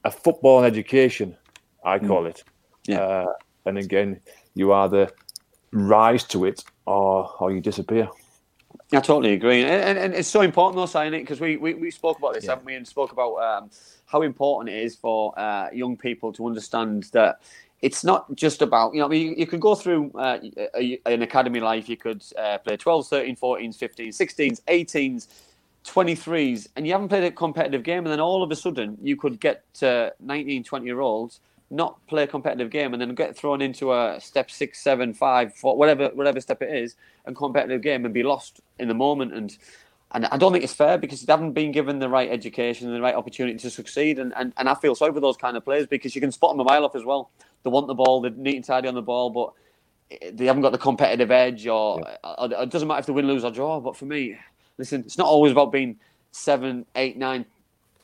a 0.08 0.10
football 0.10 0.64
education, 0.64 1.36
I 1.84 1.98
call 1.98 2.26
it. 2.26 2.42
Mm. 2.86 2.94
Yeah. 2.94 3.00
Uh, 3.00 3.32
and 3.66 3.78
again, 3.78 4.20
you 4.54 4.72
either 4.72 5.10
rise 5.72 6.24
to 6.24 6.46
it 6.46 6.64
or 6.86 7.30
or 7.40 7.52
you 7.52 7.60
disappear. 7.60 8.08
I 8.92 9.00
totally 9.00 9.34
agree, 9.34 9.62
and, 9.62 9.82
and, 9.88 9.98
and 9.98 10.14
it's 10.14 10.28
so 10.28 10.40
important 10.40 10.76
though, 10.76 10.86
signing 10.86 11.20
it 11.20 11.22
because 11.24 11.40
we, 11.40 11.58
we, 11.58 11.74
we 11.74 11.90
spoke 11.90 12.18
about 12.18 12.32
this, 12.34 12.44
Yeah. 12.44 12.52
haven't 12.52 12.64
we? 12.64 12.74
And 12.74 12.88
spoke 12.88 13.12
about 13.12 13.34
um, 13.48 13.70
how 14.06 14.22
important 14.22 14.74
it 14.74 14.82
is 14.82 14.96
for 14.96 15.38
uh, 15.38 15.68
young 15.72 15.94
people 15.96 16.32
to 16.34 16.46
understand 16.46 17.04
that 17.12 17.40
it's 17.82 18.02
not 18.02 18.34
just 18.34 18.62
about 18.62 18.94
you 18.94 19.00
know 19.00 19.06
I 19.06 19.08
mean, 19.08 19.26
you, 19.26 19.34
you 19.40 19.46
could 19.46 19.60
go 19.60 19.74
through 19.74 20.10
uh, 20.14 20.38
a, 20.74 20.98
an 21.04 21.22
academy 21.22 21.60
life, 21.60 21.88
you 21.88 21.98
could 21.98 22.22
uh, 22.38 22.56
play 22.58 22.76
12s, 22.78 23.08
13, 23.08 23.36
14s, 23.36 23.76
15s, 23.76 24.14
16s, 24.16 24.60
18s. 24.62 25.28
23s 25.88 26.68
and 26.76 26.86
you 26.86 26.92
haven't 26.92 27.08
played 27.08 27.24
a 27.24 27.30
competitive 27.30 27.82
game 27.82 28.04
and 28.04 28.12
then 28.12 28.20
all 28.20 28.42
of 28.42 28.50
a 28.50 28.56
sudden 28.56 28.96
you 29.02 29.16
could 29.16 29.40
get 29.40 29.62
to 29.74 30.12
19 30.20 30.64
20 30.64 30.86
year 30.86 31.00
olds 31.00 31.40
not 31.70 32.04
play 32.06 32.22
a 32.22 32.26
competitive 32.26 32.70
game 32.70 32.92
and 32.94 33.00
then 33.00 33.14
get 33.14 33.36
thrown 33.36 33.60
into 33.60 33.92
a 33.92 34.18
step 34.20 34.50
six 34.50 34.80
seven 34.80 35.12
five 35.12 35.54
four, 35.54 35.76
whatever 35.76 36.08
whatever 36.14 36.40
step 36.40 36.62
it 36.62 36.74
is 36.74 36.96
and 37.26 37.36
competitive 37.36 37.82
game 37.82 38.04
and 38.04 38.14
be 38.14 38.22
lost 38.22 38.60
in 38.78 38.88
the 38.88 38.94
moment 38.94 39.34
and 39.34 39.56
and 40.12 40.26
I 40.26 40.38
don't 40.38 40.52
think 40.52 40.64
it's 40.64 40.74
fair 40.74 40.96
because 40.96 41.22
they 41.22 41.32
haven't 41.32 41.52
been 41.52 41.70
given 41.70 41.98
the 41.98 42.08
right 42.08 42.30
education 42.30 42.86
and 42.86 42.96
the 42.96 43.00
right 43.02 43.14
opportunity 43.14 43.58
to 43.58 43.70
succeed. 43.70 44.18
And, 44.18 44.32
and, 44.36 44.54
and 44.56 44.66
I 44.66 44.74
feel 44.74 44.94
sorry 44.94 45.12
for 45.12 45.20
those 45.20 45.36
kind 45.36 45.54
of 45.54 45.64
players 45.64 45.86
because 45.86 46.14
you 46.14 46.20
can 46.22 46.32
spot 46.32 46.52
them 46.52 46.60
a 46.60 46.64
mile 46.64 46.84
off 46.84 46.96
as 46.96 47.04
well. 47.04 47.30
They 47.62 47.70
want 47.70 47.88
the 47.88 47.94
ball, 47.94 48.22
they're 48.22 48.30
neat 48.30 48.56
and 48.56 48.64
tidy 48.64 48.88
on 48.88 48.94
the 48.94 49.02
ball, 49.02 49.28
but 49.28 49.52
eh, 50.10 50.30
they 50.32 50.46
haven't 50.46 50.62
got 50.62 50.72
the 50.72 50.78
competitive 50.78 51.30
edge, 51.30 51.66
or, 51.66 52.00
or 52.24 52.50
it 52.50 52.70
doesn't 52.70 52.88
matter 52.88 53.00
if 53.00 53.06
they 53.06 53.12
win, 53.12 53.26
lose, 53.26 53.44
or 53.44 53.50
draw. 53.50 53.80
But 53.80 53.96
for 53.96 54.06
me, 54.06 54.38
listen, 54.78 55.02
it's 55.02 55.18
not 55.18 55.26
always 55.26 55.52
about 55.52 55.72
being 55.72 55.98
seven, 56.30 56.86
eight, 56.94 57.16
nine, 57.16 57.44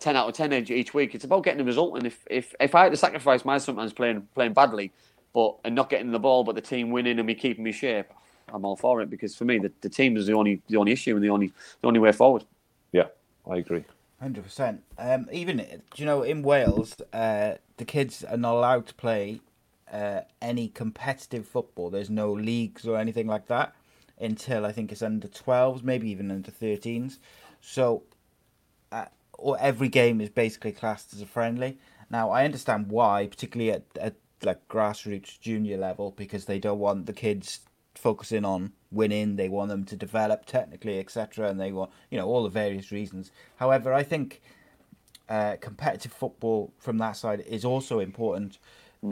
ten 0.01 0.17
out 0.17 0.29
of 0.29 0.35
ten 0.35 0.53
each, 0.53 0.71
each 0.71 0.93
week. 0.93 1.15
It's 1.15 1.25
about 1.25 1.45
getting 1.45 1.59
the 1.59 1.65
result. 1.65 1.97
And 1.97 2.07
if, 2.07 2.27
if 2.29 2.55
if 2.61 2.75
I 2.75 2.83
had 2.85 2.93
to 2.93 2.97
sacrifice 2.97 3.45
my 3.45 3.59
sometimes 3.59 3.93
playing 3.93 4.29
playing 4.35 4.53
badly, 4.53 4.93
but 5.33 5.57
and 5.65 5.75
not 5.75 5.89
getting 5.89 6.13
the 6.13 6.19
ball, 6.19 6.45
but 6.45 6.55
the 6.55 6.61
team 6.61 6.91
winning 6.91 7.19
and 7.19 7.27
me 7.27 7.35
keeping 7.35 7.65
me 7.65 7.73
shape, 7.73 8.07
I'm 8.53 8.65
all 8.65 8.77
for 8.77 9.01
it 9.01 9.09
because 9.09 9.35
for 9.35 9.45
me 9.45 9.59
the, 9.59 9.73
the 9.81 9.89
team 9.89 10.17
is 10.17 10.27
the 10.27 10.35
only 10.35 10.61
the 10.69 10.77
only 10.77 10.93
issue 10.93 11.15
and 11.15 11.25
the 11.25 11.31
only 11.31 11.53
the 11.81 11.89
only 11.89 12.01
way 12.01 12.13
forward. 12.13 12.45
Yeah, 12.93 13.07
I 13.49 13.57
agree. 13.57 13.85
Hundred 14.21 14.45
percent. 14.45 14.83
Um, 14.99 15.29
even 15.33 15.59
do 15.59 15.81
you 15.97 16.07
know 16.07 16.23
in 16.23 16.43
Wales, 16.43 16.97
uh, 17.13 17.55
the 17.77 17.85
kids 17.85 18.25
are 18.25 18.37
not 18.37 18.55
allowed 18.55 18.87
to 18.87 18.95
play 18.95 19.41
uh, 19.93 20.21
any 20.41 20.69
competitive 20.69 21.47
football. 21.47 21.91
There's 21.91 22.11
no 22.11 22.33
leagues 22.33 22.87
or 22.87 22.97
anything 22.97 23.27
like 23.27 23.49
that 23.49 23.75
until 24.19 24.65
I 24.65 24.73
think 24.73 24.93
it's 24.93 25.03
under 25.03 25.29
12s, 25.29 25.83
maybe 25.83 26.11
even 26.11 26.31
under 26.31 26.51
13s. 26.51 27.19
So, 27.61 28.05
uh, 28.93 29.07
or 29.35 29.59
every 29.61 29.89
game 29.89 30.21
is 30.21 30.31
basically 30.31 30.73
classed 30.73 31.13
as 31.13 31.21
a 31.21 31.27
friendly. 31.27 31.79
Now, 32.11 32.31
I 32.31 32.45
understand 32.45 32.89
why, 32.91 33.27
particularly 33.27 33.73
at, 33.73 33.85
at 34.01 34.15
like 34.43 34.67
grassroots 34.69 35.41
junior 35.41 35.77
level, 35.77 36.13
because 36.13 36.45
they 36.45 36.59
don't 36.59 36.79
want 36.79 37.07
the 37.07 37.13
kids 37.13 37.61
focusing 37.95 38.45
on 38.45 38.73
winning. 38.91 39.37
They 39.37 39.49
want 39.49 39.71
them 39.71 39.85
to 39.87 39.97
develop 39.97 40.47
technically, 40.47 40.99
etc. 40.99 41.49
And 41.49 41.61
they 41.61 41.73
want, 41.73 41.91
you 42.11 42.19
know, 42.19 42.27
all 42.27 42.43
the 42.43 42.51
various 42.51 42.93
reasons. 42.93 43.33
However, 43.57 43.93
I 43.93 44.03
think 44.03 44.43
uh, 45.29 45.57
competitive 45.61 46.13
football 46.13 46.73
from 46.79 46.99
that 46.99 47.13
side 47.13 47.41
is 47.41 47.65
also 47.65 48.01
important. 48.01 48.59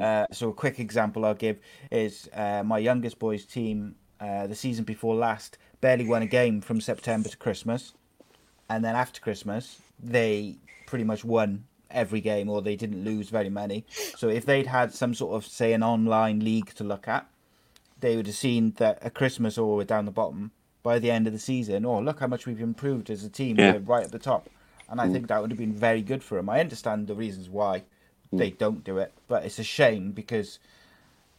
Uh, 0.00 0.26
so 0.32 0.48
a 0.48 0.54
quick 0.54 0.78
example 0.78 1.24
I'll 1.24 1.34
give 1.34 1.58
is 1.90 2.28
uh, 2.32 2.62
my 2.64 2.78
youngest 2.78 3.18
boy's 3.18 3.44
team 3.44 3.94
uh, 4.22 4.46
the 4.46 4.54
season 4.54 4.84
before 4.84 5.14
last 5.14 5.58
barely 5.80 6.06
won 6.06 6.22
a 6.22 6.26
game 6.26 6.60
from 6.60 6.80
September 6.80 7.28
to 7.28 7.36
Christmas, 7.36 7.92
and 8.68 8.84
then 8.84 8.94
after 8.94 9.20
Christmas 9.20 9.80
they 10.02 10.56
pretty 10.86 11.04
much 11.04 11.24
won 11.24 11.64
every 11.90 12.20
game 12.20 12.48
or 12.48 12.62
they 12.62 12.76
didn't 12.76 13.04
lose 13.04 13.28
very 13.28 13.50
many. 13.50 13.84
So 14.16 14.28
if 14.28 14.46
they'd 14.46 14.66
had 14.66 14.94
some 14.94 15.14
sort 15.14 15.34
of 15.34 15.46
say 15.46 15.72
an 15.72 15.82
online 15.82 16.40
league 16.40 16.72
to 16.74 16.84
look 16.84 17.06
at, 17.06 17.26
they 18.00 18.16
would 18.16 18.26
have 18.26 18.36
seen 18.36 18.72
that 18.78 19.02
at 19.02 19.14
Christmas 19.14 19.58
or 19.58 19.76
we're 19.76 19.84
down 19.84 20.06
the 20.06 20.10
bottom 20.10 20.52
by 20.82 20.98
the 20.98 21.10
end 21.10 21.26
of 21.26 21.32
the 21.32 21.38
season. 21.38 21.84
Oh, 21.84 22.00
look 22.00 22.20
how 22.20 22.26
much 22.26 22.46
we've 22.46 22.60
improved 22.60 23.10
as 23.10 23.24
a 23.24 23.28
team. 23.28 23.58
Yeah. 23.58 23.72
We're 23.72 23.80
right 23.80 24.04
at 24.04 24.12
the 24.12 24.18
top, 24.18 24.48
and 24.88 25.00
I 25.00 25.08
think 25.08 25.28
that 25.28 25.40
would 25.40 25.50
have 25.50 25.58
been 25.58 25.74
very 25.74 26.02
good 26.02 26.22
for 26.22 26.36
them. 26.36 26.48
I 26.48 26.60
understand 26.60 27.06
the 27.06 27.14
reasons 27.14 27.48
why 27.48 27.82
they 28.32 28.50
don't 28.50 28.82
do 28.82 28.98
it, 28.98 29.12
but 29.28 29.44
it's 29.44 29.58
a 29.58 29.64
shame 29.64 30.12
because 30.12 30.58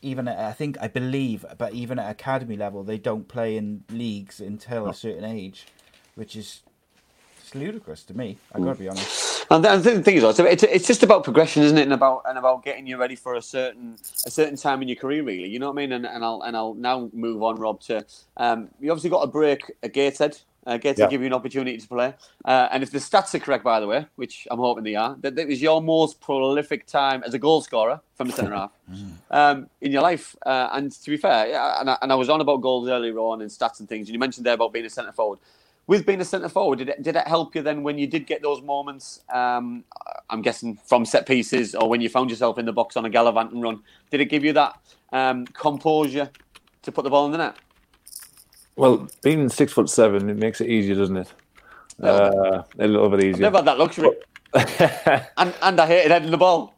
even 0.04 0.28
at, 0.28 0.38
I 0.38 0.52
think 0.52 0.78
I 0.82 0.88
believe, 0.88 1.46
but 1.58 1.74
even 1.74 2.00
at 2.00 2.12
academy 2.12 2.58
level, 2.58 2.84
they 2.84 2.98
don't 2.98 3.28
play 3.28 3.58
in 3.58 3.84
leagues 3.90 4.40
until 4.40 4.88
a 4.88 4.94
certain 4.94 5.24
age, 5.24 5.68
which 6.16 6.36
is 6.36 6.62
it's 7.40 7.56
ludicrous 7.56 8.04
to 8.04 8.14
me. 8.16 8.38
I 8.54 8.60
gotta 8.60 8.80
be 8.80 8.88
honest. 8.88 9.46
And 9.50 9.64
the, 9.64 9.72
and 9.72 9.84
the 9.84 10.02
thing 10.02 10.18
is, 10.18 10.24
it's, 10.40 10.64
it's 10.64 10.88
just 10.88 11.04
about 11.04 11.24
progression, 11.24 11.64
isn't 11.64 11.78
it? 11.78 11.84
And 11.84 11.94
about 11.94 12.24
and 12.26 12.38
about 12.38 12.64
getting 12.64 12.88
you 12.88 12.98
ready 12.98 13.16
for 13.16 13.36
a 13.36 13.42
certain 13.42 13.96
a 14.26 14.32
certain 14.32 14.56
time 14.56 14.82
in 14.82 14.88
your 14.88 14.98
career, 14.98 15.24
really. 15.24 15.50
You 15.50 15.60
know 15.60 15.68
what 15.68 15.74
I 15.74 15.82
mean? 15.82 15.92
And, 15.92 16.06
and 16.06 16.24
I'll 16.24 16.42
and 16.42 16.56
I'll 16.56 16.74
now 16.76 17.10
move 17.14 17.44
on, 17.44 17.56
Rob. 17.58 17.82
To 17.82 18.06
um, 18.38 18.70
you 18.80 18.92
obviously 18.92 19.10
got 19.10 19.22
a 19.22 19.28
break 19.28 19.72
at 19.84 19.94
Gateshead. 19.94 20.40
Uh, 20.66 20.78
Gateshead 20.78 20.98
Yeah. 21.00 21.08
give 21.10 21.22
you 21.22 21.28
an 21.28 21.34
opportunity 21.34 21.78
to 21.78 21.88
play. 21.88 22.14
Uh, 22.46 22.70
and 22.72 22.84
if 22.84 22.92
the 22.92 22.98
stats 23.00 23.34
are 23.36 23.40
correct, 23.40 23.64
by 23.64 23.80
the 23.80 23.88
way, 23.88 24.06
which 24.16 24.48
I'm 24.50 24.60
hoping 24.60 24.84
they 24.86 24.96
are, 24.96 25.16
that, 25.20 25.36
that 25.36 25.48
was 25.48 25.62
your 25.62 25.82
most 25.82 26.22
prolific 26.22 26.86
time 26.86 27.22
as 27.26 27.34
a 27.34 27.40
goal 27.40 27.62
scorer 27.62 28.00
from 28.16 28.28
the 28.28 28.34
centre 28.34 28.54
half 28.54 28.72
um, 29.32 29.68
in 29.82 29.92
your 29.92 30.02
life. 30.02 30.36
Uh, 30.46 30.70
and 30.72 30.92
to 30.92 31.10
be 31.10 31.18
fair, 31.18 31.48
yeah, 31.48 31.82
and 31.82 31.90
I, 31.90 31.98
and 32.02 32.12
I 32.12 32.16
was 32.16 32.30
on 32.30 32.40
about 32.40 32.62
goals 32.62 32.88
earlier 32.88 33.18
on 33.20 33.42
and 33.42 33.52
stats 33.52 33.80
and 33.80 33.90
things. 33.90 34.08
And 34.08 34.14
you 34.14 34.20
mentioned 34.20 34.46
there 34.46 34.54
about 34.54 34.72
being 34.72 34.86
a 34.86 34.90
centre 34.90 35.12
forward. 35.12 35.40
With 35.86 36.06
being 36.06 36.22
a 36.22 36.26
centre 36.26 36.48
forward, 36.48 36.80
did 36.80 36.90
it, 36.90 37.04
did 37.04 37.18
it 37.18 37.28
help 37.28 37.56
you 37.56 37.62
then 37.62 37.84
when 37.84 37.98
you 37.98 38.08
did 38.08 38.26
get 38.26 38.42
those 38.42 38.62
moments? 38.62 39.20
Um, 39.34 39.84
I'm 40.30 40.42
guessing 40.42 40.78
from 40.86 41.04
set 41.04 41.26
pieces 41.28 41.76
or 41.76 41.90
when 41.90 42.00
you 42.00 42.08
found 42.08 42.30
yourself 42.30 42.58
in 42.58 42.66
the 42.66 42.72
box 42.72 42.96
on 42.96 43.04
a 43.04 43.10
gallivanting 43.10 43.60
run. 43.60 43.82
Did 44.10 44.22
it 44.22 44.26
give 44.26 44.46
you 44.46 44.54
that 44.54 44.80
um, 45.12 45.46
composure 45.48 46.30
to 46.84 46.92
put 46.94 47.04
the 47.04 47.10
ball 47.10 47.26
in 47.26 47.34
the 47.34 47.38
net? 47.38 47.58
Well, 48.76 49.08
being 49.22 49.50
six 49.50 49.74
foot 49.74 49.90
seven, 49.90 50.30
it 50.30 50.38
makes 50.38 50.62
it 50.62 50.70
easier, 50.70 50.96
doesn't 50.96 51.18
it? 51.18 51.34
Uh, 52.02 52.64
a 52.80 52.88
little 52.88 53.10
bit 53.10 53.24
easier. 53.24 53.46
I've 53.46 53.54
Never 53.54 53.58
had 53.58 53.66
that 53.66 53.80
luxury. 53.80 54.10
and, 55.38 55.54
and 55.62 55.80
I 55.80 55.88
hated 55.88 56.12
heading 56.12 56.32
the 56.32 56.38
ball. 56.38 56.74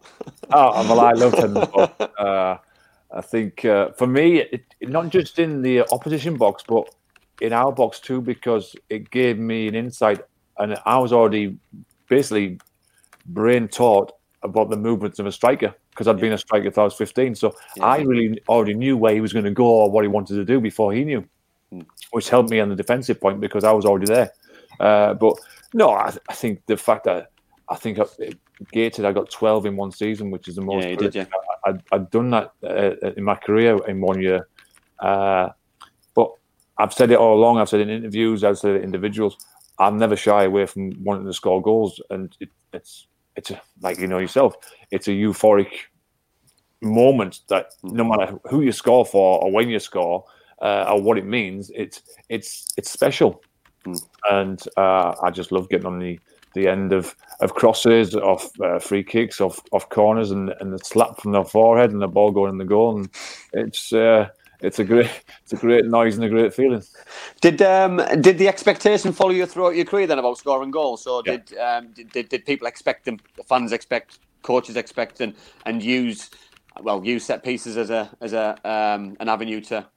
Oh, 0.51 0.87
well, 0.87 0.99
I 0.99 1.11
love 1.13 1.33
tennis 1.33 1.67
ball. 1.73 1.91
Uh, 2.17 2.57
I 3.11 3.21
think 3.21 3.63
uh, 3.65 3.91
for 3.91 4.07
me, 4.07 4.41
it, 4.41 4.65
not 4.81 5.09
just 5.09 5.39
in 5.39 5.61
the 5.61 5.81
opposition 5.93 6.35
box, 6.35 6.63
but 6.67 6.93
in 7.41 7.53
our 7.53 7.71
box 7.71 7.99
too, 7.99 8.21
because 8.21 8.75
it 8.89 9.09
gave 9.09 9.37
me 9.37 9.67
an 9.67 9.75
insight, 9.75 10.21
and 10.57 10.77
I 10.85 10.97
was 10.97 11.13
already 11.13 11.57
basically 12.07 12.59
brain 13.27 13.67
taught 13.67 14.13
about 14.43 14.69
the 14.69 14.77
movements 14.77 15.19
of 15.19 15.25
a 15.25 15.31
striker 15.31 15.73
because 15.89 16.07
I'd 16.07 16.19
been 16.19 16.33
a 16.33 16.37
striker 16.37 16.65
since 16.65 16.77
I 16.77 16.83
was 16.83 16.93
15. 16.93 17.35
So 17.35 17.55
I 17.81 17.99
really 17.99 18.41
already 18.49 18.73
knew 18.73 18.97
where 18.97 19.13
he 19.13 19.21
was 19.21 19.33
going 19.33 19.45
to 19.45 19.51
go 19.51 19.65
or 19.65 19.89
what 19.89 20.03
he 20.03 20.07
wanted 20.09 20.35
to 20.35 20.45
do 20.45 20.59
before 20.59 20.93
he 20.93 21.03
knew, 21.05 21.25
which 22.11 22.29
helped 22.29 22.49
me 22.49 22.59
on 22.59 22.69
the 22.69 22.75
defensive 22.75 23.19
point 23.19 23.39
because 23.41 23.63
I 23.63 23.71
was 23.71 23.85
already 23.85 24.05
there. 24.05 24.31
Uh, 24.79 25.13
but 25.13 25.37
no, 25.73 25.91
I, 25.91 26.13
I 26.29 26.33
think 26.33 26.61
the 26.65 26.77
fact 26.77 27.05
that 27.05 27.31
I 27.69 27.75
think 27.75 27.99
I, 27.99 28.05
gated, 28.71 29.05
I 29.05 29.11
got 29.11 29.29
12 29.29 29.67
in 29.67 29.75
one 29.75 29.91
season, 29.91 30.31
which 30.31 30.47
is 30.47 30.55
the 30.55 30.61
most. 30.61 30.83
Yeah, 30.83 30.91
you 30.91 30.97
did, 30.97 31.15
yeah. 31.15 31.25
I, 31.65 31.73
I'd 31.91 32.09
done 32.11 32.29
that 32.31 32.51
uh, 32.63 33.11
in 33.17 33.23
my 33.23 33.35
career 33.35 33.77
in 33.87 34.01
one 34.01 34.21
year. 34.21 34.47
Uh, 34.99 35.49
but 36.13 36.31
I've 36.77 36.93
said 36.93 37.11
it 37.11 37.17
all 37.17 37.37
along. 37.37 37.57
I've 37.57 37.69
said 37.69 37.81
it 37.81 37.89
in 37.89 37.97
interviews. 37.97 38.43
I've 38.43 38.57
said 38.57 38.75
it 38.75 38.83
individuals. 38.83 39.37
I'm 39.79 39.97
never 39.97 40.15
shy 40.15 40.43
away 40.43 40.65
from 40.65 41.03
wanting 41.03 41.25
to 41.25 41.33
score 41.33 41.61
goals, 41.61 42.01
and 42.09 42.35
it, 42.39 42.49
it's 42.71 43.07
it's 43.35 43.51
a, 43.51 43.61
like 43.81 43.99
you 43.99 44.07
know 44.07 44.19
yourself. 44.19 44.55
It's 44.91 45.07
a 45.07 45.11
euphoric 45.11 45.67
moment 46.81 47.41
that 47.49 47.73
no 47.83 48.03
matter 48.03 48.39
who 48.49 48.61
you 48.61 48.71
score 48.71 49.05
for 49.05 49.43
or 49.43 49.51
when 49.51 49.69
you 49.69 49.79
score 49.79 50.23
uh, 50.61 50.85
or 50.89 51.01
what 51.01 51.17
it 51.17 51.25
means, 51.25 51.71
it's 51.73 52.01
it's 52.29 52.73
it's 52.77 52.91
special. 52.91 53.41
And 54.29 54.61
uh, 54.77 55.13
I 55.21 55.29
just 55.29 55.51
love 55.51 55.69
getting 55.69 55.85
on 55.85 55.99
the, 55.99 56.19
the 56.55 56.67
end 56.67 56.91
of, 56.91 57.15
of 57.39 57.53
crosses, 57.53 58.15
off 58.15 58.49
uh, 58.59 58.79
free 58.79 59.03
kicks, 59.03 59.39
off 59.39 59.59
off 59.71 59.87
corners, 59.89 60.31
and, 60.31 60.51
and 60.59 60.73
the 60.73 60.79
slap 60.79 61.21
from 61.21 61.33
the 61.33 61.43
forehead 61.43 61.91
and 61.91 62.01
the 62.01 62.07
ball 62.07 62.31
going 62.31 62.51
in 62.51 62.57
the 62.57 62.65
goal. 62.65 62.97
And 62.97 63.09
it's 63.53 63.93
uh, 63.93 64.29
it's 64.61 64.79
a 64.79 64.83
great 64.83 65.11
it's 65.43 65.53
a 65.53 65.57
great 65.57 65.85
noise 65.85 66.15
and 66.15 66.23
a 66.25 66.29
great 66.29 66.53
feeling. 66.53 66.81
Did 67.41 67.61
um, 67.61 68.01
did 68.21 68.39
the 68.39 68.47
expectation 68.47 69.13
follow 69.13 69.31
you 69.31 69.45
throughout 69.45 69.75
your 69.75 69.85
career 69.85 70.07
then 70.07 70.17
about 70.17 70.39
scoring 70.39 70.71
goals? 70.71 71.03
So 71.03 71.21
Yeah. 71.21 71.37
did, 71.37 71.57
um, 71.59 71.91
did 71.93 72.11
did 72.11 72.29
did 72.29 72.45
people 72.45 72.67
expect 72.67 73.05
them? 73.05 73.19
The 73.37 73.43
fans 73.43 73.71
expect, 73.71 74.19
coaches 74.41 74.77
expect, 74.77 75.21
and, 75.21 75.35
and 75.65 75.83
use 75.83 76.31
well 76.81 77.05
use 77.05 77.23
set 77.25 77.43
pieces 77.43 77.77
as 77.77 77.91
a 77.91 78.09
as 78.19 78.33
a 78.33 78.59
um, 78.67 79.15
an 79.19 79.29
avenue 79.29 79.61
to 79.61 79.87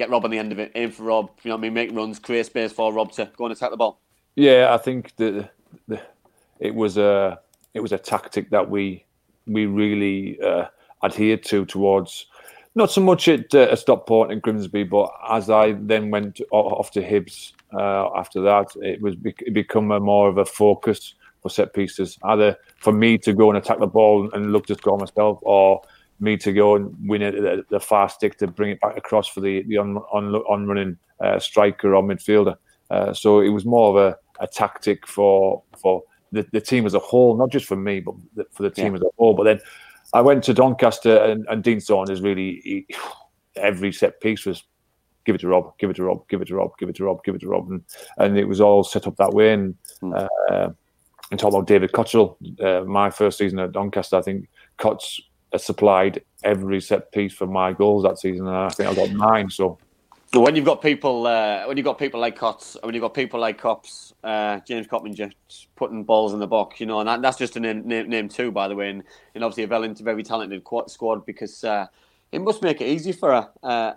get 0.00 0.10
Rob 0.10 0.24
on 0.24 0.30
the 0.30 0.38
end 0.38 0.50
of 0.50 0.58
it, 0.58 0.72
aim 0.74 0.90
for 0.90 1.04
Rob. 1.04 1.30
You 1.42 1.50
know 1.50 1.56
what 1.56 1.60
I 1.60 1.62
mean? 1.62 1.74
Make 1.74 1.92
runs, 1.92 2.18
create 2.18 2.46
space 2.46 2.72
for 2.72 2.92
Rob 2.92 3.12
to 3.12 3.30
go 3.36 3.44
and 3.44 3.52
attack 3.52 3.70
the 3.70 3.76
ball. 3.76 4.00
Yeah, 4.34 4.72
I 4.72 4.78
think 4.78 5.14
the 5.16 5.48
it 6.58 6.74
was 6.74 6.96
a 6.96 7.38
it 7.74 7.80
was 7.80 7.92
a 7.92 7.98
tactic 7.98 8.50
that 8.50 8.68
we 8.68 9.04
we 9.46 9.66
really 9.66 10.40
uh, 10.40 10.66
adhered 11.04 11.44
to 11.44 11.66
towards 11.66 12.26
not 12.74 12.90
so 12.90 13.00
much 13.00 13.28
at, 13.28 13.52
uh, 13.54 13.74
Stockport 13.74 14.30
and 14.30 14.40
Grimsby, 14.40 14.84
but 14.84 15.10
as 15.28 15.50
I 15.50 15.72
then 15.72 16.10
went 16.10 16.40
off 16.52 16.92
to 16.92 17.02
Hibs 17.02 17.52
uh, 17.74 18.08
after 18.16 18.40
that, 18.42 18.68
it 18.76 19.02
was 19.02 19.16
it 19.24 19.52
become 19.52 19.90
a 19.90 20.00
more 20.00 20.28
of 20.28 20.38
a 20.38 20.44
focus 20.44 21.14
for 21.42 21.50
set 21.50 21.74
pieces, 21.74 22.18
either 22.24 22.56
for 22.78 22.92
me 22.92 23.18
to 23.18 23.32
go 23.32 23.50
and 23.50 23.58
attack 23.58 23.80
the 23.80 23.86
ball 23.86 24.30
and 24.32 24.52
look 24.52 24.66
to 24.66 24.74
score 24.74 24.98
myself, 24.98 25.38
or 25.42 25.82
me 26.20 26.36
to 26.36 26.52
go 26.52 26.76
and 26.76 26.94
win 27.08 27.22
it 27.22 27.34
at 27.34 27.68
the 27.68 27.80
far 27.80 28.08
stick 28.08 28.36
to 28.38 28.46
bring 28.46 28.70
it 28.70 28.80
back 28.80 28.96
across 28.96 29.26
for 29.28 29.40
the 29.40 29.62
the 29.64 29.76
on 29.76 29.96
on, 30.12 30.34
on 30.34 30.66
running 30.66 30.96
uh, 31.20 31.38
striker 31.38 31.94
or 31.94 32.02
midfielder. 32.02 32.56
Uh, 32.90 33.12
so 33.12 33.40
it 33.40 33.50
was 33.50 33.64
more 33.64 33.88
of 33.90 33.96
a, 33.96 34.44
a 34.44 34.46
tactic 34.46 35.06
for 35.06 35.62
for 35.78 36.02
the, 36.32 36.46
the 36.52 36.60
team 36.60 36.86
as 36.86 36.94
a 36.94 36.98
whole, 36.98 37.36
not 37.36 37.50
just 37.50 37.66
for 37.66 37.76
me, 37.76 38.00
but 38.00 38.14
the, 38.34 38.46
for 38.52 38.62
the 38.62 38.70
team 38.70 38.92
Yeah. 38.92 38.96
as 38.96 39.02
a 39.02 39.10
whole. 39.18 39.34
But 39.34 39.44
then 39.44 39.60
I 40.12 40.20
went 40.20 40.44
to 40.44 40.54
Doncaster, 40.54 41.16
and, 41.16 41.46
and 41.48 41.62
Dean 41.62 41.80
Saunders 41.80 42.20
really 42.20 42.60
he, 42.64 42.86
every 43.56 43.92
set 43.92 44.20
piece 44.20 44.44
was 44.46 44.62
give 45.24 45.34
it 45.34 45.40
to 45.40 45.48
Rob, 45.48 45.76
give 45.78 45.90
it 45.90 45.96
to 45.96 46.04
Rob, 46.04 46.26
give 46.28 46.40
it 46.40 46.46
to 46.48 46.54
Rob, 46.54 46.72
give 46.78 46.88
it 46.88 46.96
to 46.96 47.04
Rob, 47.04 47.22
give 47.24 47.34
it 47.34 47.40
to 47.40 47.48
Rob, 47.48 47.70
and 47.70 47.82
and 48.18 48.38
it 48.38 48.44
was 48.46 48.60
all 48.60 48.84
set 48.84 49.06
up 49.06 49.16
that 49.16 49.32
way. 49.32 49.52
And 49.52 49.74
uh, 50.02 50.70
and 51.30 51.38
talk 51.38 51.50
about 51.52 51.68
David 51.68 51.92
Cotterill, 51.92 52.36
uh, 52.60 52.84
my 52.84 53.08
first 53.08 53.38
season 53.38 53.60
at 53.60 53.70
Doncaster, 53.70 54.16
I 54.16 54.22
think 54.22 54.48
Cots 54.78 55.20
supplied 55.58 56.22
every 56.42 56.80
set 56.80 57.12
piece 57.12 57.34
for 57.34 57.46
my 57.46 57.72
goals 57.72 58.04
that 58.04 58.18
season, 58.18 58.46
and 58.46 58.56
I 58.56 58.68
think 58.68 58.88
I 58.88 58.94
got 58.94 59.10
nine. 59.10 59.50
So 59.50 59.78
when 60.32 60.54
you've 60.54 60.64
got 60.64 60.80
people, 60.80 61.26
uh, 61.26 61.66
when 61.66 61.76
you've 61.76 61.84
got 61.84 61.98
people 61.98 62.20
like 62.20 62.36
Cots, 62.36 62.76
when 62.82 62.94
you've 62.94 63.02
got 63.02 63.14
people 63.14 63.40
like 63.40 63.58
Cops, 63.58 64.14
uh, 64.22 64.60
James 64.60 64.86
Coppinger 64.86 65.14
just 65.16 65.66
putting 65.74 66.04
balls 66.04 66.32
in 66.32 66.38
the 66.38 66.46
box, 66.46 66.78
you 66.78 66.86
know, 66.86 67.00
and 67.00 67.08
that, 67.08 67.20
that's 67.20 67.36
just 67.36 67.56
a 67.56 67.60
name, 67.60 67.86
name, 67.86 68.08
name 68.08 68.28
too, 68.28 68.52
by 68.52 68.68
the 68.68 68.76
way, 68.76 68.90
and, 68.90 69.02
and 69.34 69.42
obviously 69.42 69.64
a 69.64 69.66
very, 69.66 69.88
very 69.88 70.22
talented 70.22 70.62
squad 70.86 71.26
because 71.26 71.64
uh, 71.64 71.86
it 72.30 72.40
must 72.40 72.62
make 72.62 72.80
it 72.80 72.86
easy 72.86 73.10
for 73.10 73.32
a, 73.32 73.50
uh, 73.64 73.94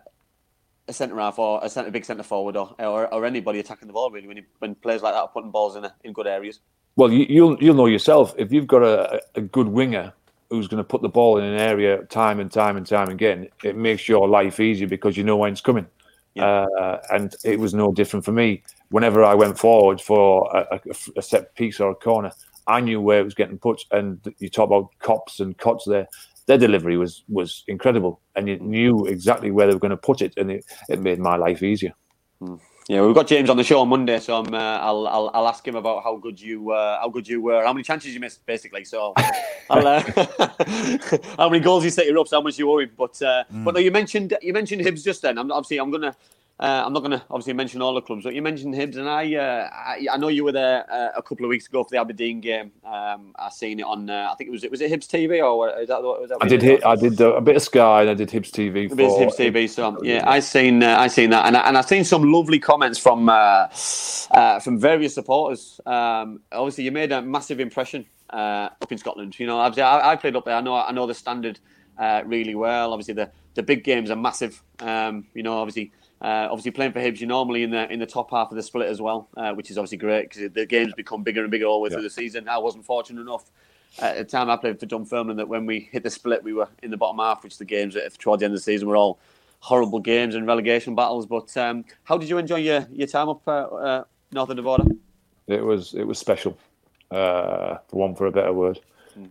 a 0.87 0.93
centre 0.93 1.19
half 1.19 1.37
or 1.37 1.59
a 1.63 1.69
centre 1.69 1.91
big 1.91 2.03
centre 2.03 2.23
forward 2.23 2.57
or, 2.57 2.75
or 2.79 3.13
or 3.13 3.25
anybody 3.25 3.59
attacking 3.59 3.87
the 3.87 3.93
ball 3.93 4.11
really 4.11 4.27
when 4.27 4.37
you, 4.37 4.43
when 4.59 4.75
players 4.75 5.01
like 5.01 5.13
that 5.13 5.21
are 5.21 5.29
putting 5.29 5.51
balls 5.51 5.75
in 5.75 5.85
a, 5.85 5.93
in 6.03 6.13
good 6.13 6.27
areas. 6.27 6.59
Well, 6.95 7.11
you, 7.11 7.25
you'll 7.29 7.63
you'll 7.63 7.75
know 7.75 7.85
yourself 7.85 8.33
if 8.37 8.51
you've 8.51 8.67
got 8.67 8.83
a, 8.83 9.21
a 9.35 9.41
good 9.41 9.67
winger 9.67 10.13
who's 10.53 10.67
going 10.67 10.77
to 10.77 10.87
put 10.87 11.01
the 11.01 11.09
ball 11.09 11.39
in 11.39 11.45
an 11.45 11.59
area 11.59 12.03
time 12.05 12.39
and 12.39 12.51
time 12.51 12.77
and 12.77 12.85
time 12.85 13.09
again. 13.09 13.49
It 13.63 13.75
makes 13.75 14.07
your 14.07 14.27
life 14.27 14.59
easier 14.59 14.87
because 14.87 15.17
you 15.17 15.23
know 15.23 15.37
when 15.37 15.51
it's 15.51 15.61
coming. 15.61 15.87
Yeah. 16.35 16.45
Uh, 16.45 17.01
and 17.11 17.35
it 17.43 17.59
was 17.59 17.73
no 17.73 17.91
different 17.91 18.23
for 18.23 18.33
me. 18.33 18.61
Whenever 18.89 19.23
I 19.23 19.33
went 19.33 19.57
forward 19.57 19.99
for 19.99 20.55
a, 20.55 20.75
a, 20.75 20.95
a 21.17 21.21
set 21.23 21.55
piece 21.55 21.79
or 21.79 21.89
a 21.89 21.95
corner, 21.95 22.31
I 22.67 22.81
knew 22.81 23.01
where 23.01 23.19
it 23.19 23.23
was 23.23 23.33
getting 23.33 23.57
put. 23.57 23.83
And 23.91 24.19
you 24.37 24.47
talk 24.47 24.67
about 24.67 24.89
cops 24.99 25.39
and 25.39 25.57
cots 25.57 25.85
there. 25.85 26.07
Their 26.45 26.59
delivery 26.59 26.97
was 26.97 27.23
was 27.29 27.63
incredible, 27.67 28.19
and 28.35 28.49
you 28.49 28.59
knew 28.59 29.05
exactly 29.05 29.49
where 29.49 29.65
they 29.65 29.73
were 29.73 29.79
going 29.79 29.91
to 29.91 29.97
put 29.97 30.21
it, 30.21 30.33
and 30.35 30.51
it, 30.51 30.65
it 30.89 30.99
made 30.99 31.17
my 31.17 31.37
life 31.37 31.63
easier. 31.63 31.93
Yeah, 32.89 33.01
we've 33.05 33.15
got 33.15 33.27
James 33.27 33.49
on 33.49 33.55
the 33.55 33.63
show 33.63 33.79
on 33.79 33.87
Monday, 33.87 34.19
so 34.19 34.35
I'm, 34.35 34.53
uh, 34.53 34.57
I'll, 34.57 35.07
I'll 35.07 35.31
I'll 35.33 35.47
ask 35.47 35.65
him 35.65 35.77
about 35.77 36.03
how 36.03 36.17
good 36.17 36.39
you 36.39 36.71
uh, 36.71 36.99
how 36.99 37.07
good 37.07 37.25
you 37.25 37.41
were, 37.41 37.63
how 37.63 37.71
many 37.71 37.83
chances 37.83 38.13
you 38.13 38.19
missed, 38.19 38.45
basically. 38.45 38.83
So, 38.83 39.13
I'll, 39.69 39.87
uh, 39.87 40.01
how 41.37 41.47
many 41.47 41.61
goals 41.61 41.85
you 41.85 41.89
set 41.91 42.07
you 42.07 42.19
up, 42.19 42.27
so 42.27 42.37
how 42.37 42.41
much 42.41 42.59
you 42.59 42.69
owe 42.69 42.79
him. 42.79 42.91
But 42.97 43.21
uh, 43.21 43.45
but 43.49 43.75
no, 43.75 43.79
you 43.79 43.89
mentioned 43.89 44.35
you 44.41 44.51
mentioned 44.51 44.81
Hibs 44.81 45.01
just 45.01 45.21
then. 45.21 45.37
I'm 45.37 45.49
obviously 45.49 45.77
I'm 45.77 45.91
gonna. 45.91 46.13
Uh, 46.59 46.83
I'm 46.85 46.93
not 46.93 46.99
going 46.99 47.11
to 47.11 47.23
obviously 47.31 47.53
mention 47.53 47.81
all 47.81 47.95
the 47.95 48.01
clubs, 48.01 48.23
but 48.23 48.35
you 48.35 48.41
mentioned 48.41 48.75
Hibs, 48.75 48.95
and 48.95 49.09
I, 49.09 49.35
uh, 49.35 49.69
I, 49.73 50.07
I 50.11 50.17
know 50.17 50.27
you 50.27 50.43
were 50.43 50.51
there 50.51 50.85
uh, 50.89 51.09
a 51.15 51.21
couple 51.21 51.45
of 51.45 51.49
weeks 51.49 51.67
ago 51.67 51.83
for 51.83 51.89
the 51.89 51.97
Aberdeen 51.97 52.41
game. 52.41 52.71
Um, 52.85 53.33
I 53.39 53.49
seen 53.49 53.79
it 53.79 53.83
on, 53.83 54.07
uh, 54.07 54.29
I 54.31 54.35
think 54.35 54.49
it 54.49 54.51
was, 54.51 54.63
it 54.63 54.69
was 54.69 54.79
it 54.79 54.91
Hibs 54.91 55.07
TV 55.07 55.43
or 55.43 55.69
is 55.79 55.87
that, 55.87 56.03
was 56.03 56.29
that 56.29 56.37
I 56.41 56.47
did 56.47 56.61
hit. 56.61 56.85
I 56.85 56.95
did 56.95 57.19
uh, 57.19 57.33
a 57.33 57.41
bit 57.41 57.55
of 57.55 57.63
Sky 57.63 58.01
and 58.01 58.11
I 58.11 58.13
did 58.13 58.29
Hibs 58.29 58.51
TV. 58.51 58.91
A 58.91 58.95
bit 58.95 59.07
of 59.07 59.13
for- 59.13 59.25
Hibs 59.25 59.35
TV. 59.35 59.67
So 59.67 59.97
yeah, 60.03 60.29
I 60.29 60.39
seen 60.41 60.83
uh, 60.83 60.95
I 60.97 61.07
seen 61.07 61.31
that, 61.31 61.47
and 61.47 61.57
I, 61.57 61.67
and 61.67 61.77
I 61.77 61.81
seen 61.81 62.03
some 62.03 62.31
lovely 62.31 62.59
comments 62.59 62.99
from 62.99 63.29
uh, 63.29 63.67
uh, 64.31 64.59
from 64.59 64.79
various 64.79 65.15
supporters. 65.15 65.81
Um, 65.87 66.41
obviously, 66.51 66.83
you 66.83 66.91
made 66.91 67.11
a 67.11 67.21
massive 67.23 67.59
impression 67.59 68.05
uh, 68.29 68.69
up 68.79 68.91
in 68.91 68.99
Scotland. 68.99 69.39
You 69.39 69.47
know, 69.47 69.59
I, 69.59 70.11
I 70.11 70.15
played 70.17 70.35
up 70.35 70.45
there. 70.45 70.55
I 70.55 70.61
know 70.61 70.75
I 70.75 70.91
know 70.91 71.07
the 71.07 71.15
standard 71.15 71.59
uh, 71.97 72.21
really 72.25 72.53
well. 72.53 72.93
Obviously, 72.93 73.15
the 73.15 73.31
the 73.55 73.63
big 73.63 73.83
games 73.83 74.11
are 74.11 74.15
massive. 74.15 74.61
Um, 74.79 75.25
you 75.33 75.41
know, 75.41 75.57
obviously. 75.57 75.91
Uh, 76.23 76.47
obviously, 76.49 76.71
playing 76.71 76.93
for 76.93 77.01
Hibs, 77.01 77.19
you're 77.19 77.27
normally 77.27 77.63
in 77.63 77.69
the 77.71 77.91
in 77.91 77.99
the 77.99 78.05
top 78.05 78.31
half 78.31 78.49
of 78.49 78.55
the 78.55 78.63
split 78.63 78.87
as 78.87 79.01
well, 79.01 79.27
uh, 79.35 79.53
which 79.53 79.69
is 79.69 79.77
obviously 79.77 79.97
great 79.97 80.29
because 80.29 80.49
the 80.53 80.65
games 80.65 80.93
become 80.93 81.21
bigger 81.21 81.41
and 81.41 81.51
bigger 81.51 81.65
all 81.65 81.79
the 81.79 81.83
way 81.83 81.89
through 81.89 82.03
the 82.03 82.09
season. 82.09 82.47
I 82.47 82.57
wasn't 82.57 82.85
fortunate 82.85 83.21
enough 83.21 83.51
at 83.99 84.17
the 84.17 84.23
time 84.23 84.49
I 84.49 84.57
played 84.57 84.79
for 84.79 84.85
Dunfermline 84.85 85.37
that 85.37 85.47
when 85.47 85.65
we 85.65 85.89
hit 85.91 86.03
the 86.03 86.09
split, 86.09 86.43
we 86.43 86.53
were 86.53 86.67
in 86.81 86.91
the 86.91 86.97
bottom 86.97 87.19
half, 87.19 87.43
which 87.43 87.57
the 87.57 87.65
games 87.65 87.95
towards 88.17 88.39
the 88.39 88.45
end 88.45 88.53
of 88.53 88.59
the 88.59 88.63
season 88.63 88.87
were 88.87 88.95
all 88.95 89.19
horrible 89.59 89.99
games 89.99 90.35
and 90.35 90.47
relegation 90.47 90.95
battles. 90.95 91.25
But 91.25 91.55
um, 91.57 91.85
how 92.03 92.17
did 92.17 92.29
you 92.29 92.37
enjoy 92.37 92.57
your, 92.57 92.87
your 92.91 93.07
time 93.07 93.29
up 93.29 93.47
uh, 93.47 93.51
uh, 93.51 94.03
north 94.31 94.49
of 94.49 94.55
the 94.55 94.63
border? 94.63 94.85
it 95.47 95.63
was 95.63 95.93
it 95.93 96.05
was 96.05 96.17
special, 96.17 96.57
uh, 97.11 97.77
for 97.87 97.97
one 97.97 98.15
for 98.15 98.25
a 98.27 98.31
better 98.31 98.53
word. 98.53 98.79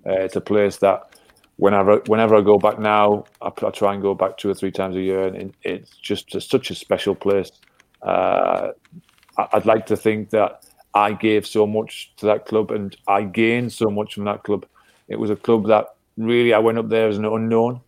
Uh, 0.07 0.13
it's 0.13 0.37
a 0.37 0.41
place 0.41 0.77
that 0.77 1.15
whenever 1.57 1.99
whenever 2.07 2.37
I 2.37 2.41
go 2.41 2.59
back 2.59 2.79
now, 2.79 3.25
I, 3.41 3.49
I 3.49 3.71
try 3.71 3.95
and 3.95 4.03
go 4.03 4.15
back 4.15 4.39
two 4.39 4.51
or 4.51 4.55
three 4.55 4.71
times 4.73 4.97
a 4.97 5.01
year, 5.01 5.27
and 5.27 5.37
it, 5.37 5.55
it's 5.63 5.97
just 5.97 6.35
a, 6.35 6.41
such 6.41 6.71
a 6.71 6.75
special 6.75 7.15
place. 7.15 7.51
Uh, 8.03 8.73
I, 9.39 9.49
I'd 9.55 9.67
like 9.67 9.87
to 9.87 9.97
think 9.97 10.31
that 10.31 10.65
I 10.95 11.13
gave 11.13 11.47
so 11.47 11.67
much 11.67 12.13
to 12.19 12.27
that 12.27 12.47
club, 12.47 12.71
and 12.71 12.97
I 13.07 13.23
gained 13.23 13.73
so 13.73 13.91
much 13.91 14.15
from 14.15 14.25
that 14.25 14.43
club. 14.45 14.67
It 15.09 15.17
was 15.17 15.31
a 15.31 15.37
club 15.37 15.69
that 15.69 15.87
really 16.17 16.55
I 16.55 16.59
went 16.59 16.79
up 16.79 16.89
there 16.89 17.09
as 17.09 17.19
an 17.19 17.25
unknown, 17.25 17.81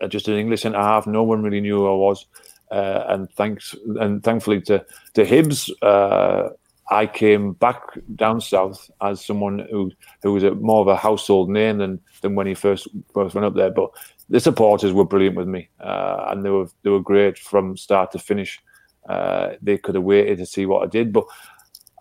uh, 0.00 0.08
just 0.08 0.28
an 0.28 0.36
English 0.36 0.62
centre 0.62 0.78
half. 0.78 1.06
No 1.06 1.22
one 1.22 1.42
really 1.42 1.60
knew 1.60 1.78
who 1.78 1.86
I 1.88 1.94
was, 1.94 2.26
uh, 2.70 3.04
and 3.08 3.30
thanks 3.32 3.74
and 4.00 4.22
thankfully 4.22 4.60
to 4.62 4.84
to 5.14 5.24
Hibs, 5.24 5.70
uh, 5.82 6.50
I 6.90 7.06
came 7.06 7.52
back 7.52 7.80
down 8.16 8.40
south 8.40 8.90
as 9.00 9.24
someone 9.24 9.66
who 9.70 9.90
who 10.22 10.32
was 10.32 10.42
a, 10.42 10.54
more 10.54 10.80
of 10.80 10.88
a 10.88 10.96
household 10.96 11.48
name 11.48 11.78
than 11.78 12.00
than 12.20 12.34
when 12.34 12.46
he 12.46 12.54
first 12.54 12.88
first 13.14 13.34
went 13.34 13.44
up 13.44 13.54
there. 13.54 13.70
But 13.70 13.90
the 14.28 14.40
supporters 14.40 14.92
were 14.92 15.04
brilliant 15.04 15.36
with 15.36 15.48
me, 15.48 15.68
uh, 15.80 16.26
and 16.28 16.44
they 16.44 16.50
were 16.50 16.66
they 16.82 16.90
were 16.90 17.00
great 17.00 17.38
from 17.38 17.76
start 17.76 18.12
to 18.12 18.18
finish. 18.18 18.60
Uh, 19.08 19.52
they 19.60 19.78
could 19.78 19.94
have 19.94 20.04
waited 20.04 20.38
to 20.38 20.46
see 20.46 20.66
what 20.66 20.82
I 20.82 20.86
did, 20.86 21.12
but 21.12 21.24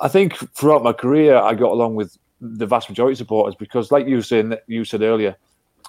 I 0.01 0.07
think 0.07 0.36
throughout 0.55 0.84
my 0.84 0.93
career 0.93 1.36
I 1.38 1.53
got 1.53 1.71
along 1.71 1.95
with 1.95 2.17
the 2.39 2.65
vast 2.65 2.89
majority 2.89 3.13
of 3.13 3.17
supporters 3.19 3.55
because, 3.55 3.91
like 3.91 4.07
you 4.07 4.21
said, 4.21 4.59
you 4.67 4.84
said 4.84 5.01
earlier, 5.03 5.36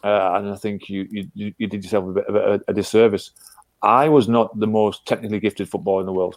uh, 0.04 0.32
and 0.34 0.50
I 0.50 0.56
think 0.56 0.88
you, 0.88 1.06
you 1.10 1.54
you 1.58 1.66
did 1.66 1.82
yourself 1.82 2.08
a 2.08 2.12
bit 2.12 2.26
of 2.26 2.34
a, 2.36 2.60
a 2.68 2.74
disservice. 2.74 3.30
I 3.82 4.08
was 4.08 4.28
not 4.28 4.58
the 4.58 4.66
most 4.66 5.06
technically 5.06 5.40
gifted 5.40 5.68
footballer 5.68 6.00
in 6.00 6.06
the 6.06 6.12
world. 6.12 6.36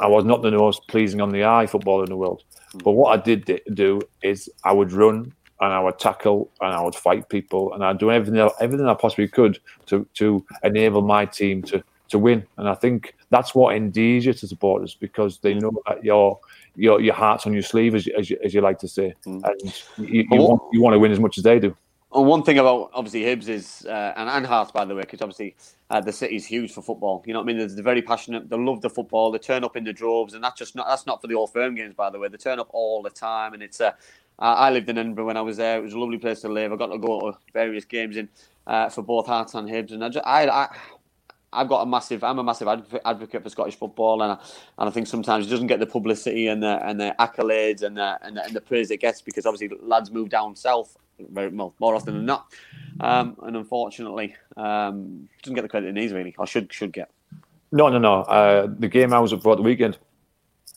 I 0.00 0.06
was 0.06 0.24
not 0.24 0.42
the 0.42 0.50
most 0.50 0.86
pleasing 0.88 1.20
on 1.20 1.30
the 1.30 1.44
eye 1.44 1.66
footballer 1.66 2.04
in 2.04 2.10
the 2.10 2.16
world. 2.16 2.44
But 2.84 2.92
what 2.92 3.18
I 3.18 3.22
did 3.22 3.60
do 3.74 4.00
is 4.22 4.48
I 4.64 4.72
would 4.72 4.92
run 4.92 5.32
and 5.60 5.72
I 5.72 5.80
would 5.80 5.98
tackle 5.98 6.50
and 6.60 6.72
I 6.72 6.80
would 6.80 6.94
fight 6.94 7.28
people 7.28 7.72
and 7.72 7.84
I'd 7.84 7.98
do 7.98 8.10
everything 8.10 8.48
everything 8.60 8.86
I 8.86 8.94
possibly 8.94 9.28
could 9.28 9.58
to 9.86 10.06
to 10.14 10.44
enable 10.62 11.02
my 11.02 11.24
team 11.24 11.62
to 11.64 11.82
to 12.08 12.18
win. 12.18 12.46
And 12.56 12.68
I 12.68 12.74
think 12.74 13.14
that's 13.30 13.54
what 13.54 13.76
endears 13.76 14.24
you 14.24 14.32
to 14.32 14.46
supporters 14.46 14.94
because 14.94 15.38
they 15.38 15.54
mm. 15.54 15.62
know 15.62 15.82
that 15.86 16.04
your 16.04 16.38
your 16.76 17.00
your 17.00 17.14
heart's 17.14 17.46
on 17.46 17.52
your 17.52 17.62
sleeve, 17.62 17.94
as 17.94 18.06
you, 18.06 18.14
as 18.16 18.30
you, 18.30 18.38
as 18.44 18.54
you 18.54 18.60
like 18.60 18.78
to 18.80 18.88
say, 18.88 19.14
mm. 19.26 19.42
and 19.44 19.82
you, 19.98 20.26
you, 20.30 20.40
want, 20.40 20.62
you 20.72 20.80
want 20.80 20.94
to 20.94 20.98
win 20.98 21.12
as 21.12 21.20
much 21.20 21.38
as 21.38 21.44
they 21.44 21.58
do. 21.58 21.76
And 22.10 22.26
one 22.26 22.42
thing 22.42 22.58
about 22.58 22.90
obviously 22.94 23.22
Hibs 23.22 23.48
is, 23.48 23.84
uh, 23.86 24.14
and, 24.16 24.30
and 24.30 24.46
Hearts 24.46 24.72
by 24.72 24.84
the 24.86 24.94
way, 24.94 25.02
because 25.02 25.20
obviously 25.20 25.56
uh, 25.90 26.00
the 26.00 26.12
city's 26.12 26.46
huge 26.46 26.72
for 26.72 26.80
football. 26.80 27.22
You 27.26 27.34
know 27.34 27.40
what 27.40 27.50
I 27.50 27.54
mean? 27.54 27.58
They're, 27.58 27.82
very 27.82 28.00
passionate. 28.00 28.48
They 28.48 28.56
love 28.56 28.80
the 28.80 28.88
football. 28.88 29.30
They 29.30 29.38
turn 29.38 29.62
up 29.62 29.76
in 29.76 29.84
the 29.84 29.92
droves, 29.92 30.32
and 30.32 30.42
that's 30.42 30.58
just 30.58 30.74
not 30.74 30.88
that's 30.88 31.06
not 31.06 31.20
for 31.20 31.26
the 31.26 31.34
old 31.34 31.52
firm 31.52 31.74
games 31.74 31.94
by 31.94 32.08
the 32.08 32.18
way. 32.18 32.28
They 32.28 32.38
turn 32.38 32.58
up 32.58 32.68
all 32.72 33.02
the 33.02 33.10
time, 33.10 33.54
and 33.54 33.62
it's. 33.62 33.80
Uh, 33.80 33.92
I 34.38 34.52
I 34.68 34.70
lived 34.70 34.88
in 34.88 34.96
Edinburgh 34.96 35.26
when 35.26 35.36
I 35.36 35.42
was 35.42 35.58
there. 35.58 35.78
It 35.78 35.82
was 35.82 35.92
a 35.92 35.98
lovely 35.98 36.18
place 36.18 36.40
to 36.40 36.48
live. 36.48 36.72
I 36.72 36.76
got 36.76 36.86
to 36.86 36.98
go 36.98 37.32
to 37.32 37.38
various 37.52 37.84
games 37.84 38.16
in 38.16 38.28
uh, 38.66 38.88
for 38.88 39.02
both 39.02 39.26
Hearts 39.26 39.54
and 39.54 39.68
Hibs, 39.68 39.92
and 39.92 40.02
I, 40.02 40.08
just, 40.08 40.26
I, 40.26 40.48
I 40.48 40.68
I've 41.52 41.68
got 41.68 41.82
a 41.82 41.86
massive. 41.86 42.24
I'm 42.24 42.38
a 42.38 42.44
massive 42.44 42.68
advocate 43.04 43.42
for 43.42 43.50
Scottish 43.50 43.76
football, 43.76 44.22
and 44.22 44.32
I, 44.32 44.38
and 44.78 44.88
I 44.88 44.90
think 44.90 45.08
sometimes 45.08 45.46
it 45.46 45.50
doesn't 45.50 45.66
get 45.66 45.80
the 45.80 45.86
publicity 45.86 46.46
and 46.46 46.62
the 46.62 46.78
and 46.86 46.98
the 46.98 47.14
accolades 47.18 47.82
and 47.82 47.98
the 47.98 48.18
and 48.22 48.36
the, 48.36 48.44
and 48.44 48.54
the 48.54 48.60
praise 48.62 48.90
it 48.90 49.00
gets 49.00 49.20
because 49.20 49.44
obviously 49.44 49.76
lads 49.82 50.10
move 50.10 50.30
down 50.30 50.56
south 50.56 50.96
very 51.30 51.48
well, 51.48 51.74
more 51.80 51.94
often 51.94 52.14
than 52.14 52.26
not, 52.26 52.52
um, 53.00 53.36
and 53.42 53.56
unfortunately, 53.56 54.34
um, 54.56 55.28
doesn't 55.42 55.54
get 55.54 55.62
the 55.62 55.68
credit 55.68 55.88
it 55.88 55.92
needs 55.92 56.12
really, 56.12 56.34
or 56.38 56.46
should 56.46 56.72
should 56.72 56.92
get. 56.92 57.10
No, 57.70 57.88
no, 57.88 57.98
no. 57.98 58.22
Uh, 58.22 58.68
the 58.78 58.88
game 58.88 59.12
I 59.12 59.18
was 59.20 59.32
at 59.32 59.42
for 59.42 59.56
the 59.56 59.62
weekend 59.62 59.98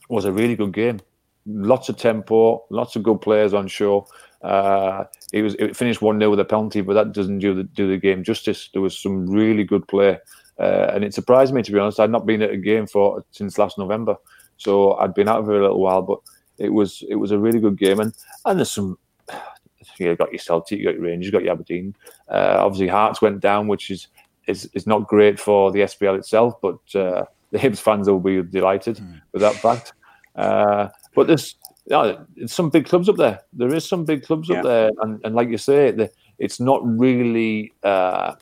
was 0.09 0.25
a 0.25 0.31
really 0.31 0.55
good 0.55 0.73
game. 0.73 0.99
Lots 1.45 1.89
of 1.89 1.97
tempo, 1.97 2.65
lots 2.69 2.95
of 2.95 3.03
good 3.03 3.21
players 3.21 3.53
on 3.53 3.67
show. 3.67 4.07
Uh, 4.41 5.05
it 5.33 5.41
was 5.41 5.55
it 5.55 5.75
finished 5.75 6.01
one 6.01 6.19
0 6.19 6.31
with 6.31 6.39
a 6.39 6.45
penalty, 6.45 6.81
but 6.81 6.93
that 6.93 7.13
doesn't 7.13 7.39
do 7.39 7.53
the 7.53 7.63
do 7.63 7.87
the 7.87 7.97
game 7.97 8.23
justice. 8.23 8.69
There 8.73 8.81
was 8.81 8.97
some 8.97 9.27
really 9.27 9.63
good 9.63 9.87
play, 9.87 10.19
uh, 10.59 10.91
and 10.93 11.03
it 11.03 11.13
surprised 11.13 11.53
me 11.53 11.63
to 11.63 11.71
be 11.71 11.79
honest. 11.79 11.99
I'd 11.99 12.11
not 12.11 12.25
been 12.25 12.41
at 12.41 12.51
a 12.51 12.57
game 12.57 12.87
for 12.87 13.23
since 13.31 13.57
last 13.57 13.77
November, 13.77 14.17
so 14.57 14.93
I'd 14.95 15.13
been 15.13 15.29
out 15.29 15.43
it 15.43 15.49
a 15.49 15.61
little 15.61 15.79
while. 15.79 16.01
But 16.01 16.19
it 16.57 16.69
was 16.69 17.03
it 17.09 17.15
was 17.15 17.31
a 17.31 17.39
really 17.39 17.59
good 17.59 17.77
game, 17.77 17.99
and 17.99 18.13
and 18.45 18.59
there's 18.59 18.71
some. 18.71 18.97
You 20.09 20.15
got 20.15 20.31
your 20.31 20.39
Celtic, 20.39 20.79
you 20.79 20.85
got 20.85 20.95
your 20.95 21.03
Rangers, 21.03 21.27
you 21.27 21.31
got 21.31 21.43
your 21.43 21.53
Aberdeen. 21.53 21.95
Uh, 22.29 22.57
obviously, 22.59 22.87
Hearts 22.87 23.21
went 23.21 23.39
down, 23.39 23.67
which 23.67 23.89
is 23.89 24.07
is 24.47 24.69
is 24.73 24.87
not 24.87 25.07
great 25.07 25.39
for 25.39 25.71
the 25.71 25.81
SPL 25.81 26.17
itself, 26.17 26.59
but 26.61 26.79
uh, 26.95 27.25
the 27.51 27.59
Hibs 27.59 27.79
fans 27.79 28.09
will 28.09 28.19
be 28.19 28.41
delighted 28.41 28.99
with 29.31 29.41
that 29.41 29.55
fact. 29.55 29.93
Uh, 30.35 30.87
but 31.13 31.27
there's, 31.27 31.55
there's 31.87 32.53
some 32.53 32.69
big 32.69 32.85
clubs 32.85 33.09
up 33.09 33.17
there. 33.17 33.41
There 33.53 33.73
is 33.73 33.87
some 33.87 34.05
big 34.05 34.23
clubs 34.23 34.49
Yeah. 34.49 34.57
up 34.57 34.63
there, 34.63 34.91
and, 35.01 35.19
and 35.25 35.35
like 35.35 35.49
you 35.49 35.57
say, 35.57 35.91
the, 35.91 36.09
it's 36.39 36.59
not 36.59 36.81
really 36.83 37.73
uh, 37.83 38.35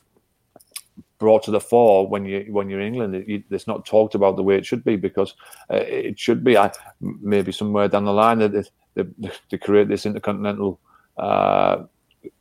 brought 1.18 1.42
to 1.44 1.50
the 1.50 1.60
fore 1.60 2.06
when 2.08 2.24
you 2.24 2.46
when 2.50 2.70
you're 2.70 2.80
in 2.80 2.94
England. 2.94 3.14
It, 3.14 3.28
you, 3.28 3.42
it's 3.50 3.66
not 3.66 3.84
talked 3.84 4.14
about 4.14 4.36
the 4.36 4.42
way 4.42 4.56
it 4.56 4.64
should 4.64 4.84
be 4.84 4.96
because 4.96 5.34
uh, 5.70 5.76
it 5.76 6.18
should 6.18 6.42
be. 6.44 6.56
I, 6.56 6.72
maybe 7.00 7.52
somewhere 7.52 7.88
down 7.88 8.04
the 8.04 8.12
line 8.12 8.38
that 8.38 8.52
they, 8.52 8.64
they, 8.94 9.30
they 9.50 9.58
create 9.58 9.88
this 9.88 10.06
intercontinental. 10.06 10.80
Uh, 11.20 11.84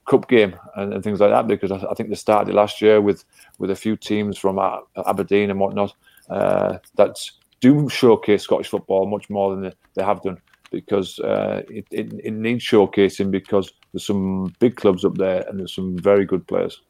cup 0.09 0.27
game 0.27 0.55
and, 0.75 0.93
and 0.93 1.03
things 1.03 1.19
like 1.19 1.29
that 1.29 1.47
because 1.47 1.71
I, 1.71 1.77
I 1.89 1.93
think 1.93 2.09
they 2.09 2.15
started 2.15 2.53
last 2.53 2.81
year 2.81 2.99
with 2.99 3.23
with 3.59 3.69
a 3.69 3.75
few 3.75 3.95
teams 3.95 4.37
from 4.37 4.57
A- 4.57 4.81
Aberdeen 5.05 5.51
and 5.51 5.59
whatnot 5.59 5.93
uh, 6.29 6.79
that 6.95 7.17
do 7.61 7.89
showcase 7.89 8.43
Scottish 8.43 8.69
football 8.69 9.05
much 9.05 9.29
more 9.29 9.51
than 9.51 9.63
they, 9.63 9.73
they 9.95 10.03
have 10.03 10.21
done 10.21 10.37
because 10.71 11.19
uh, 11.19 11.63
it, 11.69 11.85
it, 11.91 12.13
it 12.23 12.31
needs 12.31 12.63
showcasing 12.63 13.31
because 13.31 13.71
there's 13.91 14.05
some 14.05 14.53
big 14.59 14.75
clubs 14.75 15.03
up 15.03 15.15
there 15.15 15.45
and 15.47 15.59
there's 15.59 15.73
some 15.73 15.97
very 15.97 16.25
good 16.25 16.47
players. 16.47 16.81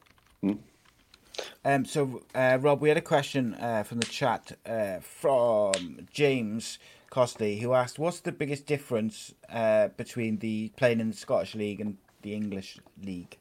Um, 1.64 1.84
so, 1.84 2.22
uh, 2.34 2.58
Rob, 2.60 2.80
we 2.80 2.88
had 2.88 2.98
a 2.98 3.02
question 3.02 3.54
uh, 3.54 3.82
from 3.82 4.00
the 4.00 4.06
chat 4.06 4.56
uh, 4.66 5.00
from 5.00 6.06
James 6.12 6.78
Costley, 7.10 7.60
who 7.60 7.74
asked, 7.74 7.98
"What's 7.98 8.20
the 8.20 8.32
biggest 8.32 8.66
difference 8.66 9.34
uh, 9.48 9.88
between 9.96 10.38
the 10.38 10.70
playing 10.76 11.00
in 11.00 11.10
the 11.10 11.16
Scottish 11.16 11.54
League 11.54 11.80
and 11.80 11.96
the 12.22 12.34
English 12.34 12.78
League?" 13.02 13.36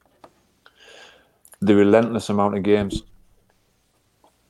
the 1.61 1.75
relentless 1.75 2.29
amount 2.29 2.57
of 2.57 2.63
games. 2.63 3.03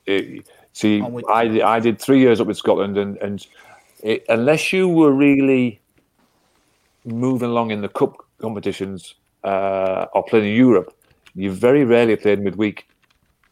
It, 0.06 0.48
see, 0.74 1.02
I'm 1.02 1.22
I, 1.28 1.80
did 1.80 2.00
three 2.00 2.20
years 2.20 2.42
up 2.42 2.48
with 2.48 2.58
Scotland, 2.58 2.98
and 2.98 3.18
and 3.18 3.46
it, 4.02 4.26
unless 4.30 4.74
you 4.74 4.88
were 4.88 5.12
really 5.12 5.82
moving 7.06 7.50
along 7.50 7.72
in 7.72 7.82
the 7.82 7.90
cup 7.90 8.18
competitions 8.42 9.16
uh, 9.44 10.06
or 10.14 10.24
playing 10.24 10.46
in 10.46 10.56
Europe, 10.56 10.96
you 11.36 11.52
very 11.52 11.84
rarely 11.84 12.16
played 12.16 12.40
midweek. 12.40 12.88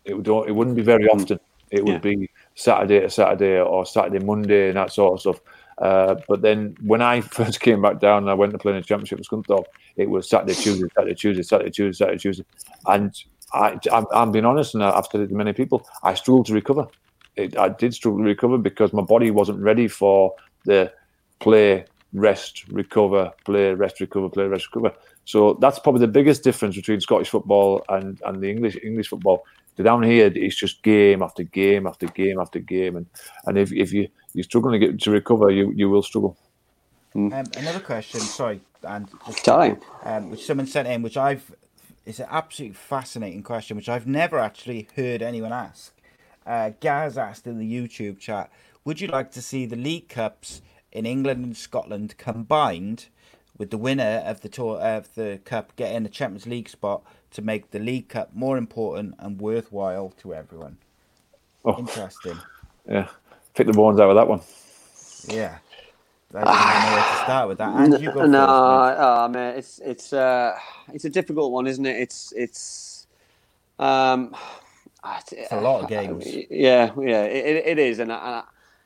It 0.05 0.15
would 0.15 0.27
it 0.47 0.55
wouldn't 0.55 0.75
be 0.75 0.81
very 0.83 1.07
often. 1.07 1.39
It 1.69 1.83
would 1.83 1.95
Yeah. 1.95 2.15
be 2.15 2.29
Saturday 2.55 3.01
to 3.01 3.09
Saturday 3.09 3.59
or 3.59 3.85
Saturday 3.85 4.23
Monday 4.23 4.69
and 4.69 4.77
that 4.77 4.91
sort 4.91 5.13
of 5.13 5.19
stuff. 5.19 5.41
Uh, 5.77 6.15
but 6.27 6.41
then 6.41 6.75
when 6.81 7.01
I 7.01 7.21
first 7.39 7.59
came 7.59 7.81
back 7.81 7.99
down 7.99 8.23
and 8.23 8.29
I 8.29 8.33
went 8.33 8.51
to 8.53 8.57
play 8.57 8.73
in 8.73 8.77
the 8.77 8.83
championship 8.83 9.19
with 9.19 9.27
Scunthorpe, 9.27 9.65
it 9.95 10.09
was 10.09 10.29
Saturday, 10.29 10.53
Tuesday, 10.53 10.87
Saturday, 10.95 11.15
Tuesday, 11.15 11.43
Saturday, 11.43 11.69
Tuesday, 11.69 12.03
Saturday, 12.03 12.19
Tuesday. 12.19 12.45
And 12.85 13.23
I, 13.53 13.79
I'm, 13.91 14.05
I'm 14.13 14.31
being 14.31 14.45
honest, 14.45 14.73
and 14.73 14.83
I've 14.83 15.05
said 15.11 15.21
it 15.21 15.27
to 15.27 15.35
many 15.35 15.53
people, 15.53 15.87
I 16.03 16.13
struggled 16.13 16.47
to 16.47 16.53
recover. 16.53 16.87
It, 17.35 17.57
I 17.57 17.69
did 17.69 17.93
struggle 17.93 18.19
to 18.19 18.25
recover 18.25 18.57
because 18.57 18.93
my 18.93 19.03
body 19.03 19.31
wasn't 19.31 19.59
ready 19.59 19.87
for 19.87 20.33
the 20.65 20.91
play, 21.39 21.85
rest, 22.13 22.67
recover, 22.69 23.31
play, 23.45 23.73
rest, 23.73 23.99
recover, 23.99 24.29
play, 24.29 24.45
rest, 24.45 24.67
recover. 24.73 24.95
So 25.25 25.53
that's 25.61 25.79
probably 25.79 26.01
the 26.01 26.07
biggest 26.07 26.43
difference 26.43 26.75
between 26.75 27.01
Scottish 27.01 27.29
football 27.29 27.83
and, 27.89 28.19
and 28.25 28.41
the 28.41 28.49
English 28.49 28.77
English 28.83 29.09
football. 29.09 29.45
Down 29.77 30.01
here, 30.01 30.31
it's 30.33 30.55
just 30.55 30.81
game 30.81 31.21
after 31.21 31.43
game 31.43 31.85
after 31.85 32.07
game 32.07 32.39
after 32.39 32.57
game, 32.57 32.95
and 32.95 33.05
and 33.45 33.59
if, 33.59 33.71
if 33.71 33.93
you 33.93 34.07
you're 34.37 34.43
struggling 34.43 34.79
to 34.79 34.87
get 34.87 35.01
to 35.01 35.09
recover, 35.09 35.49
you 35.49 35.71
you 35.75 35.89
will 35.89 36.03
struggle. 36.03 36.37
Um, 37.15 37.31
another 37.31 37.79
question, 37.79 38.19
sorry, 38.19 38.61
and 38.83 39.09
Sorry. 39.43 39.75
um, 40.03 40.29
which 40.29 40.45
someone 40.45 40.67
sent 40.67 40.87
in, 40.87 41.01
which 41.01 41.17
I've 41.17 41.51
it's 42.05 42.19
an 42.19 42.27
absolutely 42.29 42.75
fascinating 42.75 43.41
question, 43.41 43.75
which 43.75 43.89
I've 43.89 44.05
never 44.05 44.37
actually 44.37 44.87
heard 44.95 45.23
anyone 45.23 45.51
ask. 45.51 45.91
Uh, 46.45 46.69
Gaz 46.79 47.17
asked 47.17 47.47
in 47.47 47.57
the 47.57 47.65
YouTube 47.65 48.19
chat, 48.19 48.51
"Would 48.85 49.01
you 49.01 49.07
like 49.07 49.31
to 49.31 49.41
see 49.41 49.65
the 49.65 49.75
League 49.75 50.07
Cups 50.07 50.61
in 50.91 51.07
England 51.07 51.43
and 51.43 51.57
Scotland 51.57 52.15
combined, 52.17 53.07
with 53.57 53.71
the 53.71 53.77
winner 53.79 54.21
of 54.23 54.41
the 54.41 54.49
tour 54.49 54.77
of 54.79 55.15
the 55.15 55.39
cup 55.43 55.75
getting 55.75 56.05
a 56.05 56.09
Champions 56.09 56.45
League 56.45 56.69
spot 56.69 57.01
to 57.31 57.41
make 57.41 57.71
the 57.71 57.79
League 57.79 58.07
Cup 58.09 58.29
more 58.35 58.55
important 58.59 59.15
and 59.17 59.41
worthwhile 59.41 60.09
to 60.21 60.35
everyone?" 60.35 60.77
Oh. 61.65 61.79
Interesting. 61.79 62.37
Yeah, 62.87 63.07
pick 63.57 63.67
the 63.67 63.73
bones 63.73 63.99
out 63.99 64.09
of 64.09 64.15
that 64.15 64.27
one. 64.27 64.41
Yeah. 65.27 65.57
I 66.33 66.43
don't 66.43 66.45
know 66.45 66.95
where 66.95 67.03
to 67.03 67.23
start 67.23 67.47
with 67.47 67.57
that. 67.57 67.75
And 67.75 68.01
you 68.01 68.11
go 68.11 68.25
no, 68.25 68.45
first, 68.45 68.99
mate. 68.99 69.05
oh, 69.05 69.27
man, 69.29 69.57
it's 69.57 69.79
it's 69.79 70.13
uh, 70.13 70.57
it's 70.93 71.05
a 71.05 71.09
difficult 71.09 71.51
one, 71.51 71.67
isn't 71.67 71.85
it? 71.85 71.95
It's 71.97 72.33
it's 72.35 73.07
um, 73.79 74.35
it's 75.31 75.51
a 75.51 75.61
lot 75.61 75.83
of 75.83 75.89
games. 75.89 76.25
Yeah, 76.49 76.91
yeah, 76.99 77.23
it, 77.23 77.65
it 77.65 77.79
is, 77.79 77.99
and, 77.99 78.11
I, 78.11 78.43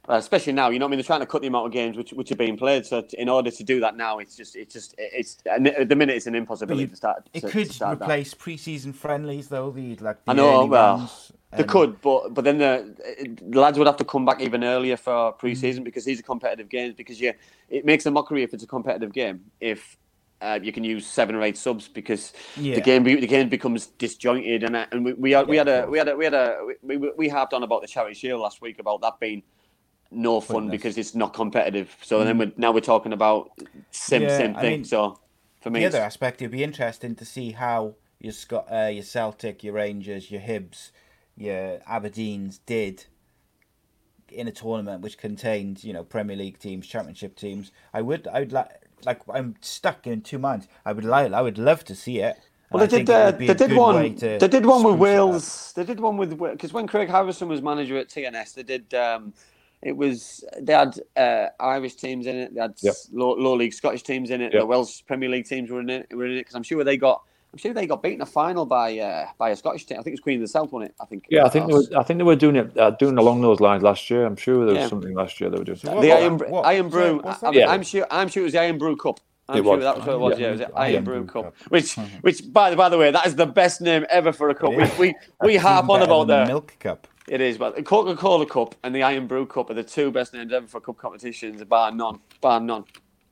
and 0.08 0.18
especially 0.18 0.54
now, 0.54 0.70
you 0.70 0.80
know, 0.80 0.86
what 0.86 0.89
I 0.89 0.91
mean, 0.91 0.97
they're 0.97 1.04
trying 1.04 1.20
to 1.20 1.26
cut 1.28 1.41
the 1.41 1.47
amount 1.47 1.68
of 1.68 1.72
games 1.74 1.95
which 1.95 2.12
which 2.12 2.32
are 2.32 2.36
being 2.36 2.58
played. 2.58 2.86
So 2.86 3.06
in 3.18 3.30
order 3.30 3.52
to 3.52 3.64
do 3.64 3.80
that 3.82 3.95
now, 3.95 4.18
it's 4.20 4.36
just 4.36 4.56
it's 4.56 4.74
just 4.74 4.95
it's 4.97 5.38
at 5.45 5.89
the 5.89 5.95
minute 5.95 6.16
it's 6.16 6.28
an 6.28 6.36
impossibility 6.36 6.84
you- 6.84 6.88
to 6.88 6.95
start. 6.95 7.30
It 7.34 7.41
to, 7.41 7.49
could 7.49 7.68
to 7.68 7.74
start 7.74 8.02
replace 8.02 8.34
pre-season 8.34 8.93
friendlies, 8.93 9.47
though. 9.47 9.70
The 9.72 9.95
like 9.97 10.24
the 10.26 10.32
I 10.32 10.34
know, 10.34 10.66
well, 10.66 10.97
ones, 10.97 11.32
They 11.52 11.60
and- 11.60 11.68
could, 11.70 12.02
but 12.02 12.34
but 12.34 12.43
then 12.43 12.58
the, 12.58 13.38
the 13.47 13.60
lads 13.60 13.78
would 13.78 13.88
have 13.88 13.97
to 13.97 14.06
come 14.06 14.26
back 14.26 14.41
even 14.41 14.64
earlier 14.64 14.97
for 14.97 15.34
Mm. 15.34 15.38
pre-season 15.38 15.84
because 15.84 16.04
these 16.06 16.20
are 16.20 16.24
competitive 16.24 16.68
games. 16.70 16.95
Because 16.95 17.22
yeah, 17.22 17.34
it 17.70 17.86
makes 17.86 18.06
a 18.08 18.12
mockery 18.12 18.41
if 18.43 18.54
it's 18.56 18.64
a 18.64 18.68
competitive 18.68 19.14
game 19.14 19.52
if 19.60 19.97
uh, 20.41 20.58
you 20.64 20.72
can 20.72 20.84
use 20.84 21.06
seven 21.06 21.36
or 21.36 21.43
eight 21.43 21.56
subs 21.58 21.88
because 21.88 22.34
Yeah. 22.58 22.74
the 22.74 22.82
game 22.82 23.04
the 23.04 23.28
game 23.28 23.49
becomes 23.49 23.86
disjointed 23.99 24.64
and 24.64 24.76
uh, 24.76 24.88
and 24.91 25.06
we, 25.06 25.14
we 25.14 25.32
had 25.34 25.47
we 25.47 25.58
Yeah, 25.58 25.66
had 25.66 25.68
of 25.84 25.88
a 25.89 25.91
we 25.91 25.97
had 25.99 26.08
a 26.08 26.16
we 26.18 26.26
had 26.26 26.34
a 26.34 26.58
we, 26.82 26.97
we, 26.97 27.12
we 27.16 27.30
harped 27.30 27.54
on 27.54 27.62
about 27.62 27.82
the 27.84 27.88
charity 27.88 28.16
shield 28.16 28.41
last 28.41 28.60
week 28.64 28.80
about 28.80 29.02
that 29.02 29.20
being 29.20 29.43
no 30.12 30.41
fun 30.41 30.53
Pointless. 30.53 30.72
because 30.72 30.97
it's 30.97 31.16
not 31.16 31.34
competitive. 31.34 31.95
So 32.01 32.24
then 32.24 32.38
we're, 32.38 32.51
now 32.57 32.72
we're 32.72 32.82
talking 32.82 33.14
about 33.14 33.51
same 33.91 34.24
Yeah, 34.24 34.38
same 34.38 34.55
I 34.55 34.62
thing. 34.62 34.72
mean, 34.78 34.86
so 34.86 35.20
for 35.62 35.70
me, 35.70 35.82
The 35.82 35.88
other 35.88 35.99
aspect, 35.99 36.41
it'd 36.41 36.51
be 36.51 36.64
interesting 36.64 37.16
to 37.16 37.26
see 37.26 37.51
how 37.51 37.95
your 38.20 38.34
Scot, 38.34 38.68
uh, 38.72 38.88
your 38.88 39.03
Celtic, 39.03 39.64
your 39.64 39.74
Rangers, 39.74 40.30
your 40.32 40.41
Hibs, 40.41 40.91
your 41.38 41.80
Aberdeens 41.89 42.59
did 42.66 43.05
in 44.30 44.47
a 44.47 44.51
tournament 44.51 45.01
which 45.01 45.18
contained, 45.18 45.84
you 45.84 45.93
know, 45.93 46.03
Premier 46.03 46.36
League 46.38 46.59
teams, 46.59 46.88
Championship 46.88 47.36
teams. 47.36 47.72
I 47.93 48.01
would, 48.01 48.28
I 48.28 48.39
would 48.41 48.51
like, 48.53 48.70
like, 49.05 49.22
I'm 49.34 49.55
stuck 49.62 50.07
in 50.07 50.22
two 50.22 50.39
minds. 50.39 50.68
I 50.86 50.93
would 50.93 51.05
like, 51.05 51.34
I 51.34 51.41
would 51.41 51.57
love 51.57 51.84
to 51.86 51.95
see 51.95 52.20
it. 52.20 52.38
Well, 52.72 52.86
they 52.88 52.99
did. 52.99 53.09
it 53.09 53.14
Uh, 53.14 53.26
would 53.26 53.38
be 53.38 53.47
they 53.47 53.53
did 53.53 53.72
one. 53.78 53.95
way 53.95 54.09
to 54.12 54.38
They 54.39 54.47
did 54.47 54.66
one 54.66 54.84
with 54.84 54.93
spruce. 54.93 54.99
Wales. 54.99 55.74
They 55.76 55.84
did 55.84 55.99
one 55.99 56.18
with 56.18 56.38
because 56.39 56.72
when 56.74 56.88
Craig 56.88 57.09
Harrison 57.09 57.49
was 57.49 57.62
manager 57.62 57.97
at 57.97 58.09
TNS, 58.09 58.53
they 58.55 58.64
did. 58.64 58.93
Um, 58.93 59.34
it 59.84 59.95
was 59.97 60.43
they 60.59 60.73
had 60.73 60.99
uh, 61.17 61.47
Irish 61.59 61.95
teams 61.95 62.27
in 62.27 62.36
it. 62.36 62.53
They 62.53 62.61
had 62.61 62.73
Yep. 62.82 62.95
low, 63.13 63.32
low 63.34 63.55
league 63.55 63.73
Scottish 63.73 64.03
teams 64.03 64.29
in 64.29 64.41
it. 64.41 64.53
Yep. 64.53 64.61
The 64.61 64.65
Welsh 64.65 65.01
Premier 65.07 65.29
League 65.29 65.45
teams 65.47 65.69
were 65.69 65.79
in 65.82 65.89
it. 65.89 66.07
Were 66.13 66.25
in 66.25 66.34
it 66.34 66.41
because 66.41 66.55
I'm 66.55 66.63
sure 66.63 66.84
they 66.84 66.97
got. 66.97 67.21
I'm 67.53 67.57
sure 67.57 67.73
they 67.73 67.86
got 67.86 68.01
beaten 68.01 68.21
a 68.21 68.25
final 68.25 68.65
by 68.65 68.97
uh, 68.99 69.25
by 69.38 69.49
a 69.49 69.55
Scottish 69.57 69.86
team. 69.86 69.99
I 69.99 70.03
think 70.03 70.13
it 70.13 70.19
was 70.19 70.19
Queen 70.21 70.38
of 70.38 70.41
the 70.41 70.47
South 70.47 70.71
won 70.71 70.84
it. 70.84 70.95
I 71.01 71.05
think. 71.05 71.25
Yeah, 71.29 71.43
I 71.45 71.49
think 71.49 71.67
they 71.67 71.73
were, 71.73 71.84
I 71.97 72.03
think 72.03 72.17
they 72.19 72.23
were 72.23 72.36
doing 72.38 72.55
it 72.55 72.77
uh, 72.77 72.91
doing 72.91 73.17
along 73.17 73.41
those 73.41 73.59
lines 73.59 73.84
last 73.84 74.09
year. 74.09 74.25
I'm 74.25 74.38
sure 74.38 74.65
there 74.65 74.75
was 74.75 74.84
Yeah. 74.84 74.88
something 74.88 75.13
last 75.13 75.41
year 75.41 75.49
they 75.49 75.57
were 75.57 75.65
doing. 75.65 75.77
what- 75.84 76.01
the 76.01 76.07
what- 76.09 76.17
Iron, 76.21 76.38
what- 76.38 76.65
Irn-Bru. 76.65 77.17
what's 77.23 77.43
I, 77.43 77.51
that? 77.51 77.69
am 77.69 77.84
sure. 77.84 78.07
I'm 78.09 78.29
sure 78.29 78.41
it 78.43 78.45
was 78.45 78.53
the 78.53 78.59
Irn-Bru 78.61 78.95
Cup. 78.95 79.19
I'm 79.49 79.57
It 79.57 79.63
sure 79.63 79.75
was. 79.75 79.84
that 79.84 79.97
was 79.97 80.05
what 80.05 80.13
it 80.13 80.19
was. 80.19 80.39
Yeah. 80.39 80.45
Yeah, 80.45 80.47
it 80.47 80.51
was 80.51 80.59
the 80.61 80.77
Iron 80.77 80.93
Iron, 80.95 81.03
Brew 81.03 81.23
Brew 81.23 81.25
Cup. 81.25 81.43
Cup. 81.43 81.71
Which, 81.71 81.95
which 82.21 82.53
by 82.53 82.69
the 82.69 82.77
by 82.77 82.88
the 82.88 82.97
way, 82.97 83.11
that 83.11 83.25
is 83.25 83.36
the 83.36 83.47
best 83.47 83.82
name 83.82 84.05
ever 84.09 84.32
for 84.32 84.47
a 84.49 84.55
cup. 84.55 84.69
We 84.73 84.86
we, 84.97 85.15
we 85.43 85.55
harp 85.67 85.89
on 85.89 86.03
about 86.03 86.27
the 86.27 86.38
the 86.41 86.45
Milk 86.45 86.73
Cup. 86.79 87.05
It 87.28 87.39
is, 87.41 87.57
but 87.57 87.76
the 87.76 87.84
Coca 87.84 88.15
Cola 88.15 88.45
Cup 88.45 88.76
and 88.84 88.93
the 88.95 89.03
Irn-Bru 89.03 89.45
Cup 89.45 89.69
are 89.69 89.74
the 89.76 89.84
two 89.84 90.11
best 90.11 90.34
names 90.34 90.51
ever 90.51 90.67
for 90.67 90.82
cup 90.82 90.97
competitions, 90.97 91.63
bar 91.63 91.91
none, 91.91 92.19
bar 92.41 92.59
none, 92.59 92.84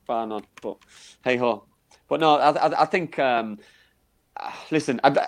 bar 0.05 0.27
none. 0.27 0.43
But 0.61 0.77
hey 1.23 1.37
ho, 1.37 1.63
but 2.07 2.19
no, 2.19 2.35
I, 2.35 2.51
I, 2.51 2.81
I 2.81 2.85
think. 2.85 3.17
Um, 3.17 3.57
listen, 4.71 5.01
I, 5.03 5.27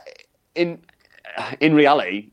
in 0.55 0.79
in 1.59 1.73
reality, 1.73 2.29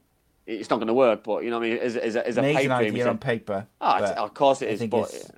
it's 0.47 0.69
not 0.71 0.77
going 0.77 0.89
to 0.89 0.95
work. 0.95 1.25
But 1.25 1.45
you 1.45 1.51
know, 1.51 1.59
what 1.59 1.67
I 1.67 1.71
mean, 1.71 1.79
as, 1.79 1.97
as, 1.97 2.15
a- 2.17 2.27
as 2.27 2.37
a 2.37 2.43
dream, 2.43 2.71
idea 2.89 3.09
on 3.11 3.19
paper. 3.19 3.67
Oh, 3.81 3.87
of 4.25 4.35
course 4.35 4.61
it 4.63 4.67
I 4.69 4.73
is, 4.73 4.81
but 4.91 4.99
it's- 5.09 5.31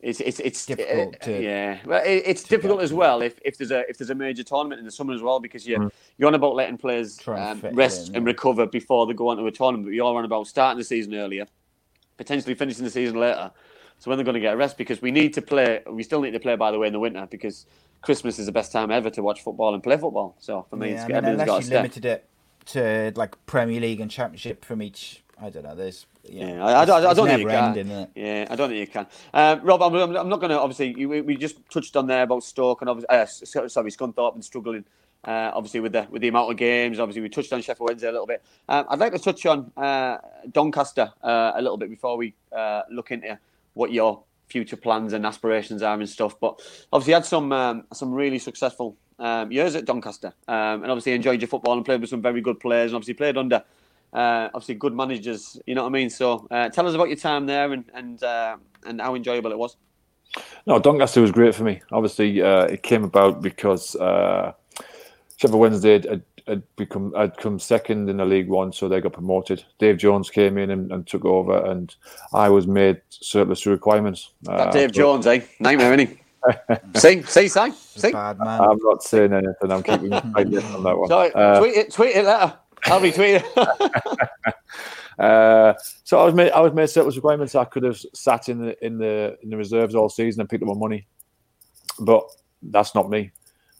it's 0.00 0.20
it's 0.20 0.38
it's 0.40 0.64
difficult 0.66 1.16
uh, 1.20 1.24
to- 1.24 1.42
yeah. 1.42 1.78
Well, 1.84 2.02
it, 2.04 2.22
it's 2.24 2.44
difficult 2.44 2.80
as 2.82 2.92
well 2.92 3.20
if, 3.20 3.38
if 3.44 3.58
there's 3.58 3.72
a 3.72 3.88
if 3.90 3.98
there's 3.98 4.10
a 4.10 4.14
major 4.14 4.44
tournament 4.44 4.78
in 4.78 4.84
the 4.84 4.92
summer 4.92 5.12
as 5.14 5.22
well 5.22 5.40
because 5.40 5.66
you 5.66 5.78
Mm. 5.78 5.90
you're 6.16 6.28
on 6.28 6.34
about 6.34 6.54
letting 6.54 6.78
players 6.78 7.18
um, 7.26 7.60
rest 7.72 8.10
in, 8.10 8.16
and 8.16 8.24
yeah. 8.24 8.30
recover 8.30 8.66
before 8.66 9.06
they 9.06 9.12
go 9.12 9.28
on 9.28 9.36
to 9.36 9.46
a 9.46 9.50
tournament. 9.50 9.86
But 9.86 9.94
you're 9.94 10.06
on 10.06 10.24
about 10.24 10.46
starting 10.46 10.78
the 10.78 10.84
season 10.84 11.14
earlier, 11.14 11.46
potentially 12.16 12.54
finishing 12.54 12.84
the 12.84 12.90
season 12.90 13.16
later. 13.18 13.50
So 13.98 14.10
when 14.10 14.14
are 14.14 14.16
they're 14.18 14.24
going 14.24 14.34
to 14.34 14.40
get 14.40 14.54
a 14.54 14.56
rest 14.56 14.78
because 14.78 15.02
we 15.02 15.10
need 15.10 15.34
to 15.34 15.42
play. 15.42 15.82
We 15.90 16.04
still 16.04 16.20
need 16.20 16.30
to 16.32 16.40
play 16.40 16.54
by 16.54 16.70
the 16.70 16.78
way 16.78 16.86
in 16.86 16.92
the 16.92 17.00
winter 17.00 17.26
because 17.28 17.66
Christmas 18.02 18.38
is 18.38 18.46
the 18.46 18.52
best 18.52 18.70
time 18.70 18.92
ever 18.92 19.10
to 19.10 19.22
watch 19.22 19.42
football 19.42 19.74
and 19.74 19.82
play 19.82 19.96
football. 19.96 20.36
So 20.38 20.64
for 20.70 20.76
me, 20.76 20.90
Yeah, 20.90 20.94
it's, 20.94 21.04
I 21.04 21.06
mean, 21.08 21.16
everything's 21.16 21.38
got 21.38 21.46
to 21.46 21.52
unless 21.52 21.68
you 21.70 21.76
limited 21.76 22.04
it 22.04 22.28
to 22.66 23.12
like 23.16 23.46
Premier 23.46 23.80
League 23.80 24.00
and 24.00 24.10
Championship 24.10 24.64
from 24.64 24.82
each, 24.82 25.24
I 25.40 25.50
don't 25.50 25.64
know. 25.64 25.74
There's 25.74 26.06
yeah, 26.30 26.48
Yeah, 26.48 26.64
I, 26.64 26.82
I, 26.82 26.84
don't- 26.84 27.06
I 27.06 27.14
don't 27.14 27.26
think 27.26 27.40
you 27.40 27.46
can. 27.46 27.78
ending. 27.78 28.06
Yeah, 28.14 28.46
I 28.50 28.56
don't 28.56 28.68
think 28.68 28.80
you 28.80 28.86
can. 28.86 29.06
Uh, 29.32 29.58
Rob, 29.62 29.82
I'm, 29.82 29.94
I'm, 29.94 30.28
not 30.28 30.40
going 30.40 30.50
to 30.50 30.58
obviously. 30.60 30.94
You, 30.98 31.08
we- 31.08 31.20
we 31.22 31.36
just 31.36 31.56
touched 31.70 31.96
on 31.96 32.06
there 32.06 32.22
about 32.22 32.42
Stoke 32.44 32.80
and 32.82 32.90
obviously, 32.90 33.16
uh, 33.16 33.68
sorry, 33.68 33.90
Scunthorpe 33.90 34.34
and 34.34 34.44
struggling. 34.44 34.84
Uh, 35.24 35.50
obviously, 35.52 35.80
with 35.80 35.92
the 35.92 36.06
with 36.10 36.22
the 36.22 36.28
amount 36.28 36.50
of 36.50 36.56
games, 36.56 37.00
obviously 37.00 37.20
we 37.20 37.28
touched 37.28 37.52
on 37.52 37.60
Sheffield 37.60 37.88
Wednesday 37.88 38.08
a 38.08 38.12
little 38.12 38.26
bit. 38.26 38.42
Um, 38.68 38.86
I'd 38.88 39.00
like 39.00 39.12
to 39.12 39.18
touch 39.18 39.44
on 39.46 39.72
uh, 39.76 40.18
Doncaster 40.52 41.12
uh, 41.22 41.52
a 41.56 41.60
little 41.60 41.76
bit 41.76 41.90
before 41.90 42.16
we 42.16 42.34
uh, 42.56 42.82
look 42.90 43.10
into 43.10 43.36
what 43.74 43.90
your 43.92 44.22
future 44.46 44.76
plans 44.76 45.12
and 45.12 45.26
aspirations 45.26 45.82
are 45.82 45.98
and 45.98 46.08
stuff. 46.08 46.38
But 46.40 46.60
obviously, 46.92 47.10
you 47.10 47.14
had 47.16 47.26
some 47.26 47.50
um, 47.52 47.84
some 47.92 48.12
really 48.12 48.38
successful 48.38 48.96
um, 49.18 49.50
years 49.50 49.74
at 49.74 49.84
Doncaster, 49.86 50.32
um, 50.46 50.82
and 50.82 50.86
obviously 50.86 51.12
enjoyed 51.12 51.40
your 51.40 51.48
football 51.48 51.74
and 51.76 51.84
played 51.84 52.00
with 52.00 52.10
some 52.10 52.22
very 52.22 52.40
good 52.40 52.60
players, 52.60 52.92
and 52.92 52.96
obviously 52.96 53.14
played 53.14 53.36
under 53.36 53.64
uh, 54.12 54.48
obviously 54.54 54.74
good 54.74 54.94
managers. 54.94 55.60
You 55.66 55.74
know 55.74 55.82
what 55.82 55.90
I 55.90 55.92
mean? 55.92 56.10
So 56.10 56.46
uh, 56.50 56.68
tell 56.68 56.86
us 56.86 56.94
about 56.94 57.08
your 57.08 57.16
time 57.16 57.46
there 57.46 57.72
and 57.72 57.84
and 57.94 58.22
uh, 58.22 58.56
and 58.86 59.00
how 59.00 59.14
enjoyable 59.14 59.52
it 59.52 59.58
was. 59.58 59.76
No, 60.66 60.78
Doncaster 60.78 61.20
was 61.20 61.32
great 61.32 61.54
for 61.54 61.64
me. 61.64 61.80
Obviously, 61.90 62.42
uh, 62.42 62.64
it 62.64 62.82
came 62.82 63.04
about 63.04 63.40
because 63.42 63.96
uh, 63.96 64.52
Sheffield 65.36 65.60
Wednesday 65.60 65.92
had, 65.92 66.04
had, 66.06 66.22
had 66.46 66.76
become 66.76 67.12
had 67.14 67.36
come 67.38 67.58
second 67.58 68.10
in 68.10 68.18
the 68.18 68.24
League 68.24 68.48
One, 68.48 68.72
so 68.72 68.88
they 68.88 69.00
got 69.00 69.14
promoted. 69.14 69.64
Dave 69.78 69.96
Jones 69.96 70.30
came 70.30 70.58
in 70.58 70.70
and, 70.70 70.92
and 70.92 71.06
took 71.06 71.24
over, 71.24 71.64
and 71.70 71.94
I 72.34 72.50
was 72.50 72.66
made 72.66 73.00
surplus 73.08 73.62
to 73.62 73.70
requirements. 73.70 74.30
That 74.42 74.68
Uh, 74.68 74.70
Dave 74.70 74.90
so 74.90 75.00
Jones, 75.00 75.26
eh? 75.26 75.40
Nightmare, 75.60 75.94
isn't 75.94 76.08
he? 76.08 76.18
see, 76.98 77.22
see, 77.22 77.48
see, 77.48 77.72
see. 77.72 78.12
Bad 78.12 78.38
man. 78.38 78.60
I'm 78.60 78.78
not 78.82 79.02
saying 79.02 79.32
anything. 79.32 79.72
I'm 79.72 79.82
keeping 79.82 80.10
quiet 80.32 80.64
on 80.74 80.82
that 80.84 80.98
one. 80.98 81.08
Sorry, 81.08 81.32
Uh, 81.34 81.58
tweet 81.58 81.74
it, 81.76 81.92
tweet 81.92 82.16
it 82.16 82.24
later. 82.24 82.54
I'll 82.90 83.00
retweet 83.00 83.42
it. 83.42 84.54
Uh, 85.18 85.74
so 86.04 86.20
I 86.20 86.24
was 86.24 86.32
made 86.32 86.52
I 86.52 86.60
was 86.60 86.72
made 86.72 86.88
surplus 86.88 87.16
requirements. 87.16 87.56
I 87.56 87.64
could 87.64 87.82
have 87.82 87.98
sat 88.14 88.48
in 88.48 88.60
the 88.60 88.86
in 88.86 88.98
the 88.98 89.36
in 89.42 89.50
the 89.50 89.56
reserves 89.56 89.96
all 89.96 90.08
season 90.08 90.40
and 90.40 90.48
picked 90.48 90.62
up 90.62 90.68
my 90.68 90.76
money, 90.76 91.08
but 91.98 92.22
that's 92.62 92.94
not 92.94 93.10
me. 93.10 93.32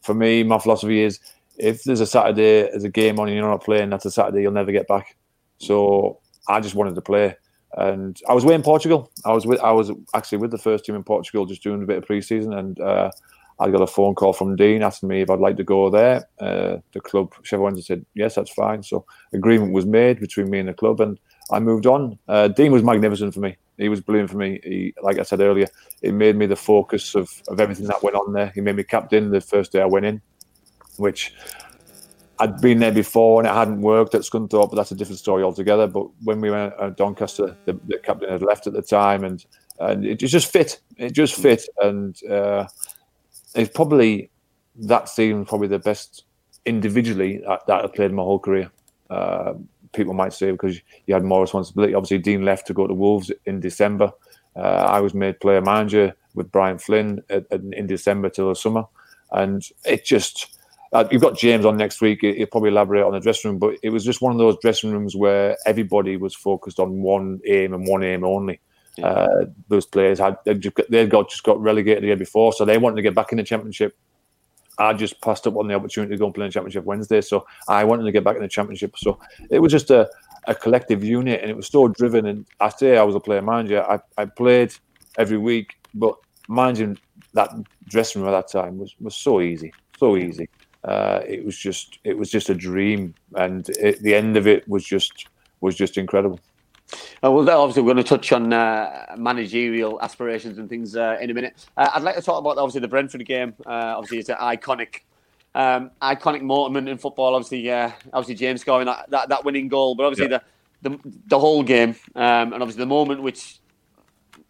For 0.03 0.15
me, 0.15 0.43
my 0.43 0.59
philosophy 0.59 1.01
is 1.01 1.21
if 1.57 1.85
there's 1.85 2.01
a 2.01 2.07
Saturday, 2.07 2.63
there's 2.63 2.85
a 2.85 2.89
game 2.89 3.21
on 3.21 3.29
and 3.29 3.37
you're 3.37 3.49
not 3.49 3.63
playing, 3.63 3.91
that's 3.91 4.05
a 4.05 4.11
Saturday 4.11 4.43
you'll 4.43 4.53
never 4.53 4.73
get 4.73 4.89
back. 4.89 5.17
So 5.59 6.19
I 6.49 6.61
just 6.61 6.75
wanted 6.75 6.95
to 6.95 7.03
play. 7.03 7.37
And 7.75 8.19
I 8.29 8.33
was 8.33 8.45
away 8.45 8.55
in 8.55 8.63
Portugal. 8.63 9.13
I 9.25 9.33
was 9.33 9.47
with 9.47 9.61
I 9.61 9.73
was 9.73 9.93
actually 10.15 10.39
with 10.39 10.51
the 10.51 10.59
first 10.59 10.87
team 10.87 10.95
in 10.95 11.05
Portugal, 11.05 11.47
just 11.47 11.63
doing 11.63 11.83
a 11.83 11.87
bit 11.87 11.99
of 11.99 12.07
pre-season, 12.07 12.55
and 12.55 12.81
uh, 12.81 13.11
I 13.61 13.71
got 13.71 13.83
a 13.83 13.87
phone 13.87 14.15
call 14.15 14.33
from 14.33 14.57
Dean 14.57 14.83
asking 14.83 15.09
me 15.09 15.23
if 15.23 15.31
I'd 15.31 15.41
like 15.41 15.57
to 15.57 15.65
go 15.65 15.91
there. 15.91 16.29
Uh, 16.39 16.79
the 16.93 17.01
club, 17.01 17.35
Sheffield 17.43 17.83
said 17.85 18.05
yes, 18.15 18.37
that's 18.37 18.51
fine. 18.51 18.83
So 18.83 19.05
agreement 19.33 19.73
was 19.73 19.87
made 19.87 20.21
between 20.21 20.51
me 20.51 20.61
and 20.61 20.69
the 20.69 20.75
club, 20.75 21.01
and 21.01 21.19
I 21.51 21.59
moved 21.59 21.87
on. 21.87 22.19
Uh, 22.29 22.49
Dean 22.49 22.73
was 22.73 22.83
magnificent 22.83 23.35
for 23.35 23.41
me. 23.41 23.57
He 23.77 23.89
was 23.89 24.01
brilliant 24.01 24.31
for 24.31 24.37
me. 24.37 24.61
He, 24.63 24.95
like 25.03 25.19
I 25.19 25.23
said 25.23 25.41
earlier, 25.41 25.67
it 26.03 26.13
made 26.13 26.37
me 26.37 26.47
the 26.47 26.57
focus 26.57 27.15
of, 27.15 27.31
of 27.49 27.61
everything 27.61 27.87
that 27.87 28.03
went 28.03 28.17
on 28.17 28.33
there. 28.33 28.53
He 28.55 28.61
made 28.61 28.77
me 28.77 28.85
captain 28.85 29.31
the 29.31 29.41
first 29.41 29.73
day 29.73 29.81
I 29.81 29.87
went 29.87 30.07
in, 30.07 30.21
which 30.97 31.33
I'd 32.41 32.61
been 32.61 32.79
there 32.79 32.93
before 32.93 33.41
and 33.41 33.49
it 33.49 33.55
hadn't 33.55 33.81
worked 33.81 34.15
at 34.15 34.23
Scunthorpe, 34.23 34.71
but 34.71 34.77
that's 34.77 34.93
a 34.93 34.95
different 34.95 35.19
story 35.19 35.43
altogether. 35.43 35.87
But 35.87 36.07
when 36.23 36.41
we 36.41 36.51
went 36.51 36.75
at 36.81 36.97
Doncaster, 36.97 37.57
the, 37.65 37.79
the 37.87 37.99
captain 37.99 38.31
had 38.31 38.43
left 38.43 38.67
at 38.67 38.73
the 38.73 38.83
time, 38.83 39.25
and 39.25 39.45
and 39.81 40.05
it 40.05 40.17
just 40.17 40.51
fit. 40.51 40.81
It 40.97 41.13
just 41.13 41.35
fit, 41.35 41.65
and 41.81 42.21
uh, 42.25 42.67
it's 43.55 43.71
probably 43.75 44.31
that 44.77 45.09
seemed 45.09 45.49
probably 45.49 45.69
the 45.69 45.79
best 45.79 46.25
individually 46.65 47.43
that, 47.47 47.67
that 47.67 47.85
I've 47.85 47.95
played 47.95 48.13
my 48.13 48.23
whole 48.23 48.39
career. 48.39 48.71
Uh, 49.11 49.55
people 49.93 50.15
might 50.15 50.33
say 50.33 50.51
because 50.51 50.81
you 51.07 51.15
had 51.15 51.25
more 51.25 51.41
responsibility. 51.41 51.95
Obviously, 51.95 52.19
Dean 52.19 52.45
left 52.45 52.67
to 52.67 52.75
go 52.75 52.87
to 52.87 52.95
Wolves 52.95 53.33
in 53.47 53.61
December. 53.61 54.11
Uh, 54.55 54.61
I 54.61 55.01
was 55.01 55.15
made 55.15 55.41
player 55.41 55.61
manager 55.61 56.15
with 56.35 56.51
Brian 56.53 56.79
Flynn 56.79 57.23
at, 57.31 57.47
at, 57.51 57.61
in 57.73 57.87
December 57.87 58.29
till 58.29 58.49
the 58.49 58.55
summer, 58.55 58.85
and 59.33 59.63
it 59.85 60.05
just. 60.05 60.55
Uh, 60.91 61.07
you've 61.11 61.21
got 61.21 61.37
James 61.37 61.67
on 61.67 61.77
next 61.77 62.01
week. 62.01 62.21
He'll 62.23 62.47
probably 62.47 62.71
elaborate 62.71 63.05
on 63.05 63.13
the 63.13 63.21
dressing 63.21 63.51
room, 63.51 63.59
but 63.59 63.75
it 63.83 63.91
was 63.91 64.07
just 64.07 64.23
one 64.23 64.33
of 64.33 64.39
those 64.39 64.57
dressing 64.63 64.91
rooms 64.91 65.15
where 65.15 65.55
everybody 65.67 66.17
was 66.17 66.35
focused 66.35 66.81
on 66.81 67.03
one 67.03 67.41
aim 67.47 67.75
and 67.75 67.87
one 67.87 68.03
aim 68.03 68.25
only. 68.25 68.59
Yeah. 68.99 69.07
Uh, 69.07 69.45
those 69.69 69.87
players 69.87 70.19
had 70.19 70.39
they 70.45 71.07
got 71.07 71.31
just 71.31 71.45
got 71.45 71.61
relegated 71.61 72.03
the 72.03 72.09
year 72.09 72.17
before, 72.17 72.53
so 72.53 72.65
they 72.65 72.79
wanted 72.79 72.97
to 72.97 73.03
get 73.03 73.15
back 73.15 73.33
in 73.33 73.39
the 73.39 73.45
championship. 73.45 73.97
I 74.79 74.93
just 74.93 75.21
passed 75.21 75.47
up 75.47 75.57
on 75.57 75.67
the 75.67 75.75
opportunity 75.75 76.15
to 76.15 76.19
go 76.19 76.27
and 76.27 76.35
play 76.35 76.45
in 76.45 76.51
the 76.51 76.55
championship 76.55 76.85
Wednesday, 76.85 77.21
so 77.21 77.47
I 77.69 77.85
wanted 77.85 78.05
to 78.05 78.13
get 78.13 78.25
back 78.25 78.37
in 78.37 78.43
the 78.43 78.49
championship. 78.49 78.97
So 78.97 79.19
it 79.51 79.59
was 79.59 79.73
just 79.73 79.91
a, 79.91 80.09
a 80.47 80.55
collective 80.55 81.03
unit, 81.03 81.41
and 81.43 81.51
it 81.51 81.57
was 81.57 81.67
so 81.67 81.89
driven. 81.89 82.27
And 82.27 82.47
I 82.61 82.69
say 82.69 82.97
I 82.97 83.03
was 83.03 83.17
a 83.17 83.21
player 83.21 83.43
manager. 83.43 83.83
I, 83.83 83.99
I 84.17 84.27
played 84.27 84.75
every 85.17 85.39
week, 85.39 85.77
but 85.95 86.15
managing 86.49 86.99
that 87.35 87.51
dressing 87.89 88.23
room 88.23 88.33
at 88.33 88.37
that 88.37 88.51
time 88.51 88.79
was, 88.79 88.95
was 89.01 89.17
so 89.17 89.41
easy, 89.41 89.73
so 89.99 90.17
easy. 90.17 90.49
Uh, 90.85 91.23
it 91.27 91.45
was 91.45 91.59
just 91.59 91.99
it 92.05 92.17
was 92.17 92.31
just 92.31 92.51
a 92.51 92.55
dream, 92.55 93.15
and 93.35 93.69
it, 93.71 94.01
the 94.03 94.15
end 94.15 94.37
of 94.37 94.47
it 94.47 94.67
was 94.69 94.85
just 94.85 95.27
was 95.61 95.75
just 95.75 95.99
incredible. 95.99 96.39
Uh, 97.23 97.31
well, 97.31 97.49
obviously, 97.51 97.83
we're 97.83 97.93
going 97.95 98.05
to 98.05 98.09
touch 98.09 98.33
on 98.33 98.53
uh, 98.53 99.15
managerial 99.17 100.01
aspirations 100.01 100.59
and 100.59 100.69
things 100.69 100.97
uh, 100.97 101.19
in 101.21 101.31
a 101.31 101.35
minute. 101.35 101.67
Uh, 101.77 101.91
I'd 101.95 102.03
like 102.03 102.17
to 102.17 102.23
talk 102.23 102.39
about 102.39 102.59
obviously 102.59 102.81
the 102.81 102.89
Brentford 102.89 103.25
game. 103.27 103.55
Uh, 103.67 103.95
obviously, 103.97 104.19
it's 104.19 104.29
an 104.29 104.37
iconic, 104.37 105.01
um, 105.55 105.91
iconic 106.01 106.43
moment 106.43 106.89
in 106.89 106.97
football. 106.97 107.35
Obviously, 107.35 107.71
obviously 107.71 108.35
James 108.35 108.61
scoring 108.61 108.87
that, 108.87 109.11
that, 109.11 109.29
that, 109.29 109.45
winning 109.45 109.69
goal, 109.69 109.95
but 109.95 110.05
obviously 110.05 110.31
yeah. 110.31 110.41
the, 110.83 110.91
the 110.91 110.99
the 111.27 111.39
whole 111.39 111.63
game 111.63 111.91
um, 112.15 112.53
and 112.53 112.63
obviously 112.63 112.81
the 112.81 112.87
moment 112.87 113.23
which 113.23 113.59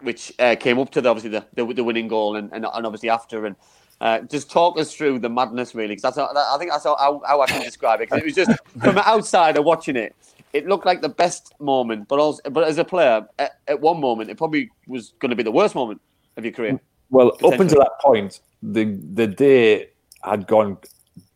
which 0.02 0.30
came 0.60 0.78
up 0.78 0.90
to 0.90 1.00
the, 1.00 1.08
obviously 1.08 1.30
the, 1.30 1.44
the, 1.54 1.74
the 1.74 1.82
winning 1.82 2.06
goal 2.06 2.36
and, 2.36 2.52
and, 2.52 2.64
and 2.64 2.86
obviously 2.86 3.08
after 3.08 3.46
and. 3.46 3.56
Uh, 4.00 4.20
just 4.20 4.48
talk 4.48 4.78
us 4.78 4.94
through 4.94 5.18
the 5.18 5.28
madness, 5.28 5.74
really, 5.74 5.88
because 5.88 6.14
that's 6.14 6.18
I 6.18 6.56
think 6.56 6.70
that's 6.70 6.84
how, 6.84 7.20
how 7.26 7.40
I 7.40 7.46
can 7.46 7.62
describe 7.62 8.00
it. 8.00 8.08
Because 8.08 8.20
it 8.20 8.24
was 8.26 8.34
just 8.36 8.60
from 8.80 8.96
an 8.96 9.02
outsider 9.04 9.60
watching 9.60 9.96
it, 9.96 10.14
it 10.52 10.66
looked 10.66 10.86
like 10.86 11.00
the 11.00 11.08
best 11.08 11.54
moment, 11.60 12.08
but 12.08 12.18
also, 12.18 12.40
but 12.50 12.64
as 12.64 12.78
a 12.78 12.84
player, 12.84 13.26
at, 13.38 13.58
at 13.66 13.80
one 13.80 14.00
moment, 14.00 14.30
it 14.30 14.36
probably 14.36 14.70
was 14.86 15.12
going 15.18 15.30
to 15.30 15.36
be 15.36 15.42
the 15.42 15.52
worst 15.52 15.74
moment 15.74 16.00
of 16.36 16.44
your 16.44 16.52
career. 16.52 16.80
Well, 17.10 17.32
up 17.44 17.60
until 17.60 17.78
that 17.78 17.98
point, 18.00 18.40
the 18.62 18.98
the 19.14 19.26
day 19.26 19.90
had 20.22 20.46
gone 20.46 20.78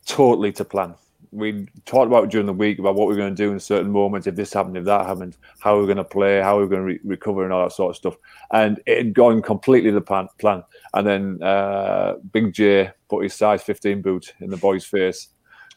totally 0.06 0.52
to 0.52 0.64
plan. 0.64 0.94
We 1.30 1.66
talked 1.86 2.08
about 2.08 2.28
during 2.28 2.46
the 2.46 2.52
week 2.52 2.78
about 2.78 2.94
what 2.94 3.08
we 3.08 3.14
are 3.14 3.16
going 3.16 3.34
to 3.34 3.42
do 3.42 3.52
in 3.52 3.60
certain 3.60 3.90
moments. 3.90 4.26
If 4.26 4.36
this 4.36 4.52
happened, 4.52 4.76
if 4.76 4.84
that 4.84 5.06
happened, 5.06 5.38
how 5.60 5.78
we 5.78 5.84
are 5.84 5.86
going 5.86 5.96
to 5.96 6.04
play, 6.04 6.42
how 6.42 6.58
we 6.58 6.64
are 6.64 6.68
going 6.68 6.82
to 6.82 6.86
re- 6.86 7.00
recover, 7.04 7.44
and 7.44 7.52
all 7.52 7.64
that 7.64 7.72
sort 7.72 7.90
of 7.90 7.96
stuff. 7.96 8.16
And 8.50 8.82
it 8.84 8.98
had 8.98 9.14
gone 9.14 9.40
completely 9.40 9.90
the 9.90 10.02
plan. 10.02 10.28
plan. 10.38 10.62
And 10.92 11.06
then 11.06 11.42
uh, 11.42 12.16
Big 12.32 12.52
J 12.52 12.90
put 13.08 13.22
his 13.22 13.34
size 13.34 13.62
15 13.62 14.02
boot 14.02 14.34
in 14.40 14.50
the 14.50 14.58
boy's 14.58 14.84
face 14.84 15.28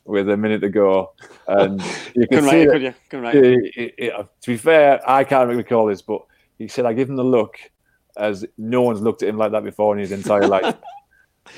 with 0.05 0.29
a 0.29 0.37
minute 0.37 0.61
to 0.61 0.69
go, 0.69 1.13
and 1.47 1.81
you 2.15 2.27
can 2.27 2.43
see 2.43 2.67
right, 2.67 2.81
it, 2.83 2.95
right. 3.13 3.35
it, 3.35 3.93
it, 3.97 4.13
to 4.41 4.51
be 4.51 4.57
fair, 4.57 5.01
I 5.09 5.23
can't 5.23 5.49
recall 5.49 5.87
this, 5.87 6.01
but 6.01 6.21
he 6.57 6.67
said 6.67 6.85
I 6.85 6.93
give 6.93 7.09
him 7.09 7.15
the 7.15 7.23
look 7.23 7.57
as 8.17 8.45
no 8.57 8.81
one's 8.81 9.01
looked 9.01 9.23
at 9.23 9.29
him 9.29 9.37
like 9.37 9.51
that 9.51 9.63
before 9.63 9.93
in 9.93 9.99
his 9.99 10.11
entire 10.11 10.47
life. 10.47 10.75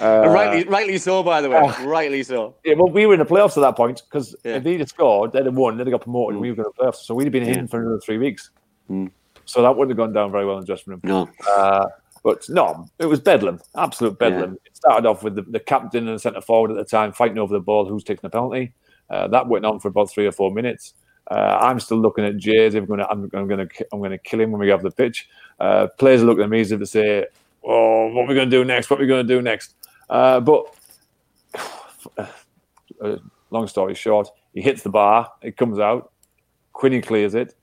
Uh, 0.02 0.28
rightly, 0.28 0.64
rightly 0.66 0.98
so, 0.98 1.24
by 1.24 1.42
the 1.42 1.50
way. 1.50 1.58
Uh, 1.58 1.86
rightly 1.86 2.22
so. 2.22 2.56
Yeah, 2.66 2.74
well, 2.76 2.90
we 2.92 3.06
were 3.06 3.14
in 3.14 3.20
the 3.20 3.26
playoffs 3.26 3.56
at 3.58 3.62
that 3.62 3.78
point 3.78 4.04
because 4.04 4.36
yeah. 4.44 4.58
if 4.58 4.66
he'd 4.66 4.82
have 4.82 4.90
scored, 4.90 5.32
they'd 5.32 5.46
have 5.46 5.56
won, 5.56 5.78
they'd 5.78 5.88
have 5.88 5.92
got 5.92 6.02
promoted, 6.02 6.38
mm. 6.38 6.42
we 6.42 6.50
were 6.52 6.56
going 6.56 6.72
to 6.72 6.78
playoffs. 6.78 7.06
So 7.06 7.16
we'd 7.16 7.24
have 7.24 7.32
been 7.32 7.46
yeah. 7.46 7.60
in 7.60 7.68
for 7.68 7.80
another 7.80 8.00
three 8.00 8.18
weeks. 8.18 8.52
Mm. 8.90 9.10
So 9.46 9.62
that 9.62 9.76
wouldn't 9.76 9.98
have 9.98 10.06
gone 10.06 10.14
down 10.14 10.32
very 10.32 10.46
well 10.46 10.56
in 10.56 10.62
the 10.62 10.68
dressing 10.68 10.92
room. 10.92 11.00
No. 11.04 11.30
Uh, 11.50 11.86
but 12.28 12.44
no, 12.50 12.86
it 13.00 13.06
was 13.06 13.22
bedlam, 13.22 13.62
absolute 13.78 14.20
bedlam. 14.20 14.50
Yeah. 14.50 14.58
It 14.66 14.76
started 14.76 15.08
off 15.08 15.24
with 15.24 15.36
the, 15.36 15.44
the 15.44 15.62
captain 15.62 16.10
and 16.10 16.18
the 16.18 16.20
centre 16.20 16.42
forward 16.42 16.72
at 16.72 16.76
the 16.76 16.84
time 16.84 17.14
fighting 17.14 17.38
over 17.38 17.54
the 17.54 17.62
ball, 17.62 17.88
who's 17.88 18.04
taking 18.04 18.20
the 18.22 18.30
penalty. 18.30 18.74
Uh, 19.10 19.30
that 19.30 19.48
went 19.48 19.66
on 19.66 19.80
for 19.80 19.88
about 19.88 20.12
three 20.12 20.28
or 20.28 20.34
four 20.34 20.52
minutes. 20.52 20.94
Uh, 21.32 21.58
I'm 21.62 21.80
still 21.80 22.00
looking 22.00 22.26
at 22.26 22.36
Jays. 22.36 22.76
I'm 22.76 22.86
going 22.86 23.00
to, 23.00 23.10
I'm 23.10 23.30
going 23.30 23.66
to, 23.66 23.86
I'm 23.94 24.00
going 24.00 24.12
to 24.12 24.18
kill 24.18 24.42
him 24.42 24.52
when 24.52 24.60
we 24.60 24.66
get 24.66 24.74
off 24.74 24.82
the 24.82 24.92
pitch. 24.92 25.30
Uh, 25.58 25.88
players 25.98 26.22
are 26.22 26.26
looking 26.26 26.44
at 26.44 26.50
me 26.50 26.60
as 26.60 26.74
if 26.74 26.82
to 26.82 26.86
say, 26.86 27.28
"Oh, 27.64 28.08
what 28.08 28.26
are 28.26 28.28
we 28.28 28.36
going 28.36 28.50
to 28.50 28.58
do 28.58 28.66
next? 28.66 28.90
What 28.90 29.00
are 29.00 29.04
we 29.04 29.08
going 29.08 29.26
to 29.26 29.34
do 29.34 29.42
next?" 29.42 29.76
Uh, 30.10 30.42
but 30.42 30.66
uh, 32.18 33.16
long 33.52 33.70
story 33.70 33.96
short, 33.96 34.28
he 34.54 34.62
hits 34.62 34.84
the 34.84 34.90
bar. 34.90 35.32
It 35.42 35.56
comes 35.56 35.80
out. 35.80 36.12
Quinny 36.74 37.00
clears 37.02 37.36
it. 37.36 37.56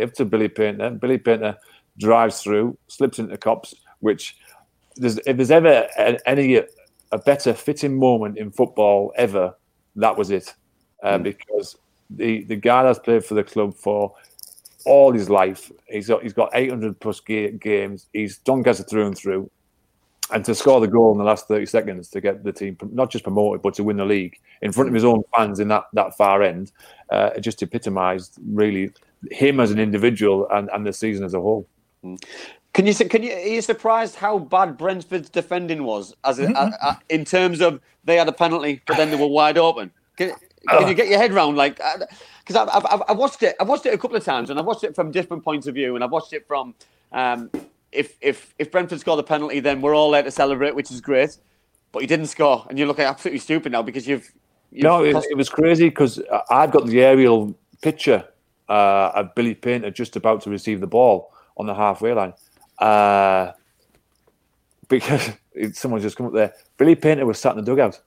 Up 0.00 0.14
to 0.14 0.24
Billy 0.24 0.48
Paynter. 0.48 0.88
Billy 0.88 1.18
Paynter 1.18 1.58
drives 1.98 2.40
through, 2.40 2.78
slips 2.88 3.18
into 3.18 3.36
Cops 3.36 3.74
which 4.06 4.36
there's, 4.96 5.18
if 5.26 5.36
there's 5.36 5.50
ever 5.50 5.88
any 6.24 6.62
a 7.12 7.18
better 7.18 7.52
fitting 7.52 7.98
moment 7.98 8.38
in 8.38 8.50
football 8.50 9.12
ever, 9.16 9.54
that 9.96 10.16
was 10.16 10.30
it, 10.30 10.54
uh, 11.02 11.18
mm. 11.18 11.24
because 11.24 11.76
the 12.08 12.44
the 12.44 12.56
guy 12.56 12.82
that's 12.84 12.98
played 12.98 13.24
for 13.24 13.34
the 13.34 13.44
club 13.44 13.74
for 13.74 14.14
all 14.86 15.12
his 15.12 15.28
life, 15.28 15.70
he's 15.88 16.08
got 16.08 16.22
he's 16.22 16.32
got 16.32 16.50
800 16.54 16.98
plus 17.00 17.20
ga- 17.20 17.50
games. 17.50 18.06
He's 18.12 18.38
Doncaster 18.38 18.84
through 18.84 19.06
and 19.08 19.18
through, 19.18 19.50
and 20.32 20.44
to 20.44 20.54
score 20.54 20.80
the 20.80 20.88
goal 20.88 21.12
in 21.12 21.18
the 21.18 21.24
last 21.24 21.48
30 21.48 21.66
seconds 21.66 22.08
to 22.10 22.20
get 22.20 22.44
the 22.44 22.52
team 22.52 22.76
not 22.92 23.10
just 23.10 23.24
promoted 23.24 23.62
but 23.62 23.74
to 23.74 23.84
win 23.84 23.96
the 23.96 24.04
league 24.04 24.38
in 24.62 24.72
front 24.72 24.88
of 24.88 24.94
his 24.94 25.04
own 25.04 25.22
fans 25.36 25.60
in 25.60 25.68
that 25.68 25.84
that 25.92 26.16
far 26.16 26.42
end, 26.42 26.72
uh, 27.10 27.30
it 27.36 27.40
just 27.40 27.62
epitomised 27.62 28.38
really 28.46 28.90
him 29.30 29.60
as 29.60 29.70
an 29.70 29.78
individual 29.78 30.48
and, 30.50 30.70
and 30.72 30.86
the 30.86 30.92
season 30.92 31.24
as 31.24 31.34
a 31.34 31.40
whole. 31.40 31.66
Can 32.76 32.86
you 32.86 32.94
can 32.94 33.22
you 33.22 33.32
are 33.32 33.38
you 33.38 33.62
surprised 33.62 34.16
how 34.16 34.38
bad 34.38 34.76
Brentford's 34.76 35.30
defending 35.30 35.84
was 35.84 36.14
as 36.24 36.38
a, 36.38 36.44
a, 36.52 36.72
a, 36.82 37.00
in 37.08 37.24
terms 37.24 37.62
of 37.62 37.80
they 38.04 38.16
had 38.16 38.28
a 38.28 38.32
penalty 38.32 38.82
but 38.86 38.98
then 38.98 39.10
they 39.10 39.16
were 39.16 39.26
wide 39.26 39.56
open? 39.56 39.90
Can, 40.18 40.32
can 40.68 40.86
you 40.86 40.92
get 40.92 41.08
your 41.08 41.18
head 41.18 41.32
round 41.32 41.56
like 41.56 41.80
because 42.44 42.54
uh, 42.54 42.68
I've, 42.70 42.84
I've, 42.84 43.02
I've, 43.08 43.16
watched 43.16 43.42
it 43.42 43.56
I've 43.58 43.68
watched 43.68 43.86
it 43.86 43.94
a 43.94 43.98
couple 43.98 44.18
of 44.18 44.26
times 44.26 44.50
and 44.50 44.58
I've 44.58 44.66
watched 44.66 44.84
it 44.84 44.94
from 44.94 45.10
different 45.10 45.42
points 45.42 45.66
of 45.66 45.74
view 45.74 45.94
and 45.94 46.04
I've 46.04 46.10
watched 46.10 46.34
it 46.34 46.46
from 46.46 46.74
um, 47.12 47.50
if 47.92 48.18
if 48.20 48.54
if 48.58 48.70
Brentford 48.70 49.00
score 49.00 49.16
the 49.16 49.22
penalty 49.22 49.60
then 49.60 49.80
we're 49.80 49.96
all 49.96 50.10
there 50.10 50.22
to 50.22 50.30
celebrate 50.30 50.74
which 50.74 50.90
is 50.90 51.00
great 51.00 51.38
but 51.92 52.00
he 52.00 52.06
didn't 52.06 52.26
score 52.26 52.66
and 52.68 52.78
you 52.78 52.84
look 52.84 52.98
absolutely 52.98 53.38
stupid 53.38 53.72
now 53.72 53.80
because 53.80 54.06
you've, 54.06 54.30
you've 54.70 54.82
no 54.82 55.02
it, 55.02 55.16
it, 55.30 55.36
was 55.38 55.48
crazy 55.48 55.88
because 55.88 56.20
I've 56.50 56.72
got 56.72 56.84
the 56.84 57.02
aerial 57.02 57.56
picture 57.80 58.22
uh, 58.68 59.12
of 59.14 59.34
Billy 59.34 59.54
Paynter 59.54 59.90
just 59.90 60.14
about 60.14 60.42
to 60.42 60.50
receive 60.50 60.80
the 60.80 60.86
ball 60.86 61.32
on 61.56 61.64
the 61.64 61.74
halfway 61.74 62.12
line 62.12 62.34
uh, 62.78 63.52
because 64.88 65.30
someone 65.72 66.00
just 66.00 66.16
come 66.16 66.26
up 66.26 66.32
there. 66.32 66.54
Billy 66.76 66.94
Paynter 66.94 67.26
was 67.26 67.38
sat 67.38 67.56
in 67.56 67.64
the 67.64 67.70
dugout. 67.70 68.00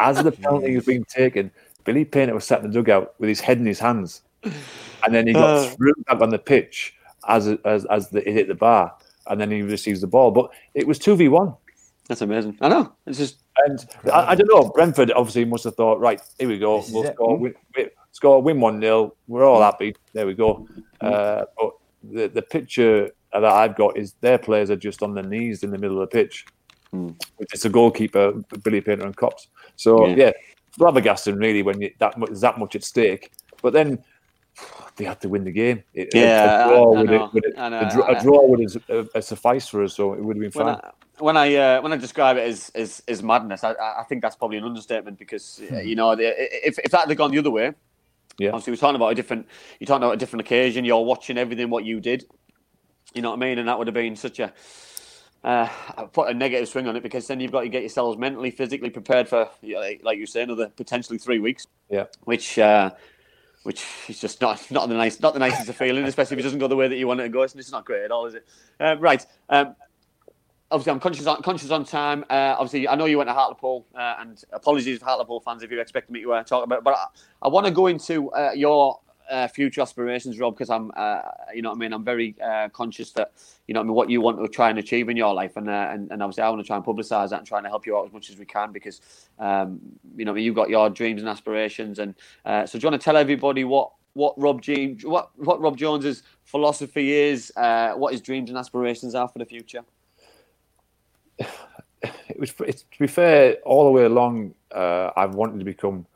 As 0.00 0.22
the 0.22 0.32
penalty 0.32 0.74
was 0.74 0.84
being 0.84 1.04
taken, 1.04 1.50
Billy 1.84 2.04
Paynter 2.04 2.34
was 2.34 2.44
sat 2.44 2.62
in 2.62 2.70
the 2.70 2.74
dugout 2.74 3.14
with 3.18 3.28
his 3.28 3.40
head 3.40 3.58
in 3.58 3.66
his 3.66 3.78
hands. 3.78 4.22
And 4.42 5.14
then 5.14 5.26
he 5.26 5.32
got 5.32 5.58
uh, 5.58 5.70
thrown 5.70 5.94
back 6.06 6.20
on 6.20 6.30
the 6.30 6.38
pitch 6.38 6.94
as 7.28 7.48
as, 7.64 7.84
as 7.86 8.10
the, 8.10 8.28
it 8.28 8.32
hit 8.32 8.48
the 8.48 8.54
bar. 8.54 8.94
And 9.28 9.40
then 9.40 9.50
he 9.50 9.62
receives 9.62 10.00
the 10.00 10.06
ball. 10.06 10.30
But 10.30 10.50
it 10.74 10.86
was 10.86 10.98
2v1. 10.98 11.56
That's 12.08 12.20
amazing. 12.20 12.58
I 12.60 12.68
know. 12.68 12.92
It's 13.06 13.18
just. 13.18 13.38
And 13.64 13.84
I, 14.12 14.32
I, 14.32 14.34
don't 14.34 14.48
know. 14.48 14.70
Brentford 14.70 15.10
obviously 15.12 15.44
must 15.44 15.64
have 15.64 15.74
thought, 15.76 15.98
right, 15.98 16.20
here 16.38 16.48
we 16.48 16.58
go. 16.58 16.84
We'll 16.90 17.12
score, 17.12 17.36
win, 17.38 17.54
score, 18.12 18.42
win 18.42 18.60
1 18.60 18.80
0. 18.80 19.14
We're 19.26 19.44
all 19.44 19.62
happy. 19.62 19.96
There 20.12 20.26
we 20.26 20.34
go. 20.34 20.68
Uh, 21.00 21.44
but 21.58 21.72
the, 22.04 22.28
the 22.28 22.42
picture 22.42 23.10
that 23.40 23.52
I've 23.52 23.76
got 23.76 23.96
is 23.96 24.14
their 24.20 24.38
players 24.38 24.70
are 24.70 24.76
just 24.76 25.02
on 25.02 25.14
their 25.14 25.24
knees 25.24 25.62
in 25.62 25.70
the 25.70 25.78
middle 25.78 26.00
of 26.00 26.08
the 26.10 26.14
pitch. 26.14 26.46
Mm. 26.94 27.14
It's 27.38 27.64
a 27.64 27.68
goalkeeper, 27.68 28.32
Billy 28.62 28.80
Paynter 28.80 29.04
and 29.06 29.16
Cops. 29.16 29.48
So 29.76 30.06
yeah, 30.06 30.14
yeah 30.16 30.32
flabbergasting 30.78 31.38
really 31.38 31.62
when 31.62 31.80
you, 31.80 31.90
that 31.98 32.14
there's 32.18 32.40
that 32.42 32.58
much 32.58 32.76
at 32.76 32.84
stake. 32.84 33.32
But 33.62 33.72
then 33.72 33.98
they 34.96 35.04
had 35.04 35.20
to 35.22 35.28
win 35.28 35.44
the 35.44 35.52
game. 35.52 35.82
It, 35.94 36.08
Yeah, 36.14 36.66
a, 36.66 36.68
draw 36.68 36.90
would, 36.92 37.06
know, 37.06 37.24
it, 37.26 37.34
would 37.34 37.44
it, 37.44 37.56
know, 37.56 37.80
a, 37.80 37.90
draw, 37.90 38.04
I- 38.04 38.18
a 38.18 38.22
draw 38.22 38.46
would 38.46 38.60
have 38.60 38.90
uh, 38.90 39.04
uh, 39.14 39.20
sufficed 39.20 39.70
for 39.70 39.82
us, 39.84 39.94
so 39.94 40.14
it 40.14 40.22
would 40.24 40.36
have 40.36 40.52
been 40.52 40.64
when 40.64 40.74
fine. 40.74 40.84
I 40.84 40.90
when 41.18 41.36
I 41.36 41.54
uh, 41.54 41.80
when 41.82 41.92
I 41.92 41.96
describe 41.96 42.36
it 42.36 42.46
as 42.46 42.70
as, 42.74 43.02
as 43.08 43.22
madness, 43.22 43.64
I, 43.64 43.72
I 43.72 44.04
think 44.08 44.22
that's 44.22 44.36
probably 44.36 44.58
an 44.58 44.64
understatement 44.64 45.18
because 45.18 45.60
uh, 45.72 45.78
you 45.78 45.96
know 45.96 46.14
the, 46.14 46.34
if 46.66 46.78
if 46.78 46.90
that 46.92 47.08
had 47.08 47.16
gone 47.16 47.30
the 47.30 47.38
other 47.38 47.50
way, 47.50 47.72
Yeah. 48.38 48.50
obviously 48.50 48.72
we're 48.72 48.76
talking 48.76 48.96
about 48.96 49.08
a 49.12 49.14
different 49.14 49.46
you're 49.80 49.86
talking 49.86 50.02
about 50.04 50.12
a 50.12 50.18
different 50.18 50.42
occasion. 50.42 50.84
You're 50.84 51.02
watching 51.04 51.38
everything 51.38 51.70
what 51.70 51.84
you 51.84 52.00
did, 52.00 52.26
you 53.16 53.22
know 53.22 53.30
what 53.30 53.42
I 53.42 53.46
mean, 53.46 53.58
and 53.58 53.68
that 53.68 53.78
would 53.78 53.86
have 53.86 53.94
been 53.94 54.14
such 54.14 54.38
a 54.38 54.52
uh, 55.44 55.68
put 56.12 56.28
a 56.28 56.34
negative 56.34 56.68
swing 56.68 56.86
on 56.88 56.96
it 56.96 57.02
because 57.02 57.26
then 57.26 57.40
you've 57.40 57.52
got 57.52 57.60
to 57.62 57.68
get 57.68 57.82
yourselves 57.82 58.18
mentally, 58.18 58.50
physically 58.50 58.90
prepared 58.90 59.28
for 59.28 59.48
like, 59.62 60.18
you 60.18 60.26
say 60.26 60.42
another 60.42 60.68
potentially 60.76 61.18
three 61.18 61.38
weeks, 61.38 61.66
Yeah. 61.88 62.06
which. 62.24 62.58
Uh, 62.58 62.90
which 63.62 63.84
is 64.08 64.20
just 64.20 64.40
not 64.40 64.70
not 64.70 64.88
the 64.88 64.94
nice 64.94 65.18
not 65.18 65.32
the 65.32 65.40
nicest 65.40 65.68
of 65.68 65.74
feeling, 65.74 66.04
especially 66.04 66.36
if 66.36 66.38
it 66.38 66.42
doesn't 66.44 66.60
go 66.60 66.68
the 66.68 66.76
way 66.76 66.86
that 66.86 66.98
you 66.98 67.08
want 67.08 67.18
it 67.18 67.24
to 67.24 67.28
go. 67.28 67.42
It's 67.42 67.52
it's 67.56 67.72
not 67.72 67.84
great 67.84 68.04
at 68.04 68.12
all, 68.12 68.26
is 68.26 68.34
it? 68.34 68.46
Uh, 68.78 68.96
right. 69.00 69.26
Um, 69.48 69.74
obviously, 70.70 70.92
I'm 70.92 71.00
conscious 71.00 71.26
on, 71.26 71.42
conscious 71.42 71.72
on 71.72 71.84
time. 71.84 72.24
Uh, 72.30 72.54
obviously, 72.56 72.86
I 72.86 72.94
know 72.94 73.06
you 73.06 73.18
went 73.18 73.28
to 73.28 73.34
Hartlepool, 73.34 73.84
uh, 73.92 74.14
and 74.20 74.40
apologies 74.52 75.00
to 75.00 75.04
Hartlepool 75.04 75.40
fans 75.40 75.64
if 75.64 75.70
you're 75.72 75.80
expecting 75.80 76.12
me 76.12 76.22
to 76.22 76.32
uh, 76.34 76.42
talk 76.44 76.62
about. 76.62 76.78
It, 76.78 76.84
but 76.84 76.94
I, 76.94 77.06
I 77.42 77.48
want 77.48 77.66
to 77.66 77.72
go 77.72 77.88
into 77.88 78.30
uh, 78.30 78.52
your 78.54 79.00
uh, 79.30 79.48
future 79.48 79.80
aspirations, 79.80 80.38
Rob, 80.38 80.54
because 80.54 80.70
I'm, 80.70 80.90
uh, 80.96 81.20
you 81.54 81.62
know, 81.62 81.70
what 81.70 81.76
I 81.76 81.78
mean, 81.78 81.92
I'm 81.92 82.04
very 82.04 82.36
uh, 82.42 82.68
conscious 82.70 83.12
that 83.12 83.32
you 83.66 83.74
know, 83.74 83.80
what 83.80 83.84
I 83.84 83.86
mean, 83.86 83.94
what 83.94 84.10
you 84.10 84.20
want 84.20 84.42
to 84.42 84.48
try 84.48 84.70
and 84.70 84.78
achieve 84.78 85.08
in 85.08 85.16
your 85.16 85.34
life, 85.34 85.56
and 85.56 85.68
uh, 85.68 85.88
and, 85.90 86.10
and 86.10 86.22
obviously, 86.22 86.42
I 86.42 86.48
want 86.48 86.60
to 86.62 86.66
try 86.66 86.76
and 86.76 86.84
publicise 86.84 87.30
that 87.30 87.38
and 87.38 87.46
trying 87.46 87.64
to 87.64 87.68
help 87.68 87.86
you 87.86 87.96
out 87.96 88.06
as 88.06 88.12
much 88.12 88.30
as 88.30 88.36
we 88.36 88.44
can 88.44 88.72
because, 88.72 89.00
um, 89.38 89.80
you 90.16 90.24
know, 90.24 90.32
I 90.32 90.34
mean, 90.34 90.44
you've 90.44 90.54
got 90.54 90.68
your 90.68 90.88
dreams 90.90 91.20
and 91.20 91.28
aspirations, 91.28 91.98
and 91.98 92.14
uh, 92.44 92.66
so 92.66 92.78
do 92.78 92.84
you 92.84 92.90
want 92.90 93.00
to 93.00 93.04
tell 93.04 93.16
everybody 93.16 93.64
what? 93.64 93.92
What 94.14 94.32
Rob 94.38 94.62
James, 94.62 95.04
what 95.04 95.30
what 95.38 95.60
Rob 95.60 95.76
Jones's 95.76 96.22
philosophy 96.44 97.12
is, 97.12 97.52
uh, 97.54 97.92
what 97.92 98.12
his 98.12 98.22
dreams 98.22 98.48
and 98.48 98.58
aspirations 98.58 99.14
are 99.14 99.28
for 99.28 99.38
the 99.38 99.44
future. 99.44 99.82
it 102.28 102.38
was 102.38 102.52
to 102.52 102.98
be 102.98 103.06
fair 103.06 103.56
all 103.64 103.84
the 103.84 103.90
way 103.90 104.04
along 104.04 104.54
i've 104.72 105.34
wanted 105.34 105.58
to 105.58 105.64
become 105.64 106.06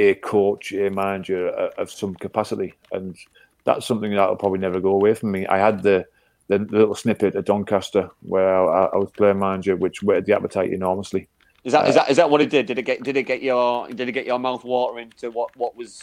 a 0.00 0.14
coach 0.14 0.72
a 0.72 0.90
manager 0.90 1.48
of, 1.48 1.90
some 1.90 2.14
capacity 2.14 2.74
and 2.92 3.16
that's 3.64 3.86
something 3.86 4.12
that'll 4.12 4.36
probably 4.36 4.58
never 4.58 4.80
go 4.80 4.90
away 4.90 5.14
from 5.14 5.30
me 5.30 5.46
i 5.46 5.58
had 5.58 5.82
the 5.82 6.04
the, 6.48 6.58
the 6.58 6.78
little 6.78 6.94
snippet 6.94 7.36
at 7.36 7.44
doncaster 7.44 8.10
where 8.22 8.68
I, 8.68 8.86
I 8.86 8.96
was 8.96 9.10
player 9.12 9.34
manager 9.34 9.76
which 9.76 10.02
whetted 10.02 10.26
the 10.26 10.34
appetite 10.34 10.72
enormously 10.72 11.28
Is 11.64 11.72
that 11.72 11.88
is 11.88 11.94
that 11.94 12.10
is 12.10 12.16
that 12.16 12.30
what 12.30 12.40
it 12.40 12.48
did? 12.48 12.66
Did 12.66 12.78
it 12.78 12.82
get 12.82 13.02
did 13.02 13.16
it 13.16 13.24
get 13.24 13.42
your 13.42 13.86
did 13.88 14.08
it 14.08 14.12
get 14.12 14.24
your 14.24 14.38
mouth 14.38 14.64
watering 14.64 15.12
to 15.18 15.30
what 15.30 15.54
what 15.56 15.76
was 15.76 16.02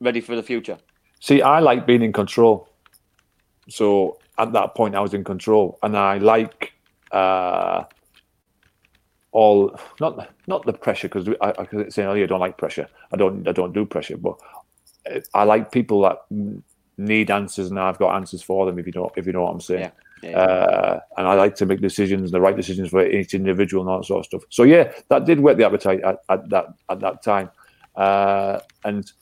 ready 0.00 0.20
for 0.20 0.34
the 0.34 0.42
future? 0.42 0.78
See, 1.20 1.42
I 1.42 1.60
like 1.60 1.86
being 1.86 2.02
in 2.02 2.12
control. 2.12 2.68
So 3.68 4.18
at 4.38 4.52
that 4.52 4.74
point, 4.74 4.94
I 4.94 5.00
was 5.00 5.14
in 5.14 5.24
control, 5.24 5.78
and 5.82 5.96
I 5.96 6.18
like 6.18 6.72
uh, 7.12 7.84
all 9.34 9.78
not 10.00 10.30
not 10.46 10.64
the 10.64 10.72
pressure 10.72 11.08
because 11.08 11.28
I, 11.40 11.50
I 11.58 11.66
was 11.70 11.94
saying 11.94 12.08
earlier, 12.08 12.24
I 12.24 12.28
don't 12.28 12.40
like 12.40 12.56
pressure. 12.56 12.88
I 13.12 13.16
don't 13.16 13.46
I 13.46 13.52
don't 13.52 13.74
do 13.74 13.84
pressure, 13.84 14.16
but 14.16 14.38
I 15.34 15.42
like 15.42 15.72
people 15.72 16.00
that 16.02 16.18
need 16.96 17.30
answers, 17.30 17.68
and 17.68 17.78
I've 17.78 17.98
got 17.98 18.14
answers 18.14 18.42
for 18.42 18.64
them. 18.64 18.78
If 18.78 18.86
you 18.86 18.92
know 18.94 19.10
if 19.16 19.26
you 19.26 19.32
know 19.32 19.42
what 19.42 19.52
I'm 19.52 19.60
saying. 19.60 19.80
Yeah. 19.80 19.90
Yeah. 20.22 20.38
Uh, 20.38 21.00
and 21.18 21.26
I 21.26 21.34
like 21.34 21.54
to 21.56 21.66
make 21.66 21.82
decisions, 21.82 22.30
the 22.30 22.40
right 22.40 22.56
decisions 22.56 22.88
for 22.88 23.04
each 23.04 23.34
individual, 23.34 23.82
and 23.82 23.90
all 23.90 23.98
that 23.98 24.06
sort 24.06 24.20
of 24.20 24.24
stuff. 24.24 24.42
So 24.48 24.62
yeah, 24.62 24.90
that 25.10 25.26
did 25.26 25.38
whet 25.38 25.58
the 25.58 25.66
appetite 25.66 26.00
at, 26.00 26.20
at 26.30 26.48
that 26.48 26.66
at 26.88 27.00
that 27.00 27.22
time, 27.22 27.50
uh, 27.94 28.60
and 28.84 29.12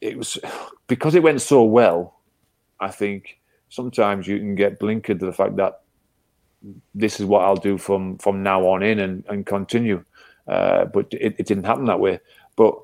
it 0.00 0.16
was 0.16 0.38
because 0.86 1.14
it 1.14 1.22
went 1.22 1.42
so 1.42 1.64
well. 1.64 2.20
I 2.80 2.88
think 2.88 3.40
sometimes 3.68 4.26
you 4.26 4.38
can 4.38 4.54
get 4.54 4.80
blinkered 4.80 5.18
to 5.18 5.26
the 5.26 5.32
fact 5.32 5.56
that 5.56 5.82
this 6.94 7.20
is 7.20 7.26
what 7.26 7.44
I'll 7.44 7.56
do 7.56 7.78
from 7.78 8.18
from 8.18 8.42
now 8.42 8.66
on 8.66 8.82
in 8.82 9.00
and, 9.00 9.24
and 9.28 9.46
continue. 9.46 10.04
Uh, 10.46 10.84
but 10.86 11.06
it, 11.12 11.36
it 11.38 11.46
didn't 11.46 11.64
happen 11.64 11.84
that 11.86 12.00
way. 12.00 12.18
But 12.56 12.74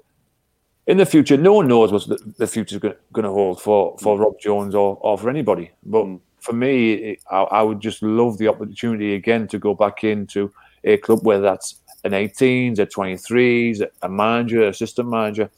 in 0.87 0.97
the 0.97 1.07
future, 1.07 1.37
no 1.37 1.53
one 1.53 1.69
knows 1.69 1.93
what 1.93 2.07
the, 2.09 2.35
the 2.39 2.47
future 2.47 2.77
is 2.77 2.81
going 2.81 3.25
to 3.25 3.31
hold 3.31 3.61
for, 3.61 3.99
for 3.99 4.19
Rob 4.19 4.39
Jones 4.41 4.75
or, 4.75 4.97
or 5.01 5.19
for 5.19 5.29
anybody. 5.29 5.71
But 5.85 6.07
for 6.41 6.53
me, 6.53 6.93
it, 6.95 7.23
I, 7.31 7.43
I 7.43 7.63
would 7.63 7.81
just 7.81 8.03
love 8.03 8.39
the 8.39 8.49
opportunity 8.49 9.15
again 9.15 9.49
to 9.49 9.59
go 9.59 9.75
back 9.75 10.05
into 10.05 10.53
a 10.85 10.97
club, 10.97 11.25
whether 11.27 11.43
that's 11.43 11.81
an 12.05 12.13
18s, 12.13 12.79
a 12.79 12.87
23s, 12.87 13.87
a 14.03 14.09
manager, 14.09 14.69
assistant 14.69 15.11
manager, 15.11 15.51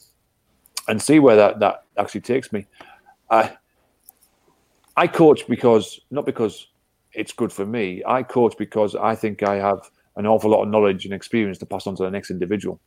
and 0.88 1.00
see 1.00 1.18
where 1.20 1.36
that, 1.36 1.60
that 1.60 1.84
actually 1.96 2.22
takes 2.22 2.52
me. 2.52 2.66
I 3.30 3.56
I 4.96 5.06
coach 5.06 5.46
because 5.46 6.00
not 6.10 6.26
because 6.26 6.66
it's 7.12 7.32
good 7.32 7.52
for 7.52 7.66
me. 7.66 8.02
I 8.06 8.22
coach 8.22 8.54
because 8.58 8.94
I 8.94 9.14
think 9.14 9.42
I 9.42 9.56
have 9.56 9.90
an 10.16 10.26
awful 10.26 10.50
lot 10.50 10.62
of 10.62 10.68
knowledge 10.68 11.04
and 11.04 11.14
experience 11.14 11.58
to 11.58 11.66
pass 11.66 11.86
on 11.86 11.96
to 11.96 12.02
the 12.02 12.10
next 12.10 12.30
individual, 12.30 12.80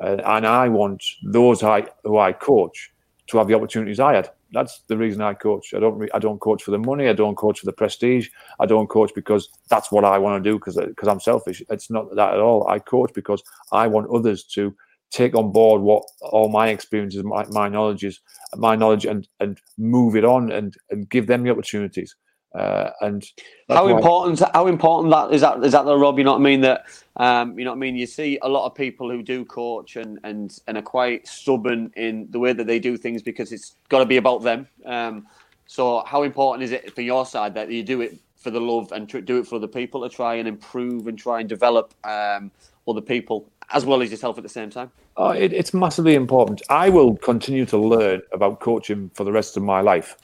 uh, 0.00 0.16
and 0.24 0.46
I 0.46 0.68
want 0.68 1.02
those 1.24 1.62
I, 1.62 1.86
who 2.04 2.18
I 2.18 2.32
coach 2.32 2.92
to 3.28 3.38
have 3.38 3.48
the 3.48 3.54
opportunities 3.54 4.00
I 4.00 4.14
had. 4.14 4.30
That's 4.52 4.80
the 4.88 4.96
reason 4.96 5.20
I 5.20 5.34
coach. 5.34 5.74
I 5.74 5.80
don't. 5.80 5.98
Re- 5.98 6.08
I 6.14 6.18
don't 6.18 6.40
coach 6.40 6.62
for 6.62 6.70
the 6.70 6.78
money. 6.78 7.08
I 7.08 7.12
don't 7.12 7.36
coach 7.36 7.60
for 7.60 7.66
the 7.66 7.72
prestige. 7.72 8.28
I 8.58 8.66
don't 8.66 8.88
coach 8.88 9.10
because 9.14 9.48
that's 9.68 9.92
what 9.92 10.04
I 10.04 10.16
want 10.18 10.42
to 10.42 10.50
do 10.50 10.58
because 10.58 10.76
because 10.76 11.08
I'm 11.08 11.20
selfish. 11.20 11.62
It's 11.68 11.90
not 11.90 12.14
that 12.16 12.32
at 12.34 12.40
all. 12.40 12.66
I 12.68 12.78
coach 12.78 13.12
because 13.14 13.42
I 13.72 13.86
want 13.86 14.08
others 14.10 14.44
to 14.54 14.74
take 15.10 15.34
on 15.34 15.52
board 15.52 15.82
what 15.82 16.02
all 16.20 16.48
my 16.48 16.68
experiences, 16.68 17.24
my, 17.24 17.46
my 17.50 17.68
knowledge 17.68 18.04
is, 18.04 18.20
my 18.56 18.74
knowledge, 18.74 19.04
and 19.04 19.28
and 19.40 19.60
move 19.76 20.16
it 20.16 20.24
on 20.24 20.50
and 20.50 20.74
and 20.90 21.10
give 21.10 21.26
them 21.26 21.42
the 21.42 21.50
opportunities. 21.50 22.16
Uh, 22.54 22.90
and 23.02 23.22
that's 23.66 23.78
How 23.78 23.84
why- 23.84 23.96
important? 23.96 24.42
How 24.54 24.66
important 24.66 25.10
that 25.12 25.32
is 25.32 25.42
that? 25.42 25.62
Is 25.62 25.72
that 25.72 25.84
the 25.84 25.96
Rob? 25.96 26.18
You 26.18 26.24
know 26.24 26.32
what 26.32 26.40
I 26.40 26.42
mean? 26.42 26.60
That 26.62 26.86
um, 27.16 27.58
you 27.58 27.64
know 27.64 27.72
what 27.72 27.76
I 27.76 27.80
mean. 27.80 27.96
You 27.96 28.06
see 28.06 28.38
a 28.42 28.48
lot 28.48 28.66
of 28.66 28.74
people 28.74 29.10
who 29.10 29.22
do 29.22 29.44
coach 29.44 29.96
and 29.96 30.18
and 30.24 30.58
and 30.66 30.78
are 30.78 30.82
quite 30.82 31.28
stubborn 31.28 31.92
in 31.96 32.26
the 32.30 32.38
way 32.38 32.52
that 32.54 32.66
they 32.66 32.78
do 32.78 32.96
things 32.96 33.22
because 33.22 33.52
it's 33.52 33.76
got 33.88 33.98
to 33.98 34.06
be 34.06 34.16
about 34.16 34.42
them. 34.42 34.66
Um, 34.86 35.26
so 35.66 36.02
how 36.06 36.22
important 36.22 36.64
is 36.64 36.72
it 36.72 36.94
for 36.94 37.02
your 37.02 37.26
side 37.26 37.54
that 37.54 37.70
you 37.70 37.82
do 37.82 38.00
it 38.00 38.18
for 38.36 38.50
the 38.50 38.60
love 38.60 38.92
and 38.92 39.08
tr- 39.08 39.18
do 39.18 39.38
it 39.38 39.46
for 39.46 39.56
other 39.56 39.66
people 39.66 40.00
to 40.00 40.08
try 40.08 40.36
and 40.36 40.48
improve 40.48 41.06
and 41.06 41.18
try 41.18 41.40
and 41.40 41.48
develop 41.48 41.92
um, 42.04 42.50
other 42.86 43.02
people 43.02 43.50
as 43.72 43.84
well 43.84 44.00
as 44.00 44.10
yourself 44.10 44.38
at 44.38 44.42
the 44.42 44.48
same 44.48 44.70
time? 44.70 44.90
Oh, 45.18 45.30
it, 45.30 45.52
it's 45.52 45.74
massively 45.74 46.14
important. 46.14 46.62
I 46.70 46.88
will 46.88 47.16
continue 47.16 47.66
to 47.66 47.76
learn 47.76 48.22
about 48.32 48.60
coaching 48.60 49.10
for 49.12 49.24
the 49.24 49.32
rest 49.32 49.58
of 49.58 49.62
my 49.62 49.82
life. 49.82 50.16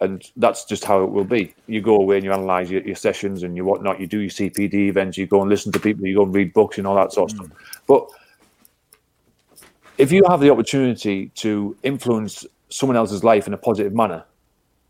And 0.00 0.24
that's 0.36 0.64
just 0.64 0.84
how 0.84 1.02
it 1.02 1.10
will 1.10 1.24
be. 1.24 1.54
You 1.66 1.80
go 1.80 1.96
away 1.96 2.16
and 2.16 2.24
you 2.24 2.32
analyze 2.32 2.70
your, 2.70 2.82
your 2.82 2.94
sessions 2.94 3.42
and 3.42 3.56
your 3.56 3.64
whatnot. 3.64 4.00
You 4.00 4.06
do 4.06 4.20
your 4.20 4.30
CPD 4.30 4.74
events. 4.88 5.18
You 5.18 5.26
go 5.26 5.40
and 5.40 5.50
listen 5.50 5.72
to 5.72 5.80
people. 5.80 6.06
You 6.06 6.16
go 6.16 6.22
and 6.22 6.34
read 6.34 6.52
books 6.52 6.78
and 6.78 6.86
all 6.86 6.94
that 6.94 7.12
sort 7.12 7.32
of 7.32 7.36
stuff. 7.36 7.48
Mm. 7.48 7.56
But 7.86 8.08
if 9.98 10.12
you 10.12 10.22
have 10.28 10.40
the 10.40 10.50
opportunity 10.50 11.30
to 11.36 11.76
influence 11.82 12.46
someone 12.68 12.96
else's 12.96 13.24
life 13.24 13.48
in 13.48 13.54
a 13.54 13.58
positive 13.58 13.92
manner, 13.92 14.24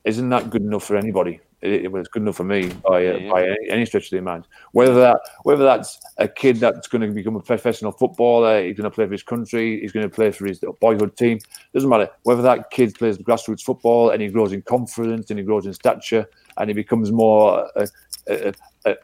isn't 0.04 0.28
that 0.28 0.50
good 0.50 0.62
enough 0.62 0.84
for 0.84 0.96
anybody? 0.96 1.40
It, 1.60 1.86
it 1.86 1.92
was 1.92 2.06
good 2.08 2.22
enough 2.22 2.36
for 2.36 2.44
me 2.44 2.68
by, 2.88 3.06
uh, 3.06 3.16
yeah. 3.16 3.30
by 3.32 3.42
any, 3.42 3.70
any 3.70 3.86
stretch 3.86 4.04
of 4.04 4.10
the 4.10 4.18
imagination. 4.18 4.50
Whether 4.72 4.94
that 4.94 5.18
whether 5.42 5.64
that's 5.64 5.98
a 6.18 6.28
kid 6.28 6.58
that's 6.58 6.86
going 6.86 7.02
to 7.02 7.08
become 7.08 7.34
a 7.34 7.40
professional 7.40 7.90
footballer, 7.90 8.62
he's 8.62 8.76
going 8.76 8.84
to 8.88 8.94
play 8.94 9.06
for 9.06 9.12
his 9.12 9.24
country, 9.24 9.80
he's 9.80 9.90
going 9.90 10.08
to 10.08 10.14
play 10.14 10.30
for 10.30 10.46
his 10.46 10.60
boyhood 10.80 11.16
team, 11.16 11.40
doesn't 11.74 11.88
matter. 11.88 12.08
Whether 12.22 12.42
that 12.42 12.70
kid 12.70 12.94
plays 12.94 13.18
grassroots 13.18 13.62
football 13.62 14.10
and 14.10 14.22
he 14.22 14.28
grows 14.28 14.52
in 14.52 14.62
confidence 14.62 15.30
and 15.30 15.38
he 15.38 15.44
grows 15.44 15.66
in 15.66 15.72
stature 15.72 16.26
and 16.58 16.70
he 16.70 16.74
becomes 16.74 17.10
more 17.10 17.68
uh, 17.76 17.86
uh, 18.30 18.52
uh, 18.86 18.94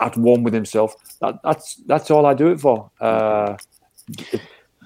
at 0.00 0.16
one 0.16 0.42
with 0.42 0.54
himself, 0.54 0.94
that, 1.20 1.40
that's 1.42 1.76
that's 1.86 2.10
all 2.10 2.26
I 2.26 2.34
do 2.34 2.48
it 2.48 2.60
for. 2.60 2.90
Uh, 3.00 3.56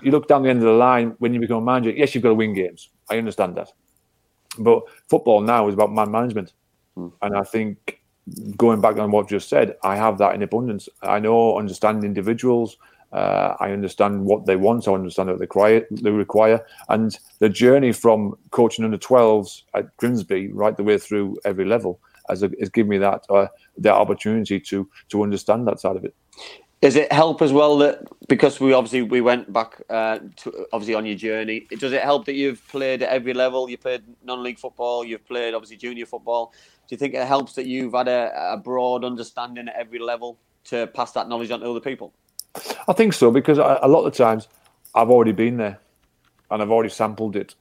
you 0.03 0.11
look 0.11 0.27
down 0.27 0.43
the 0.43 0.49
end 0.49 0.61
of 0.61 0.65
the 0.65 0.73
line 0.73 1.17
when 1.19 1.35
you 1.35 1.41
become 1.41 1.59
a 1.59 1.67
manager. 1.67 1.91
Yes, 1.91 2.15
you've 2.15 2.23
got 2.23 2.31
to 2.31 2.35
win 2.35 2.55
games. 2.55 2.89
I 3.11 3.19
understand 3.19 3.57
that, 3.57 3.73
but 4.59 4.85
football 5.11 5.43
now 5.43 5.69
is 5.69 5.75
about 5.75 5.93
man 5.93 6.11
management, 6.11 6.55
and 7.23 7.37
I 7.37 7.43
think 7.43 8.01
going 8.57 8.81
back 8.81 8.97
on 8.99 9.11
what 9.11 9.31
you 9.31 9.39
just 9.39 9.49
said, 9.49 9.77
I 9.83 9.97
have 9.97 10.19
that 10.19 10.35
in 10.35 10.43
abundance. 10.43 10.89
I 11.03 11.19
know, 11.19 11.59
understand 11.59 12.05
individuals. 12.05 12.77
Uh, 13.13 13.57
I 13.59 13.73
understand 13.73 14.25
what 14.25 14.47
they 14.47 14.57
want. 14.57 14.87
I 14.87 14.93
understand 14.93 15.29
what 15.29 15.39
they 15.39 15.43
require. 15.43 15.87
They 15.91 16.11
require, 16.11 16.65
and 16.89 17.19
the 17.41 17.49
journey 17.49 17.93
from 17.93 18.37
coaching 18.51 18.85
under 18.85 18.99
12s 18.99 19.63
at 19.75 19.97
Grimsby 19.97 20.53
right 20.53 20.77
the 20.77 20.85
way 20.85 20.97
through 20.97 21.37
every 21.45 21.65
level 21.65 22.01
has, 22.29 22.45
has 22.61 22.69
given 22.69 22.89
me 22.89 22.99
that 22.99 23.25
uh, 23.29 23.49
that 23.79 23.95
opportunity 23.95 24.61
to 24.61 24.89
to 25.09 25.23
understand 25.23 25.67
that 25.67 25.81
side 25.81 25.97
of 25.97 26.05
it. 26.05 26.15
Does 26.81 26.97
it 26.97 27.13
help 27.13 27.43
as 27.43 27.53
well 27.53 27.77
that 27.79 28.05
because 28.27 28.59
we 28.59 28.73
obviously 28.73 29.03
we 29.03 29.21
went 29.21 29.53
back 29.53 29.83
uh, 29.91 30.21
to 30.37 30.67
obviously 30.73 30.95
on 30.95 31.05
your 31.05 31.17
journey? 31.17 31.67
Does 31.79 31.93
it 31.93 32.03
help 32.03 32.25
that 32.25 32.35
you've 32.35 32.67
played 32.69 33.03
at 33.03 33.11
every 33.11 33.35
level? 33.35 33.69
You 33.69 33.77
played 33.77 34.03
non-league 34.25 34.59
football. 34.59 35.05
You've 35.05 35.27
played 35.27 35.53
obviously 35.53 35.77
junior 35.77 36.07
football. 36.07 36.55
Do 36.91 36.95
you 36.95 36.99
think 36.99 37.15
it 37.15 37.25
helps 37.25 37.53
that 37.53 37.67
you've 37.67 37.93
had 37.93 38.09
a, 38.09 38.33
a 38.55 38.57
broad 38.57 39.05
understanding 39.05 39.69
at 39.69 39.77
every 39.77 40.01
level 40.01 40.41
to 40.65 40.89
pass 40.89 41.13
that 41.13 41.29
knowledge 41.29 41.53
on 41.53 41.61
to 41.61 41.71
other 41.71 41.79
people? 41.79 42.13
I 42.89 42.93
think 42.95 43.13
so 43.13 43.31
because 43.31 43.59
a, 43.59 43.79
a 43.83 43.87
lot 43.87 44.07
of 44.07 44.13
times 44.13 44.49
I've 44.97 45.09
already 45.09 45.31
been 45.31 45.57
there 45.57 45.79
and 46.51 46.61
I've 46.61 46.73
already 46.73 46.89
sampled 46.89 47.37
it. 47.37 47.55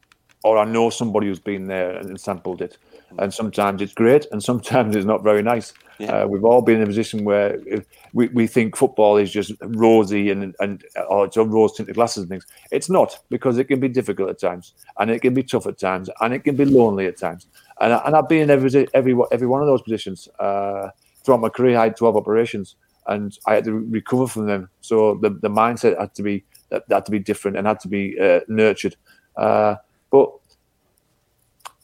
or 0.44 0.58
I 0.58 0.66
know 0.66 0.90
somebody 0.90 1.28
who's 1.28 1.40
been 1.40 1.68
there 1.68 1.92
and 1.98 2.20
sampled 2.20 2.62
it. 2.62 2.78
And 3.18 3.34
sometimes 3.34 3.82
it's 3.82 3.94
great, 3.94 4.28
and 4.32 4.44
sometimes 4.44 4.96
it's 4.96 5.06
not 5.06 5.24
very 5.24 5.42
nice. 5.42 5.74
Yeah. 5.98 6.12
Uh, 6.12 6.28
we've 6.28 6.46
all 6.46 6.62
been 6.62 6.78
in 6.78 6.84
a 6.84 6.86
position 6.86 7.26
where 7.26 7.60
if 7.68 7.86
we, 8.14 8.28
we 8.28 8.46
think 8.46 8.76
football 8.76 9.18
is 9.18 9.32
just 9.32 9.52
rosy 9.62 10.30
and 10.30 10.56
and 10.60 10.84
or 11.10 11.26
it's 11.26 11.36
rose 11.36 11.74
tinted 11.76 11.96
glasses 11.96 12.22
and 12.22 12.30
things. 12.30 12.46
It's 12.72 12.90
not 12.90 13.18
because 13.30 13.58
it 13.58 13.66
can 13.66 13.80
be 13.80 13.90
difficult 13.90 14.30
at 14.30 14.40
times, 14.40 14.74
and 15.00 15.10
it 15.10 15.22
can 15.22 15.34
be 15.34 15.44
tough 15.44 15.66
at 15.66 15.80
times, 15.80 16.10
and 16.22 16.34
it 16.34 16.44
can 16.44 16.56
be 16.56 16.66
lonely 16.66 17.08
at 17.08 17.18
times. 17.18 17.48
And, 17.82 17.94
I- 17.94 18.02
and 18.06 18.16
I've 18.16 18.28
been 18.30 18.42
in 18.44 18.50
every 18.50 18.88
every 18.94 19.16
every 19.32 19.48
one 19.48 19.62
of 19.62 19.68
those 19.68 19.82
positions 19.82 20.28
uh, 20.40 20.90
throughout 21.24 21.42
my 21.42 21.50
career. 21.50 21.78
I 21.78 21.84
had 21.86 21.98
twelve 21.98 22.16
operations, 22.18 22.76
and 23.08 23.38
I 23.48 23.56
had 23.56 23.64
to 23.66 23.74
re- 23.74 23.86
recover 24.00 24.28
from 24.28 24.48
them. 24.48 24.70
So 24.82 25.16
the, 25.22 25.30
the 25.30 25.50
mindset 25.50 26.00
had 26.00 26.14
to 26.16 26.24
be 26.24 26.44
had 26.90 27.06
to 27.06 27.12
be 27.12 27.20
different 27.20 27.58
and 27.58 27.66
had 27.68 27.80
to 27.82 27.88
be 27.88 28.20
uh, 28.20 28.42
nurtured. 28.48 28.96
Uh, 29.36 29.76
but 30.12 30.30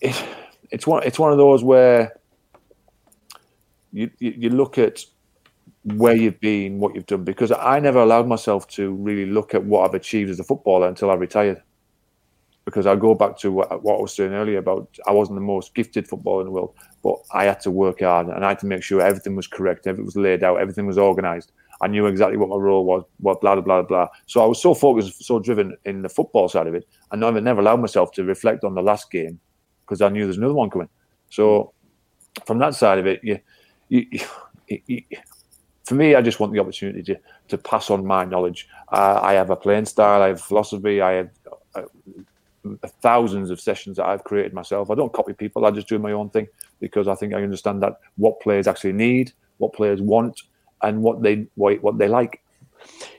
it, 0.01 0.23
it's 0.71 0.85
one 0.87 1.03
it's 1.03 1.19
one 1.19 1.31
of 1.31 1.37
those 1.37 1.63
where 1.63 2.13
you, 3.91 4.09
you 4.19 4.33
you 4.37 4.49
look 4.49 4.77
at 4.77 5.03
where 5.83 6.15
you've 6.15 6.39
been, 6.39 6.79
what 6.79 6.95
you've 6.95 7.05
done, 7.05 7.23
because 7.23 7.51
I 7.51 7.79
never 7.79 7.99
allowed 7.99 8.27
myself 8.27 8.67
to 8.69 8.91
really 8.93 9.29
look 9.31 9.53
at 9.53 9.63
what 9.63 9.87
I've 9.87 9.93
achieved 9.93 10.31
as 10.31 10.39
a 10.39 10.43
footballer 10.43 10.87
until 10.87 11.11
I 11.11 11.13
retired. 11.13 11.61
Because 12.65 12.87
I 12.87 12.95
go 12.95 13.13
back 13.13 13.37
to 13.39 13.51
what, 13.51 13.83
what 13.83 13.99
I 13.99 14.01
was 14.01 14.13
saying 14.13 14.33
earlier 14.33 14.57
about 14.57 14.97
I 15.07 15.11
wasn't 15.11 15.37
the 15.37 15.45
most 15.45 15.75
gifted 15.75 16.07
footballer 16.07 16.41
in 16.41 16.47
the 16.47 16.51
world, 16.51 16.73
but 17.03 17.17
I 17.31 17.45
had 17.45 17.59
to 17.61 17.71
work 17.71 17.99
hard 18.01 18.27
and 18.27 18.43
I 18.43 18.49
had 18.49 18.59
to 18.59 18.65
make 18.65 18.81
sure 18.81 19.01
everything 19.01 19.35
was 19.35 19.45
correct, 19.47 19.85
everything 19.85 20.05
was 20.05 20.15
laid 20.15 20.43
out, 20.43 20.59
everything 20.59 20.87
was 20.87 20.97
organised. 20.97 21.51
I 21.81 21.87
knew 21.87 22.07
exactly 22.07 22.37
what 22.37 22.49
my 22.49 22.55
role 22.55 22.85
was, 22.85 23.03
what 23.19 23.39
blah 23.41 23.53
blah 23.55 23.63
blah 23.63 23.81
blah. 23.83 24.07
So 24.25 24.41
I 24.41 24.47
was 24.47 24.61
so 24.61 24.73
focused, 24.73 25.23
so 25.23 25.39
driven 25.39 25.77
in 25.85 26.01
the 26.01 26.09
football 26.09 26.49
side 26.49 26.67
of 26.67 26.73
it, 26.73 26.87
and 27.11 27.23
I 27.23 27.29
never 27.31 27.61
allowed 27.61 27.81
myself 27.81 28.11
to 28.13 28.23
reflect 28.23 28.63
on 28.63 28.73
the 28.73 28.81
last 28.81 29.11
game 29.11 29.39
because 29.85 30.01
I 30.01 30.09
knew 30.09 30.23
there's 30.23 30.37
another 30.37 30.53
one 30.53 30.69
coming. 30.69 30.89
So 31.29 31.73
from 32.45 32.57
that 32.59 32.73
side 32.73 32.97
of 32.97 33.05
it, 33.05 33.19
you, 33.23 33.39
you, 33.89 34.07
you, 34.67 34.81
you 34.87 35.01
for 35.83 35.93
me, 35.93 36.15
I 36.15 36.21
just 36.21 36.39
want 36.39 36.51
the 36.51 36.59
opportunity 36.59 37.03
to 37.03 37.19
to 37.49 37.57
pass 37.57 37.89
on 37.89 38.05
my 38.05 38.25
knowledge. 38.25 38.67
Uh, 38.91 39.19
I 39.21 39.33
have 39.33 39.51
a 39.51 39.55
playing 39.55 39.85
style, 39.85 40.21
I 40.21 40.29
have 40.29 40.41
philosophy, 40.41 41.01
I 41.01 41.11
have 41.11 41.29
uh, 41.75 41.83
thousands 43.01 43.49
of 43.49 43.59
sessions 43.59 43.97
that 43.97 44.05
I've 44.05 44.23
created 44.23 44.53
myself. 44.53 44.89
I 44.91 44.95
don't 44.95 45.13
copy 45.13 45.33
people; 45.33 45.65
I 45.65 45.71
just 45.71 45.87
do 45.87 45.99
my 45.99 46.11
own 46.11 46.29
thing 46.29 46.47
because 46.79 47.07
I 47.07 47.15
think 47.15 47.33
I 47.33 47.43
understand 47.43 47.81
that 47.83 47.99
what 48.17 48.39
players 48.41 48.67
actually 48.67 48.93
need, 48.93 49.31
what 49.57 49.73
players 49.73 50.01
want, 50.01 50.41
and 50.81 51.01
what 51.01 51.21
they 51.21 51.47
what, 51.55 51.81
what 51.81 51.97
they 51.97 52.07
like. 52.07 52.41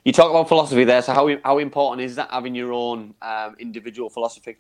You 0.04 0.12
talk 0.12 0.30
about 0.30 0.48
philosophy 0.48 0.84
there. 0.84 1.02
So 1.02 1.12
how 1.12 1.28
how 1.44 1.58
important 1.58 2.02
is 2.02 2.16
that 2.16 2.30
having 2.30 2.54
your 2.54 2.72
own 2.72 3.14
um, 3.22 3.56
individual 3.58 4.10
philosophy? 4.10 4.56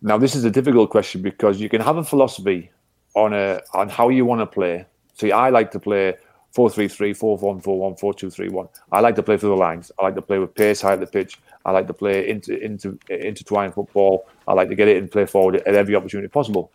Now, 0.00 0.16
this 0.16 0.34
is 0.36 0.44
a 0.44 0.50
difficult 0.50 0.90
question 0.90 1.22
because 1.22 1.60
you 1.60 1.68
can 1.68 1.80
have 1.80 1.96
a 1.96 2.04
philosophy 2.04 2.70
on 3.14 3.32
a 3.32 3.60
on 3.74 3.88
how 3.88 4.10
you 4.10 4.24
want 4.24 4.40
to 4.40 4.46
play. 4.46 4.86
See, 5.14 5.32
I 5.32 5.50
like 5.50 5.70
to 5.72 5.80
play 5.80 6.14
4-3-3, 6.58 7.16
4-1, 7.16 7.62
4-1, 7.62 8.00
4-2-3-1. 8.00 8.68
I 8.90 8.98
like 8.98 9.14
to 9.14 9.22
play 9.22 9.36
through 9.36 9.50
the 9.50 9.56
lines. 9.56 9.92
I 9.96 10.02
like 10.02 10.16
to 10.16 10.22
play 10.22 10.38
with 10.40 10.56
pace 10.56 10.80
high 10.80 10.94
at 10.94 11.00
the 11.00 11.06
pitch. 11.06 11.38
I 11.64 11.70
like 11.70 11.86
to 11.86 11.94
play 11.94 12.28
into 12.28 12.58
into 12.58 12.98
intertwined 13.08 13.74
football. 13.74 14.26
I 14.48 14.54
like 14.54 14.68
to 14.70 14.74
get 14.74 14.88
it 14.88 14.96
and 14.96 15.08
play 15.08 15.24
forward 15.24 15.56
at 15.56 15.74
every 15.74 15.94
opportunity 15.94 16.26
possible. 16.28 16.72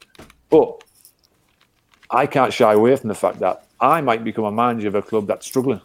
But 0.50 0.84
I 2.10 2.28
can't 2.28 2.54
shy 2.54 2.72
away 2.72 2.96
from 2.96 3.10
the 3.10 3.16
fact 3.16 3.40
that 3.40 3.66
I 3.82 4.00
might 4.00 4.24
become 4.24 4.46
a 4.46 4.52
manager 4.52 4.88
of 4.88 4.96
a 4.96 5.02
club 5.02 5.28
that's 5.28 5.46
struggling. 5.46 5.82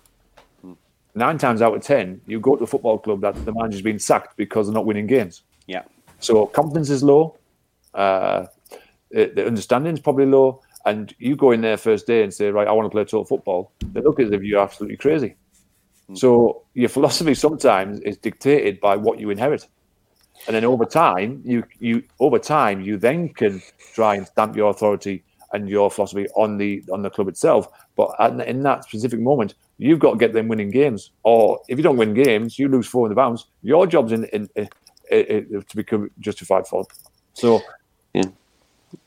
Nine 1.16 1.38
times 1.38 1.60
out 1.60 1.74
of 1.74 1.82
ten, 1.82 2.20
you 2.26 2.38
go 2.38 2.54
to 2.54 2.62
a 2.62 2.66
football 2.68 2.98
club 2.98 3.20
that 3.22 3.34
the 3.44 3.52
manager's 3.52 3.82
been 3.82 3.98
sacked 3.98 4.36
because 4.36 4.68
they're 4.68 4.74
not 4.74 4.86
winning 4.86 5.08
games. 5.08 5.42
Yeah. 5.66 5.82
So 6.20 6.46
confidence 6.46 6.90
is 6.90 7.02
low. 7.02 7.36
Uh, 7.92 8.46
the 9.10 9.32
the 9.34 9.44
understanding 9.44 9.94
is 9.94 10.00
probably 10.00 10.26
low. 10.26 10.62
And 10.88 11.14
you 11.18 11.36
go 11.36 11.50
in 11.50 11.60
there 11.60 11.76
first 11.76 12.06
day 12.06 12.22
and 12.22 12.32
say, 12.32 12.50
right, 12.50 12.66
I 12.66 12.72
want 12.72 12.86
to 12.86 12.90
play 12.90 13.04
total 13.04 13.26
football. 13.26 13.72
They 13.92 14.00
look 14.00 14.18
as 14.20 14.30
if 14.30 14.42
you're 14.42 14.62
absolutely 14.62 14.96
crazy. 14.96 15.36
Hmm. 16.06 16.14
So 16.14 16.62
your 16.72 16.88
philosophy 16.88 17.34
sometimes 17.34 18.00
is 18.00 18.16
dictated 18.16 18.80
by 18.80 18.96
what 18.96 19.20
you 19.20 19.28
inherit. 19.28 19.66
And 20.46 20.56
then 20.56 20.64
over 20.64 20.86
time, 20.86 21.42
you 21.44 21.62
you 21.78 22.04
over 22.20 22.38
time 22.38 22.80
you 22.80 22.96
then 22.96 23.28
can 23.28 23.60
try 23.92 24.14
and 24.14 24.26
stamp 24.26 24.56
your 24.56 24.70
authority 24.70 25.24
and 25.52 25.68
your 25.68 25.90
philosophy 25.90 26.26
on 26.36 26.56
the 26.56 26.82
on 26.90 27.02
the 27.02 27.10
club 27.10 27.28
itself. 27.28 27.68
But 27.94 28.14
at, 28.18 28.40
in 28.48 28.62
that 28.62 28.84
specific 28.84 29.20
moment, 29.20 29.56
you've 29.76 29.98
got 29.98 30.12
to 30.12 30.16
get 30.16 30.32
them 30.32 30.48
winning 30.48 30.70
games. 30.70 31.10
Or 31.22 31.60
if 31.68 31.76
you 31.76 31.82
don't 31.82 31.98
win 31.98 32.14
games, 32.14 32.58
you 32.58 32.68
lose 32.68 32.86
four 32.86 33.04
in 33.06 33.10
the 33.10 33.16
bounce. 33.16 33.44
Your 33.62 33.86
job's 33.86 34.12
in, 34.12 34.24
in, 34.26 34.48
in, 34.56 34.68
in 35.10 35.64
to 35.68 35.76
become 35.76 36.10
justified 36.18 36.66
for. 36.66 36.86
So 37.34 37.60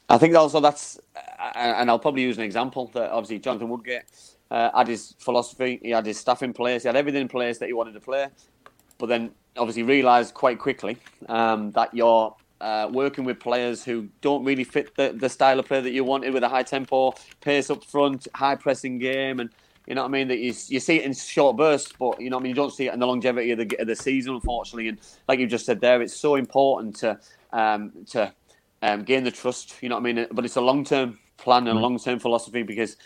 I 0.09 0.17
think 0.17 0.35
also 0.35 0.59
that's, 0.59 0.99
uh, 1.15 1.51
and 1.55 1.89
I'll 1.89 1.99
probably 1.99 2.23
use 2.23 2.37
an 2.37 2.43
example 2.43 2.91
that 2.93 3.11
obviously 3.11 3.39
Jonathan 3.39 3.69
Woodgate 3.69 4.03
uh, 4.49 4.69
had 4.75 4.87
his 4.87 5.15
philosophy, 5.19 5.79
he 5.81 5.91
had 5.91 6.05
his 6.05 6.19
staff 6.19 6.43
in 6.43 6.53
place, 6.53 6.83
he 6.83 6.87
had 6.87 6.95
everything 6.95 7.21
in 7.21 7.27
place 7.27 7.57
that 7.59 7.67
he 7.67 7.73
wanted 7.73 7.93
to 7.93 8.01
play, 8.01 8.27
but 8.97 9.07
then 9.07 9.31
obviously 9.57 9.83
realised 9.83 10.33
quite 10.33 10.59
quickly 10.59 10.97
um, 11.29 11.71
that 11.71 11.93
you're 11.93 12.35
uh, 12.61 12.87
working 12.91 13.23
with 13.23 13.39
players 13.39 13.83
who 13.83 14.07
don't 14.21 14.43
really 14.43 14.63
fit 14.63 14.95
the, 14.95 15.13
the 15.17 15.29
style 15.29 15.59
of 15.59 15.65
play 15.65 15.81
that 15.81 15.91
you 15.91 16.03
wanted 16.03 16.33
with 16.33 16.43
a 16.43 16.49
high 16.49 16.63
tempo, 16.63 17.13
pace 17.41 17.69
up 17.69 17.83
front, 17.83 18.27
high 18.35 18.55
pressing 18.55 18.99
game, 18.99 19.39
and 19.39 19.49
you 19.87 19.95
know 19.95 20.03
what 20.03 20.09
I 20.09 20.11
mean. 20.11 20.27
That 20.27 20.37
you, 20.37 20.53
you 20.67 20.79
see 20.79 20.97
it 20.97 21.05
in 21.05 21.13
short 21.13 21.57
bursts, 21.57 21.91
but 21.97 22.21
you 22.21 22.29
know 22.29 22.37
what 22.37 22.41
I 22.41 22.43
mean. 22.43 22.49
You 22.51 22.55
don't 22.55 22.71
see 22.71 22.87
it 22.87 22.93
in 22.93 22.99
the 22.99 23.07
longevity 23.07 23.51
of 23.51 23.57
the, 23.57 23.79
of 23.79 23.87
the 23.87 23.95
season, 23.95 24.35
unfortunately. 24.35 24.89
And 24.89 24.99
like 25.27 25.39
you 25.39 25.47
just 25.47 25.65
said 25.65 25.81
there, 25.81 26.01
it's 26.01 26.15
so 26.15 26.35
important 26.35 26.95
to 26.97 27.19
um, 27.51 27.91
to 28.11 28.31
um, 28.81 29.03
gain 29.03 29.23
the 29.23 29.31
trust. 29.31 29.75
You 29.81 29.89
know 29.89 29.95
what 29.95 30.07
I 30.07 30.13
mean? 30.13 30.27
But 30.31 30.45
it's 30.45 30.55
a 30.55 30.61
long 30.61 30.83
term 30.83 31.19
plan 31.37 31.67
and 31.67 31.77
a 31.77 31.81
long 31.81 31.99
term 31.99 32.19
philosophy 32.19 32.63
because. 32.63 32.97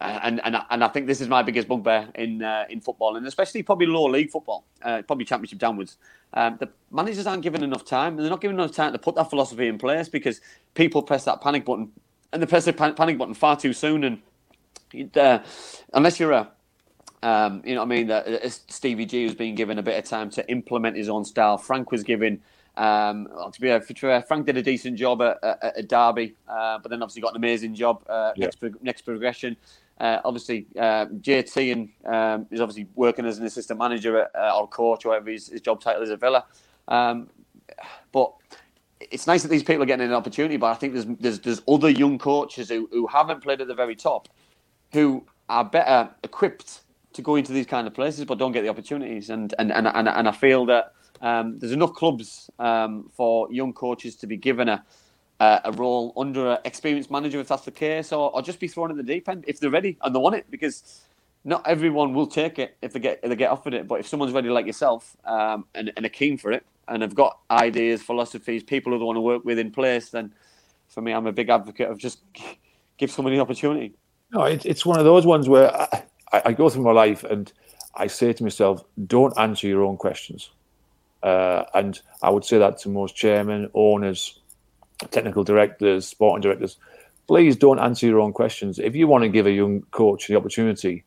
Uh, 0.00 0.18
and 0.24 0.40
and 0.44 0.56
and 0.70 0.82
I 0.82 0.88
think 0.88 1.06
this 1.06 1.20
is 1.20 1.28
my 1.28 1.42
biggest 1.42 1.68
bugbear 1.68 2.08
in 2.16 2.42
uh, 2.42 2.64
in 2.68 2.80
football, 2.80 3.14
and 3.14 3.24
especially 3.28 3.62
probably 3.62 3.86
lower 3.86 4.10
league 4.10 4.28
football, 4.28 4.64
uh, 4.82 5.02
probably 5.06 5.24
championship 5.24 5.60
downwards. 5.60 5.98
Um, 6.32 6.56
the 6.58 6.68
managers 6.90 7.28
aren't 7.28 7.44
given 7.44 7.62
enough 7.62 7.84
time, 7.84 8.14
and 8.14 8.18
they're 8.18 8.28
not 8.28 8.40
given 8.40 8.58
enough 8.58 8.72
time 8.72 8.92
to 8.92 8.98
put 8.98 9.14
that 9.14 9.30
philosophy 9.30 9.68
in 9.68 9.78
place 9.78 10.08
because 10.08 10.40
people 10.74 11.00
press 11.00 11.24
that 11.26 11.40
panic 11.40 11.64
button, 11.64 11.92
and 12.32 12.42
they 12.42 12.46
press 12.46 12.64
the 12.64 12.72
pan- 12.72 12.96
panic 12.96 13.18
button 13.18 13.34
far 13.34 13.56
too 13.56 13.72
soon. 13.72 14.02
And 14.92 15.16
uh, 15.16 15.44
unless 15.92 16.18
you're 16.18 16.32
a 16.32 16.50
um, 17.24 17.62
you 17.64 17.74
know 17.74 17.80
what 17.80 17.86
I 17.86 17.96
mean? 17.96 18.06
That 18.08 18.28
uh, 18.28 18.50
Stevie 18.50 19.06
G 19.06 19.24
was 19.24 19.34
being 19.34 19.54
given 19.54 19.78
a 19.78 19.82
bit 19.82 19.98
of 19.98 20.04
time 20.04 20.28
to 20.30 20.46
implement 20.50 20.96
his 20.96 21.08
own 21.08 21.24
style. 21.24 21.56
Frank 21.56 21.90
was 21.90 22.02
given. 22.02 22.42
Um, 22.76 23.28
to 23.52 23.60
be 23.60 23.68
fair, 23.94 24.22
Frank 24.22 24.46
did 24.46 24.56
a 24.56 24.62
decent 24.62 24.98
job 24.98 25.22
at, 25.22 25.38
at, 25.42 25.62
at 25.78 25.88
Derby, 25.88 26.34
uh, 26.48 26.78
but 26.82 26.90
then 26.90 27.02
obviously 27.02 27.22
got 27.22 27.32
an 27.32 27.36
amazing 27.36 27.74
job 27.74 28.02
uh, 28.08 28.32
Yeah. 28.36 28.46
next 28.46 28.56
pro- 28.56 28.70
next 28.82 29.02
progression. 29.02 29.56
Uh, 30.00 30.18
obviously, 30.24 30.66
uh, 30.76 31.06
JT 31.06 31.72
and 31.72 31.88
um, 32.14 32.46
is 32.50 32.60
obviously 32.60 32.88
working 32.96 33.26
as 33.26 33.38
an 33.38 33.46
assistant 33.46 33.78
manager 33.78 34.18
at, 34.22 34.30
uh, 34.34 34.58
or 34.58 34.68
coach, 34.68 35.04
or 35.04 35.10
whatever 35.10 35.30
his, 35.30 35.48
his 35.48 35.60
job 35.60 35.80
title 35.80 36.02
is 36.02 36.10
at 36.10 36.20
Villa. 36.20 36.44
Um, 36.88 37.30
but 38.12 38.32
it's 39.00 39.26
nice 39.26 39.42
that 39.42 39.48
these 39.48 39.62
people 39.62 39.82
are 39.84 39.86
getting 39.86 40.06
an 40.06 40.14
opportunity. 40.14 40.56
But 40.56 40.68
I 40.68 40.74
think 40.74 40.94
there's 40.94 41.06
there's, 41.20 41.40
there's 41.40 41.62
other 41.68 41.90
young 41.90 42.18
coaches 42.18 42.68
who, 42.70 42.88
who 42.92 43.06
haven't 43.06 43.42
played 43.42 43.60
at 43.60 43.68
the 43.68 43.74
very 43.74 43.96
top, 43.96 44.28
who 44.92 45.26
are 45.48 45.64
better 45.64 46.10
equipped 46.24 46.82
to 47.12 47.22
go 47.22 47.36
into 47.36 47.52
these 47.52 47.66
kind 47.66 47.86
of 47.86 47.94
places, 47.94 48.24
but 48.24 48.38
don't 48.38 48.52
get 48.52 48.62
the 48.62 48.68
opportunities. 48.68 49.30
And 49.30 49.54
and 49.58 49.72
and 49.72 49.86
and, 49.86 50.08
and 50.08 50.28
I 50.28 50.32
feel 50.32 50.66
that 50.66 50.92
um, 51.24 51.58
there's 51.58 51.72
enough 51.72 51.94
clubs 51.94 52.50
um, 52.58 53.10
for 53.14 53.50
young 53.50 53.72
coaches 53.72 54.14
to 54.16 54.26
be 54.26 54.36
given 54.36 54.68
a 54.68 54.84
a 55.40 55.62
a 55.64 55.72
role 55.72 56.12
under 56.16 56.52
an 56.52 56.58
experienced 56.64 57.10
manager 57.10 57.40
if 57.40 57.48
that's 57.48 57.64
the 57.64 57.70
case, 57.70 58.12
or, 58.12 58.30
or 58.34 58.42
just 58.42 58.60
be 58.60 58.68
thrown 58.68 58.90
in 58.90 58.96
the 58.96 59.02
deep 59.02 59.28
end 59.28 59.44
if 59.48 59.58
they're 59.58 59.70
ready 59.70 59.96
and 60.02 60.14
they 60.14 60.18
want 60.18 60.36
it, 60.36 60.44
because 60.50 61.02
not 61.44 61.66
everyone 61.66 62.14
will 62.14 62.26
take 62.26 62.58
it 62.58 62.76
if 62.82 62.92
they 62.92 63.00
get 63.00 63.20
if 63.22 63.30
they 63.30 63.36
get 63.36 63.50
offered 63.50 63.74
it. 63.74 63.88
But 63.88 64.00
if 64.00 64.06
someone's 64.06 64.32
ready 64.32 64.50
like 64.50 64.66
yourself 64.66 65.16
um, 65.24 65.64
and, 65.74 65.92
and 65.96 66.04
are 66.04 66.10
keen 66.10 66.36
for 66.36 66.52
it 66.52 66.64
and 66.88 67.02
have 67.02 67.14
got 67.14 67.38
ideas, 67.50 68.02
philosophies, 68.02 68.62
people 68.62 68.92
who 68.92 68.98
they 68.98 69.04
want 69.04 69.16
to 69.16 69.22
work 69.22 69.44
with 69.44 69.58
in 69.58 69.70
place, 69.70 70.10
then 70.10 70.32
for 70.88 71.00
me, 71.00 71.12
I'm 71.12 71.26
a 71.26 71.32
big 71.32 71.48
advocate 71.48 71.90
of 71.90 71.98
just 71.98 72.18
give 72.98 73.10
somebody 73.10 73.36
the 73.36 73.42
opportunity. 73.42 73.94
No, 74.30 74.44
it, 74.44 74.66
it's 74.66 74.84
one 74.84 74.98
of 74.98 75.04
those 75.06 75.24
ones 75.24 75.48
where 75.48 75.74
I 75.74 76.02
I 76.48 76.52
go 76.52 76.68
through 76.68 76.84
my 76.84 76.92
life 76.92 77.24
and 77.24 77.50
I 77.94 78.08
say 78.08 78.32
to 78.34 78.42
myself, 78.42 78.84
don't 79.06 79.36
answer 79.38 79.66
your 79.66 79.84
own 79.84 79.96
questions. 79.96 80.50
Uh, 81.24 81.64
and 81.74 82.00
I 82.22 82.30
would 82.30 82.44
say 82.44 82.58
that 82.58 82.78
to 82.80 82.90
most 82.90 83.16
chairmen, 83.16 83.70
owners, 83.74 84.38
technical 85.10 85.44
directors, 85.44 86.06
sporting 86.06 86.42
directors. 86.42 86.76
Please 87.26 87.56
don't 87.56 87.78
answer 87.78 88.06
your 88.06 88.20
own 88.20 88.32
questions. 88.34 88.78
If 88.78 88.94
you 88.94 89.08
want 89.08 89.24
to 89.24 89.30
give 89.30 89.46
a 89.46 89.52
young 89.52 89.82
coach 89.90 90.28
the 90.28 90.36
opportunity 90.36 91.04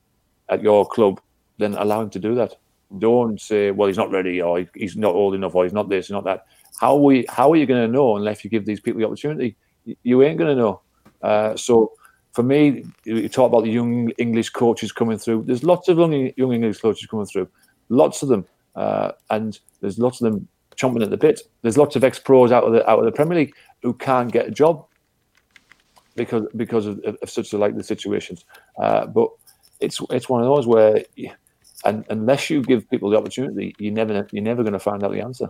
at 0.50 0.64
your 0.64 0.86
club, 0.88 1.22
then 1.60 1.76
allow 1.76 2.02
him 2.02 2.10
to 2.12 2.20
do 2.20 2.36
that. 2.36 2.56
Don't 2.98 3.40
say, 3.40 3.72
"Well, 3.72 3.88
he's 3.88 3.98
not 3.98 4.12
ready," 4.12 4.42
or 4.42 4.66
"He's 4.74 4.98
not 4.98 5.14
old 5.14 5.36
enough," 5.36 5.54
or 5.56 5.64
"He's 5.66 5.74
not 5.74 5.90
this," 5.90 6.10
not 6.10 6.24
that. 6.24 6.46
How 6.82 6.96
we 6.96 7.26
how 7.30 7.52
are 7.52 7.56
you 7.56 7.66
going 7.68 7.86
to 7.86 7.92
know 7.92 8.16
unless 8.16 8.44
you 8.44 8.50
give 8.50 8.66
these 8.66 8.80
people 8.80 9.00
the 9.00 9.06
opportunity? 9.08 9.56
You- 9.86 9.96
You 10.04 10.24
ain't 10.24 10.40
going 10.40 10.56
to 10.56 10.62
know. 10.64 10.82
Uh, 11.22 11.56
so 11.58 11.92
for 12.34 12.44
me, 12.44 12.86
you 13.06 13.30
talk 13.30 13.50
about 13.52 13.64
the 13.66 13.72
young 13.72 14.10
English 14.18 14.52
coaches 14.52 14.92
coming 14.92 15.18
through. 15.18 15.44
There's 15.48 15.64
lots 15.64 15.88
of 15.90 15.98
young, 15.98 16.14
young 16.38 16.54
English 16.54 16.80
coaches 16.80 17.08
coming 17.08 17.26
through, 17.26 17.48
lots 17.90 18.24
of 18.24 18.30
them, 18.30 18.46
uh, 18.78 19.12
and 19.32 19.60
there's 19.82 19.98
lots 19.98 20.22
of 20.22 20.32
them 20.32 20.48
chomping 20.78 21.04
at 21.04 21.10
the 21.10 21.18
bit. 21.18 21.42
There's 21.64 21.78
lots 21.78 21.96
of 21.96 22.04
ex 22.04 22.20
pros 22.20 22.52
out 22.52 22.64
of 22.64 22.74
the 22.74 22.90
out 22.90 23.00
of 23.00 23.06
the 23.06 23.12
Premier 23.12 23.40
League 23.40 23.54
who 23.82 23.94
can't 23.94 24.32
get 24.32 24.48
a 24.48 24.52
job 24.52 24.86
because 26.16 26.46
because 26.56 26.86
of, 26.86 27.00
of 27.04 27.30
such 27.30 27.52
like 27.54 27.76
the 27.76 27.84
situations. 27.84 28.46
Uh, 28.80 29.08
but 29.08 29.30
it's 29.82 30.00
it's 30.12 30.30
one 30.30 30.42
of 30.42 30.48
those 30.48 30.68
where, 30.68 31.04
and 31.86 32.06
unless 32.10 32.50
you 32.50 32.62
give 32.62 32.90
people 32.90 33.10
the 33.10 33.18
opportunity, 33.18 33.76
you 33.80 33.92
never 33.92 34.28
you're 34.32 34.44
never 34.44 34.62
going 34.62 34.74
to 34.74 34.80
find 34.80 35.04
out 35.04 35.12
the 35.12 35.22
answer. 35.22 35.48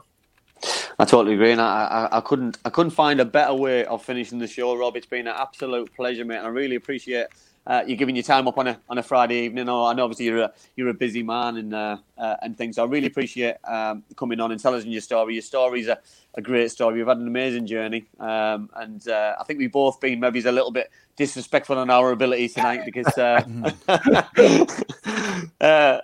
I 0.99 1.05
totally 1.05 1.35
agree, 1.35 1.51
and 1.51 1.61
I, 1.61 2.09
I, 2.11 2.17
I, 2.17 2.21
couldn't 2.21 2.57
I 2.65 2.71
couldn't 2.71 2.91
find 2.91 3.19
a 3.19 3.25
better 3.25 3.53
way 3.53 3.85
of 3.85 4.03
finishing 4.03 4.39
the 4.39 4.47
show, 4.47 4.75
Rob. 4.75 4.95
It's 4.95 5.05
been 5.05 5.27
an 5.27 5.35
absolute 5.37 5.93
pleasure, 5.95 6.25
mate. 6.25 6.39
I 6.39 6.47
really 6.47 6.75
appreciate 6.75 7.27
uh, 7.67 7.83
you 7.85 7.97
giving 7.97 8.15
your 8.15 8.23
time 8.23 8.47
up 8.47 8.57
on 8.57 8.67
a 8.67 8.79
on 8.89 8.97
a 8.97 9.03
Friday 9.03 9.43
evening. 9.43 9.67
Oh, 9.67 9.85
I 9.85 9.93
know 9.93 10.05
obviously 10.05 10.25
you're 10.25 10.43
a 10.43 10.53
you're 10.77 10.87
a 10.87 10.93
busy 10.93 11.21
man 11.21 11.57
and 11.57 11.73
uh, 11.73 11.97
uh, 12.17 12.35
and 12.41 12.57
things. 12.57 12.77
So 12.77 12.83
I 12.83 12.87
really 12.87 13.07
appreciate 13.07 13.57
um, 13.65 14.03
coming 14.15 14.39
on 14.39 14.51
and 14.53 14.59
telling 14.59 14.79
us 14.79 14.85
your 14.85 15.01
story. 15.01 15.33
Your 15.33 15.43
story's 15.43 15.87
a, 15.87 15.99
a 16.35 16.41
great 16.41 16.71
story. 16.71 16.99
You've 16.99 17.09
had 17.09 17.17
an 17.17 17.27
amazing 17.27 17.67
journey, 17.67 18.07
um, 18.21 18.69
and 18.75 19.05
uh, 19.09 19.35
I 19.37 19.43
think 19.43 19.59
we've 19.59 19.71
both 19.71 19.99
been 19.99 20.21
maybe 20.21 20.39
a 20.39 20.51
little 20.51 20.71
bit 20.71 20.89
disrespectful 21.17 21.77
on 21.77 21.89
our 21.89 22.11
ability 22.11 22.49
tonight 22.49 22.85
because. 22.85 23.17
Uh, 23.17 23.43
uh, 25.61 25.99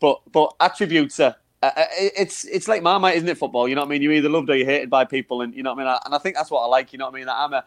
but 0.00 0.20
but 0.30 0.54
attributes 0.60 1.18
are 1.18 1.36
uh, 1.62 1.70
uh 1.76 1.84
it's 1.98 2.44
it's 2.44 2.68
like 2.68 2.82
Marmite, 2.82 3.16
isn't 3.16 3.28
it? 3.28 3.38
Football, 3.38 3.68
you 3.68 3.74
know 3.74 3.80
what 3.80 3.88
I 3.88 3.90
mean. 3.90 4.02
You're 4.02 4.12
either 4.12 4.28
loved 4.28 4.50
or 4.50 4.56
you're 4.56 4.66
hated 4.66 4.90
by 4.90 5.06
people, 5.06 5.40
and 5.40 5.54
you 5.54 5.62
know 5.62 5.72
what 5.72 5.86
I 5.86 5.92
mean. 5.92 6.00
And 6.04 6.14
I 6.14 6.18
think 6.18 6.36
that's 6.36 6.50
what 6.50 6.60
I 6.60 6.66
like. 6.66 6.92
You 6.92 6.98
know 6.98 7.06
what 7.06 7.14
I 7.14 7.18
mean. 7.18 7.28
I'm 7.28 7.54
a 7.54 7.64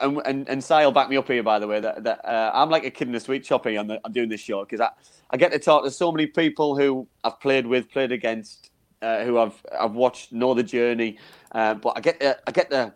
and 0.00 0.22
and 0.24 0.48
and 0.48 0.64
Si'll 0.64 0.92
back 0.92 1.08
me 1.08 1.16
up 1.16 1.28
here, 1.28 1.42
by 1.42 1.58
the 1.58 1.66
way. 1.66 1.80
That, 1.80 2.04
that 2.04 2.24
uh, 2.24 2.50
I'm 2.54 2.70
like 2.70 2.84
a 2.84 2.90
kid 2.90 3.08
in 3.08 3.14
a 3.14 3.20
sweet 3.20 3.44
shop 3.44 3.66
here 3.66 3.80
on, 3.80 3.86
the, 3.86 4.00
on 4.04 4.12
doing 4.12 4.28
this 4.28 4.40
show 4.40 4.64
because 4.64 4.80
I, 4.80 4.90
I 5.30 5.36
get 5.36 5.52
to 5.52 5.58
talk 5.58 5.84
to 5.84 5.90
so 5.90 6.10
many 6.12 6.26
people 6.26 6.76
who 6.76 7.06
I've 7.22 7.40
played 7.40 7.66
with, 7.66 7.90
played 7.90 8.12
against, 8.12 8.70
uh, 9.02 9.24
who 9.24 9.38
I've 9.38 9.60
I've 9.78 9.92
watched, 9.92 10.32
know 10.32 10.54
the 10.54 10.62
journey. 10.62 11.18
Uh, 11.52 11.74
but 11.74 11.94
I 11.96 12.00
get 12.00 12.20
to, 12.20 12.38
I 12.46 12.50
get 12.50 12.70
to 12.70 12.92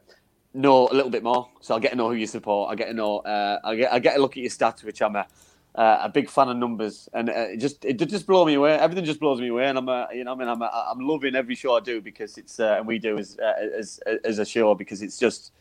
know 0.54 0.88
a 0.88 0.94
little 0.94 1.10
bit 1.10 1.22
more. 1.22 1.48
So 1.60 1.74
I 1.74 1.78
get 1.78 1.90
to 1.90 1.96
know 1.96 2.08
who 2.08 2.14
you 2.14 2.26
support. 2.26 2.72
I 2.72 2.74
get 2.74 2.86
to 2.86 2.94
know. 2.94 3.18
Uh, 3.18 3.58
I 3.64 3.76
get 3.76 3.92
I 3.92 3.98
get 3.98 4.14
to 4.14 4.20
look 4.20 4.32
at 4.32 4.38
your 4.38 4.50
stats, 4.50 4.82
which 4.82 5.02
I'm 5.02 5.16
a 5.16 5.26
uh, 5.74 6.00
a 6.02 6.08
big 6.08 6.28
fan 6.28 6.48
of 6.48 6.56
numbers, 6.56 7.08
and 7.14 7.28
uh, 7.30 7.32
it 7.52 7.58
just 7.58 7.84
it 7.84 7.98
just 7.98 8.26
blows 8.26 8.46
me 8.46 8.54
away. 8.54 8.72
Everything 8.72 9.04
just 9.04 9.20
blows 9.20 9.40
me 9.40 9.48
away, 9.48 9.66
and 9.66 9.78
I'm 9.78 9.88
a, 9.88 10.08
you 10.12 10.24
know 10.24 10.32
I 10.32 10.34
mean 10.34 10.48
I'm 10.48 10.60
a, 10.60 10.86
I'm 10.90 10.98
loving 10.98 11.36
every 11.36 11.54
show 11.54 11.76
I 11.76 11.80
do 11.80 12.00
because 12.00 12.36
it's 12.36 12.58
uh, 12.58 12.76
and 12.78 12.86
we 12.86 12.98
do 12.98 13.16
as, 13.18 13.38
uh, 13.38 13.52
as 13.78 14.00
as 14.24 14.38
a 14.40 14.44
show 14.44 14.74
because 14.74 15.02
it's 15.02 15.18
just 15.18 15.52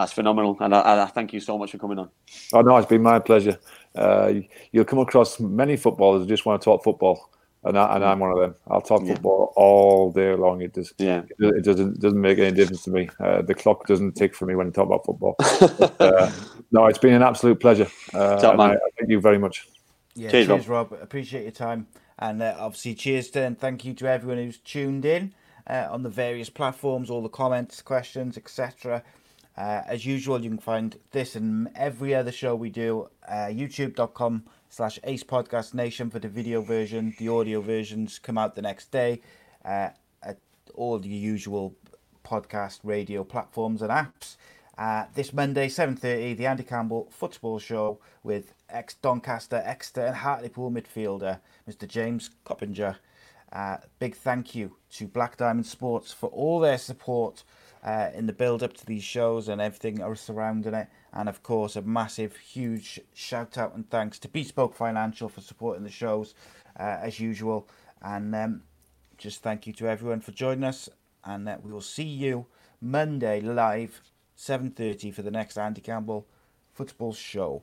that's 0.00 0.12
phenomenal, 0.12 0.56
and 0.60 0.74
I, 0.74 1.04
I, 1.04 1.06
thank 1.06 1.32
you 1.32 1.40
so 1.40 1.56
much 1.56 1.72
for 1.72 1.78
coming 1.78 1.98
on. 1.98 2.10
Oh 2.52 2.60
no, 2.60 2.76
it's 2.76 2.88
been 2.88 3.02
my 3.02 3.18
pleasure. 3.18 3.58
Uh, 3.94 4.34
you'll 4.72 4.84
come 4.84 4.98
across 4.98 5.40
many 5.40 5.76
footballers 5.76 6.22
who 6.22 6.28
just 6.28 6.44
want 6.44 6.60
to 6.60 6.64
talk 6.64 6.84
football, 6.84 7.30
and, 7.64 7.78
I, 7.78 8.12
am 8.12 8.18
one 8.18 8.30
of 8.30 8.38
them. 8.38 8.54
I'll 8.68 8.82
talk 8.82 9.02
yeah. 9.04 9.14
football 9.14 9.52
all 9.56 10.12
day 10.12 10.34
long. 10.34 10.60
It 10.60 10.74
just 10.74 10.94
yeah. 10.98 11.22
it 11.38 11.64
doesn't 11.64 12.00
doesn't 12.00 12.20
make 12.20 12.38
any 12.38 12.52
difference 12.52 12.84
to 12.84 12.90
me. 12.90 13.08
Uh, 13.18 13.42
the 13.42 13.54
clock 13.54 13.86
doesn't 13.86 14.12
tick 14.12 14.34
for 14.34 14.44
me 14.44 14.54
when 14.54 14.68
I 14.68 14.70
talk 14.70 14.86
about 14.86 15.06
football. 15.06 15.34
but, 15.38 16.00
uh, 16.00 16.30
no, 16.72 16.86
it's 16.86 16.98
been 16.98 17.14
an 17.14 17.22
absolute 17.22 17.58
pleasure. 17.58 17.88
Uh, 18.12 18.36
Top, 18.36 18.58
I, 18.58 18.74
I 18.74 18.76
thank 18.98 19.10
you 19.10 19.20
very 19.20 19.38
much. 19.38 19.66
Yeah, 20.14 20.30
cheers, 20.30 20.46
cheers 20.46 20.68
Rob. 20.68 20.92
Rob. 20.92 21.02
Appreciate 21.02 21.42
your 21.42 21.52
time, 21.52 21.86
and 22.18 22.42
uh, 22.42 22.54
obviously, 22.58 22.94
cheers 22.94 23.30
to 23.30 23.42
and 23.42 23.58
thank 23.58 23.84
you 23.84 23.94
to 23.94 24.06
everyone 24.06 24.44
who's 24.44 24.58
tuned 24.58 25.04
in 25.04 25.34
uh, 25.68 25.88
on 25.90 26.02
the 26.02 26.10
various 26.10 26.50
platforms, 26.50 27.08
all 27.08 27.22
the 27.22 27.28
comments, 27.28 27.80
questions, 27.82 28.36
etc. 28.36 29.02
Uh, 29.56 29.82
as 29.86 30.04
usual, 30.04 30.42
you 30.42 30.50
can 30.50 30.58
find 30.58 30.98
this 31.12 31.34
and 31.34 31.70
every 31.74 32.14
other 32.14 32.32
show 32.32 32.54
we 32.54 32.68
do 32.68 33.08
uh, 33.26 33.46
youtube.com 33.46 34.44
slash 34.68 34.98
ace 35.04 35.24
podcast 35.24 35.72
nation 35.72 36.10
for 36.10 36.18
the 36.18 36.28
video 36.28 36.60
version 36.60 37.14
the 37.18 37.28
audio 37.28 37.60
versions 37.60 38.18
come 38.18 38.36
out 38.36 38.54
the 38.54 38.62
next 38.62 38.90
day 38.90 39.20
uh, 39.64 39.88
at 40.22 40.38
all 40.74 40.98
the 40.98 41.08
usual 41.08 41.74
podcast 42.24 42.80
radio 42.84 43.24
platforms 43.24 43.80
and 43.80 43.90
apps. 43.90 44.36
Uh, 44.76 45.06
this 45.14 45.32
monday 45.32 45.68
7.30 45.68 46.36
the 46.36 46.46
andy 46.46 46.62
campbell 46.62 47.08
football 47.10 47.58
show 47.58 47.98
with 48.22 48.52
ex 48.68 48.94
doncaster 48.94 49.62
exeter 49.64 50.04
and 50.04 50.16
hartlepool 50.16 50.70
midfielder 50.70 51.40
mr 51.68 51.88
james 51.88 52.28
coppinger. 52.44 52.96
Uh, 53.52 53.78
big 54.00 54.14
thank 54.14 54.54
you 54.54 54.76
to 54.90 55.06
black 55.06 55.38
diamond 55.38 55.64
sports 55.64 56.12
for 56.12 56.28
all 56.28 56.60
their 56.60 56.76
support 56.76 57.42
uh, 57.84 58.10
in 58.14 58.26
the 58.26 58.32
build 58.32 58.62
up 58.62 58.74
to 58.74 58.86
these 58.86 59.04
shows 59.04 59.48
and 59.48 59.60
everything 59.60 60.02
surrounding 60.16 60.74
it. 60.74 60.88
And 61.12 61.28
of 61.28 61.42
course, 61.42 61.76
a 61.76 61.82
massive, 61.82 62.36
huge 62.36 63.00
shout 63.14 63.56
out 63.56 63.74
and 63.74 63.88
thanks 63.88 64.18
to 64.20 64.28
Bespoke 64.28 64.74
Financial 64.74 65.28
for 65.28 65.40
supporting 65.40 65.84
the 65.84 65.90
shows 65.90 66.34
uh, 66.78 66.98
as 67.00 67.20
usual. 67.20 67.68
And 68.02 68.34
um, 68.34 68.62
just 69.18 69.42
thank 69.42 69.66
you 69.66 69.72
to 69.74 69.88
everyone 69.88 70.20
for 70.20 70.32
joining 70.32 70.64
us. 70.64 70.88
And 71.24 71.48
uh, 71.48 71.58
we 71.62 71.72
will 71.72 71.80
see 71.80 72.04
you 72.04 72.46
Monday 72.80 73.40
live, 73.40 74.00
7.30 74.38 75.14
for 75.14 75.22
the 75.22 75.30
next 75.30 75.56
Andy 75.56 75.80
Campbell 75.80 76.26
football 76.72 77.12
show. 77.12 77.62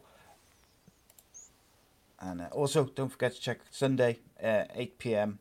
And 2.19 2.41
uh, 2.41 2.47
also, 2.51 2.85
don't 2.85 3.09
forget 3.09 3.35
to 3.35 3.41
check 3.41 3.59
Sunday, 3.69 4.19
uh, 4.41 4.63
8 4.73 4.97
p.m. 4.97 5.39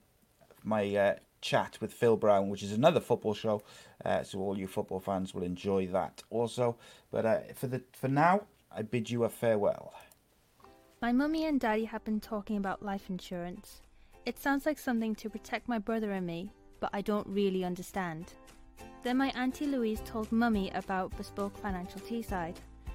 My 0.64 0.94
uh, 0.94 1.14
chat 1.42 1.78
with 1.80 1.92
Phil 1.92 2.16
Brown, 2.16 2.48
which 2.48 2.62
is 2.62 2.72
another 2.72 3.00
football 3.00 3.34
show. 3.34 3.62
Uh, 4.04 4.22
so 4.22 4.38
all 4.38 4.58
you 4.58 4.66
football 4.66 5.00
fans 5.00 5.34
will 5.34 5.42
enjoy 5.42 5.86
that 5.88 6.22
also. 6.30 6.76
But 7.10 7.26
uh, 7.26 7.40
for 7.54 7.66
the 7.66 7.82
for 7.92 8.08
now, 8.08 8.42
I 8.74 8.82
bid 8.82 9.10
you 9.10 9.24
a 9.24 9.28
farewell. 9.28 9.92
My 11.02 11.12
mummy 11.12 11.44
and 11.46 11.60
daddy 11.60 11.84
have 11.84 12.04
been 12.04 12.20
talking 12.20 12.56
about 12.56 12.82
life 12.82 13.10
insurance. 13.10 13.82
It 14.24 14.38
sounds 14.38 14.64
like 14.64 14.78
something 14.78 15.16
to 15.16 15.28
protect 15.28 15.68
my 15.68 15.78
brother 15.78 16.12
and 16.12 16.26
me, 16.26 16.52
but 16.78 16.90
I 16.92 17.00
don't 17.00 17.26
really 17.26 17.64
understand. 17.64 18.34
Then 19.02 19.16
my 19.16 19.30
auntie 19.30 19.66
Louise 19.66 20.00
told 20.04 20.30
mummy 20.30 20.70
about 20.74 21.16
Bespoke 21.16 21.58
Financial 21.58 22.00
Teesside. 22.00 22.56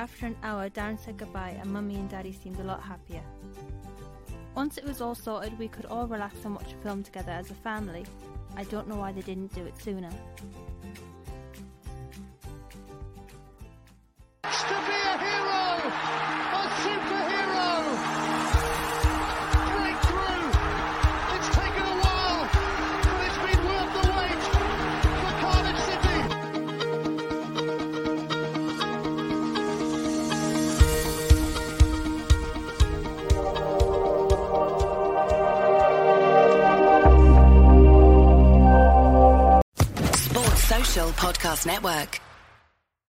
After 0.00 0.24
an 0.24 0.36
hour, 0.42 0.70
Darren 0.70 0.98
said 0.98 1.18
goodbye 1.18 1.58
and 1.60 1.70
Mummy 1.70 1.96
and 1.96 2.08
Daddy 2.08 2.32
seemed 2.32 2.58
a 2.58 2.62
lot 2.62 2.80
happier. 2.80 3.20
Once 4.54 4.78
it 4.78 4.84
was 4.84 5.02
all 5.02 5.14
sorted, 5.14 5.58
we 5.58 5.68
could 5.68 5.84
all 5.84 6.06
relax 6.06 6.42
and 6.42 6.54
watch 6.54 6.72
a 6.72 6.82
film 6.82 7.02
together 7.02 7.32
as 7.32 7.50
a 7.50 7.54
family. 7.54 8.06
I 8.56 8.64
don't 8.64 8.88
know 8.88 8.96
why 8.96 9.12
they 9.12 9.20
didn't 9.20 9.54
do 9.54 9.66
it 9.66 9.78
sooner. 9.78 10.08
Podcast 41.12 41.66
Network. 41.66 42.29